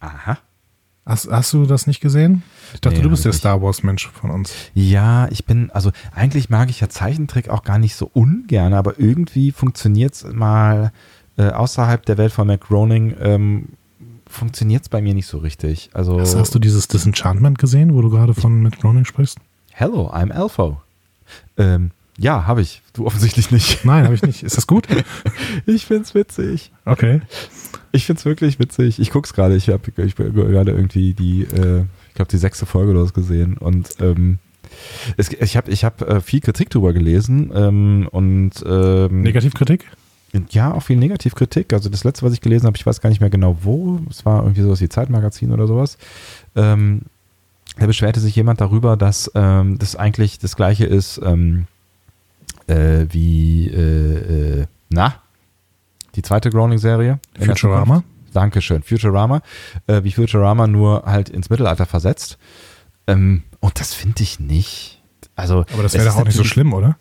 Aha. 0.00 0.38
Hast, 1.04 1.30
hast 1.30 1.52
du 1.52 1.66
das 1.66 1.86
nicht 1.86 2.00
gesehen? 2.00 2.42
Ich 2.72 2.80
dachte, 2.80 2.98
nee, 2.98 3.02
du 3.02 3.10
bist 3.10 3.24
der 3.24 3.32
Star 3.32 3.60
Wars-Mensch 3.60 4.08
von 4.08 4.30
uns. 4.30 4.54
Ja, 4.74 5.28
ich 5.30 5.44
bin, 5.44 5.70
also 5.72 5.90
eigentlich 6.14 6.50
mag 6.50 6.70
ich 6.70 6.80
ja 6.80 6.88
Zeichentrick 6.88 7.48
auch 7.48 7.64
gar 7.64 7.78
nicht 7.78 7.96
so 7.96 8.08
ungern, 8.12 8.74
aber 8.74 8.98
irgendwie 8.98 9.50
funktioniert 9.50 10.14
es 10.14 10.24
mal 10.24 10.92
äh, 11.36 11.48
außerhalb 11.50 12.04
der 12.06 12.16
Welt 12.16 12.32
von 12.32 12.46
Mac 12.46 12.60
Groening 12.60 13.16
ähm, 13.20 13.68
funktioniert 14.30 14.82
es 14.82 14.88
bei 14.88 15.02
mir 15.02 15.14
nicht 15.14 15.26
so 15.26 15.38
richtig. 15.38 15.90
Also, 15.92 16.20
hast, 16.20 16.36
hast, 16.36 16.54
du 16.54 16.58
dieses 16.58 16.88
Disenchantment 16.88 17.58
gesehen, 17.58 17.94
wo 17.94 18.02
du 18.02 18.10
gerade 18.10 18.34
von 18.34 18.62
Matt 18.62 18.78
Groening 18.78 19.04
sprichst? 19.04 19.38
Hello, 19.72 20.10
I'm 20.10 20.32
Elfo. 20.32 20.80
Ähm, 21.56 21.90
ja, 22.18 22.46
habe 22.46 22.60
ich. 22.60 22.82
Du 22.92 23.06
offensichtlich 23.06 23.50
nicht. 23.50 23.84
Nein, 23.84 24.04
habe 24.04 24.14
ich 24.14 24.22
nicht. 24.22 24.42
Ist 24.42 24.56
das 24.56 24.66
gut? 24.66 24.86
ich 25.66 25.86
finde 25.86 26.02
es 26.02 26.14
witzig. 26.14 26.70
Okay. 26.84 27.22
Ich 27.92 28.06
finde 28.06 28.20
es 28.20 28.24
wirklich 28.24 28.58
witzig. 28.58 29.00
Ich 29.00 29.10
gucke 29.10 29.26
es 29.26 29.32
gerade. 29.32 29.56
Ich 29.56 29.68
habe 29.68 29.82
ich 30.04 30.16
gerade 30.16 30.70
irgendwie 30.70 31.14
die, 31.14 31.42
äh, 31.42 31.84
ich 32.08 32.14
glaube, 32.14 32.30
die 32.30 32.36
sechste 32.36 32.66
Folge 32.66 32.92
los 32.92 33.14
gesehen. 33.14 33.56
Und 33.56 33.88
ähm, 34.00 34.38
es, 35.16 35.30
ich 35.32 35.56
habe 35.56 35.70
ich 35.70 35.84
hab, 35.84 36.02
äh, 36.02 36.20
viel 36.20 36.40
Kritik 36.40 36.70
drüber 36.70 36.92
gelesen. 36.92 37.50
Ähm, 37.54 38.08
und 38.10 38.52
ähm, 38.66 39.22
Negativkritik? 39.22 39.86
Ja, 40.50 40.72
auch 40.72 40.82
viel 40.82 40.96
Negativkritik. 40.96 41.72
Also 41.72 41.88
das 41.88 42.04
letzte, 42.04 42.24
was 42.24 42.32
ich 42.32 42.40
gelesen 42.40 42.66
habe, 42.66 42.76
ich 42.76 42.86
weiß 42.86 43.00
gar 43.00 43.10
nicht 43.10 43.20
mehr 43.20 43.30
genau 43.30 43.58
wo. 43.62 44.00
Es 44.08 44.24
war 44.24 44.42
irgendwie 44.42 44.62
sowas 44.62 44.80
wie 44.80 44.88
Zeitmagazin 44.88 45.50
oder 45.50 45.66
sowas. 45.66 45.98
Ähm, 46.54 47.02
da 47.78 47.86
beschwerte 47.86 48.20
sich 48.20 48.36
jemand 48.36 48.60
darüber, 48.60 48.96
dass 48.96 49.30
ähm, 49.34 49.78
das 49.78 49.96
eigentlich 49.96 50.38
das 50.38 50.56
gleiche 50.56 50.86
ist 50.86 51.20
ähm, 51.24 51.66
äh, 52.66 53.06
wie, 53.10 53.68
äh, 53.68 54.60
äh, 54.60 54.66
na, 54.88 55.16
die 56.14 56.22
zweite 56.22 56.50
Grounding-Serie. 56.50 57.18
Futurama. 57.38 58.02
Dankeschön, 58.32 58.82
Futurama. 58.82 59.42
Äh, 59.86 60.04
wie 60.04 60.12
Futurama 60.12 60.66
nur 60.66 61.02
halt 61.06 61.28
ins 61.28 61.50
Mittelalter 61.50 61.86
versetzt. 61.86 62.38
Ähm, 63.06 63.42
und 63.60 63.80
das 63.80 63.94
finde 63.94 64.22
ich 64.22 64.38
nicht. 64.38 65.00
Also, 65.34 65.64
Aber 65.72 65.82
das 65.82 65.94
wäre 65.94 66.06
doch 66.06 66.16
auch 66.16 66.24
nicht 66.24 66.36
so 66.36 66.44
schlimm, 66.44 66.72
oder? 66.72 66.96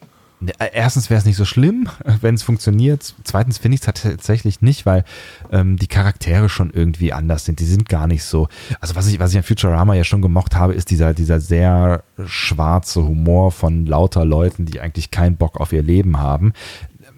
Äh, 0.45 0.69
erstens 0.73 1.09
wäre 1.09 1.19
es 1.19 1.25
nicht 1.25 1.35
so 1.35 1.45
schlimm, 1.45 1.89
wenn 2.21 2.35
es 2.35 2.43
funktioniert. 2.43 3.13
Zweitens 3.23 3.57
finde 3.57 3.75
ich 3.75 3.81
es 3.81 4.01
tatsächlich 4.01 4.61
nicht, 4.61 4.85
weil 4.85 5.03
ähm, 5.51 5.77
die 5.77 5.87
Charaktere 5.87 6.49
schon 6.49 6.71
irgendwie 6.71 7.13
anders 7.13 7.45
sind. 7.45 7.59
Die 7.59 7.65
sind 7.65 7.89
gar 7.89 8.07
nicht 8.07 8.23
so. 8.23 8.47
Also 8.79 8.95
was 8.95 9.07
ich, 9.07 9.19
was 9.19 9.31
ich 9.31 9.37
an 9.37 9.43
Futurama 9.43 9.93
ja 9.95 10.03
schon 10.03 10.21
gemocht 10.21 10.55
habe, 10.55 10.73
ist 10.73 10.91
dieser, 10.91 11.13
dieser 11.13 11.39
sehr 11.39 12.03
schwarze 12.25 13.03
Humor 13.03 13.51
von 13.51 13.85
lauter 13.85 14.25
Leuten, 14.25 14.65
die 14.65 14.79
eigentlich 14.79 15.11
keinen 15.11 15.37
Bock 15.37 15.59
auf 15.59 15.73
ihr 15.73 15.83
Leben 15.83 16.19
haben. 16.19 16.53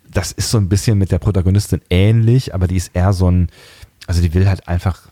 Das 0.10 0.32
ist 0.32 0.50
so 0.50 0.58
ein 0.58 0.68
bisschen 0.68 0.98
mit 0.98 1.12
der 1.12 1.20
Protagonistin 1.20 1.82
ähnlich, 1.90 2.54
aber 2.54 2.68
die 2.68 2.76
ist 2.76 2.92
eher 2.94 3.14
so 3.14 3.30
ein, 3.32 3.48
also 4.08 4.22
die 4.22 4.34
will 4.34 4.50
halt 4.50 4.68
einfach 4.68 5.11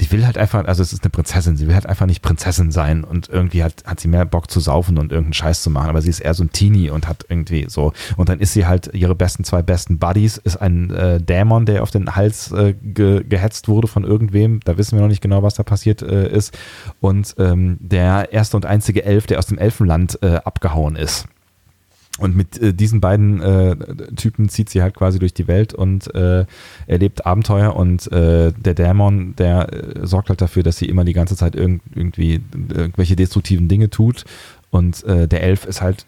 die 0.00 0.10
will 0.12 0.26
halt 0.26 0.38
einfach, 0.38 0.64
also 0.64 0.82
es 0.82 0.92
ist 0.92 1.02
eine 1.02 1.10
Prinzessin, 1.10 1.56
sie 1.56 1.66
will 1.66 1.74
halt 1.74 1.86
einfach 1.86 2.06
nicht 2.06 2.22
Prinzessin 2.22 2.70
sein 2.70 3.04
und 3.04 3.28
irgendwie 3.28 3.62
hat, 3.62 3.84
hat 3.84 4.00
sie 4.00 4.08
mehr 4.08 4.24
Bock 4.24 4.50
zu 4.50 4.60
saufen 4.60 4.98
und 4.98 5.12
irgendeinen 5.12 5.34
Scheiß 5.34 5.62
zu 5.62 5.70
machen, 5.70 5.88
aber 5.88 6.02
sie 6.02 6.10
ist 6.10 6.20
eher 6.20 6.34
so 6.34 6.44
ein 6.44 6.52
Teenie 6.52 6.90
und 6.90 7.08
hat 7.08 7.26
irgendwie 7.28 7.66
so, 7.68 7.92
und 8.16 8.28
dann 8.28 8.40
ist 8.40 8.52
sie 8.52 8.66
halt, 8.66 8.90
ihre 8.94 9.14
besten 9.14 9.44
zwei 9.44 9.62
besten 9.62 9.98
Buddies 9.98 10.36
ist 10.38 10.56
ein 10.56 10.90
äh, 10.90 11.20
Dämon, 11.20 11.66
der 11.66 11.82
auf 11.82 11.90
den 11.90 12.14
Hals 12.14 12.52
äh, 12.52 12.74
ge, 12.74 13.24
gehetzt 13.24 13.68
wurde 13.68 13.88
von 13.88 14.04
irgendwem, 14.04 14.60
da 14.64 14.78
wissen 14.78 14.96
wir 14.96 15.02
noch 15.02 15.08
nicht 15.08 15.22
genau, 15.22 15.42
was 15.42 15.54
da 15.54 15.62
passiert 15.62 16.02
äh, 16.02 16.28
ist, 16.28 16.56
und 17.00 17.34
ähm, 17.38 17.78
der 17.80 18.32
erste 18.32 18.56
und 18.56 18.66
einzige 18.66 19.04
Elf, 19.04 19.26
der 19.26 19.38
aus 19.38 19.46
dem 19.46 19.58
Elfenland 19.58 20.18
äh, 20.22 20.36
abgehauen 20.44 20.96
ist. 20.96 21.26
Und 22.18 22.36
mit 22.36 22.60
äh, 22.60 22.74
diesen 22.74 23.00
beiden 23.00 23.40
äh, 23.40 23.76
Typen 24.16 24.48
zieht 24.48 24.68
sie 24.68 24.82
halt 24.82 24.94
quasi 24.94 25.18
durch 25.18 25.32
die 25.32 25.48
Welt 25.48 25.72
und 25.72 26.14
äh, 26.14 26.44
erlebt 26.86 27.24
Abenteuer 27.24 27.74
und 27.74 28.10
äh, 28.12 28.52
der 28.52 28.74
Dämon, 28.74 29.34
der 29.36 29.72
äh, 29.72 30.06
sorgt 30.06 30.28
halt 30.28 30.42
dafür, 30.42 30.62
dass 30.62 30.76
sie 30.76 30.86
immer 30.86 31.04
die 31.04 31.14
ganze 31.14 31.36
Zeit 31.36 31.54
irg 31.54 31.80
irgendwie 31.94 32.42
irgendwelche 32.68 33.16
destruktiven 33.16 33.66
Dinge 33.66 33.88
tut 33.88 34.24
und 34.70 35.02
äh, 35.04 35.26
der 35.26 35.42
Elf 35.42 35.64
ist 35.64 35.80
halt 35.80 36.04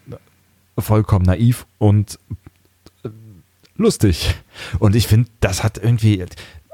vollkommen 0.77 1.25
naiv 1.25 1.65
und 1.79 2.19
lustig. 3.77 4.35
Und 4.79 4.95
ich 4.95 5.07
finde, 5.07 5.29
das 5.39 5.63
hat 5.63 5.77
irgendwie, 5.77 6.25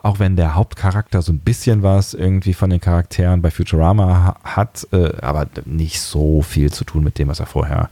auch 0.04 0.20
wenn 0.20 0.36
der 0.36 0.56
Hauptcharakter 0.56 1.22
so 1.22 1.32
ein 1.32 1.40
bisschen 1.40 1.84
was 1.84 2.14
irgendwie 2.14 2.54
von 2.54 2.70
den 2.70 2.82
Charakteren 2.82 3.42
bei 3.42 3.52
Futurama 3.52 4.06
ha 4.26 4.56
hat, 4.56 4.88
äh, 4.92 5.14
aber 5.22 5.48
nicht 5.66 6.02
so 6.02 6.42
viel 6.42 6.72
zu 6.72 6.84
tun 6.84 7.04
mit 7.04 7.18
dem, 7.18 7.28
was 7.28 7.40
er 7.40 7.46
vorher 7.46 7.90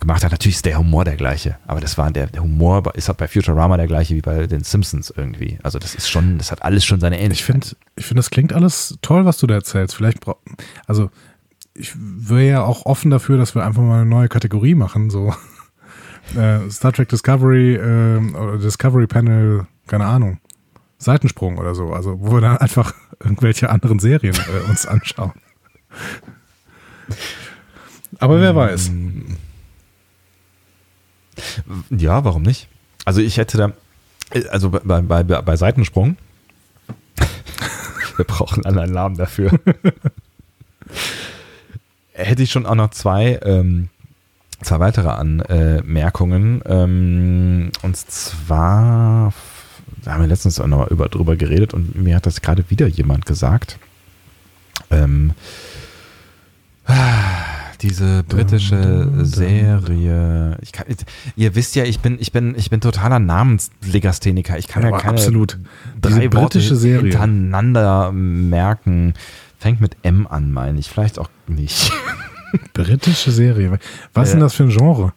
gemacht 0.00 0.24
hat. 0.24 0.32
Natürlich 0.32 0.56
ist 0.56 0.64
der 0.66 0.78
Humor 0.78 1.04
der 1.04 1.16
gleiche, 1.16 1.58
aber 1.66 1.80
das 1.80 1.96
war 1.98 2.10
der, 2.10 2.26
der 2.26 2.42
Humor 2.42 2.82
ist 2.94 3.08
halt 3.08 3.18
bei 3.18 3.28
Futurama 3.28 3.76
der 3.76 3.86
gleiche 3.86 4.14
wie 4.16 4.20
bei 4.22 4.46
den 4.46 4.64
Simpsons 4.64 5.12
irgendwie. 5.14 5.58
Also 5.62 5.78
das 5.78 5.94
ist 5.94 6.08
schon, 6.10 6.38
das 6.38 6.50
hat 6.50 6.62
alles 6.62 6.84
schon 6.84 7.00
seine 7.00 7.16
Ich 7.18 7.22
Ähnlichkeit. 7.24 7.46
finde, 7.64 7.76
ich 7.96 8.06
finde, 8.06 8.18
das 8.20 8.30
klingt 8.30 8.52
alles 8.52 8.98
toll, 9.02 9.24
was 9.24 9.38
du 9.38 9.46
da 9.46 9.54
erzählst. 9.54 9.94
Vielleicht, 9.94 10.20
bra- 10.20 10.36
also 10.86 11.10
ich 11.74 11.92
wäre 11.96 12.46
ja 12.48 12.62
auch 12.62 12.84
offen 12.86 13.10
dafür, 13.10 13.38
dass 13.38 13.54
wir 13.54 13.64
einfach 13.64 13.82
mal 13.82 14.00
eine 14.02 14.10
neue 14.10 14.28
Kategorie 14.28 14.74
machen, 14.74 15.08
so 15.10 15.32
äh, 16.36 16.68
Star 16.70 16.92
Trek 16.92 17.08
Discovery 17.08 17.76
ähm, 17.76 18.34
oder 18.34 18.58
Discovery 18.58 19.06
Panel, 19.06 19.66
keine 19.86 20.06
Ahnung, 20.06 20.38
Seitensprung 20.98 21.58
oder 21.58 21.74
so. 21.74 21.92
Also 21.92 22.20
wo 22.20 22.32
wir 22.32 22.40
dann 22.40 22.56
einfach 22.58 22.92
irgendwelche 23.22 23.70
anderen 23.70 23.98
Serien 24.00 24.34
äh, 24.34 24.68
uns 24.68 24.84
anschauen. 24.86 25.32
Aber 28.18 28.40
wer 28.40 28.54
weiß. 28.54 28.90
Ja, 31.90 32.24
warum 32.24 32.42
nicht? 32.42 32.68
Also 33.04 33.20
ich 33.20 33.36
hätte 33.36 33.58
da, 33.58 33.72
also 34.50 34.70
bei, 34.70 35.00
bei, 35.00 35.22
bei, 35.22 35.56
Seitensprung, 35.56 36.16
wir 38.16 38.24
brauchen 38.24 38.64
alle 38.64 38.82
einen 38.82 38.92
Namen 38.92 39.16
dafür, 39.16 39.52
hätte 42.12 42.42
ich 42.42 42.50
schon 42.50 42.66
auch 42.66 42.74
noch 42.74 42.90
zwei, 42.90 43.40
ähm, 43.42 43.88
zwei 44.62 44.80
weitere 44.80 45.08
Anmerkungen. 45.08 46.62
Ähm, 46.66 47.72
und 47.82 47.96
zwar, 47.96 49.32
da 50.04 50.12
haben 50.12 50.20
wir 50.20 50.28
letztens 50.28 50.60
auch 50.60 50.66
noch 50.66 50.90
über, 50.90 51.08
drüber 51.08 51.36
geredet 51.36 51.74
und 51.74 51.96
mir 51.96 52.16
hat 52.16 52.26
das 52.26 52.42
gerade 52.42 52.68
wieder 52.70 52.86
jemand 52.86 53.26
gesagt. 53.26 53.78
Ähm, 54.90 55.32
diese 57.82 58.22
britische 58.24 59.08
Serie. 59.24 60.56
Ich 60.62 60.72
kann, 60.72 60.86
ihr 61.36 61.54
wisst 61.54 61.74
ja, 61.76 61.84
ich 61.84 62.00
bin, 62.00 62.18
ich 62.20 62.32
bin, 62.32 62.54
ich 62.56 62.70
bin 62.70 62.80
totaler 62.80 63.18
Namenslegastheniker. 63.18 64.58
Ich 64.58 64.68
kann 64.68 64.82
Ja, 64.82 64.90
ja, 64.90 64.98
keine 64.98 65.12
absolut. 65.14 65.58
drei 66.00 66.10
Diese 66.18 66.28
britische 66.30 66.76
Serie. 66.76 67.02
hintereinander 67.10 68.12
merken. 68.12 69.14
Fängt 69.58 69.80
mit 69.80 69.96
M 70.02 70.26
an, 70.26 70.52
meine 70.52 70.78
ich. 70.78 70.88
Vielleicht 70.88 71.18
auch 71.18 71.28
nicht. 71.46 71.92
Britische 72.72 73.30
Serie. 73.30 73.78
Was 74.14 74.28
ist 74.28 74.32
denn 74.32 74.40
Äh, 74.40 74.44
das 74.44 74.54
für 74.54 74.64
ein 74.64 74.70
Genre? 74.70 75.12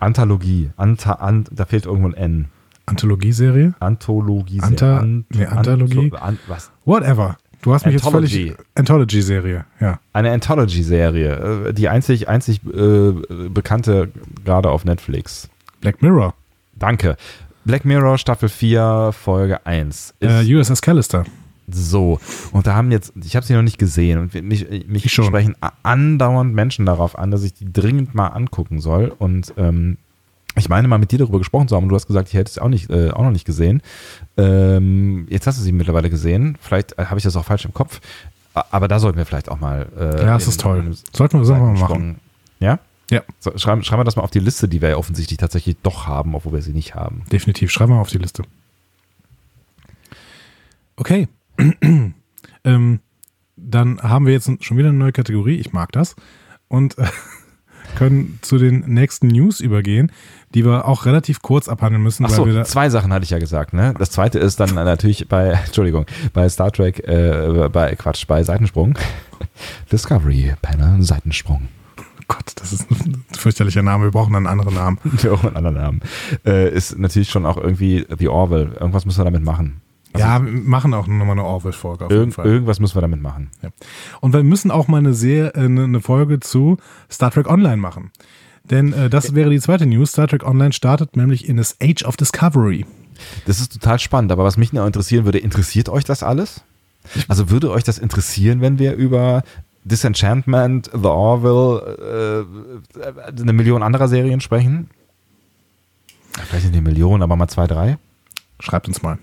Anthologie. 0.00 0.70
Anta, 0.76 1.12
an, 1.12 1.44
da 1.50 1.64
fehlt 1.64 1.86
irgendwo 1.86 2.08
ein 2.08 2.14
N. 2.14 2.44
Anthologieserie? 2.84 3.74
Anthologie. 3.80 4.60
Anta- 4.60 4.98
Ant- 5.00 5.24
nee, 5.34 5.46
Anthologie? 5.46 6.12
Antho- 6.12 6.16
An, 6.18 6.38
was? 6.46 6.70
Whatever. 6.84 7.36
Du 7.66 7.74
hast 7.74 7.84
mich 7.84 7.94
jetzt 7.94 8.06
Anthology. 8.06 8.50
völlig. 8.50 8.56
Anthology-Serie, 8.76 9.64
ja. 9.80 9.98
Eine 10.12 10.30
Anthology-Serie. 10.30 11.66
äh, 11.70 11.72
Die 11.74 11.88
einzig, 11.88 12.28
einzig 12.28 12.60
äh, 12.64 13.12
bekannte 13.48 14.08
gerade 14.44 14.70
auf 14.70 14.84
Netflix. 14.84 15.48
Black 15.80 16.00
Mirror. 16.00 16.32
Danke. 16.76 17.16
Black 17.64 17.84
Mirror 17.84 18.18
Staffel 18.18 18.48
4, 18.48 19.10
Folge 19.12 19.66
1. 19.66 20.14
Ist 20.20 20.30
Äh, 20.48 20.54
USS 20.54 20.80
Callister. 20.80 21.24
so. 21.68 22.20
Und 22.52 22.68
da 22.68 22.76
haben 22.76 22.92
jetzt, 22.92 23.12
ich 23.24 23.34
habe 23.34 23.44
sie 23.44 23.54
noch 23.54 23.62
nicht 23.62 23.78
gesehen 23.78 24.20
und 24.20 24.34
mich, 24.44 24.64
mich 24.86 25.04
Ich 25.04 25.12
schon. 25.12 25.24
sprechen 25.24 25.56
andauernd 25.82 26.54
Menschen 26.54 26.86
darauf 26.86 27.18
an, 27.18 27.32
dass 27.32 27.42
ich 27.42 27.52
die 27.54 27.72
dringend 27.72 28.14
mal 28.14 28.28
angucken 28.28 28.80
soll. 28.80 29.12
Und 29.18 29.52
ähm, 29.56 29.98
ich 30.56 30.68
meine 30.68 30.88
mal 30.88 30.98
mit 30.98 31.12
dir 31.12 31.18
darüber 31.18 31.38
gesprochen 31.38 31.68
zu 31.68 31.76
haben 31.76 31.84
und 31.84 31.88
du 31.90 31.94
hast 31.96 32.06
gesagt, 32.06 32.28
ich 32.28 32.34
hätte 32.34 32.50
es 32.50 32.58
auch, 32.58 32.68
nicht, 32.68 32.90
äh, 32.90 33.10
auch 33.10 33.22
noch 33.22 33.30
nicht 33.30 33.44
gesehen. 33.44 33.82
Ähm, 34.36 35.26
jetzt 35.30 35.46
hast 35.46 35.58
du 35.58 35.62
sie 35.62 35.72
mittlerweile 35.72 36.10
gesehen. 36.10 36.56
Vielleicht 36.60 36.98
äh, 36.98 37.06
habe 37.06 37.18
ich 37.18 37.24
das 37.24 37.36
auch 37.36 37.44
falsch 37.44 37.64
im 37.64 37.74
Kopf. 37.74 38.00
Aber 38.70 38.88
da 38.88 38.98
sollten 38.98 39.18
wir 39.18 39.26
vielleicht 39.26 39.50
auch 39.50 39.60
mal. 39.60 39.86
Äh, 39.98 40.24
Ja, 40.24 40.36
es 40.36 40.44
in- 40.44 40.48
ist 40.50 40.60
toll. 40.60 40.96
Sollten 41.12 41.38
wir, 41.38 41.44
sollten 41.44 41.62
wir 41.64 41.72
mal 41.72 41.78
machen. 41.80 42.16
Ja? 42.58 42.78
Ja, 43.10 43.20
So, 43.38 43.56
schreiben, 43.56 43.84
schreiben 43.84 44.00
wir 44.00 44.04
das 44.04 44.16
mal 44.16 44.22
auf 44.22 44.30
die 44.30 44.38
Liste, 44.40 44.66
die 44.66 44.80
wir 44.82 44.88
ja 44.88 44.96
offensichtlich 44.96 45.36
tatsächlich 45.38 45.76
doch 45.82 46.06
haben, 46.06 46.34
obwohl 46.34 46.54
wir 46.54 46.62
sie 46.62 46.72
nicht 46.72 46.94
haben. 46.94 47.22
definitiv. 47.30 47.70
Schreib 47.70 47.88
mal 47.88 48.00
auf 48.00 48.08
die 48.08 48.18
Liste. 48.18 48.42
Okay. 50.96 51.28
ähm, 52.64 53.00
dann 53.56 54.00
haben 54.02 54.26
wir 54.26 54.32
jetzt 54.32 54.50
schon 54.64 54.76
wieder 54.76 54.88
eine 54.88 54.98
neue 54.98 55.12
Kategorie. 55.12 55.56
Ich 55.56 55.72
mag 55.72 55.92
das. 55.92 56.16
Und 56.68 56.98
äh, 56.98 57.06
können 57.96 58.38
zu 58.42 58.58
den 58.58 58.80
nächsten 58.86 59.26
News 59.28 59.60
übergehen, 59.60 60.12
die 60.54 60.64
wir 60.64 60.86
auch 60.86 61.06
relativ 61.06 61.42
kurz 61.42 61.68
abhandeln 61.68 62.02
müssen, 62.02 62.24
Ach 62.24 62.30
so, 62.30 62.62
zwei 62.62 62.88
Sachen 62.88 63.12
hatte 63.12 63.24
ich 63.24 63.30
ja 63.30 63.38
gesagt. 63.38 63.72
Ne? 63.72 63.94
Das 63.98 64.10
zweite 64.10 64.38
ist 64.38 64.60
dann 64.60 64.74
natürlich 64.74 65.28
bei, 65.28 65.48
Entschuldigung, 65.66 66.06
bei 66.32 66.48
Star 66.48 66.70
Trek, 66.70 67.00
äh, 67.06 67.68
bei 67.72 67.94
Quatsch, 67.96 68.26
bei 68.26 68.42
Seitensprung. 68.42 68.96
Discovery 69.92 70.54
Panel 70.62 71.02
Seitensprung. 71.02 71.68
Gott, 72.28 72.52
das 72.56 72.72
ist 72.72 72.90
ein 72.90 73.24
fürchterlicher 73.32 73.82
Name. 73.82 74.04
Wir 74.04 74.10
brauchen 74.10 74.34
einen 74.34 74.46
anderen 74.46 74.74
Namen. 74.74 74.98
Wir 75.04 75.32
auch 75.32 75.44
einen 75.44 75.56
anderen 75.56 75.76
Namen. 75.76 76.00
Äh, 76.44 76.70
ist 76.70 76.98
natürlich 76.98 77.30
schon 77.30 77.46
auch 77.46 77.56
irgendwie 77.56 78.04
The 78.18 78.28
Orville. 78.28 78.72
Irgendwas 78.80 79.06
müssen 79.06 79.20
wir 79.20 79.24
damit 79.24 79.44
machen. 79.44 79.80
Also 80.12 80.26
ja, 80.26 80.42
wir 80.44 80.52
machen 80.52 80.94
auch 80.94 81.06
nochmal 81.06 81.32
eine 81.32 81.44
Orwell-Folge 81.44 82.06
auf 82.06 82.10
jeden 82.10 82.32
Fall. 82.32 82.46
irgendwas 82.46 82.80
müssen 82.80 82.94
wir 82.96 83.02
damit 83.02 83.20
machen. 83.20 83.50
Und 84.20 84.32
wir 84.32 84.42
müssen 84.42 84.70
auch 84.70 84.88
mal 84.88 84.98
eine, 84.98 85.14
sehr, 85.14 85.56
äh, 85.56 85.60
eine 85.60 85.84
eine 85.84 86.00
Folge 86.00 86.40
zu 86.40 86.78
Star 87.10 87.30
Trek 87.30 87.48
Online 87.48 87.76
machen. 87.76 88.12
Denn 88.64 88.92
äh, 88.92 89.10
das 89.10 89.34
wäre 89.34 89.50
die 89.50 89.60
zweite 89.60 89.86
News. 89.86 90.12
Star 90.12 90.28
Trek 90.28 90.44
Online 90.44 90.72
startet 90.72 91.16
nämlich 91.16 91.48
in 91.48 91.56
das 91.56 91.76
Age 91.82 92.04
of 92.04 92.16
Discovery. 92.16 92.86
Das 93.46 93.60
ist 93.60 93.72
total 93.72 93.98
spannend, 93.98 94.32
aber 94.32 94.44
was 94.44 94.56
mich 94.56 94.72
noch 94.72 94.86
interessieren 94.86 95.24
würde, 95.24 95.38
interessiert 95.38 95.88
euch 95.88 96.04
das 96.04 96.22
alles? 96.22 96.62
Also 97.28 97.50
würde 97.50 97.70
euch 97.70 97.84
das 97.84 97.98
interessieren, 97.98 98.60
wenn 98.60 98.78
wir 98.78 98.94
über 98.94 99.42
Disenchantment, 99.84 100.90
The 100.92 101.06
Orville, 101.06 102.46
äh, 103.00 103.40
eine 103.40 103.52
Million 103.52 103.82
anderer 103.82 104.08
Serien 104.08 104.40
sprechen? 104.40 104.90
Vielleicht 106.32 106.66
nicht 106.66 106.74
eine 106.74 106.82
Million, 106.82 107.22
aber 107.22 107.36
mal 107.36 107.48
zwei, 107.48 107.66
drei. 107.66 107.96
Schreibt 108.58 108.88
uns 108.88 109.02
mal. 109.02 109.18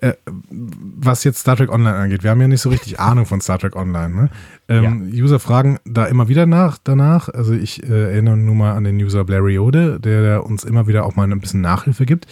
Äh, 0.00 0.14
was 0.50 1.24
jetzt 1.24 1.40
Star 1.40 1.56
Trek 1.56 1.70
Online 1.70 1.94
angeht, 1.94 2.22
wir 2.22 2.30
haben 2.30 2.40
ja 2.40 2.48
nicht 2.48 2.60
so 2.60 2.70
richtig 2.70 3.00
Ahnung 3.00 3.26
von 3.26 3.40
Star 3.40 3.58
Trek 3.58 3.76
Online. 3.76 4.14
Ne? 4.14 4.30
Ähm, 4.68 5.10
User 5.12 5.38
fragen 5.38 5.78
da 5.84 6.06
immer 6.06 6.28
wieder 6.28 6.46
nach 6.46 6.78
danach. 6.82 7.28
Also 7.28 7.52
ich 7.54 7.82
äh, 7.82 8.12
erinnere 8.12 8.36
nur 8.36 8.54
mal 8.54 8.74
an 8.74 8.84
den 8.84 8.96
User 8.96 9.24
Blariode, 9.24 10.00
der, 10.00 10.22
der 10.22 10.46
uns 10.46 10.64
immer 10.64 10.86
wieder 10.86 11.04
auch 11.04 11.16
mal 11.16 11.30
ein 11.30 11.40
bisschen 11.40 11.60
Nachhilfe 11.60 12.06
gibt. 12.06 12.26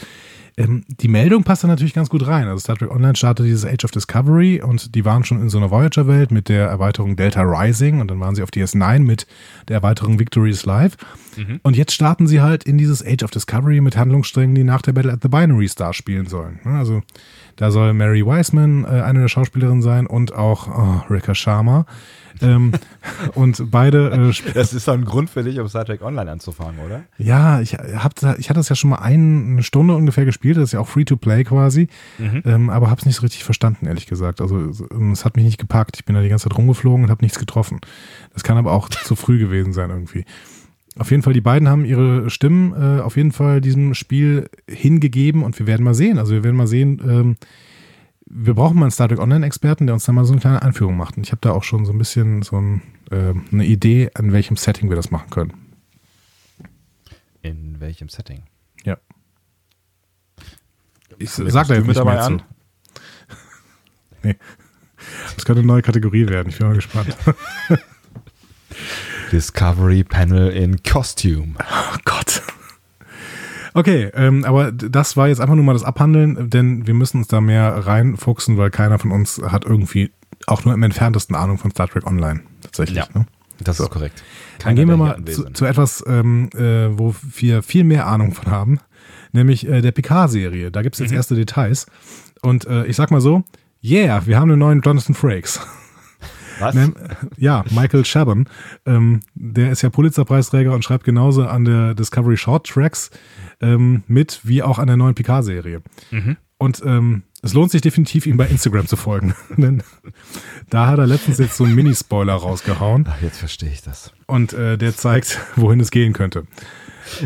Ähm, 0.57 0.85
die 0.89 1.09
Meldung 1.09 1.43
passt 1.43 1.65
da 1.65 1.69
natürlich 1.69 1.95
ganz 1.95 2.09
gut 2.09 2.27
rein. 2.29 2.47
Also 2.47 2.61
Star 2.61 2.77
Trek 2.77 2.91
Online 2.91 3.17
startet 3.17 3.47
dieses 3.47 3.65
Age 3.67 3.85
of 3.85 3.91
Discovery 3.91 4.63
und 4.63 4.95
die 4.95 5.05
waren 5.05 5.25
schon 5.25 5.43
in 5.43 5.49
so 5.49 5.59
einer 5.59 5.71
Voyager-Welt 5.73 6.31
mit 6.31 6.49
der 6.49 6.69
Erweiterung 6.69 7.17
Delta 7.17 7.43
Rising 7.43 8.01
und 8.01 8.09
dann 8.09 8.21
waren 8.21 8.37
sie 8.37 8.43
auf 8.43 8.51
DS9 8.51 9.01
mit 9.01 9.27
der 9.67 9.77
Erweiterung 9.77 10.21
Victory 10.21 10.51
is 10.51 10.65
Live. 10.65 10.97
Und 11.65 11.77
jetzt 11.77 11.93
starten 11.93 12.29
sie 12.29 12.41
halt 12.41 12.63
in 12.63 12.79
dieses 12.79 13.05
Age 13.05 13.25
of 13.25 13.33
Discovery 13.33 13.81
mit 13.81 13.97
Handlungssträngen, 13.97 14.55
die 14.55 14.63
nach 14.63 14.83
der 14.83 14.93
Battle 14.93 15.13
at 15.13 15.23
the 15.23 15.29
Binary 15.29 15.67
Star 15.67 15.93
spielen 15.93 16.27
sollen. 16.27 16.61
Ne, 16.63 16.79
Also 16.79 17.03
da 17.57 17.71
soll 17.71 17.93
Mary 17.95 18.25
Wiseman 18.25 18.85
äh, 18.85 19.03
eine 19.03 19.21
der 19.21 19.29
Schauspielerinnen 19.29 19.83
sein 19.83 20.07
und 20.07 20.35
auch 20.35 20.69
oh, 20.69 21.13
Rika 21.13 21.35
Sharma. 21.35 21.87
Ähm, 22.43 22.73
und 23.35 23.71
beide 23.71 24.11
äh, 24.11 24.53
Das 24.55 24.73
ist 24.73 24.89
doch 24.89 24.95
ein 24.95 25.05
Grund 25.05 25.31
für 25.31 25.45
dich, 25.45 25.59
um 25.61 25.69
Star 25.69 25.85
Trek 25.85 26.03
Online 26.03 26.31
anzufangen, 26.31 26.81
oder? 26.85 27.05
ja, 27.17 27.61
ich, 27.61 27.75
hab, 27.75 28.15
ich 28.39 28.51
hatte 28.51 28.59
das 28.59 28.69
ja 28.69 28.77
schon 28.77 28.91
mal 28.91 28.99
ein, 28.99 29.53
eine 29.53 29.63
Stunde 29.63 29.95
ungefähr 29.95 30.25
gespielt, 30.25 30.57
das 30.57 30.65
ist 30.65 30.73
ja 30.73 30.81
auch 30.81 30.89
Free-to-Play 30.89 31.45
quasi, 31.45 31.89
ähm, 32.45 32.71
aber 32.71 32.91
habe 32.91 33.01
es 33.01 33.07
nicht 33.07 33.17
so 33.17 33.23
richtig 33.23 33.45
verstanden, 33.45 33.87
ehrlich 33.87 34.07
gesagt. 34.07 34.41
Also 34.41 34.73
so, 34.73 34.89
ähm, 34.91 35.13
es 35.13 35.25
hat 35.25 35.37
mich 35.37 35.45
nicht 35.45 35.59
gepackt. 35.59 35.97
Ich 35.97 36.05
bin 36.05 36.15
da 36.15 36.23
die 36.23 36.29
ganze 36.29 36.49
Zeit 36.49 36.59
rumgeflogen 36.59 37.05
und 37.05 37.11
habe 37.11 37.25
nichts 37.25 37.39
getroffen. 37.39 37.81
Das 38.33 38.43
kann 38.43 38.57
aber 38.57 38.73
auch 38.73 38.89
zu 38.89 39.15
früh 39.15 39.39
gewesen 39.39 39.73
sein 39.73 39.91
irgendwie. 39.91 40.25
Auf 40.97 41.11
jeden 41.11 41.23
Fall, 41.23 41.33
die 41.33 41.41
beiden 41.41 41.69
haben 41.69 41.85
ihre 41.85 42.31
Stimmen 42.31 42.73
äh, 42.73 43.01
auf 43.01 43.17
jeden 43.17 43.33
Fall 43.33 43.61
diesem 43.61 43.95
Spiel 43.95 44.49
hingegeben 44.69 45.43
und 45.43 45.59
wir 45.59 45.67
werden 45.67 45.83
mal 45.83 45.95
sehen. 45.95 46.19
Also 46.19 46.35
wir 46.35 46.45
werden 46.45 46.57
mal 46.57 46.69
sehen, 46.69 47.01
ähm, 47.05 47.37
wir 48.27 48.55
brauchen 48.55 48.77
mal 48.79 48.85
einen 48.87 48.91
Star 48.93 49.09
Trek 49.09 49.19
Online-Experten, 49.19 49.87
der 49.87 49.95
uns 49.95 50.05
da 50.05 50.13
mal 50.13 50.25
so 50.25 50.33
eine 50.33 50.41
kleine 50.41 50.63
Einführung 50.63 50.97
macht. 50.97 51.17
Und 51.17 51.25
ich 51.25 51.33
habe 51.33 51.41
da 51.41 51.51
auch 51.51 51.65
schon 51.65 51.85
so 51.85 51.93
ein 51.93 51.99
bisschen 51.99 52.43
so 52.43 52.57
ein, 52.57 52.83
ähm, 53.11 53.45
eine 53.53 53.65
Idee, 53.65 54.11
an 54.15 54.33
welchem 54.33 54.57
Setting 54.57 54.89
wir 54.89 54.97
das 54.97 55.11
machen 55.11 55.31
können. 55.31 55.53
In 57.43 57.81
welchem 57.81 58.09
Setting? 58.09 58.45
Ja. 58.85 58.97
Ich 61.19 61.37
Haben 61.37 61.45
wir 61.45 61.53
sag 61.53 61.67
da 61.69 61.75
jetzt 61.75 61.87
nicht 61.87 61.99
dabei 61.99 62.15
mehr 62.15 62.25
an? 62.25 62.39
zu. 62.39 62.45
Nee. 64.23 64.37
Das 65.35 65.45
könnte 65.45 65.61
eine 65.61 65.67
neue 65.67 65.83
Kategorie 65.83 66.29
werden. 66.29 66.49
Ich 66.49 66.59
bin 66.59 66.67
mal 66.69 66.75
gespannt. 66.75 67.17
Discovery 69.33 70.05
Panel 70.05 70.51
in 70.51 70.83
Costume. 70.83 71.55
Oh 71.61 71.97
Gott. 72.05 72.43
Okay, 73.77 74.11
ähm, 74.15 74.45
aber 74.45 74.71
das 74.71 75.17
war 75.17 75.27
jetzt 75.29 75.41
einfach 75.41 75.57
nur 75.57 75.65
mal 75.65 75.73
das 75.73 75.83
Abhandeln, 75.83 76.49
denn 76.49 76.87
wir 76.87 76.95
müssen 76.95 77.19
uns 77.19 77.29
da 77.29 77.41
mehr 77.41 77.87
reinfuchsen, 77.87 78.57
weil 78.57 78.71
keiner 78.71 78.99
von 79.01 79.11
uns 79.11 79.41
hat 79.45 79.65
irgendwie 79.65 80.13
auch 80.47 80.65
nur 80.65 80.75
im 80.75 80.83
entferntesten 80.83 81.35
Ahnung 81.35 81.59
von 81.59 81.73
Star 81.73 81.89
Trek 81.89 82.07
Online. 82.07 82.41
Tatsächlich. 82.61 82.99
Ja. 82.99 83.07
Ne? 83.15 83.27
Das 83.61 83.79
So. 83.79 83.85
ist 83.85 83.91
korrekt. 83.91 84.23
Dann 84.61 84.77
gehen 84.77 84.89
wir 84.89 84.97
mal 84.97 85.25
zu, 85.25 85.45
zu 85.53 85.65
etwas, 85.65 86.05
ähm, 86.07 86.51
äh, 86.55 86.97
wo 86.97 87.15
wir 87.37 87.63
viel 87.63 87.83
mehr 87.85 88.07
Ahnung 88.07 88.33
von 88.33 88.47
haben, 88.51 88.79
nämlich 89.33 89.67
äh, 89.69 89.81
der 89.81 89.91
Picard-Serie. 89.93 90.71
Da 90.71 90.83
gibt 90.83 90.95
es 90.95 91.01
jetzt 91.01 91.11
Mhm. 91.11 91.17
erste 91.17 91.35
Details. 91.35 91.87
Und 92.43 92.67
äh, 92.67 92.85
ich 92.87 92.95
sag 92.95 93.11
mal 93.11 93.21
so, 93.21 93.43
yeah, 93.83 94.25
wir 94.27 94.39
haben 94.39 94.51
einen 94.51 94.61
neuen 94.61 94.83
Jonathan 94.83 95.15
Frakes. 95.17 95.61
Was? 96.61 96.77
Ja, 97.37 97.65
Michael 97.71 98.05
Chabon. 98.05 98.49
Ähm, 98.87 99.21
der 99.35 99.71
ist 99.71 99.83
ja 99.83 99.91
Pulitzerpreisträger 99.91 100.73
und 100.73 100.85
schreibt 100.85 101.05
genauso 101.05 101.47
an 101.47 101.65
der 101.65 101.95
Discovery 101.95 102.37
Short 102.37 102.67
Tracks 102.67 103.11
ähm, 103.61 104.03
mit, 104.07 104.41
wie 104.45 104.63
auch 104.63 104.79
an 104.79 104.87
der 104.87 104.97
neuen 104.97 105.15
Picard-Serie. 105.15 105.83
Und 106.59 106.83
ähm, 106.85 107.25
es 107.43 107.53
lohnt 107.53 107.71
sich 107.71 107.83
definitiv, 107.83 108.27
ihm 108.27 108.37
bei 108.37 108.47
Instagram 108.47 108.87
zu 108.87 108.97
folgen. 108.97 109.35
Denn 109.57 109.83
da 110.71 110.87
hat 110.87 110.99
er 110.99 111.07
letztens 111.07 111.39
jetzt 111.39 111.57
so 111.57 111.65
einen 111.65 111.75
Mini-Spoiler 111.75 112.33
rausgehauen 112.35 113.07
Ach, 113.09 113.21
jetzt 113.21 113.39
verstehe 113.39 113.71
ich 113.71 113.83
das. 113.83 114.13
und 114.27 114.53
äh, 114.55 114.79
der 114.79 114.97
zeigt, 114.97 115.39
wohin 115.57 115.81
es 115.81 115.91
gehen 115.91 116.13
könnte. 116.15 116.45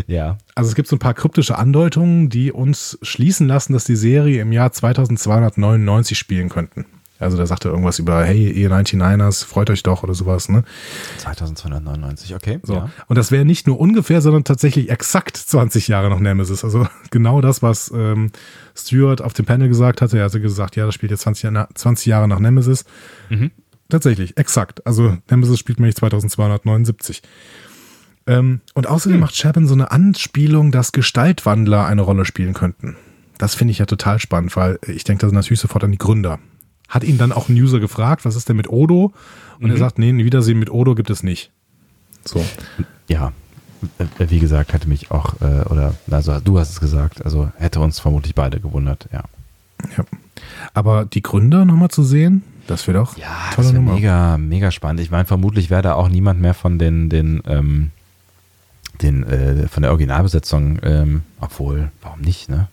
Ja. 0.09 0.39
Also 0.57 0.71
es 0.71 0.75
gibt 0.75 0.89
so 0.89 0.97
ein 0.97 0.99
paar 0.99 1.15
kryptische 1.15 1.57
Andeutungen, 1.57 2.31
die 2.31 2.51
uns 2.51 2.99
schließen 3.03 3.47
lassen, 3.47 3.75
dass 3.75 3.85
die 3.85 3.95
Serie 3.95 4.43
im 4.43 4.51
Jahr 4.51 4.73
2299 4.73 6.19
spielen 6.19 6.49
könnten. 6.49 6.85
Also 7.19 7.37
da 7.37 7.47
sagt 7.47 7.65
er 7.65 7.71
irgendwas 7.73 7.99
über, 7.99 8.25
hey, 8.25 8.51
ihr 8.51 8.71
99ers, 8.71 9.45
freut 9.45 9.71
euch 9.71 9.83
doch 9.83 10.03
oder 10.05 10.15
sowas, 10.15 10.49
ne? 10.49 10.63
2299, 11.19 12.35
okay. 12.35 12.61
So. 12.63 12.75
Ja. 12.75 12.91
Und 13.09 13.17
das 13.19 13.31
wäre 13.33 13.45
nicht 13.45 13.67
nur 13.67 13.81
ungefähr, 13.81 14.21
sondern 14.21 14.45
tatsächlich 14.45 14.91
exakt 14.91 15.37
20 15.37 15.89
Jahre 15.89 16.11
nach 16.11 16.21
Nemesis. 16.21 16.65
Also 16.65 16.87
genau 17.11 17.41
das, 17.41 17.63
was 17.63 17.91
ähm, 17.95 18.31
Stewart 18.77 19.21
auf 19.23 19.33
dem 19.33 19.47
Panel 19.47 19.69
gesagt 19.69 20.01
hatte. 20.01 20.19
Er 20.19 20.25
hatte 20.27 20.41
gesagt, 20.41 20.77
ja, 20.77 20.87
das 20.87 20.95
spielt 20.95 21.11
jetzt 21.11 21.23
20, 21.23 21.43
Jahre- 21.45 21.69
20 21.75 22.07
Jahre 22.07 22.29
nach 22.29 22.39
Nemesis. 22.39 22.85
Mhm. 23.31 23.51
Tatsächlich, 23.89 24.37
exakt. 24.37 24.87
Also 24.87 25.17
Nemesis 25.31 25.59
spielt 25.59 25.81
nämlich 25.81 25.97
2279. 25.97 27.23
Ähm, 28.27 28.61
und 28.75 28.87
außerdem 28.87 29.19
macht 29.19 29.35
Chapin 29.37 29.67
so 29.67 29.75
eine 29.75 29.91
Anspielung, 29.91 30.71
dass 30.71 30.93
Gestaltwandler 30.93 31.87
eine 31.87 32.03
Rolle 32.03 32.25
spielen 32.27 32.53
könnten. 32.55 32.97
Das 33.39 33.55
finde 33.55 33.73
ich 33.73 33.79
ja 33.79 33.87
total 33.87 34.19
spannend, 34.19 34.55
weil 34.57 34.79
ich 34.87 35.05
denke 35.05 35.27
da 35.27 35.33
natürlich 35.33 35.61
sofort 35.61 35.85
an 35.85 35.93
die 35.93 35.99
Gründer. 35.99 36.39
Hat 36.89 37.05
ihn 37.05 37.19
dann 37.19 37.33
auch 37.33 37.49
ein 37.49 37.55
User 37.55 37.81
gefragt, 37.81 38.25
was 38.25 38.35
ist 38.37 38.49
denn 38.49 38.57
mit 38.57 38.69
Odo? 38.71 39.13
Und 39.61 39.71
er 39.71 39.77
sagt, 39.77 39.99
nee, 39.99 40.09
ein 40.11 40.19
Wiedersehen 40.19 40.59
mit 40.59 40.71
Odo 40.71 40.95
gibt 40.95 41.11
es 41.11 41.23
nicht. 41.23 41.51
So. 42.25 42.45
Ja. 43.09 43.33
Wie 44.19 44.39
gesagt, 44.41 44.73
hätte 44.73 44.89
mich 44.89 45.11
auch, 45.11 45.41
äh, 45.41 45.63
oder, 45.71 45.95
also 46.11 46.41
du 46.41 46.59
hast 46.59 46.71
es 46.71 46.81
gesagt, 46.81 47.25
also 47.25 47.53
hätte 47.57 47.79
uns 47.81 48.01
vermutlich 48.01 48.35
beide 48.35 48.59
gewundert, 48.61 49.09
ja. 49.13 49.23
Ja. 49.97 50.05
Aber 50.75 51.05
die 51.05 51.23
Gründer 51.23 51.65
nochmal 51.65 51.89
zu 51.89 52.03
sehen, 52.03 52.43
das 52.67 52.87
wäre 52.89 52.99
doch 52.99 53.17
Ja, 53.17 53.51
tolle 53.55 53.69
das 53.69 53.75
Nummer. 53.75 53.95
mega, 53.95 54.37
mega 54.37 54.71
spannend. 54.73 55.01
Ich 55.01 55.11
meine, 55.11 55.25
vermutlich 55.27 55.71
wäre 55.71 55.83
da 55.83 55.95
auch 55.95 56.09
niemand 56.09 56.41
mehr 56.41 56.55
von 56.55 56.79
den, 56.81 57.09
den, 57.09 57.43
ähm, 57.47 57.91
den, 59.01 59.23
äh, 59.25 59.69
von 59.69 59.83
der 59.83 59.93
Originalbesetzung, 59.93 60.81
ähm, 60.83 61.23
obwohl, 61.41 61.91
warum 62.03 62.21
nicht, 62.21 62.49
ne? 62.49 62.67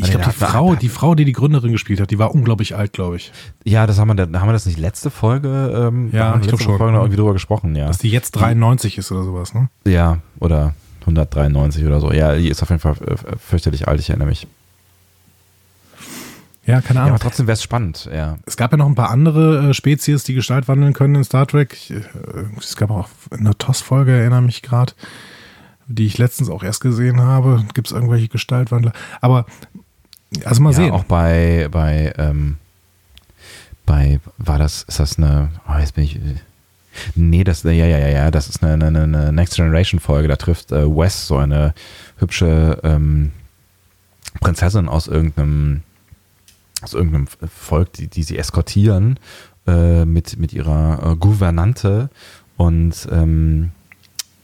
Ich 0.00 0.10
glaube, 0.10 0.24
die 0.26 0.32
Frau, 0.32 0.74
die 0.74 0.88
Frau, 0.88 1.14
die 1.14 1.24
die 1.24 1.32
Gründerin 1.32 1.72
gespielt 1.72 2.00
hat, 2.00 2.10
die 2.10 2.18
war 2.18 2.34
unglaublich 2.34 2.76
alt, 2.76 2.92
glaube 2.92 3.16
ich. 3.16 3.32
Ja, 3.64 3.86
das 3.86 3.98
haben 3.98 4.08
wir, 4.16 4.24
haben 4.40 4.48
wir 4.48 4.52
das 4.52 4.66
nicht 4.66 4.78
letzte 4.78 5.10
Folge, 5.10 5.48
ähm, 5.88 6.10
Ja, 6.12 6.34
ich 6.36 6.42
glaub 6.42 6.52
letzte 6.52 6.64
schon. 6.64 6.76
Folge 6.78 6.92
noch 6.92 7.00
irgendwie 7.00 7.16
drüber 7.16 7.32
gesprochen, 7.32 7.74
ja. 7.74 7.86
Dass 7.86 7.98
die 7.98 8.10
jetzt 8.10 8.32
93 8.32 8.98
ist 8.98 9.10
oder 9.12 9.24
sowas, 9.24 9.54
ne? 9.54 9.68
Ja, 9.86 10.18
oder 10.40 10.74
193 11.00 11.84
oder 11.86 12.00
so. 12.00 12.12
Ja, 12.12 12.34
die 12.36 12.48
ist 12.48 12.62
auf 12.62 12.68
jeden 12.70 12.80
Fall 12.80 12.96
äh, 13.06 13.36
fürchterlich 13.38 13.88
alt, 13.88 13.98
ich 14.00 14.10
erinnere 14.10 14.28
mich. 14.28 14.46
Ja, 16.66 16.82
keine 16.82 16.98
Ja, 16.98 17.04
Ahnung. 17.04 17.14
aber 17.14 17.22
trotzdem 17.22 17.46
wäre 17.46 17.54
es 17.54 17.62
spannend, 17.62 18.10
ja. 18.12 18.36
es 18.44 18.58
gab 18.58 18.72
ja 18.72 18.76
noch 18.76 18.86
ein 18.86 18.94
paar 18.94 19.08
andere 19.08 19.70
äh, 19.70 19.74
Spezies, 19.74 20.24
die 20.24 20.34
Gestalt 20.34 20.68
wandeln 20.68 20.92
können 20.92 21.14
in 21.14 21.24
Star 21.24 21.46
Trek. 21.46 21.72
Ich, 21.72 21.90
äh, 21.92 22.02
es 22.58 22.76
gab 22.76 22.90
auch 22.90 23.08
eine 23.30 23.56
TOS-Folge, 23.56 24.12
erinnere 24.12 24.42
mich 24.42 24.60
gerade, 24.60 24.92
die 25.88 26.06
ich 26.06 26.18
letztens 26.18 26.50
auch 26.50 26.62
erst 26.62 26.80
gesehen 26.80 27.20
habe. 27.20 27.64
Gibt 27.74 27.88
es 27.88 27.92
irgendwelche 27.92 28.28
Gestaltwandler? 28.28 28.92
Aber, 29.20 29.46
also 30.44 30.62
mal 30.62 30.70
ja, 30.70 30.76
sehen. 30.76 30.90
auch 30.92 31.04
bei, 31.04 31.68
bei, 31.70 32.12
ähm, 32.16 32.58
bei, 33.86 34.20
war 34.36 34.58
das, 34.58 34.84
ist 34.84 35.00
das 35.00 35.18
eine, 35.18 35.50
oh, 35.68 35.78
jetzt 35.78 35.94
bin 35.94 36.04
ich, 36.04 36.20
nee, 37.14 37.42
das, 37.42 37.62
ja, 37.62 37.72
ja, 37.72 37.86
ja, 37.86 38.08
ja, 38.08 38.30
das 38.30 38.48
ist 38.48 38.62
eine, 38.62 38.86
eine, 38.86 39.02
eine 39.02 39.32
Next 39.32 39.56
Generation 39.56 39.98
Folge, 39.98 40.28
da 40.28 40.36
trifft 40.36 40.72
äh, 40.72 40.86
Wes 40.86 41.26
so 41.26 41.38
eine 41.38 41.74
hübsche 42.18 42.78
ähm, 42.84 43.32
Prinzessin 44.40 44.88
aus 44.88 45.06
irgendeinem, 45.06 45.82
aus 46.82 46.92
irgendeinem 46.92 47.26
Volk, 47.26 47.94
die, 47.94 48.08
die 48.08 48.22
sie 48.22 48.36
eskortieren 48.36 49.18
äh, 49.66 50.04
mit, 50.04 50.38
mit 50.38 50.52
ihrer 50.52 51.12
äh, 51.12 51.16
Gouvernante 51.16 52.10
und 52.58 53.08
ähm, 53.10 53.70
äh, 53.70 53.77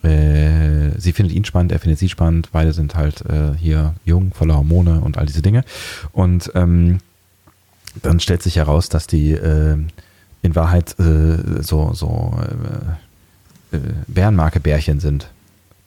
sie 0.05 1.13
findet 1.13 1.35
ihn 1.35 1.45
spannend, 1.45 1.73
er 1.73 1.79
findet 1.79 1.99
sie 1.99 2.09
spannend, 2.09 2.51
beide 2.53 2.73
sind 2.73 2.95
halt 2.95 3.23
äh, 3.23 3.55
hier 3.57 3.95
jung, 4.05 4.33
voller 4.33 4.57
Hormone 4.57 5.01
und 5.01 5.19
all 5.19 5.27
diese 5.27 5.43
Dinge. 5.43 5.65
Und 6.13 6.51
ähm, 6.55 6.99
dann 8.03 8.21
stellt 8.21 8.43
sich 8.43 8.57
heraus, 8.57 8.89
dass 8.89 9.07
die 9.07 9.33
äh, 9.33 9.77
in 10.43 10.55
Wahrheit 10.55 10.99
äh, 10.99 11.63
so, 11.63 11.93
so 11.95 12.39
äh, 13.73 13.77
äh, 13.77 13.81
Bärenmarke-Bärchen 14.09 15.01
sind, 15.01 15.31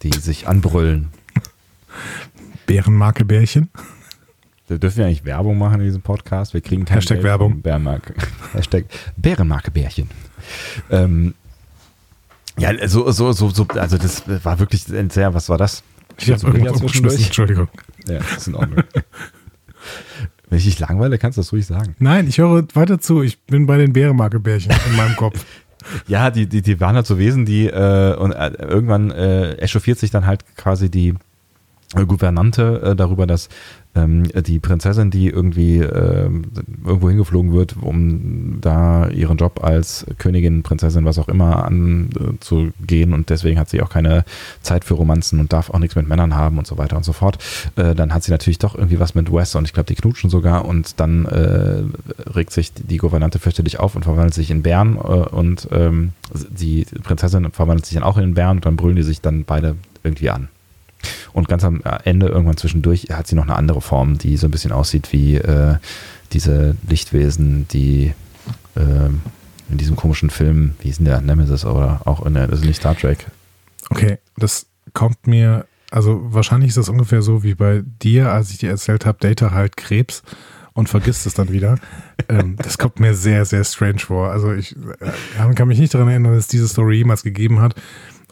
die 0.04 0.12
sich 0.14 0.48
anbrüllen. 0.48 1.10
Bärenmarke 2.66 3.24
Bärchen. 3.24 3.70
Wir 4.68 4.78
dürfen 4.78 5.00
ja 5.00 5.06
eigentlich 5.06 5.24
Werbung 5.24 5.58
machen 5.58 5.80
in 5.80 5.86
diesem 5.86 6.02
Podcast. 6.02 6.54
Wir 6.54 6.62
kriegen 6.62 6.86
Hashtag 6.86 7.18
Geld 7.18 7.24
Werbung. 7.24 7.62
Bärenmarke. 7.62 8.14
Hashtag 8.54 8.86
Bärenmarke-Bärchen. 9.16 10.10
Ähm, 10.90 11.34
ja, 12.58 12.88
so, 12.88 13.10
so, 13.12 13.32
so, 13.32 13.50
so, 13.50 13.68
also 13.76 13.98
das 13.98 14.24
war 14.44 14.60
wirklich 14.60 14.84
sehr, 14.84 15.34
was 15.34 15.50
war 15.50 15.58
das? 15.58 15.84
Ich 16.20 16.32
habe 16.32 16.48
irgendwas 16.48 16.82
umgeschmissen, 16.82 17.26
Entschuldigung. 17.26 17.68
Ja, 18.08 18.20
das 18.20 18.38
ist 18.38 18.48
in 18.48 18.56
Ordnung. 18.56 18.84
Wenn 20.50 20.60
ich 20.60 20.66
dich 20.66 20.80
langweile, 20.80 21.18
kannst 21.18 21.38
du 21.38 21.42
das 21.42 21.52
ruhig 21.52 21.66
sagen. 21.66 21.96
Nein, 22.00 22.28
ich 22.28 22.38
höre 22.38 22.66
weiter 22.74 23.00
zu. 23.00 23.22
Ich 23.22 23.42
bin 23.44 23.66
bei 23.66 23.78
den 23.78 23.94
Bärenmarke 23.94 24.40
Bärchen 24.40 24.74
in 24.90 24.96
meinem 24.96 25.16
Kopf. 25.16 25.46
Ja, 26.06 26.32
die, 26.32 26.48
die, 26.48 26.62
die 26.62 26.82
waren 26.82 26.98
halt 26.98 27.08
so 27.08 27.18
Wesen, 27.18 27.46
die 27.46 27.68
äh, 27.68 28.14
und 28.16 28.34
äh, 28.34 28.52
irgendwann 28.60 29.10
äh, 29.10 29.54
echauffiert 29.54 29.98
sich 29.98 30.12
dann 30.12 30.26
halt 30.26 30.44
quasi 30.58 30.92
die 30.92 31.14
Gouvernante 31.96 32.82
äh, 32.82 32.96
darüber, 32.96 33.26
dass 33.26 33.48
ähm, 33.96 34.24
die 34.34 34.60
Prinzessin, 34.60 35.10
die 35.10 35.30
irgendwie 35.30 35.78
äh, 35.78 36.30
irgendwo 36.86 37.10
hingeflogen 37.10 37.54
wird, 37.54 37.76
um 37.82 38.60
da 38.60 39.08
ihren 39.08 39.38
Job 39.38 39.64
als 39.64 40.06
Königin, 40.18 40.64
Prinzessin, 40.64 41.06
was 41.06 41.18
auch 41.18 41.30
immer 41.30 41.64
anzugehen 41.66 43.14
und 43.14 43.30
deswegen 43.30 43.58
hat 43.58 43.70
sie 43.70 43.82
auch 43.82 43.90
keine 43.90 44.26
Zeit 44.62 44.84
für 44.84 44.96
Romanzen 44.96 45.40
und 45.40 45.54
darf 45.54 45.70
auch 45.70 45.80
nichts 45.80 45.96
mit 45.96 46.10
Männern 46.10 46.36
haben 46.36 46.58
und 46.58 46.68
so 46.68 46.78
weiter 46.78 46.98
und 46.98 47.04
so 47.04 47.14
fort. 47.14 47.38
Äh, 47.78 47.96
dann 47.96 48.14
hat 48.14 48.24
sie 48.24 48.32
natürlich 48.32 48.60
doch 48.60 48.76
irgendwie 48.76 49.00
was 49.00 49.16
mit 49.16 49.32
Wes 49.32 49.56
und 49.56 49.64
ich 49.64 49.74
glaube, 49.74 49.88
die 49.88 49.96
knutschen 49.96 50.30
sogar 50.30 50.66
und 50.66 51.00
dann 51.00 51.26
äh, 51.26 51.84
regt 52.30 52.52
sich 52.52 52.74
die, 52.74 52.98
Gouvernante 52.98 53.40
fürchterlich 53.40 53.80
auf 53.80 53.96
und 53.96 54.04
verwandelt 54.04 54.34
sich 54.34 54.52
in 54.52 54.62
Bären 54.62 54.98
äh, 54.98 55.00
und 55.00 55.70
ähm, 55.72 56.12
die 56.34 56.86
Prinzessin 57.04 57.50
verwandelt 57.52 57.86
sich 57.86 57.96
dann 57.96 58.04
auch 58.04 58.18
in 58.18 58.34
Bären 58.34 58.58
und 58.58 58.66
dann 58.66 58.76
brüllen 58.76 58.98
die 58.98 59.04
sich 59.04 59.22
dann 59.22 59.46
beide 59.46 59.76
irgendwie 60.04 60.30
an. 60.30 60.50
Und 61.34 61.48
ganz 61.48 61.64
am 61.64 61.82
Ende, 62.04 62.28
irgendwann 62.28 62.58
zwischendurch, 62.58 63.08
hat 63.12 63.28
sie 63.28 63.36
noch 63.36 63.44
eine 63.44 63.56
andere 63.56 63.82
Form, 63.82 64.18
die 64.18 64.38
so 64.38 64.48
ein 64.48 64.52
bisschen 64.52 64.72
aussieht 64.72 65.14
wie 65.14 65.36
äh, 65.36 65.76
diese 66.34 66.76
Lichtwesen, 66.88 67.68
die 67.68 68.14
äh, 68.76 69.10
in 69.70 69.78
diesem 69.78 69.96
komischen 69.96 70.30
Film, 70.30 70.76
wie 70.80 70.90
ist 70.90 71.00
denn 71.00 71.06
der, 71.06 71.22
Nemesis 71.22 71.66
oder 71.66 72.02
auch 72.06 72.26
in 72.26 72.34
der, 72.34 72.48
das 72.48 72.60
ist 72.60 72.66
nicht 72.66 72.78
Star 72.78 72.96
Trek. 72.98 73.28
Okay, 73.90 74.18
das 74.38 74.68
kommt 74.94 75.28
mir, 75.28 75.66
also 75.92 76.22
wahrscheinlich 76.34 76.70
ist 76.70 76.78
das 76.78 76.90
ungefähr 76.90 77.22
so 77.22 77.44
wie 77.44 77.56
bei 77.56 77.84
dir, 78.02 78.32
als 78.32 78.52
ich 78.52 78.58
dir 78.58 78.70
erzählt 78.70 79.06
habe, 79.06 79.18
Data 79.20 79.52
halt 79.52 79.78
Krebs 79.78 80.24
und 80.74 80.90
vergisst 80.90 81.26
es 81.26 81.34
dann 81.34 81.52
wieder. 81.52 81.80
ähm, 82.30 82.56
das 82.58 82.78
kommt 82.78 83.00
mir 83.00 83.14
sehr, 83.14 83.46
sehr 83.46 83.64
strange 83.64 84.00
vor. 84.00 84.32
Also 84.32 84.54
ich 84.54 84.76
äh, 85.00 85.54
kann 85.54 85.68
mich 85.68 85.80
nicht 85.80 85.94
daran 85.94 86.08
erinnern, 86.08 86.34
dass 86.34 86.46
es 86.46 86.48
diese 86.48 86.68
Story 86.68 86.98
jemals 86.98 87.24
gegeben 87.24 87.62
hat. 87.62 87.76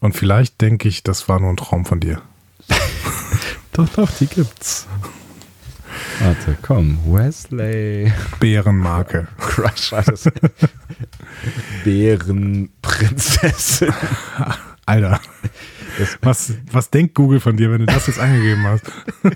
Und 0.01 0.13
vielleicht 0.13 0.61
denke 0.61 0.87
ich, 0.87 1.03
das 1.03 1.27
war 1.29 1.39
nur 1.39 1.49
ein 1.49 1.57
Traum 1.57 1.85
von 1.85 1.99
dir. 1.99 2.21
Doch, 3.73 3.89
doch, 3.89 4.09
die 4.11 4.27
gibt's. 4.27 4.87
Warte, 6.19 6.57
komm, 6.61 6.99
Wesley. 7.05 8.13
Bärenmarke. 8.39 9.27
Crush 9.37 9.91
war 9.91 10.03
das. 10.03 10.31
Bärenprinzessin. 11.83 13.93
Alter. 14.85 15.19
Was, 16.21 16.53
was 16.71 16.89
denkt 16.89 17.15
Google 17.15 17.41
von 17.41 17.57
dir, 17.57 17.69
wenn 17.71 17.79
du 17.79 17.85
das 17.87 18.07
jetzt 18.07 18.19
eingegeben 18.19 18.63
hast? 18.65 18.85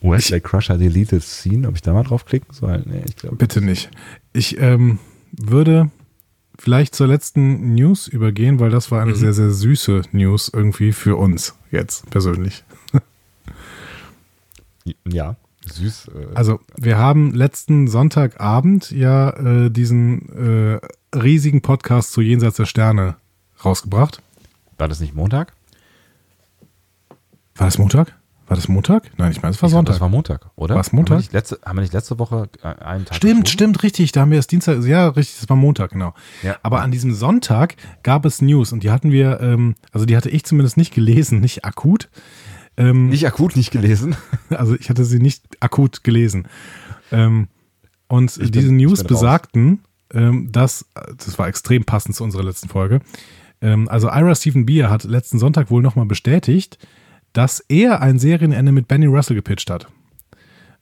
Wesley 0.00 0.40
Crusher 0.40 0.78
Deleted 0.78 1.22
Scene, 1.22 1.68
ob 1.68 1.74
ich 1.74 1.82
da 1.82 1.92
mal 1.92 2.02
draufklicken 2.02 2.50
soll? 2.52 2.82
Nee, 2.86 3.02
ich 3.06 3.16
glaube. 3.16 3.36
Bitte 3.36 3.60
nicht. 3.60 3.90
Ich 4.32 4.58
ähm, 4.58 4.98
würde 5.32 5.90
vielleicht 6.62 6.94
zur 6.94 7.08
letzten 7.08 7.74
News 7.74 8.06
übergehen, 8.06 8.60
weil 8.60 8.70
das 8.70 8.92
war 8.92 9.02
eine 9.02 9.16
sehr, 9.16 9.32
sehr 9.32 9.50
süße 9.50 10.02
News 10.12 10.48
irgendwie 10.48 10.92
für 10.92 11.16
uns 11.16 11.54
jetzt 11.70 12.08
persönlich. 12.10 12.62
Ja, 15.06 15.36
süß. 15.64 16.08
Äh, 16.08 16.34
Also 16.34 16.58
wir 16.76 16.98
haben 16.98 17.32
letzten 17.32 17.86
Sonntagabend 17.86 18.90
ja 18.90 19.30
äh, 19.30 19.70
diesen 19.70 20.28
äh, 20.74 20.80
riesigen 21.16 21.62
Podcast 21.62 22.12
zu 22.12 22.20
Jenseits 22.20 22.56
der 22.56 22.66
Sterne 22.66 23.14
rausgebracht. 23.64 24.20
war 24.78 24.88
das 24.88 24.98
nicht 24.98 25.14
Montag? 25.14 25.52
War 27.54 27.68
das 27.68 27.78
Montag? 27.78 28.12
War 28.52 28.56
das 28.56 28.68
Montag? 28.68 29.10
Nein, 29.16 29.32
ich 29.32 29.40
meine, 29.40 29.54
es 29.54 29.62
war 29.62 29.68
Ich 29.68 29.72
glaub, 29.72 29.78
Sonntag. 29.78 29.94
Das 29.94 30.00
war 30.02 30.08
Montag, 30.10 30.50
oder? 30.56 30.74
War 30.74 30.82
es 30.82 30.92
Montag? 30.92 31.14
Haben 31.14 31.16
wir, 31.16 31.22
nicht 31.22 31.32
letzte, 31.32 31.58
haben 31.64 31.76
wir 31.78 31.80
nicht 31.80 31.94
letzte 31.94 32.18
Woche 32.18 32.50
äh, 32.62 32.66
einen 32.66 33.06
Tag 33.06 33.16
Stimmt, 33.16 33.44
geschoben? 33.44 33.46
stimmt, 33.46 33.82
richtig. 33.82 34.12
Da 34.12 34.20
haben 34.20 34.30
wir 34.30 34.38
es 34.38 34.46
Dienstag, 34.46 34.84
ja, 34.84 35.08
richtig, 35.08 35.40
das 35.40 35.48
war 35.48 35.56
Montag, 35.56 35.92
genau. 35.92 36.12
Ja. 36.42 36.56
Aber 36.62 36.82
an 36.82 36.90
diesem 36.90 37.14
Sonntag 37.14 37.76
gab 38.02 38.26
es 38.26 38.42
News 38.42 38.72
und 38.72 38.82
die 38.82 38.90
hatten 38.90 39.10
wir, 39.10 39.40
ähm, 39.40 39.74
also 39.90 40.04
die 40.04 40.18
hatte 40.18 40.28
ich 40.28 40.44
zumindest 40.44 40.76
nicht 40.76 40.92
gelesen, 40.92 41.40
nicht 41.42 41.64
akut. 41.64 42.10
Ähm, 42.76 43.08
Nicht 43.08 43.26
akut 43.26 43.56
nicht 43.56 43.70
gelesen. 43.70 44.16
also 44.50 44.74
ich 44.74 44.90
hatte 44.90 45.06
sie 45.06 45.18
nicht 45.18 45.44
akut 45.60 46.04
gelesen. 46.04 46.46
Ähm, 47.10 47.48
und 48.08 48.36
diese 48.54 48.66
ich 48.66 48.72
News 48.72 48.98
bin 48.98 49.06
raus. 49.06 49.20
besagten, 49.20 49.80
ähm, 50.12 50.52
dass, 50.52 50.84
das 51.16 51.38
war 51.38 51.48
extrem 51.48 51.84
passend 51.84 52.16
zu 52.16 52.24
unserer 52.24 52.42
letzten 52.42 52.68
Folge, 52.68 53.00
ähm, 53.62 53.88
also 53.88 54.08
Ira 54.08 54.34
Stephen 54.34 54.66
Beer 54.66 54.90
hat 54.90 55.04
letzten 55.04 55.38
Sonntag 55.38 55.70
wohl 55.70 55.80
nochmal 55.82 56.06
bestätigt, 56.06 56.78
dass 57.32 57.60
er 57.68 58.00
ein 58.00 58.18
Serienende 58.18 58.72
mit 58.72 58.88
Benny 58.88 59.06
Russell 59.06 59.36
gepitcht 59.36 59.70
hat. 59.70 59.88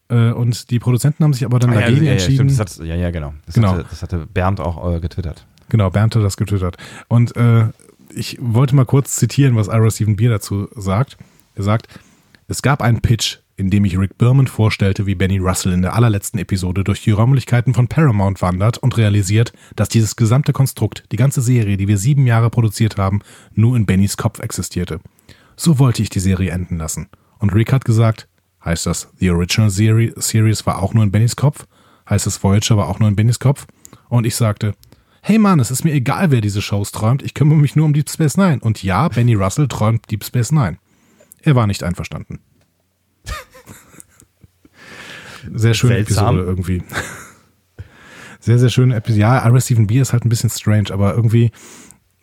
Äh, 0.09 0.33
und 0.33 0.71
die 0.71 0.79
Produzenten 0.79 1.23
haben 1.25 1.33
sich 1.33 1.45
aber 1.45 1.59
dann 1.59 1.71
Ah, 1.71 1.75
ja, 1.75 1.81
dagegen 1.83 1.99
ja, 1.99 2.07
ja, 2.07 2.13
entschieden. 2.13 2.49
stimmt, 2.51 2.61
das 2.69 2.79
hat, 2.79 2.87
ja, 2.87 2.95
ja, 2.97 3.11
genau. 3.11 3.35
Das, 3.47 3.55
Genau. 3.55 3.73
Hatte, 3.73 3.87
das 3.89 4.03
hatte 4.03 4.27
Bernd 4.33 4.61
auch 4.61 4.97
äh, 4.97 5.01
getwittert. 5.01 5.47
Genau, 5.69 5.91
Bernd 5.91 6.17
hat 6.17 6.23
das 6.25 6.37
getwittert. 6.37 6.77
Und 7.09 7.37
äh, 7.37 7.67
ich 8.13 8.37
wollte 8.41 8.75
mal 8.75 8.87
kurz 8.87 9.15
zitieren, 9.17 9.55
was 9.55 9.69
Ira 9.69 9.89
Stephen 9.91 10.17
Beer 10.17 10.31
dazu 10.31 10.69
sagt. 10.75 11.17
Er 11.55 11.63
sagt, 11.63 11.87
es 12.49 12.61
gab 12.63 12.83
einen 12.83 13.01
Pitch, 13.01 13.39
in 13.57 13.71
dem 13.71 13.85
ich 13.85 13.97
Rick 13.97 14.19
Berman 14.19 14.49
vorstellte, 14.49 15.07
wie 15.07 15.15
Benny 15.15 15.39
Russell 15.39 15.73
in 15.73 15.83
der 15.83 15.95
allerletzten 15.95 16.41
Episode 16.41 16.83
durch 16.83 17.05
die 17.05 17.13
Räumlichkeiten 17.13 17.75
von 17.75 17.87
Paramount 17.87 18.43
wandert 18.43 18.79
und 18.79 18.97
realisiert, 18.97 19.53
dass 19.77 19.89
dieses 19.89 20.17
gesamte 20.17 20.53
Konstrukt, 20.53 21.05
die 21.13 21.17
ganze 21.17 21.41
Serie, 21.41 21.77
die 21.77 21.87
wir 21.87 21.99
sieben 21.99 22.27
Jahre 22.27 22.51
produziert 22.51 22.97
haben, 22.97 23.21
nur 23.55 23.77
in 23.77 23.87
Bennys 23.87 24.17
Kopf 24.17 24.41
existierte. 24.41 24.99
So 25.61 25.79
wollte 25.79 26.01
ich 26.03 26.09
die 26.09 26.21
Serie 26.21 26.53
enden 26.53 26.79
lassen. 26.79 27.09
Und 27.39 27.53
Rick 27.55 27.71
hat 27.71 27.85
gesagt, 27.85 28.29
heißt 28.65 28.87
das, 28.87 29.11
The 29.19 29.31
Original 29.31 29.69
Seri- 29.69 30.15
Series 30.17 30.65
war 30.65 30.81
auch 30.83 30.95
nur 30.95 31.05
in 31.05 31.11
Bennys 31.11 31.37
Kopf? 31.37 31.67
Heißt 32.09 32.27
es, 32.27 32.43
Voyager 32.43 32.79
war 32.79 32.89
auch 32.89 32.99
nur 32.99 33.11
in 33.11 33.15
Bennys 33.17 33.39
Kopf? 33.41 33.67
Und 34.09 34.25
ich 34.25 34.37
sagte, 34.37 34.75
hey 35.21 35.37
Mann, 35.39 35.61
es 35.61 35.71
ist 35.71 35.85
mir 35.85 35.93
egal, 35.93 36.31
wer 36.31 36.41
diese 36.41 36.63
Shows 36.63 36.93
träumt, 36.93 37.23
ich 37.23 37.35
kümmere 37.35 37.59
mich 37.59 37.77
nur 37.77 37.85
um 37.85 37.93
Deep 37.93 38.09
Space 38.09 38.39
Nine. 38.39 38.61
Und 38.61 38.83
ja, 38.83 39.09
Benny 39.09 39.35
Russell 39.35 39.69
träumt 39.69 40.11
Deep 40.11 40.25
Space 40.25 40.51
Nine. 40.51 40.79
Er 41.43 41.55
war 41.57 41.67
nicht 41.67 41.83
einverstanden. 41.83 42.39
Sehr 45.53 45.75
schöne 45.75 45.95
Seltsam. 45.97 46.37
Episode 46.37 46.49
irgendwie. 46.51 46.83
Sehr, 48.41 48.59
sehr 48.59 48.71
schöne 48.71 48.97
Episode. 48.97 49.21
Ja, 49.21 49.47
Ira 49.47 49.61
Stephen 49.61 49.87
Beer 49.87 50.01
ist 50.01 50.15
halt 50.15 50.25
ein 50.25 50.31
bisschen 50.31 50.49
strange, 50.49 50.91
aber 50.91 51.15
irgendwie 51.15 51.51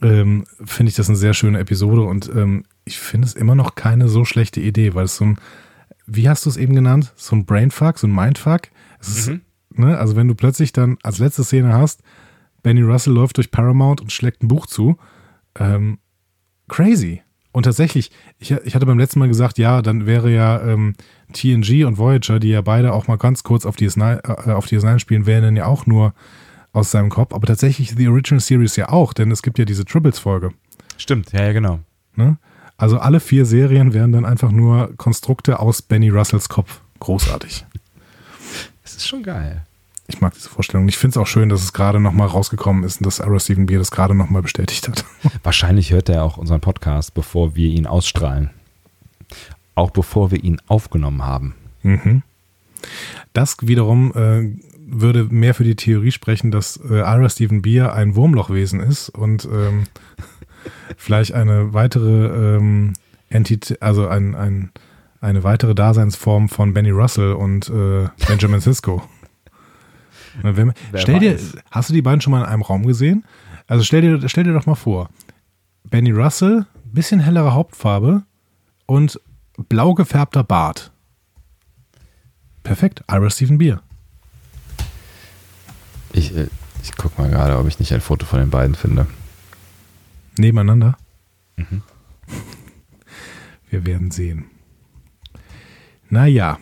ähm, 0.01 0.45
finde 0.65 0.89
ich 0.89 0.95
das 0.95 1.07
eine 1.09 1.17
sehr 1.17 1.35
schöne 1.35 1.59
Episode 1.59 2.01
und 2.01 2.27
ähm, 2.35 2.63
ich 2.87 2.99
finde 2.99 3.27
es 3.27 3.35
immer 3.35 3.53
noch 3.53 3.75
keine 3.75 4.07
so 4.07 4.25
schlechte 4.25 4.61
Idee, 4.61 4.95
weil 4.95 5.05
es 5.05 5.17
so 5.17 5.25
ein, 5.25 5.39
wie 6.05 6.29
hast 6.29 6.45
du 6.45 6.49
es 6.49 6.57
eben 6.57 6.73
genannt? 6.73 7.13
So 7.15 7.35
ein 7.35 7.45
Brainfuck, 7.45 7.99
so 7.99 8.07
ein 8.07 8.15
Mindfuck. 8.15 8.69
Ist, 9.01 9.31
ne, 9.73 9.97
also 9.97 10.15
wenn 10.15 10.27
du 10.27 10.35
plötzlich 10.35 10.73
dann 10.73 10.97
als 11.03 11.19
letzte 11.19 11.43
Szene 11.43 11.73
hast, 11.73 12.01
Benny 12.63 12.81
Russell 12.81 13.13
läuft 13.13 13.37
durch 13.37 13.51
Paramount 13.51 14.01
und 14.01 14.11
schlägt 14.11 14.41
ein 14.41 14.47
Buch 14.47 14.65
zu, 14.65 14.97
ähm, 15.59 15.99
crazy. 16.67 17.21
Und 17.51 17.63
tatsächlich, 17.63 18.11
ich, 18.39 18.51
ich 18.51 18.75
hatte 18.75 18.85
beim 18.85 18.99
letzten 18.99 19.19
Mal 19.19 19.27
gesagt, 19.27 19.57
ja, 19.57 19.81
dann 19.81 20.05
wäre 20.05 20.31
ja 20.31 20.61
ähm, 20.61 20.95
TNG 21.33 21.85
und 21.85 21.97
Voyager, 21.97 22.39
die 22.39 22.49
ja 22.49 22.61
beide 22.61 22.93
auch 22.93 23.07
mal 23.07 23.17
ganz 23.17 23.43
kurz 23.43 23.65
auf 23.65 23.75
DS9, 23.75 24.47
äh, 24.47 24.51
auf 24.51 24.67
DS9 24.67 24.99
spielen, 24.99 25.25
wären 25.25 25.43
dann 25.43 25.55
ja 25.55 25.65
auch 25.65 25.85
nur 25.85 26.13
aus 26.71 26.91
seinem 26.91 27.09
Kopf. 27.09 27.33
Aber 27.33 27.47
tatsächlich 27.47 27.95
die 27.95 28.07
Original 28.07 28.39
Series 28.39 28.75
ja 28.75 28.89
auch, 28.89 29.13
denn 29.13 29.31
es 29.31 29.41
gibt 29.41 29.59
ja 29.59 29.65
diese 29.65 29.85
Tribbles-Folge. 29.85 30.51
Stimmt, 30.97 31.31
ja, 31.31 31.43
ja, 31.43 31.53
genau. 31.53 31.79
Ne? 32.15 32.37
Also 32.77 32.99
alle 32.99 33.19
vier 33.19 33.45
Serien 33.45 33.93
wären 33.93 34.11
dann 34.11 34.25
einfach 34.25 34.51
nur 34.51 34.95
Konstrukte 34.97 35.59
aus 35.59 35.81
Benny 35.81 36.09
Russells 36.09 36.47
Kopf. 36.47 36.81
Großartig. 36.99 37.65
Es 38.83 38.95
ist 38.95 39.07
schon 39.07 39.23
geil. 39.23 39.63
Ich 40.07 40.21
mag 40.21 40.33
diese 40.33 40.47
Vorstellung. 40.47 40.87
Ich 40.87 40.97
finde 40.97 41.11
es 41.11 41.17
auch 41.17 41.27
schön, 41.27 41.49
dass 41.49 41.61
es 41.61 41.73
gerade 41.73 41.99
nochmal 41.99 42.27
rausgekommen 42.27 42.83
ist 42.83 43.01
und 43.01 43.05
dass 43.05 43.19
Ira 43.19 43.39
Stephen 43.39 43.65
Beer 43.65 43.79
das 43.79 43.91
gerade 43.91 44.15
nochmal 44.15 44.41
bestätigt 44.41 44.87
hat. 44.87 45.03
Wahrscheinlich 45.43 45.91
hört 45.91 46.07
er 46.07 46.23
auch 46.23 46.37
unseren 46.37 46.61
Podcast, 46.61 47.13
bevor 47.13 47.55
wir 47.55 47.69
ihn 47.69 47.87
ausstrahlen. 47.87 48.51
Auch 49.75 49.91
bevor 49.91 50.31
wir 50.31 50.43
ihn 50.43 50.61
aufgenommen 50.67 51.25
haben. 51.25 51.55
Mhm. 51.83 52.21
Das 53.33 53.57
wiederum 53.61 54.13
äh, 54.15 54.55
würde 54.77 55.25
mehr 55.25 55.53
für 55.53 55.65
die 55.65 55.75
Theorie 55.75 56.11
sprechen, 56.11 56.51
dass 56.51 56.77
äh, 56.77 56.99
Ira 56.99 57.29
Stephen 57.29 57.61
Beer 57.61 57.93
ein 57.93 58.15
Wurmlochwesen 58.15 58.79
ist 58.79 59.09
und 59.09 59.45
ähm, 59.51 59.83
vielleicht 60.97 61.33
eine 61.33 61.73
weitere 61.73 62.55
ähm, 62.57 62.93
Entität, 63.29 63.81
also 63.81 64.07
ein, 64.07 64.35
ein, 64.35 64.71
eine 65.21 65.43
weitere 65.43 65.75
Daseinsform 65.75 66.49
von 66.49 66.73
Benny 66.73 66.91
Russell 66.91 67.33
und 67.33 67.69
äh, 67.69 68.07
Benjamin 68.27 68.59
Sisko. 68.59 69.01
Wenn- 70.41 70.73
stell 70.95 71.19
dir, 71.19 71.33
weiß. 71.33 71.57
hast 71.71 71.89
du 71.89 71.93
die 71.93 72.01
beiden 72.01 72.21
schon 72.21 72.31
mal 72.31 72.41
in 72.41 72.45
einem 72.47 72.61
Raum 72.61 72.85
gesehen? 72.85 73.25
Also 73.67 73.83
stell 73.83 74.01
dir, 74.01 74.29
stell 74.29 74.43
dir 74.43 74.53
doch 74.53 74.65
mal 74.65 74.75
vor, 74.75 75.09
Benny 75.89 76.11
Russell, 76.11 76.65
bisschen 76.85 77.19
hellere 77.19 77.53
Hauptfarbe 77.53 78.23
und 78.85 79.19
blau 79.69 79.93
gefärbter 79.93 80.43
Bart. 80.43 80.91
Perfekt, 82.63 83.03
Ira 83.09 83.29
Stephen 83.29 83.57
Beer. 83.57 83.81
Ich, 86.13 86.35
äh, 86.35 86.47
ich 86.83 86.95
guck 86.95 87.17
mal 87.17 87.29
gerade, 87.29 87.57
ob 87.57 87.67
ich 87.67 87.79
nicht 87.79 87.93
ein 87.93 88.01
Foto 88.01 88.25
von 88.25 88.39
den 88.39 88.49
beiden 88.49 88.75
finde. 88.75 89.07
Nebeneinander. 90.39 90.97
Mhm. 91.55 91.81
Wir 93.69 93.85
werden 93.85 94.11
sehen. 94.11 94.45
Naja, 96.09 96.57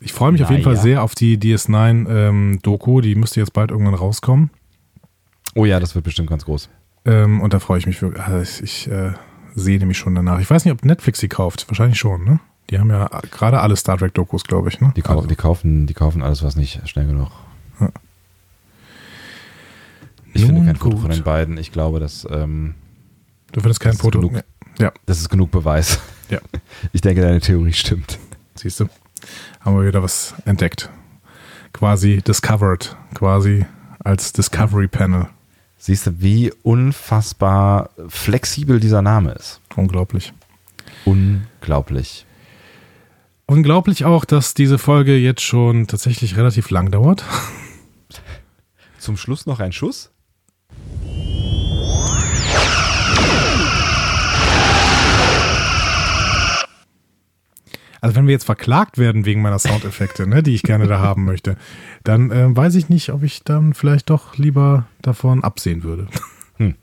ich 0.00 0.12
freue 0.12 0.32
mich 0.32 0.42
auf 0.42 0.50
jeden 0.50 0.62
Fall 0.62 0.74
Naja. 0.74 0.82
sehr 0.82 1.02
auf 1.02 1.14
die 1.14 1.36
DS9-Doku. 1.38 3.00
die 3.00 3.14
müsste 3.16 3.40
jetzt 3.40 3.52
bald 3.52 3.70
irgendwann 3.70 3.94
rauskommen. 3.94 4.50
Oh 5.54 5.64
ja, 5.64 5.80
das 5.80 5.94
wird 5.94 6.04
bestimmt 6.04 6.30
ganz 6.30 6.44
groß. 6.44 6.68
Ähm, 7.04 7.40
und 7.40 7.52
da 7.52 7.58
freue 7.58 7.78
ich 7.78 7.86
mich 7.86 8.00
wirklich. 8.00 8.22
Also 8.24 8.62
ich 8.62 8.88
äh, 8.90 9.12
sehne 9.54 9.86
mich 9.86 9.98
schon 9.98 10.14
danach. 10.14 10.40
Ich 10.40 10.48
weiß 10.48 10.64
nicht, 10.64 10.72
ob 10.72 10.84
Netflix 10.84 11.20
die 11.20 11.28
kauft. 11.28 11.66
Wahrscheinlich 11.68 11.98
schon, 11.98 12.24
ne? 12.24 12.40
Die 12.70 12.78
haben 12.78 12.90
ja 12.90 13.06
gerade 13.30 13.60
alle 13.60 13.76
Star 13.76 13.96
Trek-Dokus, 13.98 14.44
glaube 14.44 14.68
ich, 14.68 14.80
ne? 14.80 14.92
Die, 14.96 15.02
kau 15.02 15.16
Also, 15.16 15.26
die, 15.28 15.36
kaufen, 15.36 15.86
die 15.86 15.94
kaufen 15.94 16.22
alles, 16.22 16.42
was 16.42 16.54
nicht 16.56 16.86
schnell 16.88 17.06
genug. 17.06 17.30
Ja. 17.80 17.90
Ich 20.34 20.42
finde 20.42 20.58
Nun 20.60 20.66
kein 20.66 20.76
Foto 20.76 20.90
gut. 20.96 21.00
von 21.02 21.10
den 21.10 21.22
beiden. 21.24 21.56
Ich 21.56 21.72
glaube, 21.72 21.98
dass, 21.98 22.26
ähm, 22.30 22.74
du 23.52 23.60
findest 23.60 23.80
kein 23.80 23.94
Foto. 23.94 24.20
genug. 24.20 24.42
Ja 24.78 24.92
das 25.06 25.18
ist 25.18 25.28
genug 25.28 25.50
Beweis. 25.50 25.98
Ja. 26.30 26.40
Ich 26.92 27.00
denke, 27.00 27.22
deine 27.22 27.40
Theorie 27.40 27.72
stimmt. 27.72 28.18
siehst 28.54 28.78
du. 28.80 28.88
Haben 29.60 29.78
wir 29.80 29.86
wieder 29.88 30.02
was 30.02 30.34
entdeckt. 30.44 30.90
Quasi 31.72 32.22
discovered. 32.22 32.96
Quasi 33.14 33.66
als 34.04 34.32
Discovery 34.32 34.86
Panel. 34.88 35.26
Siehst 35.76 36.06
du, 36.06 36.20
wie 36.20 36.52
unfassbar 36.62 37.90
flexibel 38.08 38.78
dieser 38.78 39.02
Name 39.02 39.32
ist. 39.32 39.60
Unglaublich. 39.76 40.32
Unglaublich. 41.04 42.26
Unglaublich 43.46 44.04
auch, 44.04 44.24
dass 44.24 44.54
diese 44.54 44.78
Folge 44.78 45.16
jetzt 45.16 45.42
schon 45.42 45.86
tatsächlich 45.86 46.36
relativ 46.36 46.70
lang 46.70 46.90
dauert. 46.90 47.24
Zum 48.98 49.16
Schluss 49.16 49.46
noch 49.46 49.60
ein 49.60 49.72
Schuss? 49.72 50.10
Also 58.00 58.16
wenn 58.16 58.26
wir 58.26 58.32
jetzt 58.32 58.44
verklagt 58.44 58.98
werden 58.98 59.24
wegen 59.24 59.42
meiner 59.42 59.58
Soundeffekte, 59.58 60.26
ne, 60.26 60.42
die 60.42 60.54
ich 60.54 60.62
gerne 60.62 60.86
da 60.86 61.00
haben 61.00 61.24
möchte, 61.24 61.56
dann 62.04 62.30
äh, 62.30 62.54
weiß 62.54 62.74
ich 62.76 62.88
nicht, 62.88 63.10
ob 63.12 63.22
ich 63.22 63.42
dann 63.42 63.74
vielleicht 63.74 64.10
doch 64.10 64.36
lieber 64.36 64.86
davon 65.02 65.42
absehen 65.44 65.82
würde. 65.82 66.06
Hm. 66.56 66.74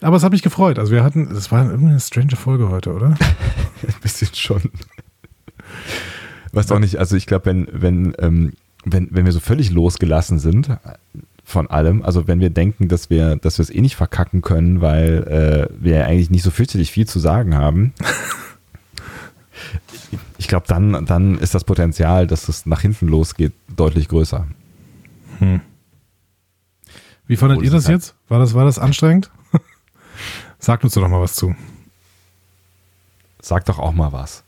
Aber 0.00 0.16
es 0.16 0.22
hat 0.22 0.32
mich 0.32 0.42
gefreut. 0.42 0.78
Also 0.78 0.92
wir 0.92 1.02
hatten, 1.02 1.28
das 1.30 1.50
war 1.50 1.64
irgendwie 1.70 1.90
eine 1.90 2.00
strange 2.00 2.36
Folge 2.36 2.68
heute, 2.68 2.92
oder? 2.92 3.08
Ein 3.82 3.94
bisschen 4.02 4.34
schon. 4.34 4.62
Was 6.52 6.70
auch 6.70 6.78
nicht, 6.78 6.96
also 6.98 7.16
ich 7.16 7.26
glaube, 7.26 7.46
wenn, 7.46 7.68
wenn, 7.72 8.14
ähm, 8.18 8.52
wenn, 8.84 9.08
wenn 9.10 9.24
wir 9.24 9.32
so 9.32 9.40
völlig 9.40 9.70
losgelassen 9.70 10.38
sind 10.38 10.70
von 11.44 11.68
allem, 11.68 12.02
also 12.02 12.26
wenn 12.26 12.40
wir 12.40 12.50
denken, 12.50 12.88
dass 12.88 13.10
wir, 13.10 13.36
dass 13.36 13.58
wir 13.58 13.62
es 13.62 13.70
eh 13.70 13.80
nicht 13.80 13.96
verkacken 13.96 14.42
können, 14.42 14.80
weil 14.80 15.68
äh, 15.70 15.82
wir 15.82 15.98
ja 15.98 16.04
eigentlich 16.06 16.30
nicht 16.30 16.42
so 16.42 16.50
fürchterlich 16.50 16.90
viel 16.90 17.06
zu 17.06 17.18
sagen 17.18 17.54
haben. 17.54 17.92
Ich 20.38 20.48
glaube, 20.48 20.66
dann, 20.68 21.06
dann 21.06 21.38
ist 21.38 21.54
das 21.54 21.64
Potenzial, 21.64 22.26
dass 22.26 22.48
es 22.48 22.66
nach 22.66 22.80
hinten 22.80 23.08
losgeht, 23.08 23.52
deutlich 23.74 24.08
größer. 24.08 24.46
Wie 27.26 27.36
fandet 27.36 27.62
ihr 27.62 27.70
das 27.70 27.86
halt- 27.86 27.96
jetzt? 27.96 28.14
War 28.28 28.38
das, 28.38 28.54
war 28.54 28.64
das 28.64 28.78
anstrengend? 28.78 29.30
Sagt 30.58 30.84
uns 30.84 30.94
doch 30.94 31.06
mal 31.08 31.20
was 31.20 31.34
zu. 31.34 31.54
Sag 33.40 33.64
doch 33.66 33.78
auch 33.78 33.92
mal 33.92 34.12
was. 34.12 34.42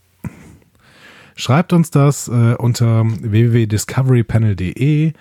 Schreibt 1.35 1.71
uns 1.71 1.89
das 1.89 2.27
äh, 2.27 2.55
unter 2.55 3.05
www.discoverypanel.de 3.05 5.13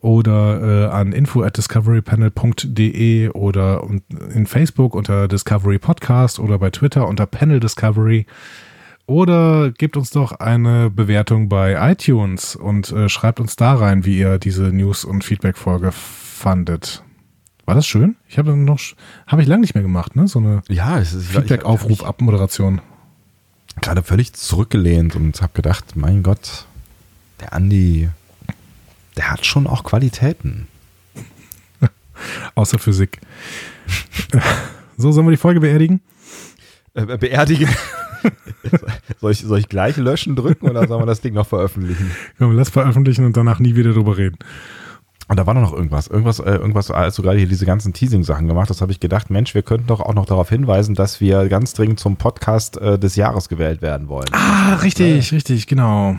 oder 0.00 0.62
äh, 0.62 0.86
an 0.92 1.12
info 1.12 1.42
at 1.42 1.56
discoverypanel.de 1.56 3.30
oder 3.30 3.82
in 4.32 4.46
Facebook 4.46 4.94
unter 4.94 5.26
Discovery 5.26 5.80
Podcast 5.80 6.38
oder 6.38 6.60
bei 6.60 6.70
Twitter 6.70 7.08
unter 7.08 7.26
Panel 7.26 7.58
Discovery 7.58 8.24
oder 9.08 9.72
gebt 9.72 9.96
uns 9.96 10.10
doch 10.10 10.32
eine 10.32 10.90
Bewertung 10.90 11.48
bei 11.48 11.90
iTunes 11.92 12.54
und 12.54 12.92
äh, 12.92 13.08
schreibt 13.08 13.40
uns 13.40 13.56
da 13.56 13.74
rein, 13.74 14.04
wie 14.04 14.18
ihr 14.18 14.38
diese 14.38 14.64
News- 14.64 15.06
und 15.06 15.24
Feedback-Folge 15.24 15.92
fandet. 15.92 17.02
War 17.64 17.74
das 17.74 17.86
schön? 17.86 18.16
Ich 18.28 18.36
habe 18.36 18.54
noch, 18.54 18.78
habe 19.26 19.40
ich 19.40 19.48
lange 19.48 19.62
nicht 19.62 19.74
mehr 19.74 19.82
gemacht, 19.82 20.14
ne? 20.14 20.28
So 20.28 20.40
eine 20.40 20.62
Ja, 20.68 21.02
Feedback-Aufruf, 21.02 22.04
Abmoderation. 22.04 22.82
Gerade 23.80 24.02
völlig 24.02 24.34
zurückgelehnt 24.34 25.16
und 25.16 25.40
habe 25.40 25.52
gedacht, 25.54 25.96
mein 25.96 26.22
Gott, 26.22 26.66
der 27.40 27.54
Andi, 27.54 28.10
der 29.16 29.30
hat 29.30 29.46
schon 29.46 29.66
auch 29.66 29.84
Qualitäten. 29.84 30.66
Außer 32.54 32.78
Physik. 32.78 33.20
so, 34.98 35.12
sollen 35.12 35.26
wir 35.26 35.30
die 35.30 35.38
Folge 35.38 35.60
beerdigen? 35.60 36.02
Äh, 36.92 37.16
beerdigen. 37.16 37.68
Soll, 39.20 39.32
ich, 39.32 39.40
soll 39.40 39.58
ich 39.58 39.68
gleich 39.68 39.96
löschen 39.96 40.36
drücken 40.36 40.68
oder 40.68 40.86
sollen 40.86 41.02
wir 41.02 41.06
das 41.06 41.20
Ding 41.20 41.34
noch 41.34 41.46
veröffentlichen? 41.46 42.10
Komm, 42.38 42.56
lass 42.56 42.70
veröffentlichen 42.70 43.24
und 43.24 43.36
danach 43.36 43.58
nie 43.58 43.76
wieder 43.76 43.92
drüber 43.92 44.16
reden. 44.16 44.38
Und 45.28 45.38
da 45.38 45.46
war 45.46 45.52
noch 45.52 45.74
irgendwas. 45.74 46.08
Irgendwas, 46.08 46.40
äh, 46.40 46.52
irgendwas, 46.52 46.90
als 46.90 47.16
du 47.16 47.22
gerade 47.22 47.38
hier 47.38 47.46
diese 47.46 47.66
ganzen 47.66 47.92
Teasing-Sachen 47.92 48.48
gemacht 48.48 48.70
hast, 48.70 48.80
habe 48.80 48.92
ich 48.92 49.00
gedacht, 49.00 49.28
Mensch, 49.28 49.54
wir 49.54 49.62
könnten 49.62 49.86
doch 49.86 50.00
auch 50.00 50.14
noch 50.14 50.24
darauf 50.24 50.48
hinweisen, 50.48 50.94
dass 50.94 51.20
wir 51.20 51.48
ganz 51.48 51.74
dringend 51.74 52.00
zum 52.00 52.16
Podcast 52.16 52.78
äh, 52.78 52.98
des 52.98 53.14
Jahres 53.14 53.50
gewählt 53.50 53.82
werden 53.82 54.08
wollen. 54.08 54.28
Ah, 54.32 54.76
richtig, 54.76 55.30
ja. 55.30 55.36
richtig, 55.36 55.66
genau. 55.66 56.16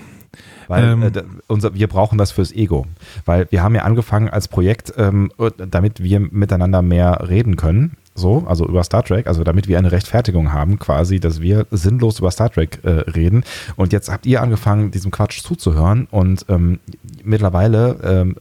Weil 0.67 0.83
ähm, 0.83 1.01
äh, 1.01 1.23
unser, 1.47 1.73
wir 1.73 1.87
brauchen 1.87 2.19
das 2.19 2.31
fürs 2.31 2.51
Ego. 2.51 2.85
Weil 3.25 3.47
wir 3.49 3.63
haben 3.63 3.73
ja 3.73 3.81
angefangen 3.81 4.29
als 4.29 4.47
Projekt, 4.47 4.93
ähm, 4.97 5.31
damit 5.57 6.03
wir 6.03 6.19
miteinander 6.19 6.83
mehr 6.83 7.27
reden 7.27 7.55
können. 7.55 7.97
So, 8.19 8.45
also 8.47 8.67
über 8.67 8.83
Star 8.83 9.03
Trek, 9.03 9.27
also 9.27 9.43
damit 9.43 9.67
wir 9.67 9.77
eine 9.77 9.91
Rechtfertigung 9.91 10.53
haben, 10.53 10.77
quasi, 10.77 11.19
dass 11.19 11.41
wir 11.41 11.65
sinnlos 11.71 12.19
über 12.19 12.29
Star 12.31 12.51
Trek 12.51 12.79
äh, 12.83 12.89
reden. 12.89 13.43
Und 13.75 13.93
jetzt 13.93 14.11
habt 14.11 14.25
ihr 14.25 14.41
angefangen, 14.41 14.91
diesem 14.91 15.11
Quatsch 15.11 15.41
zuzuhören 15.41 16.07
und 16.11 16.45
ähm, 16.49 16.79
mittlerweile 17.23 17.97
ähm, 18.03 18.35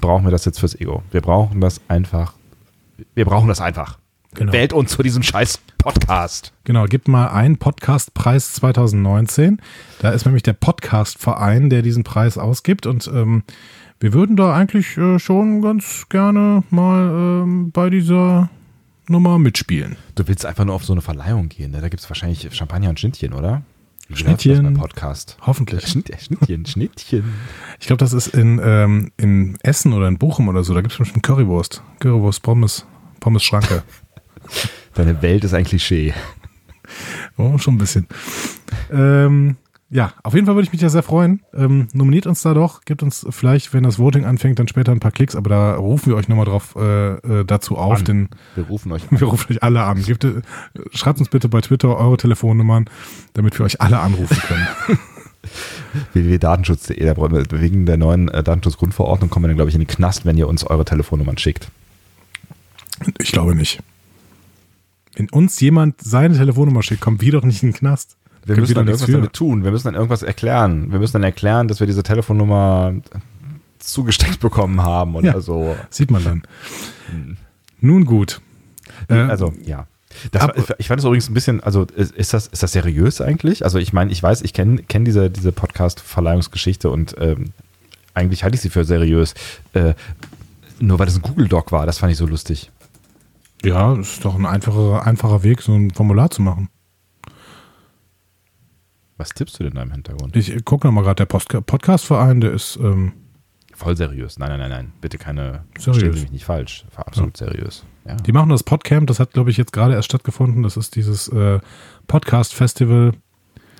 brauchen 0.00 0.24
wir 0.24 0.30
das 0.30 0.44
jetzt 0.44 0.58
fürs 0.58 0.74
Ego. 0.74 1.02
Wir 1.10 1.20
brauchen 1.20 1.60
das 1.60 1.80
einfach. 1.88 2.32
Wir 3.14 3.24
brauchen 3.24 3.48
das 3.48 3.60
einfach. 3.60 3.98
Genau. 4.34 4.52
Wählt 4.52 4.72
uns 4.72 4.90
zu 4.90 5.02
diesem 5.02 5.22
scheiß 5.22 5.60
Podcast. 5.78 6.52
Genau, 6.64 6.84
gibt 6.84 7.08
mal 7.08 7.28
einen 7.28 7.56
Podcastpreis 7.56 8.52
2019. 8.54 9.60
Da 10.00 10.10
ist 10.10 10.26
nämlich 10.26 10.42
der 10.42 10.52
Podcast-Verein, 10.52 11.70
der 11.70 11.82
diesen 11.82 12.04
Preis 12.04 12.36
ausgibt 12.36 12.86
und 12.86 13.10
ähm, 13.12 13.42
wir 14.00 14.12
würden 14.12 14.36
da 14.36 14.54
eigentlich 14.54 14.96
äh, 14.96 15.18
schon 15.18 15.60
ganz 15.60 16.06
gerne 16.08 16.62
mal 16.70 17.42
ähm, 17.42 17.72
bei 17.72 17.90
dieser 17.90 18.48
Nummer 19.08 19.38
mitspielen. 19.38 19.96
Du 20.14 20.28
willst 20.28 20.44
einfach 20.46 20.64
nur 20.64 20.74
auf 20.74 20.84
so 20.84 20.92
eine 20.92 21.02
Verleihung 21.02 21.48
gehen, 21.48 21.70
ne? 21.70 21.80
Da 21.80 21.88
gibt 21.88 22.02
es 22.02 22.10
wahrscheinlich 22.10 22.48
Champagner 22.54 22.90
und 22.90 23.00
Schnittchen, 23.00 23.32
oder? 23.32 23.62
Wie 24.08 24.16
Schnittchen. 24.16 24.74
Podcast. 24.74 25.36
Hoffentlich. 25.42 25.86
Schnitt, 25.86 26.10
Schnittchen, 26.18 26.64
Schnittchen. 26.64 27.24
Ich 27.78 27.86
glaube, 27.86 28.00
das 28.00 28.14
ist 28.14 28.28
in, 28.28 28.58
ähm, 28.62 29.12
in 29.18 29.58
Essen 29.62 29.92
oder 29.92 30.08
in 30.08 30.16
Bochum 30.16 30.48
oder 30.48 30.64
so. 30.64 30.72
Da 30.72 30.80
gibt 30.80 30.92
es 30.92 30.98
bestimmt 30.98 31.22
Currywurst. 31.22 31.82
Currywurst, 32.00 32.42
Pommes, 32.42 32.86
Pommes 33.20 33.42
Schranke. 33.42 33.82
Deine 34.94 35.20
Welt 35.20 35.44
ist 35.44 35.52
ein 35.52 35.64
Klischee. 35.64 36.14
Oh, 37.36 37.58
schon 37.58 37.74
ein 37.74 37.78
bisschen. 37.78 38.06
Ähm, 38.90 39.56
ja, 39.90 40.12
auf 40.22 40.34
jeden 40.34 40.44
Fall 40.44 40.54
würde 40.54 40.66
ich 40.66 40.72
mich 40.72 40.82
ja 40.82 40.90
sehr 40.90 41.02
freuen. 41.02 41.40
Ähm, 41.54 41.88
nominiert 41.94 42.26
uns 42.26 42.42
da 42.42 42.52
doch, 42.52 42.82
gebt 42.82 43.02
uns 43.02 43.26
vielleicht, 43.30 43.72
wenn 43.72 43.84
das 43.84 43.98
Voting 43.98 44.26
anfängt, 44.26 44.58
dann 44.58 44.68
später 44.68 44.92
ein 44.92 45.00
paar 45.00 45.12
Klicks, 45.12 45.34
aber 45.34 45.48
da 45.48 45.74
rufen 45.76 46.10
wir 46.10 46.16
euch 46.16 46.28
nochmal 46.28 46.44
drauf 46.44 46.76
äh, 46.76 47.14
äh 47.14 47.44
dazu 47.44 47.78
auf. 47.78 48.02
Denn 48.02 48.28
wir 48.54 48.64
rufen 48.64 48.92
euch 48.92 49.02
an. 49.10 49.18
Wir 49.18 49.28
rufen 49.28 49.50
euch 49.50 49.62
alle 49.62 49.84
an. 49.84 50.02
Gebt, 50.02 50.24
äh, 50.24 50.42
schreibt 50.92 51.20
uns 51.20 51.30
bitte 51.30 51.48
bei 51.48 51.62
Twitter 51.62 51.96
eure 51.96 52.18
Telefonnummern, 52.18 52.84
damit 53.32 53.58
wir 53.58 53.64
euch 53.64 53.80
alle 53.80 54.00
anrufen 54.00 54.38
können. 54.46 54.66
www.datenschutz.de, 56.12 57.60
wegen 57.60 57.86
der 57.86 57.96
neuen 57.96 58.28
äh, 58.28 58.42
Datenschutzgrundverordnung 58.42 59.30
kommen 59.30 59.44
wir 59.44 59.48
dann, 59.48 59.56
glaube 59.56 59.70
ich, 59.70 59.74
in 59.74 59.80
den 59.80 59.88
Knast, 59.88 60.26
wenn 60.26 60.36
ihr 60.36 60.48
uns 60.48 60.64
eure 60.64 60.84
Telefonnummern 60.84 61.38
schickt. 61.38 61.70
Ich 63.18 63.32
glaube 63.32 63.54
nicht. 63.54 63.80
Wenn 65.14 65.30
uns 65.30 65.58
jemand 65.60 66.02
seine 66.02 66.36
Telefonnummer 66.36 66.82
schickt, 66.82 67.00
kommt 67.00 67.22
wir 67.22 67.32
doch 67.32 67.44
nicht 67.44 67.62
in 67.62 67.70
den 67.70 67.76
Knast. 67.76 68.17
Wir 68.48 68.56
müssen 68.56 68.74
dann 68.74 68.88
irgendwas 68.88 69.10
damit 69.10 69.32
tun. 69.32 69.64
Wir 69.64 69.70
müssen 69.70 69.86
dann 69.86 69.94
irgendwas 69.94 70.22
erklären. 70.22 70.90
Wir 70.90 70.98
müssen 70.98 71.14
dann 71.14 71.22
erklären, 71.22 71.68
dass 71.68 71.80
wir 71.80 71.86
diese 71.86 72.02
Telefonnummer 72.02 72.94
zugesteckt 73.78 74.40
bekommen 74.40 74.82
haben 74.82 75.14
oder 75.14 75.34
ja, 75.34 75.40
so. 75.40 75.76
Sieht 75.90 76.10
man 76.10 76.24
dann. 76.24 76.42
Hm. 77.10 77.36
Nun 77.80 78.04
gut. 78.04 78.40
Also, 79.08 79.52
äh, 79.64 79.70
ja. 79.70 79.86
Das, 80.32 80.42
Ab, 80.42 80.74
ich 80.78 80.88
fand 80.88 80.98
es 80.98 81.04
übrigens 81.04 81.28
ein 81.28 81.34
bisschen, 81.34 81.62
also 81.62 81.86
ist 81.94 82.34
das, 82.34 82.48
ist 82.48 82.62
das 82.62 82.72
seriös 82.72 83.20
eigentlich? 83.20 83.64
Also 83.64 83.78
ich 83.78 83.92
meine, 83.92 84.10
ich 84.10 84.22
weiß, 84.22 84.42
ich 84.42 84.52
kenne 84.52 84.82
kenn 84.82 85.04
diese, 85.04 85.30
diese 85.30 85.52
Podcast-Verleihungsgeschichte 85.52 86.90
und 86.90 87.14
ähm, 87.18 87.52
eigentlich 88.14 88.42
halte 88.42 88.56
ich 88.56 88.62
sie 88.62 88.70
für 88.70 88.84
seriös. 88.84 89.34
Äh, 89.74 89.94
nur 90.80 90.98
weil 90.98 91.06
das 91.06 91.16
ein 91.16 91.22
Google-Doc 91.22 91.72
war, 91.72 91.86
das 91.86 91.98
fand 91.98 92.12
ich 92.12 92.18
so 92.18 92.26
lustig. 92.26 92.70
Ja, 93.64 93.94
das 93.94 94.14
ist 94.14 94.24
doch 94.24 94.34
ein 94.34 94.46
einfacher, 94.46 95.06
einfacher 95.06 95.42
Weg, 95.42 95.62
so 95.62 95.74
ein 95.74 95.90
Formular 95.90 96.30
zu 96.30 96.42
machen. 96.42 96.68
Was 99.18 99.30
tippst 99.30 99.58
du 99.58 99.64
denn 99.64 99.74
da 99.74 99.82
im 99.82 99.90
Hintergrund? 99.90 100.34
Ich 100.36 100.64
gucke 100.64 100.86
nochmal 100.86 101.04
gerade, 101.04 101.26
der 101.26 101.60
Podcast-Verein, 101.60 102.40
der 102.40 102.52
ist. 102.52 102.76
Ähm 102.76 103.12
Voll 103.74 103.96
seriös. 103.96 104.38
Nein, 104.38 104.50
nein, 104.50 104.60
nein, 104.60 104.70
nein. 104.70 104.92
Bitte 105.00 105.18
keine. 105.18 105.64
Seriös. 105.76 105.98
Stellen 105.98 106.14
mich 106.14 106.32
nicht 106.32 106.44
falsch. 106.44 106.84
War 106.96 107.06
absolut 107.06 107.38
ja. 107.38 107.46
seriös. 107.46 107.84
Ja. 108.06 108.14
Die 108.14 108.32
machen 108.32 108.48
das 108.48 108.62
Podcamp, 108.62 109.06
das 109.08 109.20
hat, 109.20 109.32
glaube 109.32 109.50
ich, 109.50 109.56
jetzt 109.56 109.72
gerade 109.72 109.94
erst 109.94 110.06
stattgefunden. 110.06 110.62
Das 110.62 110.76
ist 110.76 110.96
dieses 110.96 111.28
äh, 111.28 111.60
Podcast-Festival. 112.06 113.12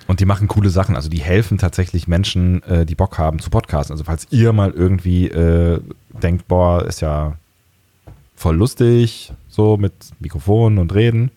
Und 0.07 0.19
die 0.19 0.25
machen 0.25 0.47
coole 0.47 0.69
Sachen. 0.69 0.95
Also 0.95 1.09
die 1.09 1.21
helfen 1.21 1.57
tatsächlich 1.57 2.07
Menschen, 2.07 2.63
äh, 2.63 2.85
die 2.85 2.95
Bock 2.95 3.17
haben 3.17 3.39
zu 3.39 3.49
podcasten. 3.49 3.93
Also 3.93 4.03
falls 4.03 4.27
ihr 4.31 4.53
mal 4.53 4.71
irgendwie 4.71 5.27
äh, 5.27 5.79
denkt, 6.21 6.47
boah, 6.47 6.85
ist 6.85 7.01
ja 7.01 7.37
voll 8.35 8.55
lustig, 8.55 9.33
so 9.47 9.77
mit 9.77 9.93
Mikrofon 10.19 10.79
und 10.79 10.93
Reden, 10.95 11.31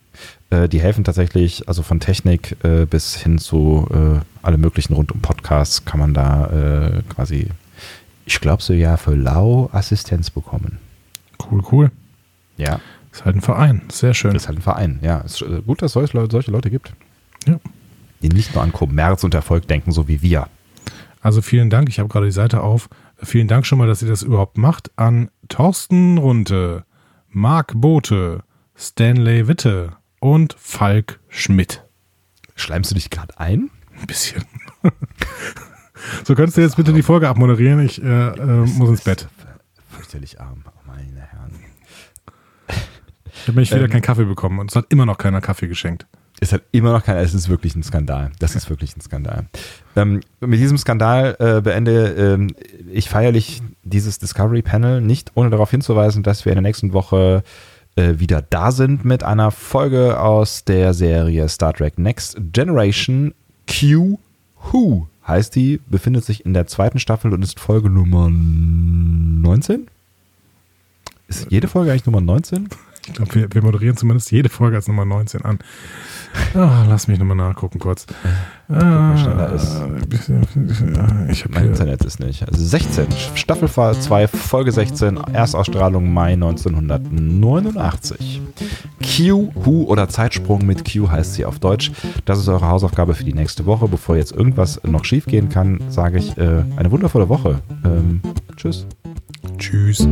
äh, 0.52 0.68
die 0.68 0.80
helfen 0.80 1.02
tatsächlich, 1.02 1.66
also 1.66 1.82
von 1.82 1.98
Technik 1.98 2.56
äh, 2.62 2.84
bis 2.84 3.16
hin 3.16 3.38
zu 3.38 3.88
äh, 3.90 4.20
alle 4.42 4.58
möglichen 4.58 4.92
rund 4.92 5.10
um 5.10 5.20
Podcasts 5.20 5.84
kann 5.84 5.98
man 5.98 6.12
da 6.12 6.46
äh, 6.46 7.02
quasi, 7.08 7.48
ich 8.26 8.40
glaube 8.40 8.62
so 8.62 8.74
ja, 8.74 8.96
für 8.96 9.14
lau 9.14 9.70
Assistenz 9.72 10.30
bekommen. 10.30 10.78
Cool, 11.50 11.62
cool. 11.72 11.90
Ja. 12.58 12.80
Ist 13.10 13.24
halt 13.24 13.36
ein 13.36 13.40
Verein, 13.40 13.82
sehr 13.90 14.14
schön. 14.14 14.34
Ist 14.34 14.48
halt 14.48 14.58
ein 14.58 14.62
Verein, 14.62 14.98
ja. 15.02 15.18
Ist 15.18 15.42
äh, 15.42 15.62
gut, 15.66 15.80
dass 15.82 15.90
es 15.90 15.92
solche, 15.94 16.28
solche 16.30 16.50
Leute 16.50 16.70
gibt. 16.70 16.92
Ja. 17.46 17.58
Die 18.20 18.28
nicht 18.28 18.54
nur 18.54 18.62
an 18.62 18.72
Kommerz 18.72 19.24
und 19.24 19.34
Erfolg 19.34 19.66
denken, 19.66 19.90
so 19.90 20.06
wie 20.06 20.22
wir. 20.22 20.48
Also 21.20 21.40
vielen 21.40 21.70
Dank, 21.70 21.88
ich 21.88 21.98
habe 21.98 22.08
gerade 22.08 22.26
die 22.26 22.32
Seite 22.32 22.60
auf. 22.60 22.88
Vielen 23.16 23.48
Dank 23.48 23.64
schon 23.66 23.78
mal, 23.78 23.86
dass 23.86 24.02
ihr 24.02 24.08
das 24.08 24.22
überhaupt 24.22 24.58
macht. 24.58 24.90
An 24.96 25.30
Thorsten 25.48 26.18
Runte, 26.18 26.84
Marc 27.30 27.72
Bote, 27.74 28.42
Stanley 28.76 29.46
Witte, 29.48 29.92
und 30.22 30.54
Falk 30.56 31.18
Schmidt. 31.28 31.82
Schleimst 32.54 32.92
du 32.92 32.94
dich 32.94 33.10
gerade 33.10 33.38
ein? 33.40 33.70
Ein 34.00 34.06
bisschen. 34.06 34.44
so 36.24 36.36
könntest 36.36 36.56
du 36.56 36.60
jetzt 36.60 36.76
bitte 36.76 36.92
die 36.92 37.02
Folge 37.02 37.28
abmoderieren. 37.28 37.84
Ich 37.84 38.00
äh, 38.00 38.06
äh, 38.06 38.66
muss 38.66 38.88
ins 38.88 39.02
Bett. 39.02 39.28
Fürchterlich 39.90 40.40
arm, 40.40 40.62
meine 40.86 41.22
Herren. 41.22 41.58
Ich 42.68 43.42
habe 43.42 43.52
nämlich 43.52 43.72
wieder 43.72 43.84
ähm, 43.84 43.90
keinen 43.90 44.02
Kaffee 44.02 44.24
bekommen 44.24 44.60
und 44.60 44.70
es 44.70 44.76
hat 44.76 44.86
immer 44.90 45.06
noch 45.06 45.18
keiner 45.18 45.40
Kaffee 45.40 45.66
geschenkt. 45.66 46.06
Es 46.38 46.52
hat 46.52 46.62
immer 46.70 46.92
noch 46.92 47.04
keiner, 47.04 47.20
es 47.20 47.34
ist 47.34 47.48
wirklich 47.48 47.74
ein 47.74 47.82
Skandal. 47.82 48.30
Das 48.38 48.54
ist 48.54 48.70
wirklich 48.70 48.96
ein 48.96 49.00
Skandal. 49.00 49.46
Ähm, 49.96 50.20
mit 50.40 50.60
diesem 50.60 50.78
Skandal 50.78 51.36
äh, 51.40 51.60
beende 51.60 52.14
ähm, 52.14 52.54
ich 52.92 53.08
feierlich 53.08 53.60
dieses 53.82 54.20
Discovery 54.20 54.62
Panel 54.62 55.00
nicht, 55.00 55.32
ohne 55.34 55.50
darauf 55.50 55.70
hinzuweisen, 55.70 56.22
dass 56.22 56.44
wir 56.44 56.52
in 56.52 56.56
der 56.56 56.62
nächsten 56.62 56.92
Woche 56.92 57.42
äh, 57.96 58.18
wieder 58.18 58.42
da 58.42 58.72
sind 58.72 59.04
mit 59.04 59.22
einer 59.22 59.50
Folge 59.50 60.20
aus 60.20 60.64
der 60.64 60.94
Serie 60.94 61.48
Star 61.48 61.74
Trek 61.74 61.98
Next 61.98 62.36
Generation. 62.52 63.34
Q 63.68 64.18
Who 64.70 65.08
heißt 65.26 65.54
die, 65.54 65.80
befindet 65.88 66.24
sich 66.24 66.44
in 66.44 66.54
der 66.54 66.66
zweiten 66.66 66.98
Staffel 66.98 67.32
und 67.32 67.42
ist 67.42 67.60
Folge 67.60 67.90
Nummer 67.90 68.28
19? 68.30 69.88
Ist 71.28 71.46
jede 71.50 71.68
Folge 71.68 71.90
eigentlich 71.90 72.06
Nummer 72.06 72.20
19? 72.20 72.68
Ich 73.06 73.14
glaube, 73.14 73.34
wir, 73.34 73.52
wir, 73.52 73.62
moderieren 73.62 73.96
zumindest 73.96 74.30
jede 74.30 74.48
Folge 74.48 74.76
als 74.76 74.86
Nummer 74.86 75.04
19 75.04 75.42
an. 75.42 75.58
Oh, 76.54 76.68
lass 76.88 77.08
mich 77.08 77.18
nochmal 77.18 77.36
nachgucken 77.36 77.78
kurz. 77.78 78.06
Ah, 78.68 79.14
ich 81.28 81.48
mein 81.48 81.66
Internet 81.66 82.04
ist 82.04 82.20
nicht. 82.20 82.48
Also 82.48 82.64
16, 82.64 83.06
Staffel 83.34 83.68
2, 83.68 84.28
Folge 84.28 84.72
16, 84.72 85.18
Erstausstrahlung 85.32 86.12
Mai 86.12 86.34
1989. 86.34 88.40
Q, 89.02 89.50
Who 89.54 89.84
oder 89.84 90.08
Zeitsprung 90.08 90.64
mit 90.64 90.90
Q 90.90 91.10
heißt 91.10 91.34
sie 91.34 91.44
auf 91.44 91.58
Deutsch. 91.58 91.92
Das 92.24 92.38
ist 92.38 92.48
eure 92.48 92.68
Hausaufgabe 92.68 93.14
für 93.14 93.24
die 93.24 93.34
nächste 93.34 93.66
Woche. 93.66 93.88
Bevor 93.88 94.16
jetzt 94.16 94.32
irgendwas 94.32 94.80
noch 94.84 95.04
schief 95.04 95.26
gehen 95.26 95.48
kann, 95.48 95.80
sage 95.88 96.18
ich 96.18 96.36
äh, 96.38 96.62
eine 96.76 96.90
wundervolle 96.90 97.28
Woche. 97.28 97.60
Ähm, 97.84 98.20
tschüss. 98.56 98.86
Tschüss. 99.58 100.06